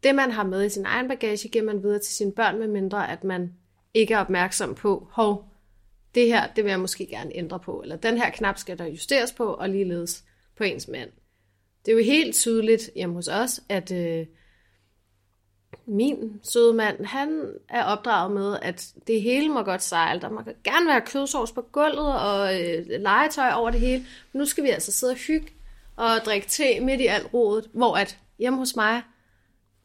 det, 0.03 0.15
man 0.15 0.31
har 0.31 0.43
med 0.43 0.65
i 0.65 0.69
sin 0.69 0.85
egen 0.85 1.07
bagage, 1.07 1.49
giver 1.49 1.65
man 1.65 1.83
videre 1.83 1.99
til 1.99 2.15
sine 2.15 2.31
børn, 2.31 2.59
med 2.59 2.67
mindre 2.67 3.11
at 3.11 3.23
man 3.23 3.53
ikke 3.95 4.13
er 4.13 4.19
opmærksom 4.19 4.75
på, 4.75 5.07
hov, 5.11 5.45
det 6.15 6.27
her, 6.27 6.47
det 6.55 6.63
vil 6.63 6.69
jeg 6.69 6.79
måske 6.79 7.05
gerne 7.05 7.35
ændre 7.35 7.59
på, 7.59 7.81
eller 7.81 7.95
den 7.95 8.17
her 8.17 8.29
knap 8.29 8.57
skal 8.57 8.77
der 8.77 8.85
justeres 8.85 9.31
på, 9.31 9.45
og 9.45 9.69
ligeledes 9.69 10.23
på 10.57 10.63
ens 10.63 10.87
mand. 10.87 11.09
Det 11.85 11.91
er 11.91 11.95
jo 11.95 12.03
helt 12.03 12.35
tydeligt 12.35 12.89
hjemme 12.95 13.15
hos 13.15 13.27
os, 13.27 13.61
at 13.69 13.91
øh, 13.91 14.25
min 15.87 16.39
søde 16.43 16.73
mand, 16.73 17.05
han 17.05 17.53
er 17.69 17.83
opdraget 17.83 18.31
med, 18.31 18.57
at 18.61 18.93
det 19.07 19.21
hele 19.21 19.49
må 19.49 19.63
godt 19.63 19.83
sejle. 19.83 20.21
Der 20.21 20.29
må 20.29 20.41
gerne 20.63 20.87
være 20.87 21.01
kødsovs 21.01 21.51
på 21.51 21.61
gulvet 21.61 22.19
og 22.19 22.61
øh, 22.61 22.85
legetøj 22.87 23.51
over 23.51 23.69
det 23.69 23.79
hele. 23.79 24.05
Men 24.33 24.39
nu 24.39 24.45
skal 24.45 24.63
vi 24.63 24.69
altså 24.69 24.91
sidde 24.91 25.11
og 25.11 25.17
hygge 25.17 25.47
og 25.95 26.09
drikke 26.25 26.47
te 26.47 26.79
midt 26.79 27.01
i 27.01 27.05
alt 27.05 27.33
rodet, 27.33 27.69
hvor 27.73 27.95
at 27.95 28.17
hjemme 28.39 28.59
hos 28.59 28.75
mig, 28.75 29.01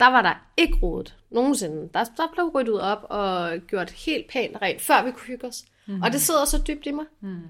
der 0.01 0.06
var 0.06 0.22
der 0.22 0.35
ikke 0.56 0.78
rodet 0.82 1.16
nogensinde. 1.31 1.90
Der, 1.94 2.05
der 2.05 2.32
blev 2.32 2.44
ryddet 2.55 2.81
op 2.81 3.06
og 3.10 3.59
gjort 3.66 3.90
helt 3.90 4.31
pænt 4.31 4.56
rent, 4.62 4.81
før 4.81 5.05
vi 5.05 5.10
kunne 5.10 5.27
hygge 5.27 5.47
os. 5.47 5.64
Mm. 5.86 6.02
Og 6.02 6.12
det 6.12 6.20
sidder 6.20 6.44
så 6.44 6.62
dybt 6.68 6.86
i 6.86 6.90
mig. 6.90 7.05
Mm. 7.20 7.40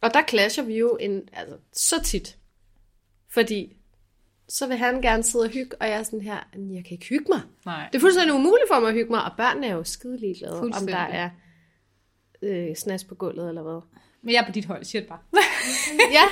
Og 0.00 0.14
der 0.14 0.22
clasher 0.28 0.64
vi 0.64 0.78
jo 0.78 0.96
en, 1.00 1.28
altså, 1.32 1.56
så 1.72 2.02
tit. 2.02 2.38
Fordi 3.30 3.76
så 4.48 4.66
vil 4.66 4.76
han 4.76 5.02
gerne 5.02 5.22
sidde 5.22 5.44
og 5.44 5.50
hygge, 5.50 5.76
og 5.80 5.88
jeg 5.88 5.98
er 5.98 6.02
sådan 6.02 6.20
her, 6.20 6.48
"Men 6.54 6.74
jeg 6.74 6.84
kan 6.84 6.92
ikke 6.92 7.06
hygge 7.06 7.24
mig. 7.28 7.40
Nej. 7.64 7.88
Det 7.92 7.98
er 7.98 8.00
fuldstændig 8.00 8.34
umuligt 8.34 8.68
for 8.72 8.80
mig 8.80 8.88
at 8.88 8.94
hygge 8.94 9.10
mig, 9.10 9.24
og 9.24 9.30
børnene 9.36 9.66
er 9.66 9.74
jo 9.74 9.84
skide 9.84 10.18
ligeglade, 10.20 10.60
om 10.60 10.86
der 10.86 10.96
er 10.96 11.30
øh, 12.42 12.76
snas 12.76 13.04
på 13.04 13.14
gulvet 13.14 13.48
eller 13.48 13.62
hvad. 13.62 13.80
Men 14.22 14.34
jeg 14.34 14.40
er 14.40 14.46
på 14.46 14.52
dit 14.52 14.64
hold, 14.64 14.84
det 14.84 15.06
bare. 15.08 15.18
Ja, 16.18 16.24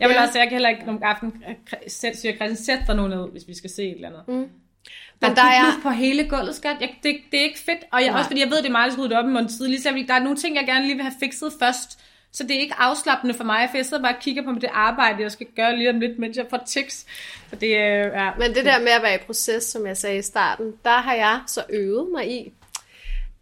jeg 0.00 0.08
vil 0.08 0.18
også 0.18 0.32
sige, 0.32 0.40
jeg 0.42 0.48
kan 0.48 0.50
heller 0.54 0.68
ikke 0.68 0.82
om 0.86 1.00
aften 1.02 1.44
sæt, 1.88 2.16
siger 2.18 2.36
Christian, 2.36 2.56
sæt 2.56 2.78
dig 2.86 2.96
nu 2.96 3.08
ned, 3.08 3.30
hvis 3.32 3.42
vi 3.48 3.54
skal 3.56 3.70
se 3.70 3.82
et 3.82 3.94
eller 3.94 4.08
andet. 4.08 4.22
Mm. 4.28 4.48
Der, 5.20 5.28
Men 5.28 5.36
der 5.36 5.42
er- 5.42 5.64
er 5.64 5.80
på 5.82 5.90
hele 5.90 6.28
gulvet, 6.28 6.54
skat. 6.54 6.76
Jeg, 6.80 6.94
det, 7.02 7.16
det, 7.32 7.38
er 7.40 7.44
ikke 7.44 7.58
fedt. 7.58 7.78
Og 7.92 8.04
jeg, 8.04 8.14
også 8.14 8.26
fordi 8.28 8.40
jeg 8.40 8.50
ved, 8.50 8.56
det 8.58 8.66
er 8.66 8.70
mig, 8.72 8.84
der 8.86 8.90
skal 8.92 9.02
rydde 9.04 9.16
op 9.18 9.24
i 9.24 9.28
morgen 9.28 9.48
tidlig. 9.48 9.82
Så 9.82 10.04
der 10.08 10.14
er 10.14 10.18
nogle 10.18 10.36
ting, 10.36 10.56
jeg 10.56 10.66
gerne 10.66 10.84
lige 10.84 10.94
vil 10.94 11.02
have 11.04 11.14
fikset 11.20 11.52
først. 11.58 11.98
Så 12.32 12.42
det 12.42 12.56
er 12.56 12.60
ikke 12.60 12.74
afslappende 12.78 13.34
for 13.34 13.44
mig, 13.44 13.68
for 13.70 13.76
jeg 13.78 13.86
sidder 13.86 14.02
bare 14.02 14.14
og 14.14 14.20
kigger 14.20 14.42
på 14.44 14.52
det 14.60 14.68
arbejde, 14.72 15.22
jeg 15.22 15.32
skal 15.32 15.46
gøre 15.56 15.76
lige 15.76 15.90
om 15.90 16.00
lidt, 16.00 16.18
mens 16.18 16.36
jeg 16.36 16.46
får 16.50 16.60
tics. 16.66 17.06
Så 17.50 17.56
det 17.56 17.78
er, 17.78 18.22
ja. 18.24 18.30
Men 18.38 18.54
det 18.54 18.64
der 18.64 18.78
med 18.78 18.88
at 18.88 19.02
være 19.02 19.14
i 19.14 19.18
proces, 19.26 19.62
som 19.64 19.86
jeg 19.86 19.96
sagde 19.96 20.18
i 20.18 20.22
starten, 20.22 20.72
der 20.84 20.90
har 20.98 21.14
jeg 21.14 21.40
så 21.46 21.64
øvet 21.70 22.08
mig 22.12 22.30
i, 22.30 22.52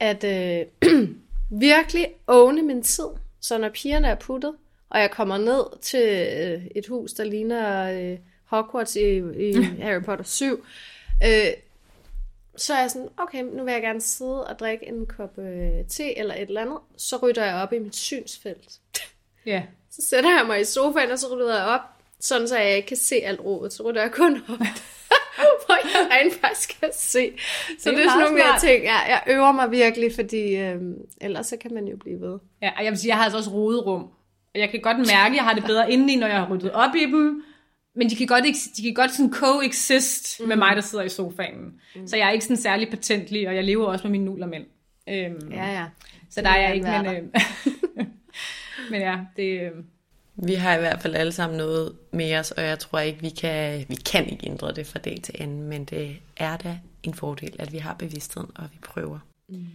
at 0.01 0.24
øh, 0.24 0.66
virkelig 1.61 2.07
åne 2.28 2.62
min 2.62 2.82
tid. 2.82 3.05
Så 3.40 3.59
når 3.59 3.69
pigerne 3.69 4.09
er 4.09 4.15
puttet, 4.15 4.53
og 4.93 5.01
jeg 5.01 5.10
kommer 5.10 5.39
ned 5.39 5.81
til 5.81 6.09
øh, 6.09 6.66
et 6.74 6.86
hus, 6.86 7.12
der 7.12 7.24
ligner 7.24 7.93
øh, 7.93 8.19
Hogwarts 8.44 8.97
i, 8.97 9.19
i 9.19 9.62
Harry 9.82 10.02
Potter 10.02 10.24
7, 10.24 10.64
øh, 11.24 11.52
så 12.56 12.74
er 12.74 12.81
jeg 12.81 12.90
sådan, 12.90 13.09
okay, 13.16 13.43
nu 13.43 13.64
vil 13.64 13.73
jeg 13.73 13.82
gerne 13.82 14.01
sidde 14.01 14.47
og 14.47 14.59
drikke 14.59 14.89
en 14.89 15.06
kop 15.06 15.39
øh, 15.39 15.85
te 15.89 16.19
eller 16.19 16.35
et 16.35 16.40
eller 16.40 16.60
andet. 16.60 16.78
Så 16.97 17.16
rytter 17.16 17.44
jeg 17.44 17.55
op 17.55 17.73
i 17.73 17.78
mit 17.78 17.97
synsfelt. 17.97 18.78
ja. 19.47 19.62
Så 19.90 20.02
sætter 20.09 20.31
jeg 20.31 20.47
mig 20.47 20.60
i 20.60 20.64
sofaen, 20.64 21.10
og 21.10 21.19
så 21.19 21.35
rytter 21.35 21.55
jeg 21.55 21.64
op, 21.64 21.81
sådan 22.20 22.48
så 22.48 22.59
jeg 22.59 22.77
ikke 22.77 22.89
kan 22.89 22.97
se 22.97 23.14
alt 23.14 23.40
rodet. 23.40 23.73
Så 23.73 23.82
rytter 23.82 24.02
jeg 24.02 24.12
kun 24.12 24.36
op, 24.36 24.59
hvor 25.66 25.74
jeg 25.74 26.10
rent 26.10 26.35
faktisk 26.35 26.81
kan 26.81 26.90
se. 26.93 27.32
Så 27.78 27.90
det 27.90 27.93
er, 27.93 27.97
det 27.97 28.06
er 28.06 28.10
sådan 28.10 28.24
nogle 28.24 28.55
af 28.55 28.60
ting, 28.60 28.85
ja, 28.85 28.98
jeg 28.98 29.23
øver 29.27 29.52
mig 29.52 29.70
virkelig, 29.70 30.14
fordi 30.14 30.56
øh, 30.56 30.81
ellers 31.20 31.47
så 31.47 31.56
kan 31.56 31.74
man 31.74 31.89
jo 31.89 31.97
blive 31.97 32.20
ved. 32.20 32.39
Ja, 32.62 32.70
og 32.78 32.85
jeg 32.85 32.90
vil 32.90 32.98
sige, 32.98 33.09
jeg 33.09 33.16
har 33.16 33.24
altså 33.24 33.39
også 33.39 33.51
roderum. 33.51 34.10
Og 34.55 34.61
jeg 34.61 34.70
kan 34.70 34.81
godt 34.81 34.99
mærke, 34.99 35.33
at 35.33 35.37
jeg 35.37 35.45
har 35.45 35.55
det 35.55 35.65
bedre 35.65 35.93
indeni, 35.93 36.16
når 36.16 36.27
jeg 36.27 36.37
har 36.37 36.49
ryddet 36.51 36.73
op 36.73 36.95
i 36.95 37.07
dem. 37.07 37.43
Men 37.95 38.11
de 38.11 38.16
kan 38.16 38.27
godt, 38.27 38.45
de 38.77 38.83
kan 38.83 38.95
godt 38.95 39.11
sådan 39.11 39.33
coexist 39.33 40.41
mm. 40.41 40.49
med 40.49 40.57
mig, 40.57 40.77
der 40.77 40.83
sidder 40.83 41.05
i 41.05 41.09
sofaen. 41.09 41.81
Mm. 41.97 42.07
Så 42.07 42.16
jeg 42.16 42.27
er 42.29 42.31
ikke 42.31 42.45
sådan 42.45 42.57
særlig 42.57 42.91
patentlig, 42.91 43.49
og 43.49 43.55
jeg 43.55 43.65
lever 43.65 43.87
også 43.87 44.05
med 44.05 44.11
mine 44.11 44.24
nullermænd. 44.24 44.65
Øhm, 45.09 45.53
ja, 45.53 45.73
ja. 45.73 45.87
Så, 46.29 46.35
så 46.35 46.41
der 46.41 46.49
er 46.49 46.61
jeg 46.61 46.74
ikke, 46.74 46.87
men, 46.87 47.07
øh, 47.07 47.23
men 48.91 49.01
ja, 49.01 49.19
det... 49.37 49.61
Øh, 49.61 49.70
vi 50.35 50.55
har 50.55 50.77
i 50.77 50.79
hvert 50.79 51.03
fald 51.03 51.15
alle 51.15 51.33
sammen 51.33 51.59
noget 51.59 51.97
med 52.11 52.37
os, 52.37 52.51
og 52.51 52.62
jeg 52.62 52.79
tror 52.79 52.99
ikke, 52.99 53.20
vi 53.20 53.31
kan, 53.31 53.85
vi 53.89 53.95
kan 53.95 54.29
ikke 54.29 54.47
ændre 54.47 54.73
det 54.73 54.87
fra 54.87 54.99
dag 54.99 55.19
til 55.23 55.35
anden, 55.39 55.62
men 55.62 55.85
det 55.85 56.16
er 56.37 56.57
da 56.57 56.79
en 57.03 57.15
fordel, 57.15 57.57
at 57.59 57.73
vi 57.73 57.79
har 57.79 57.95
bevidstheden, 57.95 58.51
og 58.55 58.65
vi 58.73 58.79
prøver. 58.83 59.19
Mm. 59.49 59.66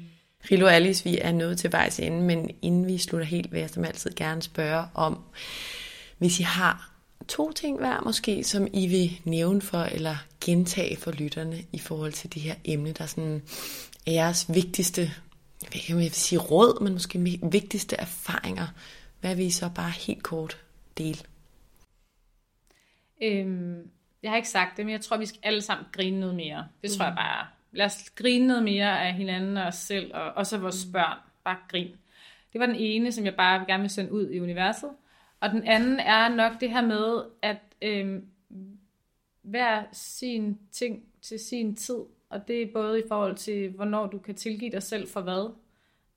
Rilo 0.51 0.65
og 0.65 0.73
Alice, 0.73 1.03
vi 1.03 1.17
er 1.21 1.31
nået 1.31 1.57
til 1.57 1.71
vejs 1.71 1.99
ende, 1.99 2.21
men 2.21 2.49
inden 2.61 2.87
vi 2.87 2.97
slutter 2.97 3.27
helt, 3.27 3.51
vil 3.51 3.59
jeg 3.59 3.69
som 3.69 3.85
altid 3.85 4.11
gerne 4.15 4.41
spørge 4.41 4.85
om, 4.93 5.23
hvis 6.17 6.39
I 6.39 6.43
har 6.43 6.91
to 7.27 7.51
ting 7.51 7.77
hver 7.77 8.01
måske, 8.01 8.43
som 8.43 8.67
I 8.73 8.87
vil 8.87 9.21
nævne 9.23 9.61
for 9.61 9.83
eller 9.83 10.15
gentage 10.45 10.97
for 10.97 11.11
lytterne 11.11 11.57
i 11.71 11.79
forhold 11.79 12.13
til 12.13 12.33
det 12.33 12.41
her 12.41 12.55
emne, 12.65 12.91
der 12.91 13.05
sådan 13.05 13.41
er 14.07 14.11
jeres 14.11 14.45
vigtigste, 14.53 15.11
om 15.63 15.79
jeg 15.89 15.97
vil 15.97 16.11
sige 16.11 16.39
råd, 16.39 16.83
men 16.83 16.93
måske 16.93 17.39
vigtigste 17.51 17.95
erfaringer. 17.95 18.67
Hvad 19.21 19.35
vil 19.35 19.45
I 19.45 19.51
så 19.51 19.69
bare 19.75 19.91
helt 19.91 20.23
kort 20.23 20.57
dele? 20.97 21.19
Øhm, 23.21 23.89
jeg 24.23 24.31
har 24.31 24.35
ikke 24.35 24.49
sagt 24.49 24.77
det, 24.77 24.85
men 24.85 24.93
jeg 24.93 25.01
tror, 25.01 25.17
vi 25.17 25.25
skal 25.25 25.39
alle 25.43 25.61
sammen 25.61 25.87
grine 25.91 26.19
noget 26.19 26.35
mere. 26.35 26.67
Det 26.81 26.91
tror 26.91 27.05
mm. 27.05 27.07
jeg 27.07 27.15
bare. 27.15 27.47
Lad 27.77 27.85
os 27.85 28.09
grine 28.09 28.47
noget 28.47 28.63
mere 28.63 29.07
af 29.07 29.13
hinanden 29.13 29.57
og 29.57 29.63
os 29.63 29.75
selv, 29.75 30.11
og 30.13 30.33
også 30.33 30.57
vores 30.57 30.85
mm. 30.85 30.91
børn. 30.91 31.17
Bare 31.43 31.57
grin. 31.67 31.95
Det 32.53 32.59
var 32.59 32.65
den 32.65 32.75
ene, 32.75 33.11
som 33.11 33.25
jeg 33.25 33.35
bare 33.35 33.65
gerne 33.65 33.81
vil 33.81 33.89
sende 33.89 34.11
ud 34.11 34.29
i 34.29 34.39
universet. 34.39 34.89
Og 35.39 35.49
den 35.49 35.63
anden 35.63 35.99
er 35.99 36.29
nok 36.29 36.51
det 36.59 36.69
her 36.69 36.81
med, 36.81 37.23
at 37.41 37.57
øh, 37.81 38.21
hver 39.41 39.83
sin 39.91 40.57
ting 40.71 41.03
til 41.21 41.39
sin 41.39 41.75
tid, 41.75 41.99
og 42.29 42.47
det 42.47 42.61
er 42.61 42.67
både 42.73 42.99
i 42.99 43.03
forhold 43.07 43.35
til, 43.35 43.69
hvornår 43.69 44.07
du 44.07 44.17
kan 44.17 44.35
tilgive 44.35 44.71
dig 44.71 44.83
selv 44.83 45.07
for 45.07 45.21
hvad. 45.21 45.53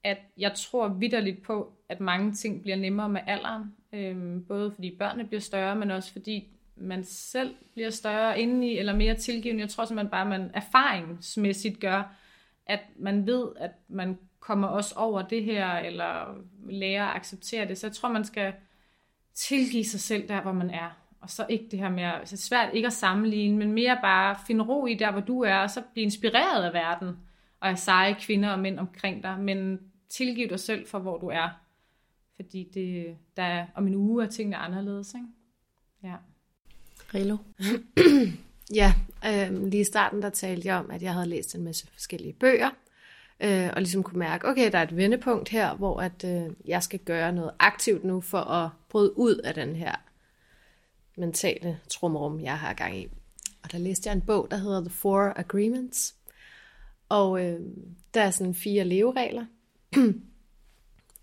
At 0.05 0.19
jeg 0.37 0.53
tror 0.55 0.89
vidderligt 0.89 1.43
på, 1.43 1.73
at 1.89 2.01
mange 2.01 2.33
ting 2.33 2.63
bliver 2.63 2.77
nemmere 2.77 3.09
med 3.09 3.21
alderen. 3.27 3.75
Øh, 3.93 4.43
både 4.49 4.73
fordi 4.73 4.97
børnene 4.97 5.29
bliver 5.29 5.41
større, 5.41 5.77
men 5.77 5.91
også 5.91 6.13
fordi 6.13 6.49
man 6.81 7.05
selv 7.05 7.55
bliver 7.73 7.91
større 7.91 8.41
indeni, 8.41 8.79
eller 8.79 8.97
mere 8.97 9.15
tilgivende. 9.15 9.61
Jeg 9.61 9.71
tror 9.71 9.85
simpelthen 9.85 10.11
bare, 10.11 10.21
at 10.21 10.41
man 10.41 10.51
erfaringsmæssigt 10.55 11.81
gør, 11.81 12.03
at 12.67 12.81
man 12.97 13.27
ved, 13.27 13.49
at 13.57 13.71
man 13.89 14.19
kommer 14.41 14.69
også 14.69 14.95
over 14.95 15.23
det 15.23 15.45
her, 15.45 15.69
eller 15.73 16.35
lærer 16.69 17.07
at 17.07 17.17
acceptere 17.17 17.69
det. 17.69 17.79
Så 17.79 17.87
jeg 17.87 17.95
tror, 17.95 18.09
man 18.09 18.25
skal 18.25 18.53
tilgive 19.35 19.85
sig 19.85 20.01
selv 20.01 20.29
der, 20.29 20.43
hvor 20.43 20.53
man 20.53 20.71
er. 20.71 20.97
Og 21.21 21.31
så 21.31 21.47
ikke 21.49 21.69
det 21.71 21.79
her 21.79 21.89
med, 21.89 22.03
at, 22.03 22.21
det 22.21 22.33
er 22.33 22.37
svært 22.37 22.75
ikke 22.75 22.87
at 22.87 22.93
sammenligne, 22.93 23.57
men 23.57 23.73
mere 23.73 23.99
bare 24.03 24.37
finde 24.47 24.65
ro 24.65 24.87
i 24.87 24.95
der, 24.95 25.11
hvor 25.11 25.21
du 25.21 25.43
er, 25.43 25.57
og 25.57 25.71
så 25.71 25.83
blive 25.93 26.05
inspireret 26.05 26.65
af 26.65 26.73
verden, 26.73 27.17
og 27.61 27.69
af 27.69 27.79
seje 27.79 28.17
kvinder 28.21 28.51
og 28.51 28.59
mænd 28.59 28.79
omkring 28.79 29.23
dig, 29.23 29.39
men 29.39 29.81
tilgiv 30.09 30.49
dig 30.49 30.61
selv 30.61 30.89
for, 30.89 30.99
hvor 30.99 31.19
du 31.19 31.27
er. 31.27 31.49
Fordi 32.37 32.71
det, 32.75 33.17
der 33.37 33.43
er, 33.43 33.67
om 33.75 33.87
en 33.87 33.95
uge 33.95 34.25
er 34.25 34.29
tingene 34.29 34.57
anderledes, 34.57 35.15
ikke? 35.15 35.27
Ja. 36.03 36.15
Grillo. 37.11 37.37
ja, 38.81 38.95
øh, 39.27 39.67
lige 39.67 39.81
i 39.81 39.85
starten 39.85 40.23
der 40.23 40.31
talte 40.31 40.69
jeg 40.69 40.77
om, 40.77 40.91
at 40.91 41.03
jeg 41.03 41.13
havde 41.13 41.29
læst 41.29 41.55
en 41.55 41.65
masse 41.65 41.87
forskellige 41.93 42.33
bøger, 42.33 42.71
øh, 43.41 43.71
og 43.73 43.83
ligesom 43.83 44.03
kunne 44.03 44.19
mærke, 44.19 44.49
okay, 44.49 44.73
der 44.73 44.79
er 44.79 44.83
et 44.83 44.97
vendepunkt 44.97 45.49
her, 45.49 45.75
hvor 45.75 46.01
at 46.01 46.25
øh, 46.25 46.53
jeg 46.65 46.83
skal 46.83 46.99
gøre 46.99 47.33
noget 47.33 47.51
aktivt 47.59 48.05
nu 48.05 48.21
for 48.21 48.39
at 48.39 48.71
bryde 48.89 49.19
ud 49.19 49.35
af 49.35 49.55
den 49.55 49.77
her 49.77 49.95
mentale 51.17 51.79
trumrum, 51.89 52.41
jeg 52.41 52.59
har 52.59 52.73
gang 52.73 52.99
i. 52.99 53.07
Og 53.63 53.73
der 53.73 53.79
læste 53.79 54.09
jeg 54.09 54.15
en 54.17 54.23
bog, 54.27 54.49
der 54.51 54.57
hedder 54.57 54.81
The 54.81 54.91
Four 54.91 55.33
Agreements, 55.37 56.15
og 57.09 57.45
øh, 57.47 57.61
der 58.15 58.23
er 58.23 58.31
sådan 58.31 58.55
fire 58.55 58.85
leveregler, 58.85 59.47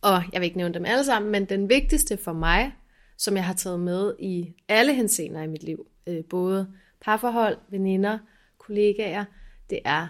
og 0.01 0.23
jeg 0.34 0.41
vil 0.41 0.45
ikke 0.45 0.57
nævne 0.57 0.73
dem 0.73 0.85
alle 0.85 1.05
sammen, 1.05 1.31
men 1.31 1.45
den 1.45 1.69
vigtigste 1.69 2.18
for 2.18 2.34
mig, 2.34 2.73
som 3.18 3.35
jeg 3.35 3.45
har 3.45 3.53
taget 3.53 3.80
med 3.80 4.14
i 4.19 4.53
alle 4.68 4.94
henseender 4.94 5.41
i 5.41 5.48
mit 5.48 5.64
liv, 5.64 5.88
øh, 6.07 6.23
både 6.23 6.73
parforhold, 7.02 7.57
veninder, 7.69 8.19
kollegaer, 8.57 9.26
det 9.69 9.80
er 9.85 10.07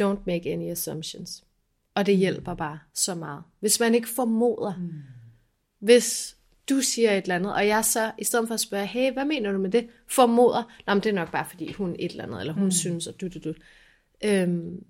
don't 0.00 0.20
make 0.26 0.52
any 0.52 0.70
assumptions. 0.70 1.44
Og 1.94 2.06
det 2.06 2.16
hjælper 2.16 2.54
bare 2.54 2.78
så 2.94 3.14
meget. 3.14 3.42
Hvis 3.60 3.80
man 3.80 3.94
ikke 3.94 4.08
formoder, 4.08 4.76
mm. 4.76 4.90
hvis 5.78 6.36
du 6.68 6.80
siger 6.80 7.10
et 7.10 7.22
eller 7.22 7.34
andet, 7.34 7.54
og 7.54 7.66
jeg 7.66 7.84
så, 7.84 8.12
i 8.18 8.24
stedet 8.24 8.48
for 8.48 8.54
at 8.54 8.60
spørge, 8.60 8.86
hey, 8.86 9.12
hvad 9.12 9.24
mener 9.24 9.52
du 9.52 9.58
med 9.58 9.70
det, 9.70 9.88
formoder, 10.06 10.62
Nå, 10.86 10.94
men 10.94 11.02
det 11.02 11.10
er 11.10 11.14
nok 11.14 11.32
bare, 11.32 11.46
fordi 11.48 11.72
hun 11.72 11.96
et 11.98 12.10
eller 12.10 12.24
andet, 12.24 12.40
eller 12.40 12.52
hun 12.52 12.64
mm. 12.64 12.70
synes, 12.70 13.06
og 13.06 13.20
du, 13.20 13.28
du, 13.28 13.38
du. 13.44 13.54
Øhm, 14.24 14.84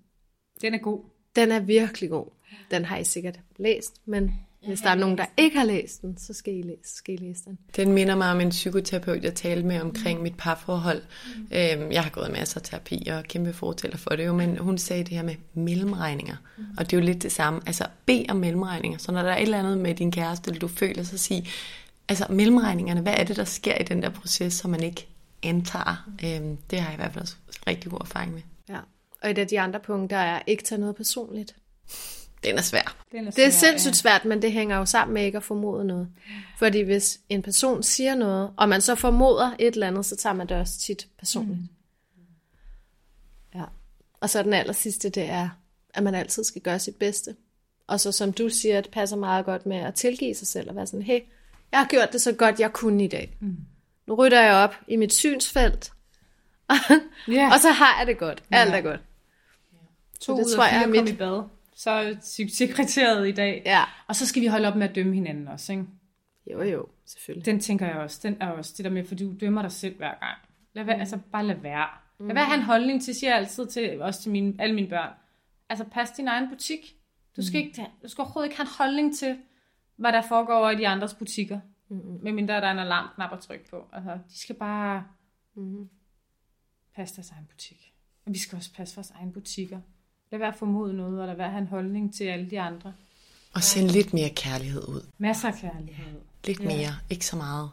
den 0.61 0.75
er 0.75 0.79
god. 0.79 1.05
Den 1.37 1.53
er 1.53 1.61
virkelig 1.61 2.11
god. 2.11 2.27
Den 2.71 2.85
har 2.85 2.97
I 2.99 3.05
sikkert 3.05 3.41
læst, 3.57 4.01
men 4.05 4.33
hvis 4.67 4.81
der 4.81 4.91
er 4.91 4.95
nogen, 4.95 5.19
der 5.19 5.25
ikke 5.37 5.59
har 5.59 5.65
læst 5.65 6.03
den, 6.03 6.19
så 6.19 6.33
skal 6.33 6.55
I 6.55 6.63
læse, 6.63 6.97
skal 6.97 7.15
I 7.15 7.17
læse 7.17 7.45
den. 7.45 7.59
Den 7.77 7.93
minder 7.93 8.17
mig 8.17 8.31
om 8.31 8.41
en 8.41 8.49
psykoterapeut, 8.49 9.25
jeg 9.25 9.35
talte 9.35 9.67
med 9.67 9.81
omkring 9.81 10.19
mm. 10.19 10.23
mit 10.23 10.37
parforhold. 10.39 11.03
Mm. 11.37 11.43
Øhm, 11.43 11.93
jeg 11.93 12.03
har 12.03 12.11
gået 12.11 12.33
masser 12.33 12.61
af 12.61 12.67
terapi 12.67 13.09
og 13.13 13.25
kæmpe 13.25 13.53
fortæller 13.53 13.97
for 13.97 14.11
det 14.11 14.27
jo, 14.27 14.35
men 14.35 14.59
hun 14.59 14.79
sagde 14.79 15.05
det 15.05 15.17
her 15.17 15.23
med 15.23 15.35
mellemregninger. 15.55 16.37
Mm. 16.57 16.65
Og 16.79 16.91
det 16.91 16.97
er 16.97 17.01
jo 17.01 17.07
lidt 17.07 17.23
det 17.23 17.33
samme. 17.33 17.61
Altså 17.67 17.87
bed 18.07 18.25
om 18.29 18.37
mellemregninger. 18.37 18.99
Så 18.99 19.13
når 19.13 19.23
der 19.23 19.31
er 19.31 19.37
et 19.37 19.43
eller 19.43 19.59
andet 19.59 19.79
med 19.79 19.95
din 19.95 20.13
kæreste, 20.13 20.51
eller 20.51 20.61
du 20.61 20.69
føler, 20.69 21.03
så 21.03 21.19
sig, 21.19 21.47
altså 22.09 22.27
mellemregningerne, 22.31 23.01
hvad 23.01 23.15
er 23.17 23.25
det, 23.25 23.37
der 23.37 23.45
sker 23.45 23.75
i 23.75 23.83
den 23.83 24.03
der 24.03 24.11
proces, 24.11 24.53
som 24.53 24.71
man 24.71 24.83
ikke 24.83 25.07
antager? 25.43 26.07
Mm. 26.07 26.29
Øhm, 26.29 26.57
det 26.71 26.81
har 26.81 26.89
jeg 26.89 26.95
i 26.95 27.01
hvert 27.01 27.13
fald 27.13 27.23
også 27.23 27.37
rigtig 27.67 27.91
god 27.91 28.01
erfaring 28.01 28.33
med. 28.33 28.43
Ja, 28.69 28.79
og 29.23 29.31
et 29.31 29.39
af 29.39 29.47
de 29.47 29.61
andre 29.61 29.81
punkter 29.81 30.17
er 30.17 30.43
ikke 30.47 30.63
tage 30.63 30.81
noget 30.81 30.97
personligt. 30.97 31.55
Den 32.45 32.59
er 32.59 32.63
svær. 32.63 33.05
Den 33.13 33.27
er 33.27 33.31
svær 33.31 33.45
det 33.45 33.47
er 33.47 33.51
sindssygt 33.51 33.93
ja. 33.93 33.97
svært, 33.97 34.25
men 34.25 34.43
det 34.43 34.53
hænger 34.53 34.77
jo 34.77 34.85
sammen 34.85 35.15
med 35.15 35.25
ikke 35.25 35.37
at 35.37 35.45
formode 35.45 35.85
noget. 35.85 36.09
Fordi 36.59 36.81
hvis 36.81 37.21
en 37.29 37.43
person 37.43 37.83
siger 37.83 38.15
noget, 38.15 38.51
og 38.57 38.69
man 38.69 38.81
så 38.81 38.95
formoder 38.95 39.51
et 39.59 39.75
eller 39.75 39.87
andet, 39.87 40.07
så 40.07 40.17
tager 40.17 40.35
man 40.35 40.49
det 40.49 40.57
også 40.57 40.79
tit 40.79 41.09
personligt. 41.19 41.59
Mm. 41.59 41.69
Ja. 43.55 43.65
Og 44.21 44.31
så 44.31 44.43
den 44.43 44.53
aller 44.53 44.73
sidste, 44.73 45.09
det 45.09 45.31
er, 45.31 45.49
at 45.95 46.03
man 46.03 46.15
altid 46.15 46.45
skal 46.45 46.63
gøre 46.63 46.79
sit 46.79 46.97
bedste. 46.97 47.37
Og 47.87 48.01
så 48.01 48.13
som 48.13 48.33
du 48.33 48.49
siger, 48.49 48.81
det 48.81 48.91
passer 48.91 49.17
meget 49.17 49.45
godt 49.45 49.67
med 49.67 49.77
at 49.77 49.95
tilgive 49.95 50.35
sig 50.35 50.47
selv 50.47 50.71
og 50.71 50.77
være 50.77 50.87
sådan, 50.87 51.03
hey, 51.03 51.21
jeg 51.73 51.81
har 51.81 51.87
gjort 51.87 52.13
det 52.13 52.21
så 52.21 52.33
godt, 52.33 52.61
jeg 52.61 52.73
kunne 52.73 53.05
i 53.05 53.09
dag. 53.09 53.37
Mm. 53.41 53.57
Nu 54.07 54.15
rytter 54.15 54.43
jeg 54.43 54.55
op 54.55 54.75
i 54.89 54.97
mit 54.97 55.13
synsfelt, 55.13 55.93
yeah. 57.29 57.53
og 57.53 57.61
så 57.61 57.71
har 57.71 57.99
jeg 57.99 58.07
det 58.07 58.19
godt. 58.19 58.43
Alt 58.51 58.75
er 58.75 58.81
godt. 58.81 59.01
To 60.21 60.37
det 60.37 60.45
ud 60.45 60.57
tror 60.57 60.65
jeg 60.65 60.83
er 60.83 60.87
mit... 60.87 61.09
i 61.09 61.17
bad 61.17 61.43
så 61.79 62.17
sekreteret 62.49 63.29
i 63.29 63.33
dag. 63.33 63.63
Ja. 63.67 63.85
Og 64.07 64.17
så 64.17 64.27
skal 64.27 64.43
vi 64.43 64.47
holde 64.47 64.69
op 64.69 64.77
med 64.77 64.89
at 64.89 64.95
dømme 64.95 65.15
hinanden 65.15 65.49
også, 65.49 65.73
ikke? 65.73 65.85
Jo, 66.53 66.63
jo, 66.63 66.87
selvfølgelig. 67.05 67.47
Den 67.47 67.61
tænker 67.61 67.87
jeg 67.87 67.97
også. 67.97 68.21
Den 68.23 68.37
er 68.41 68.49
også 68.49 68.75
det 68.77 68.85
der 68.85 68.91
med, 68.91 69.05
for 69.05 69.15
du 69.15 69.35
dømmer 69.41 69.63
dig 69.63 69.73
selv 69.73 69.97
hver 69.97 70.15
gang. 70.21 70.39
Lad 70.73 70.85
være, 70.85 70.97
mm. 70.97 71.01
altså 71.01 71.19
bare 71.33 71.47
lad 71.47 71.57
være. 71.57 71.89
Lad 72.21 72.35
være 72.35 72.41
at 72.41 72.47
have 72.47 72.59
en 72.59 72.65
holdning 72.65 73.03
til, 73.03 73.15
siger 73.15 73.31
jeg 73.31 73.39
altid 73.39 73.67
til, 73.67 74.03
også 74.03 74.23
til 74.23 74.31
mine, 74.33 74.55
alle 74.59 74.75
mine 74.75 74.89
børn. 74.89 75.13
Altså 75.69 75.85
pas 75.85 76.11
din 76.11 76.29
egen 76.29 76.49
butik. 76.49 76.97
Du 77.37 77.47
skal, 77.47 77.61
mm. 77.61 77.67
ikke, 77.67 77.87
du 78.03 78.09
skal 78.09 78.23
overhovedet 78.23 78.47
ikke 78.47 78.57
have 78.57 78.65
en 78.67 78.75
holdning 78.79 79.17
til, 79.17 79.39
hvad 79.97 80.13
der 80.13 80.23
foregår 80.23 80.55
over 80.55 80.71
i 80.71 80.77
de 80.77 80.89
andres 80.89 81.15
butikker. 81.15 81.61
Mm. 81.89 82.21
Medmindre 82.23 82.55
der 82.55 82.67
er 82.67 82.73
en 82.73 82.79
alarmknap 82.79 83.33
at 83.33 83.41
trykke 83.41 83.71
på. 83.71 83.89
Altså, 83.93 84.19
de 84.29 84.39
skal 84.39 84.55
bare 84.55 85.05
mm. 85.55 85.89
passe 86.95 87.17
deres 87.17 87.31
egen 87.31 87.47
butik. 87.47 87.93
Og 88.27 88.33
vi 88.33 88.39
skal 88.39 88.57
også 88.57 88.75
passe 88.75 88.97
vores 88.97 89.11
egen 89.11 89.33
butikker. 89.33 89.81
Lad 90.31 90.39
være 90.39 90.49
at 90.49 90.57
formode 90.59 90.97
noget, 90.97 91.21
og 91.21 91.27
lad 91.27 91.37
være 91.37 91.47
at 91.47 91.53
have 91.53 91.63
en 91.63 91.67
holdning 91.69 92.15
til 92.15 92.25
alle 92.25 92.51
de 92.51 92.61
andre. 92.61 92.93
Og 93.55 93.63
send 93.63 93.89
lidt 93.89 94.15
mere 94.15 94.29
kærlighed 94.29 94.89
ud. 94.89 95.07
Masser 95.19 95.49
af 95.49 95.55
kærlighed. 95.55 96.21
Lidt 96.45 96.61
mere, 96.65 96.97
ikke 97.11 97.27
så 97.27 97.37
meget. 97.37 97.71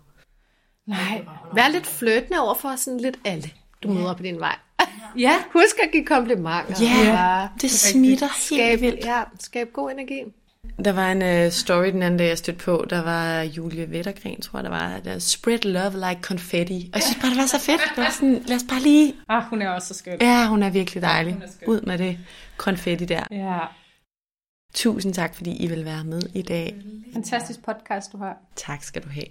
Nej. 0.86 1.26
Vær 1.54 1.68
lidt 1.68 1.86
fløtende 1.88 2.40
over 2.40 2.54
for 2.56 2.76
sådan 2.76 3.00
lidt 3.00 3.18
alle, 3.26 3.50
du 3.84 3.94
møder 3.94 4.14
på 4.14 4.24
din 4.24 4.40
vej. 4.40 4.56
Ja. 5.18 5.44
Husk 5.54 5.80
at 5.84 5.92
give 5.92 6.06
komplimenter. 6.06 6.76
Ja, 6.82 7.48
det 7.62 7.72
smitter 7.72 8.28
helt 8.28 8.62
skab, 8.62 8.82
vildt. 8.82 9.06
ja, 9.06 9.24
skab 9.40 9.72
god 9.74 9.92
energi. 9.92 10.24
Der 10.86 10.92
var 10.92 11.12
en 11.12 11.46
uh, 11.46 11.52
story 11.52 11.86
den 11.86 12.04
anden 12.04 12.18
dag, 12.18 12.28
jeg 12.28 12.38
stødte 12.38 12.60
på. 12.66 12.86
Der 12.90 13.02
var 13.02 13.42
Julie 13.42 13.92
Vettergren, 13.92 14.42
tror 14.42 14.60
jeg, 14.60 14.64
der 14.64 14.70
var. 14.70 15.00
Der, 15.00 15.20
Spread 15.20 15.60
love 15.60 15.94
like 16.10 16.22
confetti. 16.22 16.90
Og 16.94 16.96
jeg 16.96 17.04
synes 17.04 17.22
bare, 17.22 17.30
det 17.32 17.38
var 17.38 17.46
så 17.46 17.60
fedt. 17.60 17.82
Det 17.96 18.04
var 18.04 18.12
sådan, 18.12 18.44
lad 18.48 18.56
os 18.56 18.66
bare 18.70 18.82
lige... 18.82 19.14
Ah, 19.30 19.44
hun 19.44 19.62
er 19.62 19.70
også 19.70 19.88
så 19.88 19.94
skøn. 19.94 20.18
Ja, 20.22 20.48
hun 20.48 20.64
er 20.64 20.70
virkelig 20.70 21.02
dejlig. 21.02 21.34
Hun 21.34 21.42
er. 21.44 21.68
Ud 21.68 21.82
med 21.82 21.98
det 21.98 22.18
konfetti 22.58 23.06
der. 23.06 23.24
Ja. 23.32 23.60
Tusind 24.74 25.14
tak, 25.14 25.36
fordi 25.36 25.56
I 25.64 25.68
vil 25.68 25.86
være 25.86 26.04
med 26.04 26.22
i 26.34 26.42
dag. 26.42 26.76
Fantastisk 27.14 27.64
podcast, 27.66 28.12
du 28.12 28.18
har. 28.18 28.38
Tak 28.56 28.84
skal 28.84 29.04
du 29.04 29.10
have. 29.10 29.26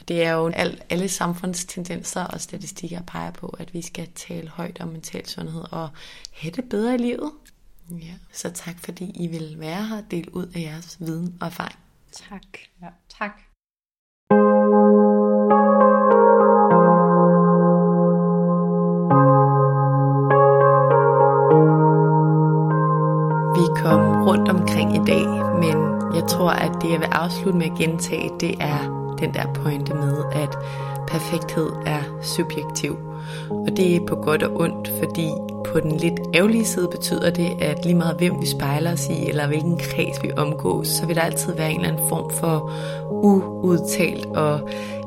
Og 0.00 0.08
det 0.08 0.24
er 0.24 0.32
jo 0.32 0.50
al, 0.54 0.80
alle 0.90 1.08
samfundstendenser 1.08 2.24
og 2.24 2.40
statistikker 2.40 3.00
peger 3.06 3.30
på, 3.30 3.56
at 3.58 3.74
vi 3.74 3.82
skal 3.82 4.08
tale 4.14 4.48
højt 4.48 4.80
om 4.80 4.88
mental 4.88 5.26
sundhed 5.26 5.64
og 5.70 5.88
have 6.32 6.50
det 6.50 6.64
bedre 6.64 6.94
i 6.94 6.98
livet. 6.98 7.30
Ja. 7.90 8.14
Så 8.32 8.50
tak, 8.50 8.78
fordi 8.78 9.12
I 9.14 9.26
vil 9.26 9.56
være 9.58 9.86
her 9.86 9.96
og 9.96 10.10
dele 10.10 10.34
ud 10.34 10.46
af 10.46 10.60
jeres 10.60 10.96
viden 11.00 11.36
og 11.40 11.46
erfaring. 11.46 11.78
Tak. 12.12 12.58
Ja, 12.82 12.88
tak. 13.08 13.40
Vi 23.58 23.64
kom 23.82 24.00
rundt 24.26 24.48
omkring 24.48 24.94
i 24.94 25.02
dag, 25.06 25.26
men 25.62 25.76
jeg 26.14 26.24
tror, 26.28 26.50
at 26.50 26.72
det, 26.82 26.90
jeg 26.90 27.00
vil 27.00 27.08
afslutte 27.12 27.58
med 27.58 27.66
at 27.66 27.78
gentage, 27.78 28.30
det 28.40 28.54
er 28.60 28.80
den 29.18 29.34
der 29.34 29.52
pointe 29.52 29.94
med, 29.94 30.24
at 30.32 30.56
perfekthed 31.10 31.70
er 31.86 32.02
subjektiv. 32.22 32.96
Og 33.50 33.68
det 33.76 33.96
er 33.96 34.06
på 34.06 34.14
godt 34.14 34.42
og 34.42 34.60
ondt, 34.60 34.92
fordi 34.98 35.28
på 35.72 35.80
den 35.80 35.92
lidt 35.92 36.20
ærgerlige 36.34 36.64
side 36.64 36.88
betyder 36.90 37.30
det, 37.30 37.50
at 37.60 37.84
lige 37.84 37.94
meget 37.94 38.16
hvem 38.16 38.40
vi 38.40 38.46
spejler 38.46 38.92
os 38.92 39.08
i, 39.08 39.28
eller 39.28 39.46
hvilken 39.46 39.78
kreds 39.78 40.22
vi 40.22 40.30
omgås, 40.36 40.88
så 40.88 41.06
vil 41.06 41.16
der 41.16 41.22
altid 41.22 41.54
være 41.54 41.70
en 41.70 41.76
eller 41.76 41.88
anden 41.88 42.08
form 42.08 42.30
for 42.30 42.72
uudtalt 43.10 44.26
og 44.26 44.60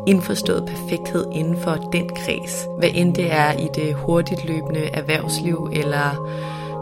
indforstået 0.07 0.65
perfekthed 0.65 1.25
inden 1.31 1.57
for 1.57 1.71
den 1.71 2.09
kreds. 2.09 2.67
Hvad 2.77 2.89
end 2.93 3.15
det 3.15 3.33
er 3.33 3.51
i 3.51 3.67
det 3.75 3.93
hurtigt 3.93 4.45
løbende 4.45 4.79
erhvervsliv, 4.79 5.69
eller 5.73 6.27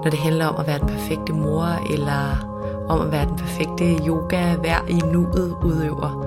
når 0.03 0.09
det 0.09 0.19
handler 0.19 0.45
om 0.45 0.55
at 0.59 0.67
være 0.67 0.79
den 0.79 0.87
perfekte 0.87 1.33
mor, 1.33 1.93
eller 1.93 2.45
om 2.89 3.01
at 3.01 3.11
være 3.11 3.25
den 3.25 3.35
perfekte 3.35 4.07
yoga, 4.07 4.55
hver 4.55 4.85
i 4.89 4.93
nuet 4.93 5.55
udøver. 5.63 6.25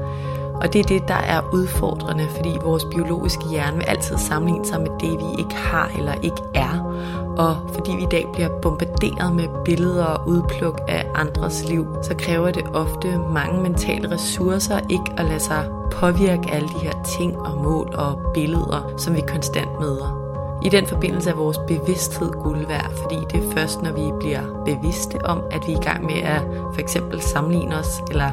Og 0.54 0.72
det 0.72 0.78
er 0.78 0.84
det, 0.84 1.08
der 1.08 1.14
er 1.14 1.40
udfordrende, 1.52 2.28
fordi 2.36 2.56
vores 2.64 2.84
biologiske 2.84 3.48
hjerne 3.50 3.76
vil 3.76 3.84
altid 3.84 4.18
sammenligne 4.18 4.66
sig 4.66 4.80
med 4.80 4.90
det, 5.00 5.10
vi 5.10 5.42
ikke 5.42 5.54
har 5.54 5.90
eller 5.98 6.14
ikke 6.22 6.42
er. 6.54 6.92
Og 7.36 7.56
fordi 7.74 7.96
vi 7.96 8.02
i 8.02 8.10
dag 8.10 8.26
bliver 8.32 8.48
bombarderet 8.62 9.34
med 9.34 9.48
billeder 9.64 10.04
og 10.04 10.28
udpluk 10.28 10.80
af 10.88 11.06
andres 11.14 11.68
liv, 11.68 11.86
så 12.02 12.14
kræver 12.18 12.50
det 12.50 12.64
ofte 12.74 13.18
mange 13.18 13.62
mentale 13.62 14.10
ressourcer 14.10 14.80
ikke 14.90 15.12
at 15.18 15.24
lade 15.24 15.40
sig 15.40 15.64
påvirke 15.92 16.50
alle 16.50 16.68
de 16.68 16.78
her 16.82 17.02
ting 17.18 17.38
og 17.38 17.62
mål 17.62 17.94
og 17.94 18.20
billeder, 18.34 18.94
som 18.96 19.14
vi 19.14 19.20
konstant 19.28 19.80
møder. 19.80 20.21
I 20.64 20.68
den 20.68 20.86
forbindelse 20.86 21.30
er 21.30 21.34
vores 21.34 21.59
bevidsthed 21.59 22.32
guld 22.32 22.66
værd, 22.66 22.90
fordi 22.97 23.16
det 23.30 23.44
er 23.44 23.52
først, 23.52 23.82
når 23.82 23.93
vi 23.93 24.12
bliver 24.20 24.43
bevidste 24.64 25.18
om, 25.24 25.43
at 25.51 25.66
vi 25.66 25.72
er 25.72 25.76
i 25.76 25.84
gang 25.84 26.05
med 26.05 26.14
at 26.14 26.43
for 26.74 26.80
eksempel 26.80 27.20
sammenligne 27.20 27.76
os, 27.76 28.02
eller 28.10 28.30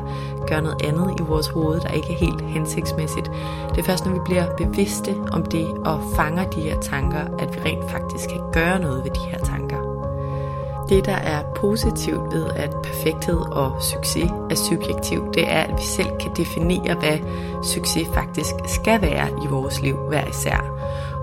gøre 0.48 0.62
noget 0.62 0.86
andet 0.86 1.20
i 1.20 1.24
vores 1.24 1.48
hoved, 1.48 1.80
der 1.80 1.90
ikke 1.90 2.14
er 2.14 2.18
helt 2.18 2.42
hensigtsmæssigt. 2.42 3.32
Det 3.70 3.78
er 3.78 3.84
først, 3.84 4.06
når 4.06 4.14
vi 4.14 4.20
bliver 4.26 4.56
bevidste 4.56 5.16
om 5.32 5.44
det 5.44 5.68
og 5.86 6.02
fanger 6.16 6.50
de 6.50 6.62
her 6.62 6.80
tanker, 6.80 7.20
at 7.40 7.56
vi 7.56 7.60
rent 7.70 7.92
faktisk 7.92 8.30
kan 8.30 8.42
gøre 8.54 8.80
noget 8.80 9.04
ved 9.04 9.12
de 9.12 9.30
her 9.32 9.38
tanker. 9.38 9.78
Det, 10.90 11.06
der 11.06 11.16
er 11.16 11.44
positivt 11.56 12.34
ved, 12.34 12.46
at 12.56 12.76
perfekthed 12.84 13.40
og 13.52 13.72
succes 13.82 14.32
er 14.50 14.56
subjektivt, 14.56 15.36
det 15.36 15.44
er, 15.52 15.62
at 15.62 15.74
vi 15.78 15.84
selv 15.84 16.10
kan 16.20 16.32
definere, 16.38 16.96
hvad 16.96 17.18
succes 17.64 18.08
faktisk 18.14 18.56
skal 18.66 19.02
være 19.02 19.28
i 19.44 19.48
vores 19.50 19.82
liv 19.82 19.96
hver 19.96 20.28
især. 20.28 20.80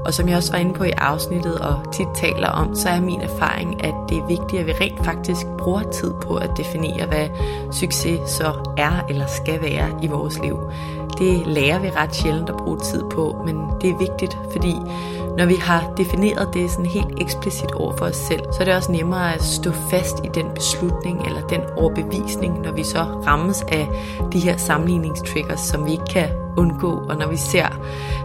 Og 0.07 0.15
som 0.15 0.29
jeg 0.29 0.37
også 0.37 0.53
var 0.53 0.59
inde 0.59 0.75
på 0.75 0.85
i 0.85 0.91
afsnittet 0.91 1.59
og 1.59 1.93
tit 1.93 2.07
taler 2.15 2.49
om, 2.49 2.75
så 2.75 2.89
er 2.89 3.01
min 3.01 3.21
erfaring, 3.21 3.85
at 3.85 3.95
det 4.09 4.19
er 4.19 4.27
vigtigt, 4.27 4.61
at 4.61 4.67
vi 4.67 4.73
rent 4.73 5.05
faktisk 5.05 5.47
bruger 5.59 5.83
tid 5.83 6.15
på 6.23 6.35
at 6.37 6.51
definere, 6.57 7.07
hvad 7.07 7.29
succes 7.73 8.31
så 8.31 8.53
er 8.77 9.07
eller 9.09 9.27
skal 9.27 9.63
være 9.63 9.89
i 10.03 10.07
vores 10.07 10.39
liv. 10.39 10.59
Det 11.19 11.47
lærer 11.47 11.79
vi 11.79 11.91
ret 11.91 12.15
sjældent 12.15 12.49
at 12.49 12.57
bruge 12.57 12.79
tid 12.79 13.03
på, 13.11 13.43
men 13.47 13.57
det 13.81 13.91
er 13.91 13.99
vigtigt, 13.99 14.39
fordi 14.53 14.75
når 15.37 15.47
vi 15.47 15.55
har 15.55 15.93
defineret 15.97 16.49
det 16.55 16.71
sådan 16.71 16.87
helt 16.87 17.21
eksplicit 17.21 17.73
over 17.73 17.97
for 17.97 18.07
os 18.07 18.17
selv, 18.17 18.41
så 18.53 18.61
er 18.61 18.65
det 18.65 18.75
også 18.75 18.93
nemmere 18.93 19.35
at 19.35 19.43
stå 19.43 19.73
fast 19.73 20.25
i 20.25 20.29
den 20.35 20.47
beslutning 20.55 21.27
eller 21.27 21.47
den 21.47 21.61
overbevisning, 21.77 22.61
når 22.61 22.73
vi 22.73 22.85
så 22.85 23.03
rammes 23.03 23.63
af 23.63 23.89
de 24.33 24.39
her 24.39 24.57
sammenligningstriggers, 24.57 25.61
som 25.61 25.87
vi 25.87 25.93
ikke 25.93 26.05
kan 26.05 26.29
undgå, 26.57 27.03
og 27.09 27.17
når 27.17 27.29
vi 27.29 27.37
ser, 27.37 27.67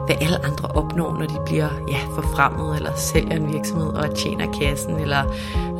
hvad 0.05 0.15
alle 0.21 0.45
andre 0.45 0.69
opnår, 0.75 1.13
når 1.13 1.25
de 1.25 1.37
bliver 1.45 1.69
ja, 1.87 1.97
forfremmet, 2.15 2.75
eller 2.75 2.95
sælger 2.95 3.35
en 3.35 3.53
virksomhed 3.53 3.93
og 3.93 4.15
tjener 4.15 4.51
kassen, 4.59 4.95
eller 4.95 5.23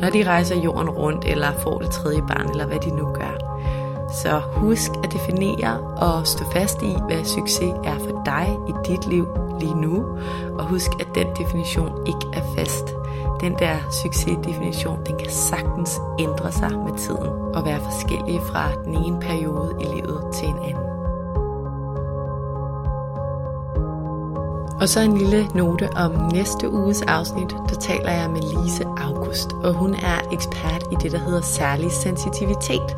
når 0.00 0.10
de 0.10 0.26
rejser 0.26 0.56
jorden 0.56 0.90
rundt, 0.90 1.24
eller 1.24 1.48
får 1.58 1.78
det 1.78 1.90
tredje 1.90 2.22
barn, 2.28 2.50
eller 2.50 2.66
hvad 2.66 2.78
de 2.78 2.90
nu 2.96 3.04
gør. 3.04 3.52
Så 4.12 4.40
husk 4.52 4.90
at 5.04 5.12
definere 5.12 5.78
og 5.96 6.26
stå 6.26 6.44
fast 6.52 6.82
i, 6.82 6.96
hvad 7.08 7.24
succes 7.24 7.72
er 7.84 7.98
for 7.98 8.22
dig 8.24 8.56
i 8.68 8.72
dit 8.88 9.06
liv 9.06 9.26
lige 9.62 9.80
nu. 9.80 10.04
Og 10.58 10.64
husk, 10.68 10.90
at 11.00 11.08
den 11.14 11.26
definition 11.38 12.06
ikke 12.06 12.26
er 12.32 12.42
fast. 12.56 12.94
Den 13.40 13.54
der 13.58 13.76
succesdefinition, 13.90 14.98
den 15.06 15.16
kan 15.18 15.30
sagtens 15.30 16.00
ændre 16.18 16.52
sig 16.52 16.70
med 16.70 16.98
tiden 16.98 17.28
og 17.54 17.64
være 17.64 17.80
forskellig 17.80 18.40
fra 18.40 18.64
den 18.84 18.94
ene 18.94 19.20
periode 19.20 19.74
i 19.80 19.84
livet 19.84 20.24
til 20.34 20.48
en 20.48 20.58
anden. 20.58 20.92
Og 24.80 24.88
så 24.88 25.00
en 25.00 25.16
lille 25.16 25.48
note 25.54 25.88
om 25.96 26.12
næste 26.32 26.70
uges 26.70 27.02
afsnit, 27.02 27.50
der 27.68 27.74
taler 27.74 28.10
jeg 28.10 28.30
med 28.30 28.42
Lise 28.42 28.84
August, 28.84 29.52
og 29.52 29.74
hun 29.74 29.94
er 29.94 30.20
ekspert 30.32 30.84
i 30.92 30.94
det, 31.02 31.12
der 31.12 31.18
hedder 31.18 31.40
særlig 31.40 31.92
sensitivitet. 31.92 32.96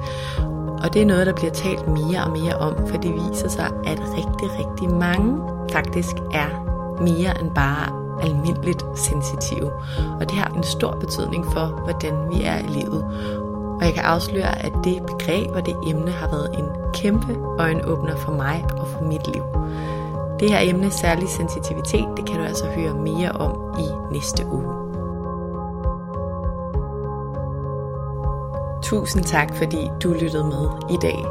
Og 0.83 0.95
det 0.95 1.03
er 1.03 1.07
noget, 1.07 1.27
der 1.27 1.33
bliver 1.33 1.53
talt 1.53 1.89
mere 1.89 2.25
og 2.25 2.31
mere 2.31 2.57
om, 2.57 2.87
for 2.87 2.97
det 2.97 3.15
viser 3.15 3.49
sig, 3.49 3.71
at 3.87 4.01
rigtig, 4.01 4.59
rigtig 4.59 4.91
mange 4.91 5.54
faktisk 5.75 6.17
er 6.33 6.49
mere 7.01 7.41
end 7.41 7.51
bare 7.55 7.87
almindeligt 8.23 8.85
sensitive. 8.95 9.73
Og 10.21 10.31
det 10.31 10.33
har 10.33 10.49
en 10.57 10.63
stor 10.63 10.97
betydning 11.01 11.45
for, 11.47 11.67
hvordan 11.67 12.15
vi 12.31 12.43
er 12.43 12.59
i 12.59 12.67
livet. 12.79 13.05
Og 13.79 13.85
jeg 13.85 13.95
kan 13.95 14.03
afsløre, 14.03 14.65
at 14.65 14.73
det 14.85 15.03
begreb 15.07 15.51
og 15.51 15.67
det 15.67 15.77
emne 15.87 16.11
har 16.11 16.29
været 16.29 16.59
en 16.59 16.69
kæmpe 16.95 17.37
øjenåbner 17.59 18.17
for 18.17 18.33
mig 18.33 18.65
og 18.79 18.89
for 18.89 19.05
mit 19.05 19.27
liv. 19.27 19.43
Det 20.41 20.51
her 20.51 20.59
emne, 20.63 20.91
særlig 20.91 21.29
sensitivitet, 21.29 22.09
det 22.17 22.27
kan 22.27 22.37
du 22.37 22.43
altså 22.43 22.67
høre 22.67 22.95
mere 22.95 23.33
om 23.33 23.79
i 23.79 24.13
næste 24.13 24.47
uge. 24.47 24.65
Tusind 28.83 29.25
tak, 29.25 29.57
fordi 29.57 29.91
du 30.03 30.13
lyttede 30.13 30.45
med 30.45 30.69
i 30.91 30.97
dag. 31.03 31.25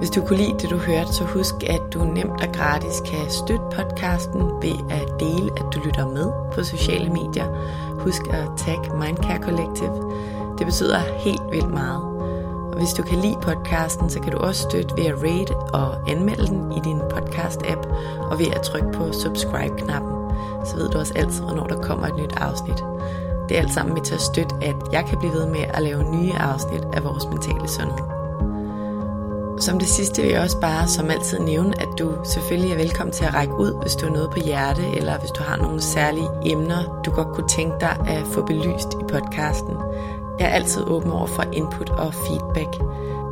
Hvis 0.00 0.10
du 0.10 0.20
kunne 0.26 0.38
lide 0.38 0.58
det, 0.58 0.70
du 0.70 0.76
hørte, 0.76 1.12
så 1.12 1.24
husk, 1.24 1.54
at 1.66 1.80
du 1.94 2.04
nemt 2.04 2.42
og 2.42 2.52
gratis 2.52 3.00
kan 3.00 3.30
støtte 3.30 3.64
podcasten 3.72 4.40
ved 4.40 4.76
at 4.90 5.08
dele, 5.20 5.50
at 5.56 5.64
du 5.74 5.80
lytter 5.84 6.08
med 6.08 6.32
på 6.54 6.64
sociale 6.64 7.10
medier. 7.10 7.46
Husk 7.98 8.22
at 8.30 8.48
tagge 8.56 8.96
Mindcare 8.96 9.42
Collective. 9.42 10.12
Det 10.58 10.66
betyder 10.66 10.98
helt 10.98 11.42
vildt 11.50 11.70
meget. 11.70 12.02
Og 12.70 12.76
hvis 12.76 12.92
du 12.92 13.02
kan 13.02 13.18
lide 13.18 13.36
podcasten, 13.42 14.10
så 14.10 14.20
kan 14.20 14.32
du 14.32 14.38
også 14.38 14.62
støtte 14.62 14.96
ved 14.96 15.04
at 15.04 15.22
rate 15.22 15.56
og 15.56 16.10
anmelde 16.10 16.46
den 16.46 16.72
i 16.72 16.80
din 16.84 17.00
podcast-app, 17.00 17.88
og 18.30 18.38
ved 18.38 18.46
at 18.46 18.62
trykke 18.62 18.92
på 18.92 19.12
subscribe-knappen. 19.12 20.12
Så 20.66 20.76
ved 20.76 20.88
du 20.88 20.98
også 20.98 21.14
altid, 21.16 21.42
hvornår 21.42 21.66
der 21.66 21.82
kommer 21.82 22.06
et 22.06 22.16
nyt 22.16 22.32
afsnit. 22.36 22.84
Det 23.48 23.56
er 23.56 23.62
alt 23.62 23.72
sammen 23.72 23.94
med 23.94 24.02
til 24.02 24.14
at 24.14 24.20
støtte, 24.20 24.54
at 24.62 24.76
jeg 24.92 25.04
kan 25.08 25.18
blive 25.18 25.32
ved 25.32 25.46
med 25.46 25.64
at 25.74 25.82
lave 25.82 26.02
nye 26.02 26.32
afsnit 26.34 26.84
af 26.92 27.04
vores 27.04 27.26
mentale 27.26 27.68
sundhed. 27.68 28.19
Som 29.60 29.78
det 29.78 29.88
sidste 29.88 30.22
vil 30.22 30.30
jeg 30.30 30.40
også 30.40 30.60
bare 30.60 30.88
som 30.88 31.10
altid 31.10 31.38
nævne, 31.38 31.82
at 31.82 31.88
du 31.98 32.14
selvfølgelig 32.24 32.72
er 32.72 32.76
velkommen 32.76 33.12
til 33.12 33.24
at 33.24 33.34
række 33.34 33.54
ud, 33.54 33.82
hvis 33.82 33.94
du 33.94 34.06
har 34.06 34.12
noget 34.12 34.30
på 34.30 34.38
hjerte, 34.44 34.82
eller 34.96 35.18
hvis 35.18 35.30
du 35.30 35.42
har 35.42 35.56
nogle 35.56 35.80
særlige 35.80 36.28
emner, 36.44 37.00
du 37.04 37.10
godt 37.10 37.28
kunne 37.28 37.48
tænke 37.48 37.76
dig 37.80 37.96
at 38.06 38.26
få 38.26 38.46
belyst 38.46 38.94
i 39.00 39.04
podcasten. 39.08 39.76
Jeg 40.38 40.46
er 40.48 40.52
altid 40.52 40.82
åben 40.86 41.10
over 41.10 41.26
for 41.26 41.44
input 41.52 41.90
og 41.90 42.14
feedback. 42.14 42.82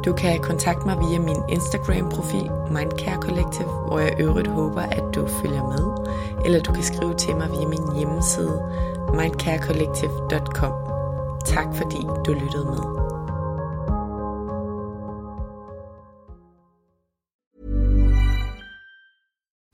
Du 0.05 0.13
kan 0.13 0.41
kontakte 0.41 0.87
mig 0.87 0.97
via 1.01 1.19
min 1.19 1.43
Instagram-profil 1.49 2.51
Mindcare 2.71 3.23
Collective, 3.23 3.69
hvor 3.87 3.99
jeg 3.99 4.21
øvrigt 4.21 4.49
håber, 4.49 4.81
at 4.81 5.05
du 5.15 5.27
følger 5.27 5.63
med. 5.63 6.13
Eller 6.45 6.61
du 6.61 6.73
kan 6.73 6.83
skrive 6.83 7.15
til 7.15 7.37
mig 7.37 7.51
via 7.51 7.69
min 7.69 7.97
hjemmeside 7.97 8.63
mindcarecollective.com. 9.15 10.73
Tak 11.45 11.67
fordi 11.75 12.07
du 12.27 12.33
lyttede 12.33 12.65
med. 12.65 13.08